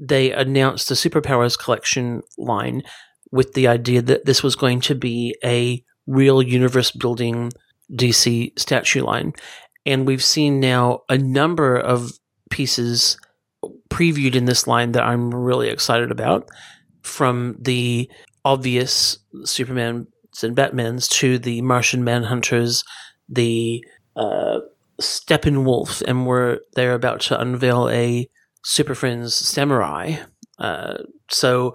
they 0.00 0.32
announced 0.32 0.88
the 0.88 0.94
Superpowers 0.94 1.58
collection 1.58 2.22
line 2.36 2.82
with 3.30 3.54
the 3.54 3.68
idea 3.68 4.00
that 4.02 4.24
this 4.24 4.42
was 4.42 4.56
going 4.56 4.80
to 4.80 4.94
be 4.94 5.36
a 5.44 5.84
real 6.06 6.40
universe 6.40 6.90
building 6.90 7.52
DC 7.92 8.58
statue 8.58 9.02
line. 9.02 9.32
And 9.84 10.06
we've 10.06 10.24
seen 10.24 10.60
now 10.60 11.00
a 11.08 11.18
number 11.18 11.76
of 11.76 12.12
pieces 12.50 13.18
previewed 13.90 14.34
in 14.34 14.44
this 14.44 14.66
line 14.66 14.92
that 14.92 15.02
I'm 15.02 15.34
really 15.34 15.68
excited 15.68 16.10
about 16.10 16.48
from 17.02 17.56
the 17.60 18.10
obvious 18.44 19.18
Superman 19.44 20.06
and 20.42 20.56
Batmans 20.56 21.08
to 21.10 21.38
the 21.38 21.62
Martian 21.62 22.04
Manhunters, 22.04 22.84
the 23.28 23.84
uh, 24.16 24.60
Steppenwolf, 25.00 26.02
and 26.02 26.26
we're 26.26 26.58
they're 26.74 26.94
about 26.94 27.20
to 27.22 27.40
unveil 27.40 27.88
a 27.88 28.28
Super 28.64 28.94
Friends 28.94 29.34
Samurai. 29.34 30.16
Uh, 30.58 30.98
so 31.30 31.74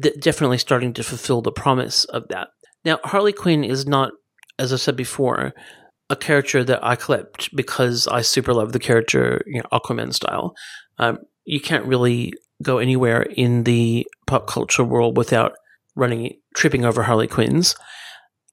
th- 0.00 0.20
definitely 0.20 0.58
starting 0.58 0.92
to 0.94 1.02
fulfill 1.02 1.42
the 1.42 1.52
promise 1.52 2.04
of 2.06 2.28
that. 2.28 2.48
Now 2.84 2.98
Harley 3.04 3.32
Quinn 3.32 3.64
is 3.64 3.86
not, 3.86 4.12
as 4.58 4.72
I 4.72 4.76
said 4.76 4.96
before, 4.96 5.54
a 6.10 6.16
character 6.16 6.64
that 6.64 6.84
I 6.84 6.96
clipped 6.96 7.54
because 7.54 8.06
I 8.08 8.20
super 8.20 8.52
love 8.52 8.72
the 8.72 8.78
character, 8.78 9.42
you 9.46 9.62
know, 9.62 9.68
Aquaman 9.72 10.12
style. 10.12 10.54
Um, 10.98 11.18
you 11.44 11.60
can't 11.60 11.86
really 11.86 12.32
go 12.62 12.78
anywhere 12.78 13.22
in 13.22 13.64
the 13.64 14.06
pop 14.26 14.46
culture 14.46 14.84
world 14.84 15.16
without 15.16 15.52
running 15.94 16.38
tripping 16.54 16.84
over 16.84 17.04
Harley 17.04 17.26
Quinns. 17.26 17.74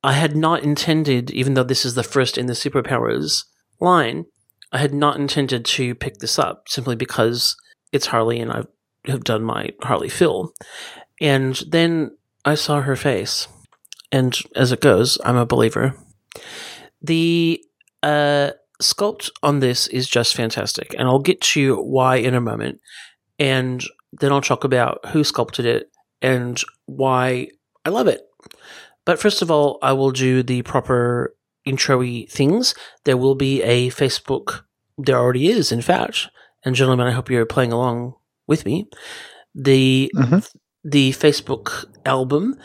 I 0.03 0.13
had 0.13 0.35
not 0.35 0.63
intended, 0.63 1.31
even 1.31 1.53
though 1.53 1.63
this 1.63 1.85
is 1.85 1.95
the 1.95 2.03
first 2.03 2.37
in 2.37 2.45
the 2.45 2.53
superpowers 2.53 3.43
line, 3.79 4.25
I 4.71 4.79
had 4.79 4.93
not 4.93 5.17
intended 5.17 5.65
to 5.65 5.95
pick 5.95 6.17
this 6.17 6.37
up 6.37 6.67
simply 6.67 6.95
because 6.95 7.55
it's 7.91 8.07
Harley 8.07 8.39
and 8.39 8.51
I 8.51 8.63
have 9.05 9.23
done 9.23 9.43
my 9.43 9.69
Harley 9.81 10.09
fill. 10.09 10.53
And 11.21 11.61
then 11.67 12.17
I 12.45 12.55
saw 12.55 12.81
her 12.81 12.95
face. 12.95 13.47
And 14.11 14.37
as 14.55 14.71
it 14.71 14.81
goes, 14.81 15.17
I'm 15.23 15.37
a 15.37 15.45
believer. 15.45 15.95
The 17.01 17.63
uh, 18.03 18.51
sculpt 18.81 19.29
on 19.41 19.59
this 19.59 19.87
is 19.87 20.07
just 20.07 20.35
fantastic. 20.35 20.93
And 20.97 21.07
I'll 21.07 21.19
get 21.19 21.41
to 21.41 21.77
why 21.77 22.17
in 22.17 22.35
a 22.35 22.41
moment. 22.41 22.79
And 23.39 23.83
then 24.13 24.31
I'll 24.31 24.41
talk 24.41 24.63
about 24.63 25.05
who 25.07 25.23
sculpted 25.23 25.65
it 25.65 25.89
and 26.21 26.61
why 26.85 27.49
I 27.85 27.89
love 27.89 28.07
it. 28.07 28.21
But 29.05 29.19
first 29.19 29.41
of 29.41 29.49
all, 29.49 29.79
I 29.81 29.93
will 29.93 30.11
do 30.11 30.43
the 30.43 30.61
proper 30.63 31.35
introy 31.65 32.25
things. 32.29 32.73
There 33.05 33.17
will 33.17 33.35
be 33.35 33.61
a 33.63 33.89
Facebook. 33.89 34.61
There 34.97 35.17
already 35.17 35.47
is, 35.47 35.71
in 35.71 35.81
fact. 35.81 36.27
And 36.65 36.75
gentlemen, 36.75 37.07
I 37.07 37.11
hope 37.11 37.29
you're 37.29 37.45
playing 37.45 37.71
along 37.71 38.15
with 38.47 38.65
me. 38.65 38.89
The 39.55 40.11
Mhm. 40.15 40.49
the 40.83 41.11
Facebook 41.11 41.85
album. 42.05 42.55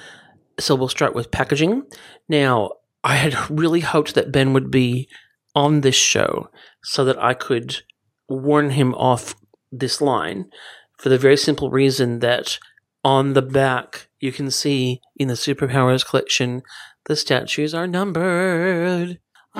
So 0.60 0.74
we'll 0.74 0.88
start 0.88 1.14
with 1.14 1.30
packaging. 1.30 1.82
Now, 2.28 2.72
I 3.02 3.16
had 3.16 3.50
really 3.50 3.80
hoped 3.80 4.14
that 4.14 4.30
Ben 4.30 4.52
would 4.52 4.70
be 4.70 5.08
on 5.54 5.80
this 5.80 5.96
show 5.96 6.48
so 6.84 7.04
that 7.04 7.20
I 7.22 7.34
could 7.34 7.82
warn 8.28 8.70
him 8.70 8.94
off 8.94 9.34
this 9.72 10.00
line 10.00 10.50
for 10.98 11.08
the 11.08 11.18
very 11.18 11.36
simple 11.36 11.70
reason 11.70 12.20
that 12.20 12.58
on 13.04 13.32
the 13.32 13.42
back 13.42 14.08
you 14.20 14.32
can 14.32 14.50
see 14.50 15.00
in 15.16 15.28
the 15.28 15.34
Superpowers 15.34 16.06
collection 16.06 16.62
the 17.06 17.16
statues 17.16 17.74
are 17.74 17.86
numbered. 17.86 19.18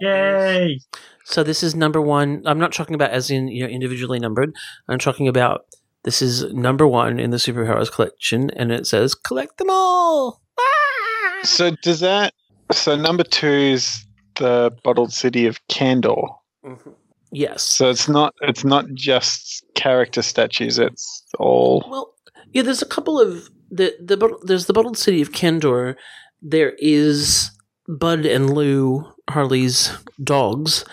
Yay! 0.00 0.80
So 1.24 1.42
this 1.42 1.62
is 1.62 1.74
number 1.74 2.00
one. 2.00 2.42
I'm 2.46 2.58
not 2.58 2.72
talking 2.72 2.94
about 2.94 3.10
as 3.10 3.30
in 3.30 3.48
you 3.48 3.64
know 3.64 3.68
individually 3.68 4.18
numbered. 4.18 4.54
I'm 4.88 4.98
talking 4.98 5.28
about 5.28 5.66
this 6.04 6.20
is 6.20 6.52
number 6.52 6.86
one 6.86 7.18
in 7.18 7.30
the 7.30 7.38
superheroes 7.38 7.90
collection, 7.90 8.50
and 8.50 8.72
it 8.72 8.86
says 8.86 9.14
collect 9.14 9.58
them 9.58 9.70
all. 9.70 10.42
Ah! 10.58 11.40
so 11.42 11.70
does 11.82 12.00
that? 12.00 12.34
So 12.72 12.96
number 12.96 13.24
two 13.24 13.46
is 13.46 14.04
the 14.36 14.74
bottled 14.82 15.12
city 15.12 15.46
of 15.46 15.60
Kandor. 15.68 16.36
Mhm. 16.64 16.94
Yes. 17.34 17.62
So 17.62 17.90
it's 17.90 18.08
not 18.08 18.32
it's 18.42 18.64
not 18.64 18.86
just 18.94 19.64
character 19.74 20.22
statues. 20.22 20.78
It's 20.78 21.24
all 21.38 21.84
Well, 21.90 22.14
yeah. 22.52 22.62
There's 22.62 22.82
a 22.82 22.86
couple 22.86 23.20
of 23.20 23.48
the 23.70 23.94
the 24.00 24.38
there's 24.44 24.66
the 24.66 24.72
bottled 24.72 24.96
city 24.96 25.20
of 25.20 25.32
Kandor. 25.32 25.96
There 26.40 26.74
is 26.78 27.50
Bud 27.88 28.24
and 28.24 28.54
Lou 28.54 29.04
Harley's 29.28 29.92
dogs. 30.22 30.84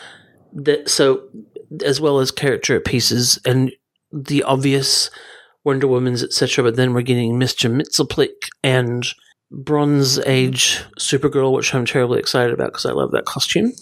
That 0.53 0.89
so 0.89 1.29
as 1.85 2.01
well 2.01 2.19
as 2.19 2.31
character 2.31 2.79
pieces 2.79 3.39
and 3.45 3.71
the 4.11 4.41
obvious 4.43 5.11
Wonder 5.63 5.87
Woman's 5.87 6.23
etc. 6.23 6.63
But 6.63 6.75
then 6.75 6.93
we're 6.93 7.03
getting 7.03 7.37
Mister 7.37 7.69
Mxyzptlk 7.69 8.49
and 8.63 9.05
Bronze 9.51 10.17
Age 10.19 10.79
Supergirl, 10.99 11.53
which 11.53 11.75
I'm 11.75 11.85
terribly 11.85 12.19
excited 12.19 12.53
about 12.53 12.71
because 12.71 12.85
I 12.85 12.93
love 12.93 13.11
that 13.11 13.25
costume. 13.25 13.73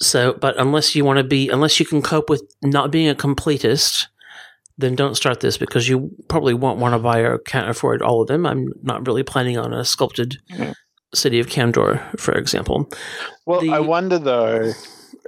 So, 0.00 0.32
but 0.34 0.58
unless 0.58 0.94
you 0.94 1.04
want 1.04 1.18
to 1.18 1.24
be, 1.24 1.48
unless 1.48 1.80
you 1.80 1.86
can 1.86 2.02
cope 2.02 2.30
with 2.30 2.42
not 2.62 2.90
being 2.92 3.08
a 3.08 3.14
completist, 3.14 4.06
then 4.76 4.94
don't 4.94 5.16
start 5.16 5.40
this 5.40 5.58
because 5.58 5.88
you 5.88 6.10
probably 6.28 6.54
won't 6.54 6.78
want 6.78 6.94
to 6.94 6.98
buy 7.00 7.18
or 7.18 7.38
can't 7.38 7.68
afford 7.68 8.00
all 8.00 8.22
of 8.22 8.28
them. 8.28 8.46
I'm 8.46 8.68
not 8.82 9.04
really 9.06 9.24
planning 9.24 9.58
on 9.58 9.72
a 9.72 9.84
sculpted 9.84 10.36
Yeah. 10.48 10.74
city 11.14 11.40
of 11.40 11.48
Kandor, 11.48 12.00
for 12.20 12.32
example. 12.34 12.88
Well, 13.44 13.60
The- 13.60 13.70
I 13.72 13.80
wonder 13.80 14.18
though, 14.20 14.72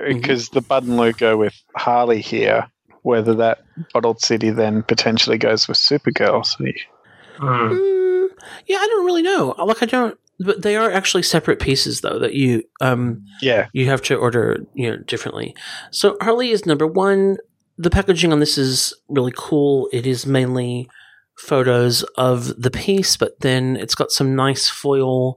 because 0.06 0.50
the 0.50 0.60
Bud 0.60 0.84
and 0.84 0.96
Lou 0.96 1.12
go 1.12 1.36
with 1.36 1.54
Harley 1.74 2.20
here, 2.20 2.68
whether 3.02 3.34
that 3.34 3.62
bottled 3.92 4.20
city 4.20 4.50
then 4.50 4.84
potentially 4.84 5.36
goes 5.38 5.66
with 5.66 5.78
Supergirl. 5.78 6.46
So 6.46 6.64
you- 6.64 6.74
Hmm. 7.38 7.72
Mm, 7.72 8.28
yeah, 8.66 8.76
I 8.78 8.86
don't 8.86 9.06
really 9.06 9.22
know. 9.22 9.54
Like, 9.58 9.82
I 9.82 9.86
don't. 9.86 10.16
But 10.44 10.62
they 10.62 10.76
are 10.76 10.90
actually 10.90 11.22
separate 11.22 11.60
pieces, 11.60 12.00
though, 12.00 12.18
that 12.18 12.34
you 12.34 12.62
um 12.80 13.24
yeah, 13.42 13.68
you 13.72 13.86
have 13.86 14.02
to 14.02 14.16
order 14.16 14.58
you 14.74 14.90
know 14.90 14.96
differently. 14.98 15.54
So 15.90 16.16
Harley 16.20 16.50
is 16.50 16.66
number 16.66 16.86
one. 16.86 17.36
The 17.76 17.90
packaging 17.90 18.32
on 18.32 18.40
this 18.40 18.58
is 18.58 18.94
really 19.08 19.32
cool. 19.36 19.88
It 19.92 20.06
is 20.06 20.26
mainly 20.26 20.88
photos 21.38 22.02
of 22.16 22.60
the 22.60 22.70
piece, 22.70 23.16
but 23.16 23.40
then 23.40 23.76
it's 23.76 23.94
got 23.94 24.12
some 24.12 24.36
nice 24.36 24.68
foil 24.68 25.36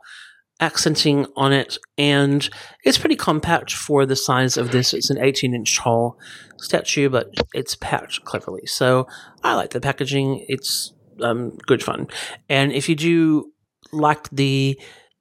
accenting 0.59 1.25
on 1.35 1.51
it, 1.51 1.77
and 1.97 2.49
it's 2.83 2.97
pretty 2.97 3.15
compact 3.15 3.73
for 3.73 4.05
the 4.05 4.15
size 4.15 4.57
of 4.57 4.71
this. 4.71 4.93
It's 4.93 5.09
an 5.09 5.21
18 5.21 5.53
inch 5.53 5.77
tall 5.77 6.17
statue, 6.57 7.09
but 7.09 7.29
it's 7.53 7.75
packed 7.75 8.23
cleverly. 8.23 8.65
So 8.65 9.07
I 9.43 9.55
like 9.55 9.71
the 9.71 9.81
packaging. 9.81 10.45
It's 10.47 10.93
um, 11.21 11.57
good 11.67 11.83
fun. 11.83 12.07
And 12.49 12.71
if 12.71 12.89
you 12.89 12.95
do 12.95 13.52
like 13.93 14.29
the 14.29 14.79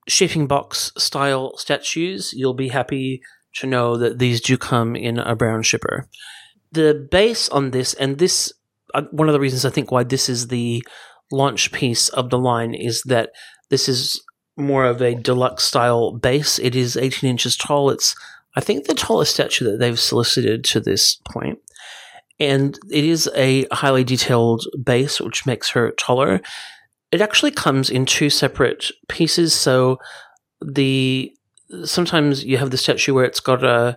shipping 0.09 0.47
box 0.47 0.93
style 0.97 1.57
statues, 1.57 2.33
you'll 2.33 2.55
be 2.55 2.69
happy 2.69 3.23
to 3.55 3.67
know 3.67 3.97
that 3.97 4.19
these 4.19 4.41
do 4.41 4.57
come 4.57 4.97
in 4.97 5.19
a 5.19 5.37
brown 5.37 5.63
shipper. 5.63 6.09
The 6.73 7.07
base 7.11 7.49
on 7.51 7.71
this, 7.71 7.95
and 7.95 8.19
this, 8.19 8.53
uh, 8.95 9.03
one 9.11 9.29
of 9.29 9.35
the 9.35 9.41
reasons 9.41 9.65
I 9.65 9.71
think 9.71 9.91
why 9.91 10.05
this 10.05 10.29
is 10.29 10.49
the 10.49 10.83
launch 11.31 11.73
piece 11.73 12.09
of 12.11 12.31
the 12.31 12.39
line 12.39 12.75
is 12.75 13.03
that 13.03 13.31
this 13.71 13.89
is 13.89 14.23
more 14.57 14.85
of 14.85 15.01
a 15.01 15.15
deluxe 15.15 15.65
style 15.65 16.13
base. 16.13 16.59
It 16.59 16.75
is 16.75 16.97
18 16.97 17.29
inches 17.29 17.57
tall. 17.57 17.91
It's, 17.91 18.15
I 18.57 18.61
think, 18.61 18.87
the 18.87 18.95
tallest 18.95 19.35
statue 19.35 19.65
that 19.65 19.79
they've 19.79 19.99
solicited 19.99 20.65
to 20.65 20.81
this 20.81 21.17
point. 21.27 21.59
And 22.39 22.79
it 22.91 23.05
is 23.05 23.31
a 23.35 23.67
highly 23.73 24.05
detailed 24.05 24.65
base, 24.83 25.21
which 25.21 25.47
makes 25.47 25.71
her 25.71 25.93
taller. 25.93 26.41
It 27.13 27.21
actually 27.21 27.51
comes 27.51 27.91
in 27.91 28.07
two 28.07 28.31
separate 28.31 28.91
pieces. 29.09 29.53
So 29.55 29.99
the 30.61 31.33
sometimes 31.85 32.45
you 32.45 32.59
have 32.59 32.71
the 32.71 32.77
statue 32.77 33.15
where 33.15 33.25
it's 33.25 33.41
got 33.41 33.63
a 33.63 33.97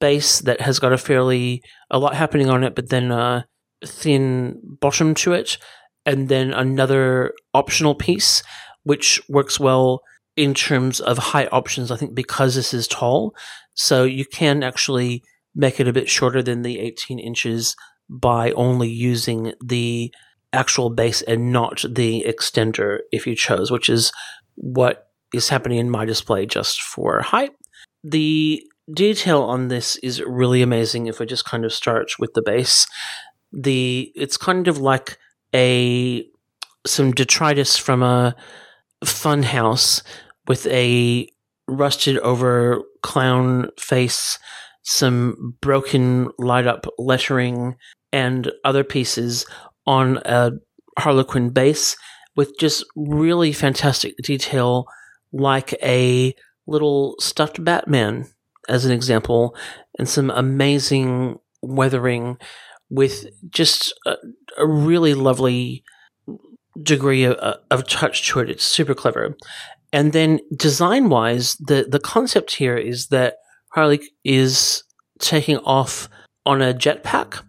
base 0.00 0.40
that 0.40 0.60
has 0.60 0.78
got 0.78 0.92
a 0.92 0.98
fairly 0.98 1.62
a 1.90 1.98
lot 1.98 2.14
happening 2.14 2.48
on 2.48 2.64
it, 2.64 2.74
but 2.74 2.88
then 2.88 3.10
a 3.12 3.46
thin 3.84 4.60
bottom 4.80 5.14
to 5.14 5.32
it, 5.32 5.58
and 6.06 6.28
then 6.28 6.52
another 6.52 7.32
optional 7.54 7.94
piece, 7.94 8.42
which 8.84 9.20
works 9.28 9.60
well 9.60 10.02
in 10.36 10.54
terms 10.54 11.00
of 11.00 11.18
height 11.18 11.48
options. 11.52 11.90
I 11.90 11.96
think 11.96 12.14
because 12.14 12.54
this 12.54 12.72
is 12.72 12.88
tall, 12.88 13.34
so 13.74 14.04
you 14.04 14.24
can 14.24 14.62
actually 14.62 15.22
make 15.54 15.78
it 15.80 15.88
a 15.88 15.92
bit 15.92 16.08
shorter 16.08 16.42
than 16.42 16.62
the 16.62 16.78
18 16.78 17.18
inches 17.18 17.76
by 18.08 18.52
only 18.52 18.88
using 18.88 19.52
the 19.64 20.12
actual 20.52 20.90
base 20.90 21.22
and 21.22 21.52
not 21.52 21.84
the 21.88 22.24
extender 22.26 22.98
if 23.10 23.26
you 23.26 23.34
chose, 23.34 23.70
which 23.70 23.88
is 23.88 24.12
what 24.54 25.08
is 25.32 25.48
happening 25.48 25.78
in 25.78 25.90
my 25.90 26.04
display 26.04 26.46
just 26.46 26.82
for 26.82 27.20
height. 27.22 27.52
The 28.04 28.62
detail 28.92 29.42
on 29.42 29.68
this 29.68 29.96
is 29.96 30.22
really 30.22 30.62
amazing 30.62 31.06
if 31.06 31.20
I 31.20 31.24
just 31.24 31.44
kind 31.44 31.64
of 31.64 31.72
start 31.72 32.12
with 32.18 32.34
the 32.34 32.42
base. 32.42 32.86
The 33.52 34.12
it's 34.14 34.36
kind 34.36 34.68
of 34.68 34.78
like 34.78 35.18
a 35.54 36.24
some 36.86 37.12
detritus 37.12 37.76
from 37.76 38.02
a 38.02 38.34
fun 39.04 39.42
house 39.42 40.02
with 40.48 40.66
a 40.66 41.28
rusted 41.68 42.18
over 42.18 42.82
clown 43.02 43.68
face, 43.78 44.38
some 44.82 45.56
broken 45.60 46.30
light 46.38 46.66
up 46.66 46.86
lettering 46.98 47.76
and 48.12 48.50
other 48.64 48.84
pieces 48.84 49.46
on 49.86 50.18
a 50.24 50.52
Harlequin 50.98 51.50
base 51.50 51.96
with 52.36 52.58
just 52.58 52.84
really 52.96 53.52
fantastic 53.52 54.16
detail, 54.22 54.86
like 55.32 55.72
a 55.82 56.34
little 56.66 57.16
stuffed 57.18 57.62
Batman, 57.64 58.26
as 58.68 58.84
an 58.84 58.92
example, 58.92 59.56
and 59.98 60.08
some 60.08 60.30
amazing 60.30 61.38
weathering 61.62 62.38
with 62.90 63.26
just 63.50 63.94
a, 64.06 64.16
a 64.58 64.66
really 64.66 65.14
lovely 65.14 65.82
degree 66.82 67.24
of, 67.24 67.36
of 67.70 67.86
touch 67.88 68.28
to 68.28 68.40
it. 68.40 68.50
It's 68.50 68.64
super 68.64 68.94
clever. 68.94 69.36
And 69.92 70.12
then 70.12 70.40
design 70.56 71.08
wise, 71.10 71.54
the, 71.56 71.86
the 71.88 72.00
concept 72.00 72.56
here 72.56 72.76
is 72.76 73.08
that 73.08 73.36
Harley 73.72 74.00
is 74.24 74.84
taking 75.18 75.58
off 75.58 76.08
on 76.46 76.62
a 76.62 76.72
jetpack. 76.72 77.42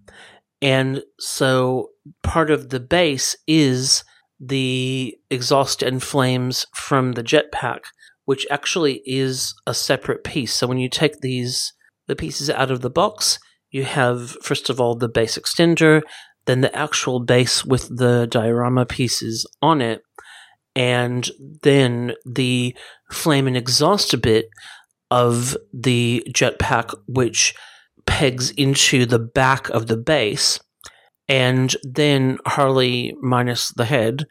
And 0.61 1.03
so 1.19 1.89
part 2.21 2.51
of 2.51 2.69
the 2.69 2.79
base 2.79 3.35
is 3.47 4.03
the 4.39 5.15
exhaust 5.29 5.81
and 5.81 6.01
flames 6.03 6.65
from 6.73 7.13
the 7.13 7.23
jetpack, 7.23 7.79
which 8.25 8.45
actually 8.49 9.01
is 9.05 9.53
a 9.65 9.73
separate 9.73 10.23
piece. 10.23 10.53
So 10.53 10.67
when 10.67 10.77
you 10.77 10.89
take 10.89 11.19
these 11.19 11.73
the 12.07 12.15
pieces 12.15 12.49
out 12.49 12.69
of 12.69 12.81
the 12.81 12.89
box, 12.89 13.39
you 13.71 13.83
have 13.85 14.31
first 14.41 14.69
of 14.69 14.81
all 14.81 14.95
the 14.95 15.07
base 15.07 15.37
extender, 15.37 16.01
then 16.45 16.61
the 16.61 16.75
actual 16.75 17.21
base 17.21 17.63
with 17.63 17.97
the 17.97 18.27
diorama 18.29 18.85
pieces 18.85 19.47
on 19.61 19.81
it, 19.81 20.01
and 20.75 21.29
then 21.61 22.13
the 22.25 22.75
flame 23.11 23.47
and 23.47 23.55
exhaust 23.55 24.19
bit 24.21 24.49
of 25.09 25.55
the 25.71 26.23
jetpack, 26.29 26.93
which 27.07 27.55
pegs 28.05 28.51
into 28.51 29.05
the 29.05 29.19
back 29.19 29.69
of 29.69 29.87
the 29.87 29.97
base, 29.97 30.59
and 31.27 31.75
then 31.83 32.37
Harley 32.45 33.15
minus 33.21 33.69
the 33.69 33.85
head, 33.85 34.25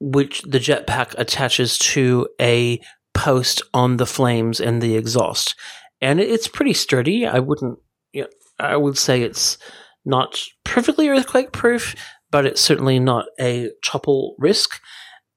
which 0.00 0.42
the 0.42 0.58
jetpack 0.58 1.14
attaches 1.16 1.78
to 1.78 2.28
a 2.40 2.80
post 3.14 3.62
on 3.72 3.96
the 3.96 4.06
flames 4.06 4.60
and 4.60 4.82
the 4.82 4.96
exhaust. 4.96 5.54
And 6.00 6.20
it's 6.20 6.48
pretty 6.48 6.74
sturdy. 6.74 7.26
I 7.26 7.38
wouldn't, 7.38 7.78
you 8.12 8.22
know, 8.22 8.28
I 8.58 8.76
would 8.76 8.98
say 8.98 9.22
it's 9.22 9.58
not 10.04 10.42
perfectly 10.64 11.08
earthquake 11.08 11.52
proof, 11.52 11.94
but 12.30 12.44
it's 12.44 12.60
certainly 12.60 12.98
not 12.98 13.26
a 13.40 13.70
topple 13.84 14.36
risk. 14.38 14.80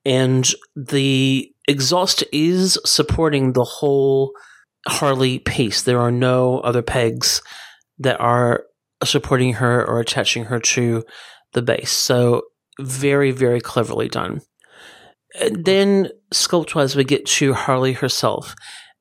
And 0.05 0.49
the 0.75 1.51
exhaust 1.67 2.23
is 2.31 2.77
supporting 2.85 3.53
the 3.53 3.63
whole 3.63 4.33
Harley 4.87 5.39
piece. 5.39 5.81
There 5.81 5.99
are 5.99 6.11
no 6.11 6.59
other 6.59 6.81
pegs 6.81 7.41
that 7.99 8.19
are 8.19 8.65
supporting 9.03 9.53
her 9.53 9.85
or 9.85 9.99
attaching 9.99 10.45
her 10.45 10.59
to 10.59 11.03
the 11.53 11.61
base. 11.61 11.91
So 11.91 12.43
very, 12.79 13.31
very 13.31 13.61
cleverly 13.61 14.09
done. 14.09 14.41
And 15.39 15.65
then 15.65 16.09
sculpt 16.33 16.75
wise, 16.75 16.95
we 16.95 17.03
get 17.03 17.25
to 17.25 17.53
Harley 17.53 17.93
herself. 17.93 18.55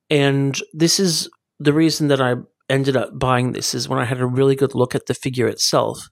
And 0.09 0.59
this 0.73 0.99
is 0.99 1.29
the 1.59 1.73
reason 1.73 2.07
that 2.07 2.21
I 2.21 2.35
ended 2.69 2.95
up 2.95 3.17
buying 3.17 3.51
this 3.51 3.73
is 3.73 3.89
when 3.89 3.99
I 3.99 4.05
had 4.05 4.19
a 4.19 4.27
really 4.27 4.55
good 4.55 4.75
look 4.75 4.93
at 4.93 5.07
the 5.07 5.13
figure 5.13 5.47
itself 5.47 6.09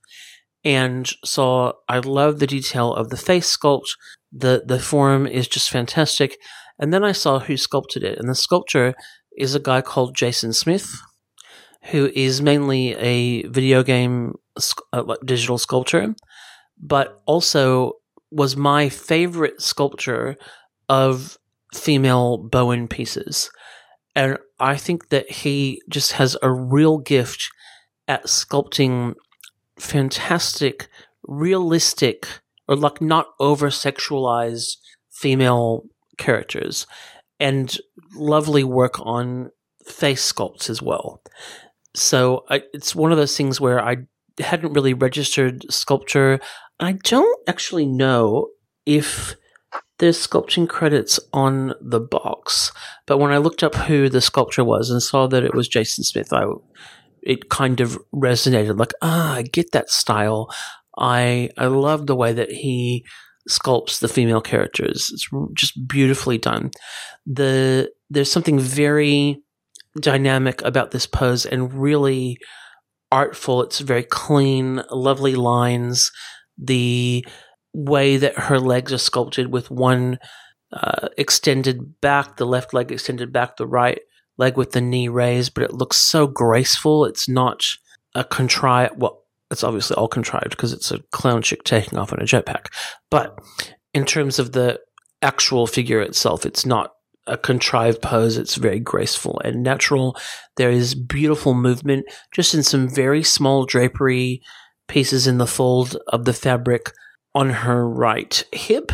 and 0.64 1.08
saw 1.24 1.72
I 1.88 1.98
love 1.98 2.38
the 2.38 2.46
detail 2.46 2.92
of 2.92 3.10
the 3.10 3.16
face 3.16 3.56
sculpt. 3.56 3.90
The 4.32 4.64
the 4.66 4.80
form 4.80 5.26
is 5.26 5.48
just 5.48 5.70
fantastic. 5.70 6.36
And 6.78 6.92
then 6.92 7.04
I 7.04 7.12
saw 7.12 7.38
who 7.38 7.56
sculpted 7.56 8.02
it. 8.04 8.18
And 8.18 8.28
the 8.28 8.34
sculptor 8.34 8.94
is 9.36 9.54
a 9.54 9.60
guy 9.60 9.80
called 9.80 10.16
Jason 10.16 10.52
Smith, 10.52 11.00
who 11.84 12.10
is 12.14 12.42
mainly 12.42 12.94
a 12.94 13.42
video 13.46 13.82
game 13.82 14.34
uh, 14.92 15.14
digital 15.24 15.58
sculptor, 15.58 16.14
but 16.80 17.22
also 17.26 17.92
was 18.30 18.56
my 18.56 18.88
favorite 18.88 19.60
sculptor 19.62 20.36
of 20.88 21.38
female 21.74 22.38
Bowen 22.38 22.88
pieces. 22.88 23.50
And 24.14 24.38
I 24.58 24.76
think 24.76 25.10
that 25.10 25.30
he 25.30 25.80
just 25.88 26.12
has 26.12 26.36
a 26.42 26.50
real 26.50 26.98
gift 26.98 27.48
at 28.06 28.24
sculpting 28.24 29.14
fantastic, 29.78 30.88
realistic, 31.22 32.26
or 32.66 32.76
like 32.76 33.00
not 33.00 33.26
over 33.38 33.68
sexualized 33.68 34.76
female 35.10 35.84
characters 36.16 36.86
and 37.40 37.78
lovely 38.14 38.64
work 38.64 38.98
on 39.00 39.50
face 39.86 40.32
sculpts 40.32 40.68
as 40.68 40.82
well. 40.82 41.22
So 41.98 42.44
I, 42.48 42.62
it's 42.72 42.94
one 42.94 43.12
of 43.12 43.18
those 43.18 43.36
things 43.36 43.60
where 43.60 43.82
I 43.82 43.98
hadn't 44.38 44.72
really 44.72 44.94
registered 44.94 45.70
sculpture. 45.72 46.40
I 46.80 46.92
don't 46.92 47.48
actually 47.48 47.86
know 47.86 48.48
if 48.86 49.36
there's 49.98 50.24
sculpting 50.24 50.68
credits 50.68 51.18
on 51.32 51.74
the 51.80 52.00
box, 52.00 52.72
but 53.06 53.18
when 53.18 53.32
I 53.32 53.38
looked 53.38 53.62
up 53.62 53.74
who 53.74 54.08
the 54.08 54.20
sculptor 54.20 54.64
was 54.64 54.90
and 54.90 55.02
saw 55.02 55.26
that 55.26 55.42
it 55.42 55.54
was 55.54 55.68
Jason 55.68 56.04
Smith, 56.04 56.32
I 56.32 56.46
it 57.22 57.50
kind 57.50 57.80
of 57.80 57.98
resonated. 58.14 58.78
Like, 58.78 58.94
ah, 59.02 59.34
I 59.34 59.42
get 59.42 59.72
that 59.72 59.90
style. 59.90 60.48
I 60.96 61.50
I 61.58 61.66
love 61.66 62.06
the 62.06 62.16
way 62.16 62.32
that 62.32 62.50
he 62.50 63.04
sculpts 63.48 63.98
the 64.00 64.08
female 64.08 64.40
characters. 64.40 65.10
It's 65.12 65.28
just 65.54 65.88
beautifully 65.88 66.38
done. 66.38 66.70
The 67.26 67.90
there's 68.08 68.30
something 68.30 68.58
very 68.58 69.42
dynamic 70.00 70.62
about 70.62 70.90
this 70.90 71.06
pose 71.06 71.46
and 71.46 71.72
really 71.72 72.38
artful. 73.10 73.62
It's 73.62 73.80
very 73.80 74.04
clean, 74.04 74.82
lovely 74.90 75.34
lines. 75.34 76.10
The 76.56 77.24
way 77.72 78.16
that 78.16 78.38
her 78.38 78.58
legs 78.58 78.92
are 78.92 78.98
sculpted 78.98 79.52
with 79.52 79.70
one 79.70 80.18
uh, 80.72 81.08
extended 81.16 82.00
back, 82.00 82.36
the 82.36 82.46
left 82.46 82.74
leg 82.74 82.92
extended 82.92 83.32
back, 83.32 83.56
the 83.56 83.66
right 83.66 84.00
leg 84.36 84.56
with 84.56 84.72
the 84.72 84.80
knee 84.80 85.08
raised, 85.08 85.54
but 85.54 85.64
it 85.64 85.72
looks 85.72 85.96
so 85.96 86.26
graceful. 86.26 87.04
It's 87.04 87.28
not 87.28 87.64
a 88.14 88.24
contrived, 88.24 88.94
well, 88.96 89.24
it's 89.50 89.64
obviously 89.64 89.96
all 89.96 90.08
contrived 90.08 90.50
because 90.50 90.72
it's 90.72 90.90
a 90.90 91.00
clown 91.10 91.42
chick 91.42 91.64
taking 91.64 91.98
off 91.98 92.12
on 92.12 92.20
a 92.20 92.24
jetpack. 92.24 92.66
But 93.10 93.38
in 93.94 94.04
terms 94.04 94.38
of 94.38 94.52
the 94.52 94.80
actual 95.22 95.66
figure 95.66 96.00
itself, 96.00 96.44
it's 96.44 96.66
not 96.66 96.92
a 97.28 97.36
contrived 97.36 98.02
pose. 98.02 98.36
It's 98.36 98.56
very 98.56 98.80
graceful 98.80 99.40
and 99.44 99.62
natural. 99.62 100.16
There 100.56 100.70
is 100.70 100.94
beautiful 100.94 101.54
movement 101.54 102.06
just 102.32 102.54
in 102.54 102.62
some 102.62 102.88
very 102.88 103.22
small 103.22 103.64
drapery 103.64 104.42
pieces 104.88 105.26
in 105.26 105.38
the 105.38 105.46
fold 105.46 105.96
of 106.08 106.24
the 106.24 106.32
fabric 106.32 106.92
on 107.34 107.50
her 107.50 107.88
right 107.88 108.44
hip. 108.52 108.92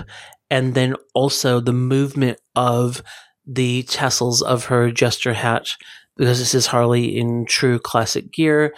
And 0.51 0.75
then 0.75 0.95
also 1.15 1.61
the 1.61 1.73
movement 1.73 2.39
of 2.55 3.03
the 3.47 3.83
tassels 3.85 4.43
of 4.43 4.67
her 4.67 4.91
jester 4.91 5.35
hat 5.35 5.77
because 6.17 6.39
this 6.39 6.55
is 6.55 6.67
Harley 6.67 7.17
in 7.17 7.45
true 7.47 7.79
classic 7.79 8.33
gear 8.33 8.73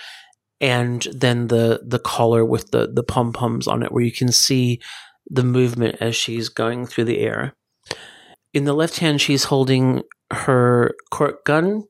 and 0.61 1.07
then 1.13 1.49
the 1.49 1.81
the 1.85 1.99
collar 1.99 2.45
with 2.45 2.71
the 2.71 2.89
the 2.93 3.03
pom 3.03 3.33
poms 3.33 3.67
on 3.67 3.83
it, 3.83 3.93
where 3.93 4.03
you 4.03 4.13
can 4.13 4.33
see 4.33 4.81
the 5.29 5.43
movement 5.43 5.97
as 6.01 6.17
she's 6.17 6.49
going 6.49 6.87
through 6.87 7.05
the 7.05 7.19
air. 7.19 7.55
In 8.57 8.65
the 8.65 8.73
left 8.73 9.01
hand, 9.01 9.21
she's 9.21 9.45
holding 9.45 10.01
her 10.33 10.95
cork 11.11 11.45
gun. 11.45 11.83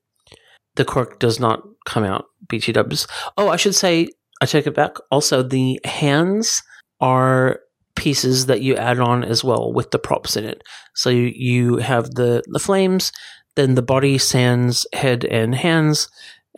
The 0.74 0.84
cork 0.84 1.20
does 1.20 1.38
not 1.38 1.62
come 1.84 2.02
out. 2.02 2.24
BT 2.48 2.72
dubs. 2.72 3.06
Oh, 3.36 3.50
I 3.50 3.56
should 3.56 3.76
say, 3.76 4.08
I 4.42 4.46
take 4.46 4.66
it 4.66 4.74
back. 4.74 4.96
Also, 5.12 5.44
the 5.44 5.78
hands 5.84 6.60
are 7.00 7.60
pieces 7.94 8.46
that 8.46 8.62
you 8.62 8.74
add 8.74 8.98
on 8.98 9.22
as 9.22 9.44
well 9.44 9.72
with 9.72 9.92
the 9.92 10.00
props 10.00 10.36
in 10.36 10.44
it. 10.44 10.60
So 10.96 11.08
you, 11.08 11.76
have 11.76 12.10
the 12.16 12.42
the 12.48 12.58
flames, 12.58 13.12
then 13.54 13.76
the 13.76 13.80
body, 13.94 14.18
sands, 14.18 14.88
head, 14.92 15.24
and 15.24 15.54
hands, 15.54 16.08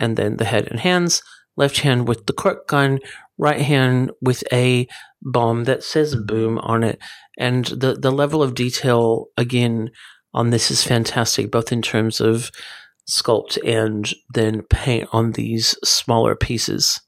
and 0.00 0.16
then 0.16 0.38
the 0.38 0.46
head 0.46 0.68
and 0.68 0.80
hands 0.80 1.20
left 1.58 1.80
hand 1.80 2.08
with 2.08 2.24
the 2.24 2.32
cork 2.32 2.66
gun, 2.66 3.00
right 3.36 3.60
hand 3.60 4.12
with 4.22 4.42
a 4.50 4.86
bomb 5.20 5.64
that 5.64 5.82
says 5.82 6.16
boom 6.16 6.56
on 6.60 6.82
it. 6.82 6.98
And 7.38 7.64
the, 7.66 7.94
the 7.94 8.10
level 8.10 8.42
of 8.42 8.54
detail, 8.54 9.28
again, 9.36 9.90
on 10.34 10.50
this 10.50 10.70
is 10.70 10.84
fantastic, 10.84 11.50
both 11.50 11.72
in 11.72 11.80
terms 11.80 12.20
of 12.20 12.50
sculpt 13.08 13.56
and 13.64 14.12
then 14.34 14.62
paint 14.62 15.08
on 15.12 15.32
these 15.32 15.76
smaller 15.82 16.36
pieces. 16.36 17.00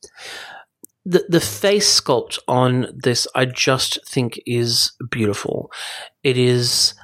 The, 1.05 1.27
the 1.29 1.41
face 1.41 2.01
sculpt 2.01 2.39
on 2.49 2.87
this, 2.95 3.27
I 3.35 3.45
just 3.45 3.99
think 4.09 4.41
is 4.47 4.93
beautiful. 5.11 5.71
It 6.23 6.39
is, 6.39 6.95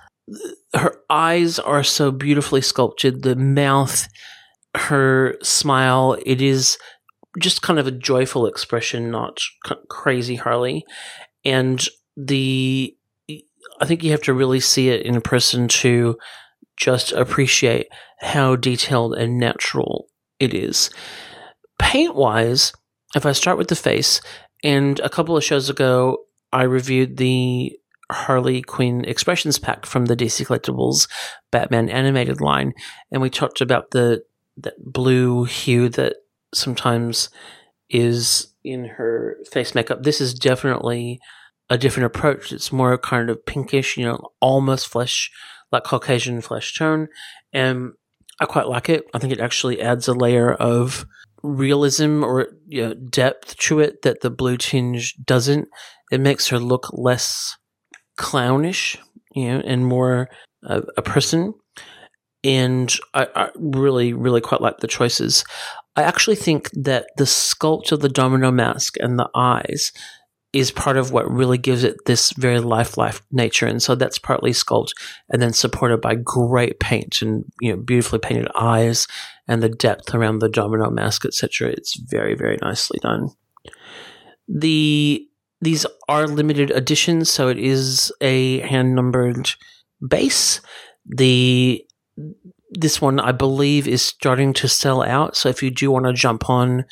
her 0.74 0.96
eyes 1.10 1.58
are 1.58 1.84
so 1.84 2.10
beautifully 2.10 2.62
sculpted, 2.62 3.22
the 3.22 3.36
mouth, 3.36 4.08
her 4.74 5.36
smile, 5.42 6.16
it 6.24 6.40
is 6.40 6.78
just 7.38 7.62
kind 7.62 7.78
of 7.78 7.86
a 7.86 7.92
joyful 7.92 8.46
expression, 8.46 9.10
not 9.10 9.40
crazy 9.88 10.36
Harley. 10.36 10.84
And 11.44 11.86
the, 12.16 12.95
I 13.80 13.86
think 13.86 14.02
you 14.02 14.10
have 14.12 14.22
to 14.22 14.34
really 14.34 14.60
see 14.60 14.88
it 14.88 15.02
in 15.04 15.20
person 15.20 15.68
to 15.68 16.16
just 16.76 17.12
appreciate 17.12 17.86
how 18.20 18.56
detailed 18.56 19.14
and 19.14 19.38
natural 19.38 20.08
it 20.38 20.54
is. 20.54 20.90
Paint 21.78 22.14
wise, 22.14 22.72
if 23.14 23.26
I 23.26 23.32
start 23.32 23.58
with 23.58 23.68
the 23.68 23.76
face, 23.76 24.20
and 24.64 24.98
a 25.00 25.08
couple 25.08 25.36
of 25.36 25.44
shows 25.44 25.70
ago, 25.70 26.18
I 26.52 26.62
reviewed 26.62 27.16
the 27.16 27.78
Harley 28.10 28.62
Quinn 28.62 29.04
expressions 29.04 29.58
pack 29.58 29.84
from 29.84 30.06
the 30.06 30.16
DC 30.16 30.46
Collectibles 30.46 31.08
Batman 31.50 31.88
animated 31.88 32.40
line, 32.40 32.72
and 33.10 33.20
we 33.20 33.30
talked 33.30 33.60
about 33.60 33.90
the 33.90 34.22
that 34.58 34.74
blue 34.82 35.44
hue 35.44 35.88
that 35.90 36.16
sometimes 36.54 37.28
is 37.90 38.54
in 38.64 38.84
her 38.84 39.36
face 39.50 39.74
makeup. 39.74 40.02
This 40.02 40.20
is 40.20 40.34
definitely 40.34 41.20
a 41.68 41.78
different 41.78 42.06
approach. 42.06 42.52
It's 42.52 42.72
more 42.72 42.96
kind 42.98 43.30
of 43.30 43.44
pinkish, 43.44 43.96
you 43.96 44.04
know, 44.04 44.30
almost 44.40 44.88
flesh, 44.88 45.30
like 45.72 45.84
Caucasian 45.84 46.40
flesh 46.40 46.76
tone. 46.76 47.08
And 47.52 47.92
I 48.40 48.44
quite 48.44 48.68
like 48.68 48.88
it. 48.88 49.04
I 49.14 49.18
think 49.18 49.32
it 49.32 49.40
actually 49.40 49.80
adds 49.80 50.08
a 50.08 50.14
layer 50.14 50.52
of 50.52 51.06
realism 51.42 52.22
or 52.24 52.48
you 52.66 52.82
know, 52.82 52.94
depth 52.94 53.56
to 53.56 53.80
it 53.80 54.02
that 54.02 54.20
the 54.20 54.30
blue 54.30 54.56
tinge 54.56 55.14
doesn't. 55.24 55.68
It 56.10 56.20
makes 56.20 56.48
her 56.48 56.58
look 56.58 56.88
less 56.92 57.56
clownish, 58.16 58.98
you 59.34 59.48
know, 59.48 59.62
and 59.64 59.86
more 59.86 60.28
uh, 60.66 60.82
a 60.96 61.02
person. 61.02 61.54
And 62.44 62.94
I, 63.12 63.26
I 63.34 63.50
really, 63.56 64.12
really 64.12 64.40
quite 64.40 64.60
like 64.60 64.78
the 64.78 64.86
choices. 64.86 65.44
I 65.96 66.02
actually 66.02 66.36
think 66.36 66.70
that 66.72 67.06
the 67.16 67.24
sculpt 67.24 67.90
of 67.90 68.00
the 68.00 68.08
domino 68.08 68.52
mask 68.52 68.96
and 69.00 69.18
the 69.18 69.28
eyes 69.34 69.92
is 70.56 70.70
part 70.70 70.96
of 70.96 71.12
what 71.12 71.30
really 71.30 71.58
gives 71.58 71.84
it 71.84 72.04
this 72.06 72.32
very 72.32 72.60
lifelike 72.60 73.20
nature. 73.30 73.66
And 73.66 73.82
so 73.82 73.94
that's 73.94 74.18
partly 74.18 74.52
sculpt 74.52 74.92
and 75.28 75.42
then 75.42 75.52
supported 75.52 76.00
by 76.00 76.14
great 76.14 76.80
paint 76.80 77.20
and, 77.22 77.44
you 77.60 77.70
know, 77.70 77.82
beautifully 77.82 78.18
painted 78.18 78.48
eyes 78.54 79.06
and 79.46 79.62
the 79.62 79.68
depth 79.68 80.14
around 80.14 80.38
the 80.38 80.48
domino 80.48 80.90
mask, 80.90 81.24
etc. 81.24 81.68
It's 81.68 81.98
very, 81.98 82.34
very 82.34 82.58
nicely 82.62 82.98
done. 83.02 83.30
The 84.48 85.26
these 85.60 85.86
are 86.08 86.26
limited 86.26 86.70
editions, 86.70 87.30
so 87.30 87.48
it 87.48 87.58
is 87.58 88.12
a 88.20 88.60
hand 88.60 88.94
numbered 88.94 89.50
base. 90.06 90.60
The 91.06 91.84
this 92.70 93.00
one 93.00 93.20
I 93.20 93.32
believe 93.32 93.88
is 93.88 94.02
starting 94.02 94.52
to 94.54 94.68
sell 94.68 95.02
out. 95.02 95.36
So 95.36 95.48
if 95.48 95.62
you 95.62 95.70
do 95.70 95.90
want 95.90 96.06
to 96.06 96.12
jump 96.12 96.48
on 96.50 96.84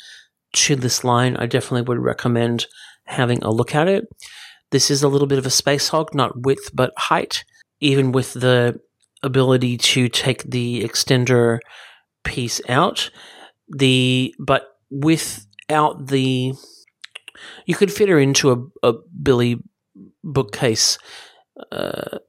to 0.53 0.75
this 0.75 1.03
line, 1.03 1.35
I 1.37 1.45
definitely 1.45 1.83
would 1.83 1.99
recommend 1.99 2.65
having 3.05 3.43
a 3.43 3.51
look 3.51 3.75
at 3.75 3.87
it. 3.87 4.05
This 4.71 4.91
is 4.91 5.03
a 5.03 5.07
little 5.07 5.27
bit 5.27 5.37
of 5.39 5.45
a 5.45 5.51
space 5.51 5.89
hog, 5.89 6.13
not 6.13 6.41
width 6.41 6.71
but 6.73 6.93
height, 6.97 7.43
even 7.79 8.11
with 8.11 8.33
the 8.33 8.79
ability 9.23 9.77
to 9.77 10.09
take 10.09 10.43
the 10.43 10.83
extender 10.83 11.59
piece 12.23 12.61
out. 12.67 13.09
The 13.67 14.35
but 14.39 14.77
without 14.89 16.07
the 16.07 16.53
you 17.65 17.75
could 17.75 17.91
fit 17.91 18.09
her 18.09 18.19
into 18.19 18.51
a, 18.83 18.87
a 18.87 18.93
Billy 19.21 19.61
bookcase 20.23 20.97
uh, 21.71 22.19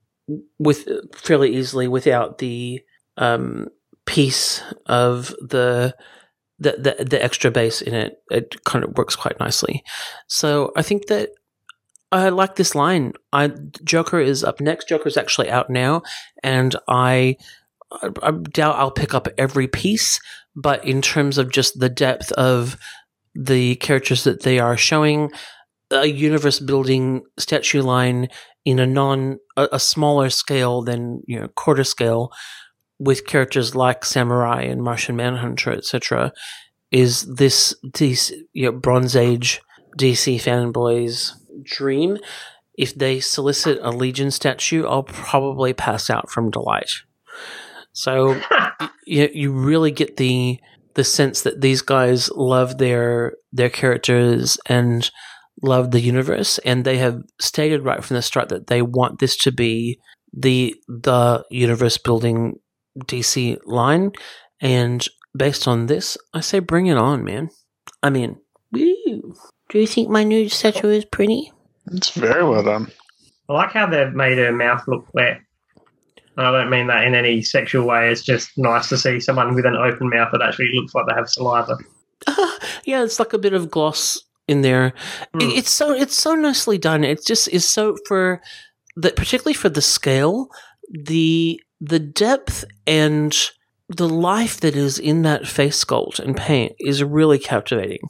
with 0.58 0.88
fairly 1.14 1.56
easily 1.56 1.88
without 1.88 2.38
the 2.38 2.80
um, 3.16 3.68
piece 4.06 4.62
of 4.86 5.28
the 5.40 5.94
the, 6.58 6.96
the 6.98 7.04
the 7.04 7.22
extra 7.22 7.50
base 7.50 7.82
in 7.82 7.94
it, 7.94 8.18
it 8.30 8.64
kind 8.64 8.84
of 8.84 8.96
works 8.96 9.16
quite 9.16 9.38
nicely. 9.38 9.84
So 10.26 10.72
I 10.76 10.82
think 10.82 11.06
that 11.06 11.30
I 12.12 12.28
like 12.30 12.56
this 12.56 12.74
line. 12.74 13.12
I 13.32 13.52
Joker 13.84 14.20
is 14.20 14.44
up 14.44 14.60
next. 14.60 14.88
Joker 14.88 15.08
is 15.08 15.16
actually 15.16 15.50
out 15.50 15.68
now, 15.68 16.02
and 16.42 16.74
I, 16.88 17.36
I, 17.90 18.10
I 18.22 18.30
doubt 18.30 18.76
I'll 18.76 18.90
pick 18.90 19.12
up 19.14 19.28
every 19.36 19.68
piece. 19.68 20.20
But 20.54 20.84
in 20.84 21.02
terms 21.02 21.36
of 21.36 21.52
just 21.52 21.78
the 21.78 21.90
depth 21.90 22.32
of 22.32 22.78
the 23.34 23.74
characters 23.76 24.24
that 24.24 24.42
they 24.42 24.58
are 24.58 24.76
showing, 24.76 25.30
a 25.90 26.06
universe 26.06 26.58
building 26.60 27.22
statue 27.38 27.82
line 27.82 28.28
in 28.64 28.78
a 28.78 28.86
non 28.86 29.38
a, 29.56 29.68
a 29.72 29.80
smaller 29.80 30.30
scale 30.30 30.82
than 30.82 31.22
you 31.26 31.40
know 31.40 31.48
quarter 31.48 31.84
scale 31.84 32.32
with 32.98 33.26
characters 33.26 33.74
like 33.74 34.04
Samurai 34.04 34.62
and 34.62 34.82
Martian 34.82 35.16
Manhunter, 35.16 35.72
etc., 35.72 36.32
is 36.90 37.22
this 37.22 37.74
DC, 37.86 38.32
you 38.52 38.66
know, 38.66 38.72
Bronze 38.72 39.16
Age 39.16 39.60
DC 39.98 40.36
fanboys' 40.36 41.32
dream. 41.64 42.18
If 42.78 42.94
they 42.94 43.20
solicit 43.20 43.78
a 43.82 43.90
Legion 43.90 44.30
statue, 44.30 44.86
I'll 44.86 45.02
probably 45.02 45.72
pass 45.72 46.10
out 46.10 46.30
from 46.30 46.50
delight. 46.50 46.90
So 47.92 48.40
you, 49.06 49.28
you 49.32 49.52
really 49.52 49.90
get 49.90 50.16
the 50.16 50.60
the 50.94 51.04
sense 51.04 51.42
that 51.42 51.60
these 51.60 51.82
guys 51.82 52.30
love 52.30 52.78
their 52.78 53.34
their 53.52 53.68
characters 53.68 54.58
and 54.66 55.10
love 55.62 55.90
the 55.90 56.00
universe, 56.00 56.58
and 56.58 56.84
they 56.84 56.98
have 56.98 57.22
stated 57.40 57.84
right 57.84 58.04
from 58.04 58.14
the 58.16 58.22
start 58.22 58.48
that 58.50 58.68
they 58.68 58.82
want 58.82 59.18
this 59.18 59.36
to 59.38 59.52
be 59.52 59.98
the 60.32 60.74
the 60.88 61.44
universe 61.50 61.98
building 61.98 62.58
DC 62.98 63.58
line. 63.64 64.12
And 64.60 65.06
based 65.36 65.68
on 65.68 65.86
this, 65.86 66.16
I 66.32 66.40
say 66.40 66.58
bring 66.58 66.86
it 66.86 66.96
on, 66.96 67.24
man. 67.24 67.50
I 68.02 68.10
mean, 68.10 68.36
woo. 68.72 69.34
Do 69.68 69.78
you 69.78 69.86
think 69.86 70.08
my 70.08 70.22
new 70.22 70.48
statue 70.48 70.88
is 70.88 71.04
pretty? 71.04 71.52
It's 71.92 72.10
very 72.10 72.44
well 72.44 72.62
done. 72.62 72.90
I 73.48 73.52
like 73.52 73.72
how 73.72 73.86
they've 73.86 74.12
made 74.12 74.38
her 74.38 74.52
mouth 74.52 74.82
look 74.86 75.06
wet. 75.14 75.40
I 76.38 76.50
don't 76.50 76.70
mean 76.70 76.88
that 76.88 77.04
in 77.04 77.14
any 77.14 77.42
sexual 77.42 77.86
way. 77.86 78.10
It's 78.10 78.22
just 78.22 78.50
nice 78.58 78.88
to 78.90 78.98
see 78.98 79.20
someone 79.20 79.54
with 79.54 79.64
an 79.64 79.76
open 79.76 80.10
mouth 80.10 80.28
that 80.32 80.42
actually 80.42 80.70
looks 80.74 80.94
like 80.94 81.06
they 81.06 81.14
have 81.14 81.30
saliva. 81.30 81.78
Uh, 82.26 82.50
yeah, 82.84 83.02
it's 83.02 83.18
like 83.18 83.32
a 83.32 83.38
bit 83.38 83.54
of 83.54 83.70
gloss 83.70 84.22
in 84.46 84.60
there. 84.60 84.92
Mm. 85.34 85.42
It, 85.42 85.58
it's 85.58 85.70
so 85.70 85.92
it's 85.92 86.14
so 86.14 86.34
nicely 86.34 86.76
done. 86.76 87.04
It 87.04 87.24
just 87.24 87.48
is 87.48 87.68
so 87.68 87.96
for 88.06 88.42
that, 88.96 89.16
particularly 89.16 89.54
for 89.54 89.70
the 89.70 89.82
scale, 89.82 90.48
the 90.92 91.60
the 91.80 91.98
depth 91.98 92.64
and 92.86 93.36
the 93.88 94.08
life 94.08 94.60
that 94.60 94.74
is 94.74 94.98
in 94.98 95.22
that 95.22 95.46
face 95.46 95.84
sculpt 95.84 96.18
and 96.18 96.36
paint 96.36 96.72
is 96.80 97.04
really 97.04 97.38
captivating. 97.38 98.08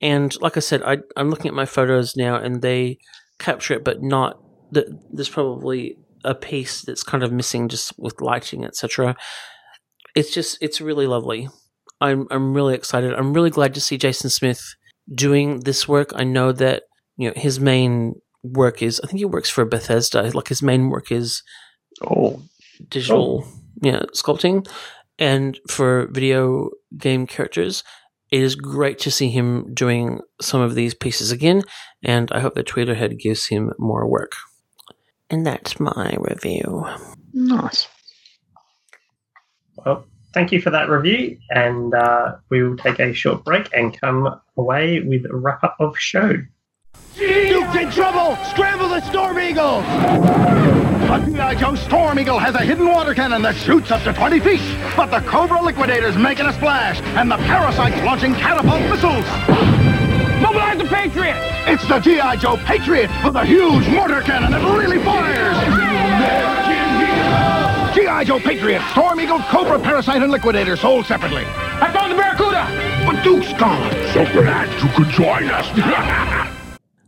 And 0.00 0.38
like 0.40 0.56
I 0.56 0.60
said, 0.60 0.82
I, 0.82 0.98
am 1.16 1.30
looking 1.30 1.48
at 1.48 1.54
my 1.54 1.66
photos 1.66 2.16
now, 2.16 2.36
and 2.36 2.62
they 2.62 2.98
capture 3.38 3.74
it, 3.74 3.84
but 3.84 4.02
not. 4.02 4.38
The, 4.70 4.98
there's 5.12 5.28
probably 5.28 5.96
a 6.24 6.34
piece 6.34 6.82
that's 6.82 7.02
kind 7.02 7.22
of 7.22 7.32
missing, 7.32 7.68
just 7.68 7.92
with 7.98 8.20
lighting, 8.20 8.64
etc. 8.64 9.16
It's 10.14 10.32
just, 10.32 10.58
it's 10.60 10.80
really 10.80 11.06
lovely. 11.06 11.48
I'm, 12.00 12.26
I'm 12.30 12.54
really 12.54 12.74
excited. 12.74 13.14
I'm 13.14 13.32
really 13.32 13.50
glad 13.50 13.74
to 13.74 13.80
see 13.80 13.96
Jason 13.96 14.30
Smith 14.30 14.74
doing 15.12 15.60
this 15.60 15.86
work. 15.86 16.12
I 16.14 16.24
know 16.24 16.52
that 16.52 16.84
you 17.16 17.28
know 17.28 17.34
his 17.36 17.60
main 17.60 18.14
work 18.42 18.82
is. 18.82 19.00
I 19.02 19.06
think 19.06 19.18
he 19.18 19.24
works 19.24 19.50
for 19.50 19.64
Bethesda. 19.64 20.22
Like 20.34 20.48
his 20.48 20.62
main 20.62 20.88
work 20.88 21.12
is. 21.12 21.42
Oh, 22.02 22.42
digital 22.88 23.44
oh. 23.46 23.60
yeah 23.82 24.02
sculpting. 24.12 24.66
And 25.16 25.60
for 25.68 26.08
video 26.08 26.70
game 26.96 27.26
characters 27.26 27.84
it 28.30 28.42
is 28.42 28.56
great 28.56 28.98
to 29.00 29.10
see 29.10 29.30
him 29.30 29.72
doing 29.72 30.20
some 30.40 30.60
of 30.60 30.74
these 30.74 30.94
pieces 30.94 31.30
again 31.30 31.62
and 32.02 32.32
i 32.32 32.40
hope 32.40 32.54
that 32.54 32.66
tweeterhead 32.66 33.18
gives 33.18 33.46
him 33.46 33.72
more 33.78 34.08
work. 34.08 34.32
And 35.30 35.46
that's 35.46 35.80
my 35.80 36.16
review. 36.18 36.86
Nice. 37.32 37.88
Well 39.76 40.06
thank 40.34 40.50
you 40.50 40.60
for 40.60 40.70
that 40.70 40.90
review 40.90 41.38
and 41.50 41.94
uh, 41.94 42.36
we 42.50 42.62
will 42.62 42.76
take 42.76 42.98
a 42.98 43.14
short 43.14 43.44
break 43.44 43.68
and 43.72 43.98
come 43.98 44.40
away 44.56 45.00
with 45.00 45.24
a 45.30 45.36
wrap 45.36 45.62
up 45.62 45.76
of 45.78 45.96
show 45.96 46.34
Duke's 47.16 47.76
in 47.76 47.90
trouble! 47.92 48.36
Scramble 48.50 48.88
the 48.88 49.00
Storm 49.08 49.38
Eagles! 49.38 49.84
The 49.84 51.32
G.I. 51.32 51.54
Joe 51.54 51.74
Storm 51.76 52.18
Eagle 52.18 52.38
has 52.38 52.54
a 52.56 52.60
hidden 52.60 52.88
water 52.88 53.14
cannon 53.14 53.42
that 53.42 53.54
shoots 53.54 53.92
up 53.92 54.02
to 54.02 54.12
20 54.12 54.40
feet, 54.40 54.60
but 54.96 55.06
the 55.06 55.20
Cobra 55.20 55.62
Liquidator's 55.62 56.16
making 56.16 56.46
a 56.46 56.52
splash, 56.52 57.00
and 57.16 57.30
the 57.30 57.36
Parasite's 57.36 58.02
launching 58.02 58.34
catapult 58.34 58.80
missiles! 58.82 59.24
Mobilize 60.42 60.78
the 60.78 60.86
Patriot! 60.86 61.36
It's 61.66 61.86
the 61.86 62.00
G.I. 62.00 62.36
Joe 62.36 62.56
Patriot 62.56 63.10
with 63.24 63.36
a 63.36 63.44
huge 63.44 63.86
mortar 63.88 64.20
cannon 64.20 64.50
that 64.50 64.76
really 64.76 64.98
fires! 65.04 65.56
G.I. 67.94 68.24
Joe 68.24 68.40
Patriot, 68.40 68.82
Storm 68.90 69.20
Eagle, 69.20 69.38
Cobra, 69.50 69.78
Parasite, 69.78 70.20
and 70.20 70.32
Liquidator 70.32 70.76
sold 70.76 71.06
separately. 71.06 71.44
I 71.46 71.92
found 71.92 72.10
the 72.10 72.16
Barracuda! 72.16 72.66
But 73.06 73.22
Duke's 73.22 73.52
gone, 73.52 73.92
so 74.12 74.24
glad 74.32 74.68
you 74.82 74.88
could 74.96 75.10
join 75.10 75.44
us. 75.48 76.50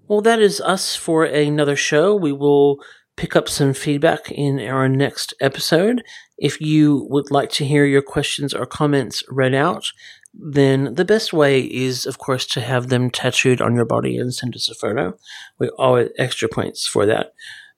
Well, 0.08 0.20
that 0.20 0.40
is 0.40 0.60
us 0.60 0.94
for 0.94 1.24
another 1.24 1.76
show. 1.76 2.14
We 2.14 2.32
will 2.32 2.78
pick 3.16 3.34
up 3.34 3.48
some 3.48 3.72
feedback 3.72 4.30
in 4.30 4.60
our 4.60 4.88
next 4.88 5.34
episode. 5.40 6.04
If 6.38 6.60
you 6.60 7.06
would 7.10 7.30
like 7.30 7.50
to 7.52 7.64
hear 7.64 7.84
your 7.84 8.02
questions 8.02 8.54
or 8.54 8.66
comments 8.66 9.24
read 9.28 9.54
out, 9.54 9.86
then 10.32 10.94
the 10.94 11.04
best 11.04 11.32
way 11.32 11.60
is, 11.60 12.06
of 12.06 12.18
course, 12.18 12.46
to 12.46 12.60
have 12.60 12.88
them 12.88 13.10
tattooed 13.10 13.60
on 13.60 13.74
your 13.74 13.86
body 13.86 14.18
and 14.18 14.34
send 14.34 14.54
us 14.54 14.68
a 14.68 14.74
photo. 14.74 15.16
We 15.58 15.70
always 15.70 16.10
extra 16.18 16.48
points 16.48 16.86
for 16.86 17.06
that, 17.06 17.32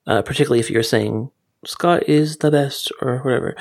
uh, 0.06 0.22
particularly 0.22 0.60
if 0.60 0.70
you're 0.70 0.82
saying 0.82 1.30
Scott 1.64 2.08
is 2.08 2.38
the 2.38 2.50
best 2.50 2.92
or 3.00 3.18
whatever. 3.18 3.56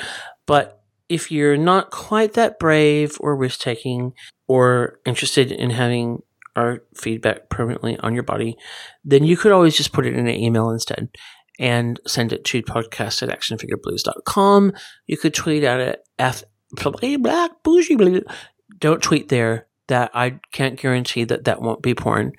But 0.46 0.82
if 1.10 1.32
you're 1.32 1.58
not 1.58 1.92
quite 1.92 2.34
that 2.34 2.60
brave 2.60 3.18
or 3.22 3.36
risk 3.36 3.62
taking 3.62 4.14
or 4.48 5.00
interested 5.06 5.52
in 5.52 5.70
having 5.70 6.24
our 6.58 6.84
feedback 6.96 7.50
permanently 7.50 7.98
on 8.00 8.14
your 8.14 8.24
body, 8.24 8.58
then 9.06 9.24
you 9.24 9.38
could 9.38 9.52
always 9.52 9.78
just 9.78 9.94
put 9.94 10.06
it 10.06 10.16
in 10.16 10.28
an 10.28 10.36
email 10.36 10.70
instead 10.70 11.10
and 11.60 12.00
send 12.06 12.34
it 12.34 12.44
to 12.46 12.62
podcast 12.64 13.24
at 13.24 13.30
actionfigureblues.com. 13.30 14.74
You 15.06 15.18
could 15.18 15.34
tweet 15.34 15.64
at 15.64 15.80
it 15.80 16.04
F 16.20 16.44
black 16.72 17.52
bougie. 17.64 18.24
Don't 18.80 19.02
tweet 19.02 19.30
there. 19.30 19.68
That 19.88 20.12
I 20.14 20.42
can't 20.52 20.78
guarantee 20.78 21.24
that 21.24 21.46
that 21.46 21.62
won't 21.62 21.82
be 21.82 21.96
porn. 21.96 22.34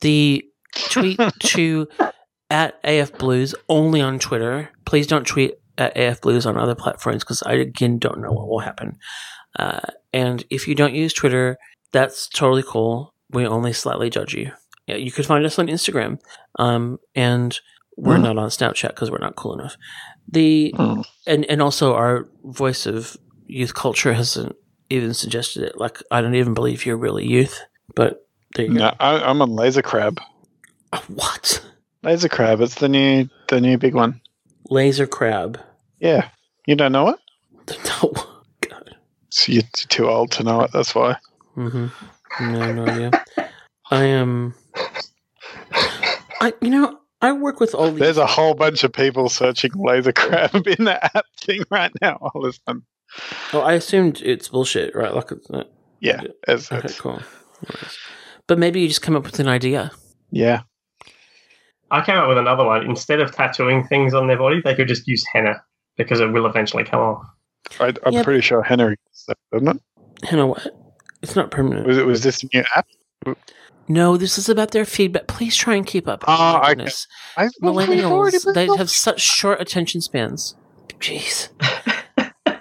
The 0.00 0.44
tweet 0.74 1.20
to 1.40 1.86
at 2.50 2.80
AF 2.82 3.16
Blues 3.18 3.54
only 3.68 4.00
on 4.00 4.18
Twitter. 4.18 4.70
Please 4.84 5.06
don't 5.06 5.24
tweet 5.24 5.54
at 5.76 5.96
AF 5.96 6.20
Blues 6.20 6.44
on 6.44 6.58
other 6.58 6.74
platforms 6.74 7.22
because 7.22 7.40
I 7.44 7.52
again 7.52 7.98
don't 7.98 8.20
know 8.20 8.32
what 8.32 8.48
will 8.48 8.58
happen. 8.58 8.98
Uh, 9.56 9.78
and 10.12 10.44
if 10.50 10.66
you 10.66 10.74
don't 10.74 10.92
use 10.92 11.12
Twitter, 11.12 11.56
that's 11.92 12.28
totally 12.28 12.64
cool 12.66 13.14
we 13.30 13.46
only 13.46 13.72
slightly 13.72 14.10
judge 14.10 14.34
you. 14.34 14.52
Yeah, 14.86 14.96
you 14.96 15.10
could 15.10 15.26
find 15.26 15.44
us 15.44 15.58
on 15.58 15.66
Instagram, 15.66 16.18
um, 16.58 16.98
and 17.14 17.58
we're 17.96 18.16
mm. 18.16 18.22
not 18.22 18.38
on 18.38 18.48
Snapchat 18.48 18.88
because 18.88 19.10
we're 19.10 19.18
not 19.18 19.36
cool 19.36 19.58
enough. 19.58 19.76
The 20.30 20.74
mm. 20.76 21.04
and 21.26 21.44
and 21.46 21.60
also 21.60 21.94
our 21.94 22.28
voice 22.44 22.86
of 22.86 23.16
youth 23.46 23.74
culture 23.74 24.14
hasn't 24.14 24.56
even 24.90 25.14
suggested 25.14 25.64
it. 25.64 25.78
Like 25.78 26.02
I 26.10 26.20
don't 26.20 26.34
even 26.34 26.54
believe 26.54 26.86
you're 26.86 26.96
really 26.96 27.26
youth, 27.26 27.60
but 27.94 28.26
there 28.54 28.66
you 28.66 28.74
yeah, 28.74 28.92
go. 28.92 28.96
I, 29.00 29.30
am 29.30 29.42
on 29.42 29.50
Laser 29.50 29.82
Crab. 29.82 30.20
What? 31.08 31.64
Laser 32.02 32.28
crab. 32.28 32.60
It's 32.60 32.76
the 32.76 32.88
new 32.88 33.28
the 33.48 33.60
new 33.60 33.76
big 33.76 33.94
one. 33.94 34.20
Laser 34.70 35.06
crab. 35.06 35.60
Yeah. 35.98 36.28
You 36.66 36.76
don't 36.76 36.92
know 36.92 37.08
it? 37.08 37.18
No. 38.02 38.12
God. 38.68 38.96
So 39.30 39.52
you're 39.52 39.62
too 39.74 40.08
old 40.08 40.32
to 40.32 40.42
know 40.42 40.62
it. 40.62 40.70
That's 40.72 40.94
why. 40.94 41.16
Mm-hmm. 41.56 41.88
No, 42.40 42.72
no 42.72 42.86
idea. 42.86 43.10
I 43.90 44.04
am. 44.04 44.54
I 46.40 46.52
you 46.60 46.70
know 46.70 46.98
I 47.20 47.32
work 47.32 47.60
with 47.60 47.74
all 47.74 47.90
these. 47.90 47.98
There's 48.00 48.16
a 48.18 48.26
whole 48.26 48.54
bunch 48.54 48.84
of 48.84 48.92
people 48.92 49.28
searching 49.28 49.70
laser 49.74 50.12
crab 50.12 50.54
in 50.54 50.84
the 50.84 50.98
app 51.16 51.24
thing 51.40 51.62
right 51.70 51.90
now. 52.00 52.14
All 52.20 52.42
this 52.42 52.58
time. 52.60 52.84
Oh, 53.52 53.60
I 53.60 53.72
assumed 53.72 54.22
it's 54.24 54.48
bullshit, 54.48 54.94
right? 54.94 55.12
Like, 55.12 55.32
it's 55.32 55.50
not- 55.50 55.68
Yeah. 56.00 56.20
It's, 56.46 56.70
okay, 56.70 56.78
it's- 56.78 57.00
cool. 57.00 57.20
Nice. 57.68 57.98
But 58.46 58.58
maybe 58.58 58.80
you 58.80 58.88
just 58.88 59.02
come 59.02 59.16
up 59.16 59.24
with 59.24 59.40
an 59.40 59.48
idea. 59.48 59.90
yeah. 60.30 60.60
I 61.90 62.04
came 62.04 62.16
up 62.18 62.28
with 62.28 62.36
another 62.38 62.64
one. 62.66 62.84
Instead 62.84 63.18
of 63.20 63.34
tattooing 63.34 63.82
things 63.82 64.12
on 64.12 64.26
their 64.28 64.36
body, 64.36 64.60
they 64.62 64.74
could 64.74 64.88
just 64.88 65.08
use 65.08 65.24
henna 65.32 65.54
because 65.96 66.20
it 66.20 66.26
will 66.30 66.44
eventually 66.46 66.84
come 66.84 67.00
off. 67.00 67.24
I, 67.80 67.94
I'm 68.04 68.12
Yeah, 68.12 68.22
pretty 68.22 68.42
sure 68.42 68.62
henna 68.62 68.90
does 68.90 69.24
that, 69.26 69.38
doesn't 69.50 69.68
it? 69.68 69.82
Henna 70.28 70.46
what? 70.46 70.66
It's 71.22 71.34
not 71.36 71.50
permanent. 71.50 71.86
Was 71.86 71.98
it 71.98 72.06
was 72.06 72.22
this 72.22 72.42
a 72.42 72.48
new 72.54 72.64
app? 72.76 72.86
No, 73.88 74.16
this 74.16 74.36
is 74.38 74.48
about 74.48 74.70
their 74.72 74.84
feedback. 74.84 75.26
Please 75.28 75.56
try 75.56 75.74
and 75.74 75.86
keep 75.86 76.06
up. 76.06 76.22
Ah, 76.26 76.56
oh, 76.56 76.58
my 76.60 76.64
I- 76.64 76.68
goodness. 76.74 77.06
I 77.36 77.48
thought 77.48 77.74
we've 77.88 78.04
already 78.04 78.36
Millennials, 78.38 78.44
been 78.44 78.54
they 78.54 78.76
have 78.76 78.90
such 78.90 79.20
short 79.20 79.60
attention 79.60 80.00
spans. 80.00 80.54
Jeez. 81.00 81.48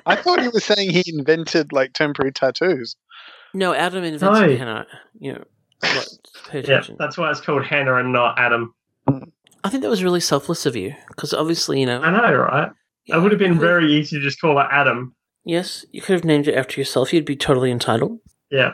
I 0.05 0.15
thought 0.15 0.41
you 0.41 0.51
were 0.51 0.59
saying 0.59 0.91
he 0.91 1.03
invented 1.07 1.73
like 1.73 1.93
temporary 1.93 2.31
tattoos. 2.31 2.95
No, 3.53 3.73
Adam 3.73 4.03
invented 4.03 4.49
No. 4.49 4.55
henna. 4.57 4.87
You 5.19 5.33
know, 5.33 5.43
what, 5.81 6.07
pay 6.49 6.61
Yeah, 6.61 6.81
that's 6.97 7.17
why 7.17 7.29
it's 7.29 7.41
called 7.41 7.65
Hannah 7.65 7.95
and 7.95 8.13
not 8.13 8.39
Adam. 8.39 8.73
I 9.63 9.69
think 9.69 9.83
that 9.83 9.89
was 9.89 10.03
really 10.03 10.19
selfless 10.21 10.65
of 10.65 10.75
you 10.75 10.95
because 11.09 11.33
obviously, 11.33 11.79
you 11.81 11.85
know, 11.85 12.01
I 12.01 12.09
know, 12.11 12.35
right? 12.37 12.71
It 13.07 13.17
would 13.21 13.31
have 13.31 13.39
been 13.39 13.59
very 13.59 13.91
easy 13.93 14.17
to 14.17 14.23
just 14.23 14.39
call 14.39 14.59
it 14.59 14.67
Adam. 14.71 15.15
Yes, 15.43 15.85
you 15.91 16.01
could 16.01 16.13
have 16.13 16.23
named 16.25 16.47
it 16.47 16.55
after 16.55 16.79
yourself. 16.79 17.11
You'd 17.13 17.25
be 17.25 17.35
totally 17.35 17.71
entitled. 17.71 18.19
Yeah. 18.49 18.73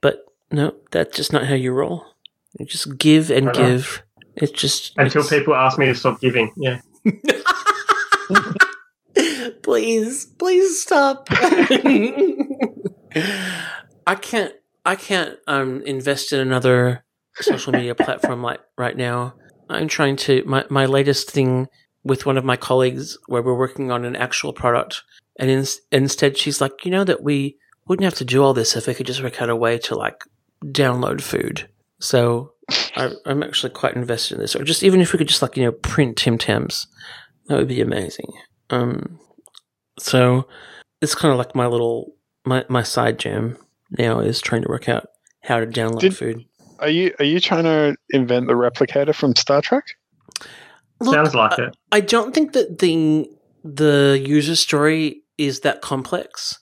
But 0.00 0.24
no, 0.50 0.74
that's 0.90 1.16
just 1.16 1.32
not 1.32 1.46
how 1.46 1.54
you 1.54 1.72
roll. 1.72 2.04
You 2.58 2.66
just 2.66 2.98
give 2.98 3.30
and 3.30 3.52
give. 3.52 4.02
It's 4.36 4.52
just 4.52 4.92
Until 4.96 5.22
it's- 5.22 5.38
people 5.38 5.54
ask 5.54 5.78
me 5.78 5.86
to 5.86 5.94
stop 5.94 6.20
giving. 6.20 6.52
Yeah. 6.56 6.80
please, 9.62 10.26
please 10.26 10.82
stop. 10.82 11.26
I 11.30 12.36
can't. 14.20 14.54
I 14.86 14.96
can't 14.96 15.36
um, 15.46 15.82
invest 15.82 16.32
in 16.32 16.40
another 16.40 17.04
social 17.40 17.72
media 17.72 17.94
platform 17.94 18.42
like 18.42 18.60
right 18.78 18.96
now. 18.96 19.34
I'm 19.68 19.88
trying 19.88 20.16
to 20.16 20.42
my 20.46 20.64
my 20.70 20.86
latest 20.86 21.30
thing 21.30 21.68
with 22.04 22.24
one 22.24 22.38
of 22.38 22.44
my 22.44 22.56
colleagues 22.56 23.18
where 23.26 23.42
we're 23.42 23.58
working 23.58 23.90
on 23.90 24.04
an 24.04 24.16
actual 24.16 24.52
product, 24.52 25.02
and 25.38 25.50
in, 25.50 25.64
instead 25.92 26.38
she's 26.38 26.60
like, 26.60 26.84
you 26.84 26.90
know 26.90 27.04
that 27.04 27.22
we 27.22 27.58
wouldn't 27.88 28.04
have 28.04 28.14
to 28.14 28.24
do 28.24 28.42
all 28.42 28.54
this 28.54 28.76
if 28.76 28.86
we 28.86 28.94
could 28.94 29.06
just 29.06 29.22
work 29.22 29.40
out 29.40 29.50
a 29.50 29.56
way 29.56 29.78
to 29.78 29.94
like 29.94 30.24
download 30.64 31.20
food. 31.20 31.68
So 32.00 32.52
I, 32.96 33.10
I'm 33.26 33.42
actually 33.42 33.70
quite 33.72 33.96
invested 33.96 34.34
in 34.34 34.40
this, 34.40 34.54
or 34.54 34.62
just 34.62 34.82
even 34.82 35.00
if 35.00 35.12
we 35.12 35.18
could 35.18 35.28
just 35.28 35.42
like 35.42 35.56
you 35.56 35.64
know 35.64 35.72
print 35.72 36.16
Tim 36.16 36.38
Tams, 36.38 36.86
that 37.46 37.56
would 37.58 37.68
be 37.68 37.80
amazing. 37.80 38.32
Um, 38.70 39.18
so 39.98 40.46
it's 41.00 41.14
kind 41.14 41.32
of 41.32 41.38
like 41.38 41.54
my 41.54 41.66
little 41.66 42.14
my 42.44 42.64
my 42.68 42.82
side 42.82 43.18
jam 43.18 43.56
now 43.98 44.20
is 44.20 44.40
trying 44.40 44.62
to 44.62 44.68
work 44.68 44.88
out 44.88 45.06
how 45.42 45.58
to 45.58 45.66
download 45.66 46.00
Did- 46.00 46.16
food. 46.16 46.44
Are 46.80 46.88
you 46.88 47.12
are 47.18 47.24
you 47.24 47.40
trying 47.40 47.64
to 47.64 47.96
invent 48.10 48.46
the 48.46 48.52
replicator 48.52 49.12
from 49.12 49.34
Star 49.34 49.60
Trek? 49.60 49.82
Look, 51.00 51.12
Sounds 51.12 51.34
like 51.34 51.58
I, 51.58 51.64
it. 51.64 51.76
I 51.90 52.00
don't 52.00 52.32
think 52.32 52.52
that 52.52 52.78
the 52.78 53.28
the 53.64 54.22
user 54.24 54.54
story 54.54 55.22
is 55.38 55.60
that 55.60 55.82
complex. 55.82 56.58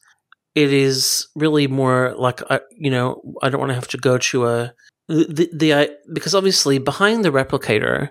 It 0.57 0.73
is 0.73 1.28
really 1.37 1.69
more 1.69 2.15
like 2.16 2.41
I 2.51 2.61
you 2.77 2.91
know 2.91 3.23
I 3.43 3.49
don't 3.49 3.61
want 3.61 3.70
to 3.70 3.74
have 3.77 3.89
to 3.89 3.99
go 3.99 4.19
to 4.19 4.47
a 4.47 4.74
the 5.09 5.49
the 5.53 5.97
because 6.12 6.35
obviously 6.35 6.78
behind 6.78 7.24
the 7.24 7.31
replicator 7.31 8.11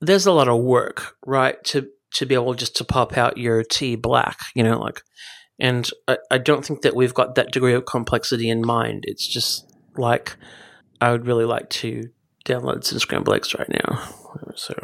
there's 0.00 0.26
a 0.26 0.32
lot 0.32 0.48
of 0.48 0.60
work 0.60 1.14
right 1.24 1.62
to 1.64 1.88
to 2.14 2.26
be 2.26 2.34
able 2.34 2.54
just 2.54 2.74
to 2.76 2.84
pop 2.84 3.16
out 3.16 3.38
your 3.38 3.62
T 3.62 3.94
black 3.94 4.38
you 4.56 4.64
know 4.64 4.80
like 4.80 5.02
and 5.58 5.88
I, 6.08 6.18
I 6.30 6.38
don't 6.38 6.64
think 6.64 6.82
that 6.82 6.96
we've 6.96 7.14
got 7.14 7.34
that 7.36 7.52
degree 7.52 7.74
of 7.74 7.86
complexity 7.86 8.48
in 8.48 8.66
mind. 8.66 9.04
It's 9.06 9.26
just 9.26 9.70
like 9.96 10.36
I 11.00 11.12
would 11.12 11.26
really 11.26 11.44
like 11.44 11.70
to 11.70 12.10
download 12.44 12.84
some 12.84 12.98
scrambled 12.98 13.36
eggs 13.36 13.54
right 13.54 13.68
now. 13.68 14.02
So 14.56 14.74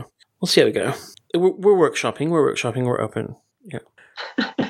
we'll 0.40 0.46
see 0.46 0.60
how 0.60 0.66
we 0.66 0.72
go. 0.72 0.94
We're, 1.34 1.50
we're 1.50 1.90
workshopping. 1.90 2.28
We're 2.28 2.52
workshopping. 2.52 2.84
We're 2.84 3.00
open. 3.00 3.36
Yeah. 3.64 3.80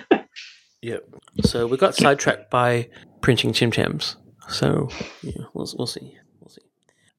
yep. 0.82 1.04
So 1.44 1.66
we 1.66 1.76
got 1.76 1.94
sidetracked 1.94 2.50
by 2.50 2.88
printing 3.20 3.52
Tim 3.52 3.70
Tams. 3.70 4.16
So 4.48 4.88
yeah, 5.22 5.44
we'll 5.54 5.68
we'll 5.78 5.86
see. 5.86 6.16
We'll 6.40 6.48
see. 6.50 6.62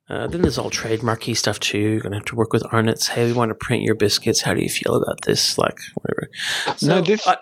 Uh, 0.10 0.28
then 0.28 0.42
there's 0.42 0.58
all 0.58 0.70
trademarky 0.70 1.36
stuff 1.38 1.60
too. 1.60 1.78
You're 1.80 2.00
gonna 2.02 2.18
have 2.18 2.26
to 2.26 2.36
work 2.36 2.52
with 2.54 2.64
Arnott's. 2.74 3.08
Hey, 3.08 3.26
we 3.26 3.34
want 3.34 3.50
to 3.50 3.56
print 3.56 3.84
your 3.84 3.96
biscuits. 3.96 4.42
How 4.42 4.54
do 4.54 4.62
you 4.62 4.70
feel 4.70 4.96
about 4.96 5.22
this? 5.22 5.58
Like 5.58 5.78
whatever. 5.96 6.30
No, 6.82 7.02
this- 7.02 7.26
I- 7.28 7.38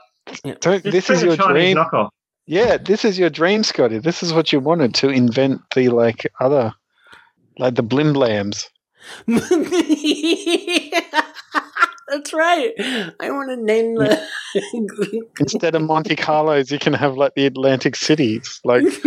Don't, 0.62 0.84
Just 0.84 0.92
this 0.92 1.10
is 1.10 1.24
your 1.24 1.36
Chinese 1.38 1.74
dream. 1.74 1.78
knockoff. 1.78 2.10
Yeah, 2.46 2.78
this 2.78 3.04
is 3.04 3.18
your 3.18 3.30
dream, 3.32 3.64
Scotty. 3.64 3.98
This 4.00 4.22
is 4.22 4.32
what 4.34 4.52
you 4.54 4.60
wanted 4.60 4.94
to 4.96 5.10
invent 5.10 5.62
the 5.76 5.90
like 5.90 6.28
other, 6.40 6.72
like 7.58 7.74
the 7.76 7.84
blimblams. 7.84 8.68
That's 12.10 12.34
right. 12.34 12.72
I 13.20 13.30
want 13.32 13.50
to 13.50 13.56
name 13.58 13.96
the. 13.96 14.22
Instead 15.40 15.76
of 15.76 15.82
Monte 15.84 16.16
Carlos, 16.16 16.72
you 16.72 16.80
can 16.80 16.94
have 16.94 17.16
like 17.16 17.36
the 17.36 17.46
Atlantic 17.46 17.96
cities. 17.96 18.60
Like, 18.64 18.84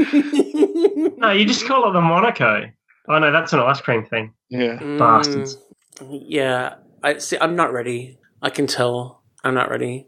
No, 1.19 1.31
you 1.31 1.45
just 1.45 1.67
call 1.67 1.89
it 1.89 1.93
the 1.93 2.01
Monaco. 2.01 2.65
Oh 3.09 3.19
no, 3.19 3.33
that's 3.33 3.53
an 3.53 3.61
ice 3.61 3.81
cream 3.81 4.05
thing. 4.07 4.33
yeah, 4.49 4.77
Bastards. 4.99 5.57
Mm, 5.99 6.23
Yeah, 6.27 6.75
I 7.03 7.19
see. 7.19 7.37
I'm 7.41 7.57
not 7.57 7.73
ready. 7.73 8.19
I 8.41 8.51
can 8.51 8.67
tell. 8.67 9.23
I'm 9.45 9.55
not 9.55 9.71
ready. 9.71 10.07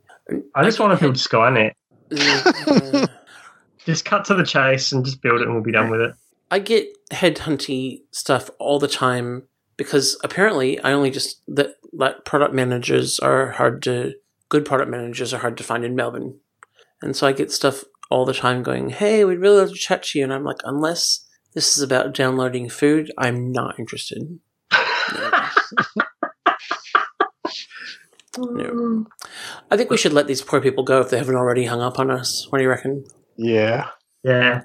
I 0.54 0.64
just 0.64 0.78
want 0.80 0.98
to 0.98 1.04
build 1.04 1.16
Skynet. 1.16 1.72
Mm, 2.10 2.94
uh, 3.04 3.06
Just 3.84 4.04
cut 4.04 4.24
to 4.26 4.34
the 4.34 4.44
chase 4.44 4.92
and 4.92 5.04
just 5.04 5.20
build 5.22 5.40
it, 5.40 5.44
and 5.44 5.54
we'll 5.54 5.62
be 5.64 5.72
done 5.72 5.90
with 5.90 6.00
it. 6.00 6.12
I 6.50 6.58
get 6.60 6.86
headhunty 7.12 8.02
stuff 8.12 8.48
all 8.58 8.78
the 8.78 8.88
time 8.88 9.44
because 9.76 10.18
apparently 10.24 10.78
I 10.80 10.92
only 10.92 11.10
just 11.10 11.40
that 11.48 11.76
like 11.92 12.24
product 12.24 12.55
managers 12.55 13.18
are 13.18 13.52
hard 13.52 13.82
to 13.84 14.14
good 14.48 14.64
product 14.64 14.90
managers 14.90 15.32
are 15.34 15.38
hard 15.38 15.56
to 15.59 15.64
find 15.64 15.84
in 15.84 15.94
Melbourne, 15.96 16.38
and 17.02 17.16
so 17.16 17.26
I 17.26 17.32
get 17.32 17.51
stuff 17.52 17.84
all 18.10 18.24
the 18.24 18.34
time 18.34 18.62
going, 18.62 18.90
"Hey, 18.90 19.24
we'd 19.24 19.38
really 19.38 19.59
love 19.59 19.70
to 19.70 19.74
chat 19.74 20.02
to 20.05 20.18
you," 20.18 20.24
and 20.24 20.32
I'm 20.32 20.44
like, 20.44 20.60
unless 20.64 21.26
this 21.55 21.76
is 21.76 21.82
about 21.82 22.14
downloading 22.14 22.68
food, 22.68 23.12
I'm 23.18 23.51
not 23.52 23.78
interested. 23.78 24.38
No. 28.36 29.06
I 29.70 29.76
think 29.76 29.90
we 29.90 29.96
should 29.96 30.12
let 30.12 30.26
these 30.26 30.42
poor 30.42 30.60
people 30.60 30.82
go 30.82 31.01
if 31.01 31.09
they 31.10 31.18
haven't 31.18 31.36
already 31.36 31.66
hung 31.66 31.80
up 31.80 32.01
on 32.01 32.10
us. 32.10 32.46
What 32.51 32.59
do 32.59 32.64
you 32.64 32.70
reckon? 32.70 33.05
yeah. 33.36 33.90
Yeah, 34.24 34.62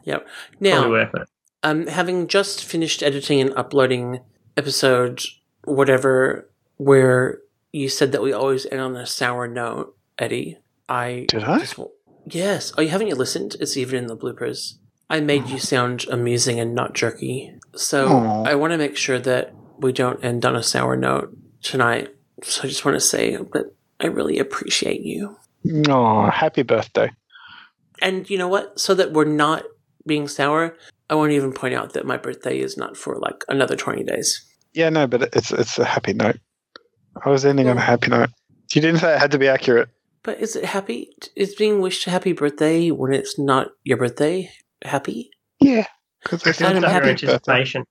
Now, 0.62 0.90
worth 0.90 1.14
it. 1.14 1.28
um, 1.64 1.86
having 1.88 2.28
just 2.28 2.64
finished 2.64 3.04
editing 3.04 3.42
and 3.42 3.54
uploading 3.58 4.22
episode 4.60 5.24
whatever, 5.64 6.50
where 6.78 7.40
you 7.72 7.88
said 7.88 8.12
that 8.12 8.22
we 8.22 8.34
always 8.34 8.66
end 8.66 8.82
on 8.82 8.96
a 8.96 9.06
sour 9.06 9.48
note, 9.48 9.96
Eddie, 10.18 10.58
I 10.88 11.26
Did 11.30 11.44
I? 11.46 11.60
just 11.60 11.80
yes. 12.26 12.74
Oh, 12.78 12.82
you 12.82 12.90
haven't 12.90 13.08
you 13.08 13.16
listened? 13.16 13.56
It's 13.60 13.78
even 13.78 13.98
in 14.00 14.08
the 14.08 14.18
bloopers. 14.18 14.76
I 15.10 15.22
made 15.22 15.48
you 15.48 15.58
sound 15.58 16.06
amusing 16.12 16.60
and 16.60 16.76
not 16.76 16.94
jerky, 16.94 17.56
so 17.76 18.08
Aw. 18.10 18.44
I 18.44 18.56
want 18.56 18.74
to 18.74 18.78
make 18.78 18.96
sure 18.98 19.20
that 19.20 19.56
we 19.80 19.92
don't 19.92 20.24
end 20.24 20.46
on 20.46 20.56
a 20.56 20.62
sour 20.62 20.96
note 20.96 21.36
tonight. 21.64 22.10
So 22.44 22.64
I 22.64 22.68
just 22.68 22.86
want 22.86 22.96
to 22.96 23.02
say 23.02 23.36
that 23.36 23.74
I 24.00 24.08
really 24.08 24.40
appreciate 24.40 25.02
you. 25.02 25.38
Oh, 25.90 26.30
happy 26.30 26.64
birthday. 26.64 27.12
And 28.02 28.30
you 28.30 28.38
know 28.38 28.48
what? 28.48 28.80
So 28.80 28.94
that 28.94 29.14
we're 29.14 29.26
not 29.26 29.64
being 30.06 30.28
sour, 30.28 30.78
I 31.10 31.16
won't 31.16 31.32
even 31.32 31.54
point 31.54 31.74
out 31.74 31.94
that 31.94 32.06
my 32.06 32.18
birthday 32.18 32.60
is 32.60 32.78
not 32.78 32.96
for 32.96 33.18
like 33.18 33.44
another 33.48 33.76
20 33.76 34.04
days. 34.04 34.46
Yeah, 34.74 34.90
no, 34.90 35.08
but 35.08 35.36
it's 35.36 35.52
it's 35.52 35.80
a 35.80 35.86
happy 35.86 36.14
note. 36.14 36.38
I 37.24 37.30
was 37.30 37.46
ending 37.46 37.68
on 37.70 37.78
a 37.78 37.82
happy 37.82 38.10
note. 38.10 38.30
You 38.74 38.82
didn't 38.82 39.00
say 39.00 39.16
it 39.16 39.20
had 39.20 39.32
to 39.32 39.40
be 39.40 39.48
accurate. 39.48 39.90
But 40.24 40.40
is 40.40 40.56
it 40.56 40.66
happy? 40.66 41.10
Is 41.36 41.56
being 41.56 41.82
wished 41.82 42.06
a 42.08 42.12
happy 42.12 42.34
birthday 42.34 42.92
when 42.92 43.14
it's 43.14 43.40
not 43.40 43.70
your 43.84 43.98
birthday 43.98 44.52
happy? 44.84 45.32
Yeah, 45.60 45.88
because 46.24 46.46
I 46.46 46.50
It's 46.52 46.62
Adam, 46.62 46.84
happy 46.84 46.94
happy 46.94 47.06
birthday. 47.12 47.28
anticipation. 47.32 47.86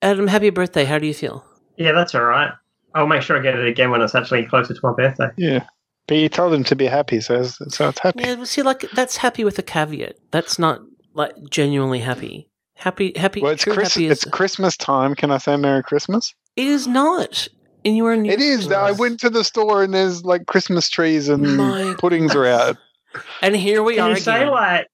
Adam, 0.00 0.26
happy 0.28 0.50
birthday. 0.50 0.84
How 0.84 0.98
do 0.98 1.06
you 1.06 1.14
feel? 1.14 1.44
Yeah, 1.76 1.92
that's 1.92 2.14
all 2.14 2.24
right. 2.24 2.52
I'll 2.94 3.06
make 3.06 3.22
sure 3.22 3.38
I 3.38 3.42
get 3.42 3.58
it 3.58 3.66
again 3.66 3.90
when 3.90 4.00
it's 4.00 4.14
actually 4.14 4.46
closer 4.46 4.74
to 4.74 4.80
my 4.82 4.92
birthday. 4.92 5.28
Yeah, 5.36 5.64
but 6.06 6.16
you 6.16 6.28
told 6.28 6.54
him 6.54 6.64
to 6.64 6.76
be 6.76 6.86
happy, 6.86 7.20
so 7.20 7.40
it's, 7.40 7.58
so 7.74 7.88
it's 7.88 7.98
happy. 7.98 8.20
Yeah, 8.22 8.36
but 8.36 8.48
see, 8.48 8.62
like, 8.62 8.82
that's 8.94 9.16
happy 9.18 9.44
with 9.44 9.58
a 9.58 9.62
caveat. 9.62 10.16
That's 10.30 10.58
not, 10.58 10.80
like, 11.14 11.34
genuinely 11.50 12.00
happy. 12.00 12.47
Happy, 12.78 13.12
happy. 13.16 13.42
Well, 13.42 13.52
it's 13.52 13.64
Chris- 13.64 13.94
happy 13.94 14.06
it's 14.08 14.24
Christmas 14.24 14.76
time. 14.76 15.14
Can 15.14 15.30
I 15.30 15.38
say 15.38 15.56
Merry 15.56 15.82
Christmas? 15.82 16.32
It 16.56 16.66
is 16.66 16.86
not. 16.86 17.48
And 17.84 17.96
you 17.96 18.06
are. 18.06 18.16
New 18.16 18.30
It 18.30 18.40
is. 18.40 18.70
I 18.70 18.92
went 18.92 19.20
to 19.20 19.30
the 19.30 19.42
store 19.44 19.82
and 19.82 19.92
there's 19.92 20.24
like 20.24 20.46
Christmas 20.46 20.88
trees 20.88 21.28
and 21.28 21.56
My 21.56 21.94
puddings 21.98 22.34
are 22.34 22.46
out. 22.46 22.76
And 23.42 23.56
here 23.56 23.82
we 23.82 23.96
Can 23.96 24.04
are 24.04 24.10
you 24.10 24.16
again. 24.16 24.48
like 24.50 24.86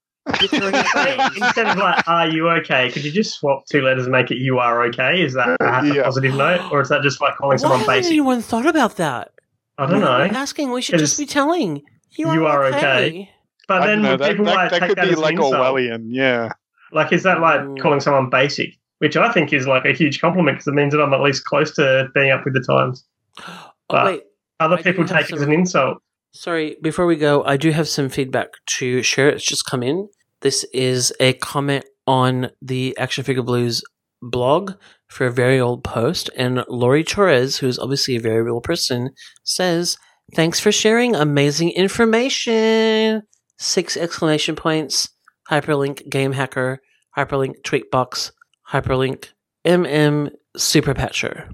You're 0.53 0.63
say, 0.63 1.15
away. 1.15 1.31
instead 1.37 1.67
of 1.69 1.77
like 1.77 2.09
"Are 2.09 2.27
you 2.29 2.49
okay?" 2.49 2.91
Could 2.91 3.05
you 3.05 3.11
just 3.13 3.35
swap 3.39 3.67
two 3.71 3.83
letters 3.83 4.05
and 4.05 4.13
make 4.13 4.31
it 4.31 4.37
"You 4.39 4.59
are 4.59 4.83
okay"? 4.87 5.23
Is 5.23 5.35
that 5.35 5.49
a 5.61 5.87
Yeah. 5.95 6.05
positive 6.05 6.35
note, 6.35 6.73
or 6.73 6.81
is 6.81 6.89
that 6.89 7.03
just 7.03 7.21
like 7.21 7.37
calling 7.37 7.57
Why 7.57 7.61
someone 7.61 7.79
hasn't 7.81 7.95
basic? 7.97 8.11
anyone 8.13 8.41
thought 8.41 8.65
about 8.67 8.97
that? 8.97 9.33
I 9.77 9.85
don't 9.87 10.01
Why 10.01 10.07
are 10.07 10.23
we 10.23 10.31
know. 10.31 10.39
asking. 10.39 10.71
We 10.73 10.81
should 10.81 10.99
just 10.99 11.19
be 11.19 11.27
telling. 11.27 11.83
You 12.13 12.29
are, 12.29 12.35
you 12.35 12.47
are 12.47 12.65
okay. 12.67 12.77
okay. 12.79 13.31
But 13.69 13.81
then 13.81 14.01
don't 14.01 14.03
know, 14.03 14.17
that, 14.17 14.31
people 14.31 14.45
that, 14.47 14.55
like 14.55 14.71
that 14.71 14.81
take 14.81 14.89
could 14.91 14.99
that 14.99 15.05
be 15.07 15.13
as 15.13 15.19
like 15.19 15.35
insult? 15.35 15.55
Orwellian. 15.55 16.05
Yeah. 16.09 16.51
Like, 16.95 17.13
is 17.13 17.23
that 17.25 17.41
like 17.41 17.61
Mm. 17.61 17.81
calling 17.81 18.01
someone 18.01 18.31
basic? 18.31 18.71
Which 18.99 19.17
I 19.17 19.31
think 19.33 19.53
is 19.53 19.67
like 19.67 19.85
a 19.85 19.93
huge 19.93 20.21
compliment 20.21 20.57
because 20.57 20.69
it 20.69 20.75
means 20.75 20.93
that 20.95 21.03
I'm 21.03 21.13
at 21.13 21.21
least 21.21 21.45
close 21.45 21.75
to 21.75 22.09
being 22.15 22.31
up 22.31 22.45
with 22.45 22.55
the 22.55 22.61
times. 22.61 23.05
Oh, 23.47 23.71
But- 23.89 24.05
wait. 24.07 24.23
Other 24.61 24.77
I 24.79 24.83
people 24.83 25.05
take 25.05 25.29
it 25.31 25.35
as 25.35 25.43
an 25.43 25.53
insult. 25.53 25.99
Sorry, 26.33 26.77
before 26.81 27.07
we 27.07 27.17
go, 27.17 27.43
I 27.45 27.57
do 27.57 27.71
have 27.73 27.89
some 27.89 28.09
feedback 28.09 28.49
to 28.79 29.03
share. 29.03 29.29
It's 29.29 29.45
just 29.45 29.67
come 29.67 29.83
in. 29.83 30.09
This 30.43 30.65
is 30.73 31.13
a 31.21 31.33
comment 31.35 31.85
on 32.07 32.51
the 32.63 32.97
Action 32.99 33.25
Figure 33.25 33.43
Blues 33.43 33.83
blog 34.23 34.73
for 35.09 35.27
a 35.27 35.33
very 35.33 35.59
old 35.61 35.83
post. 35.85 36.31
And 36.37 36.65
Laurie 36.69 37.05
Torres, 37.05 37.59
who's 37.59 37.79
obviously 37.79 38.17
a 38.17 38.21
very 38.21 38.43
real 38.43 38.61
person, 38.61 39.11
says, 39.43 39.97
Thanks 40.35 40.59
for 40.61 40.73
sharing 40.73 41.15
amazing 41.15 41.71
information. 41.73 43.23
Six 43.59 43.97
exclamation 43.97 44.57
points. 44.57 45.09
Hyperlink 45.51 46.09
Game 46.09 46.33
Hacker. 46.33 46.81
Hyperlink 47.17 47.63
Tweakbox. 47.63 48.33
Hyperlink 48.71 49.29
MM 49.65 50.31
Super 50.57 50.95
Patcher. 50.95 51.49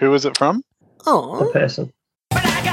Who 0.00 0.12
is 0.14 0.24
it 0.24 0.36
from? 0.36 0.62
The 1.04 1.10
Oh, 1.10 1.50
person. 1.52 1.92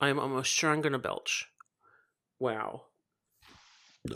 I'm 0.00 0.18
almost 0.18 0.50
sure 0.50 0.70
I'm 0.70 0.80
going 0.80 0.92
to 0.92 0.98
belch. 0.98 1.48
Wow. 2.38 2.82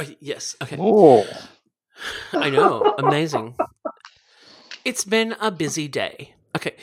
Uh, 0.00 0.04
yes. 0.20 0.54
Okay. 0.62 0.76
Oh. 0.78 1.26
I 2.32 2.50
know. 2.50 2.94
Amazing. 2.98 3.56
It's 4.84 5.04
been 5.04 5.34
a 5.40 5.50
busy 5.50 5.88
day. 5.88 6.34
Okay. 6.56 6.76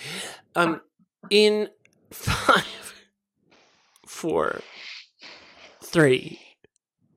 Um, 0.53 0.81
in 1.29 1.69
five, 2.11 2.93
four, 4.05 4.59
three, 5.81 6.41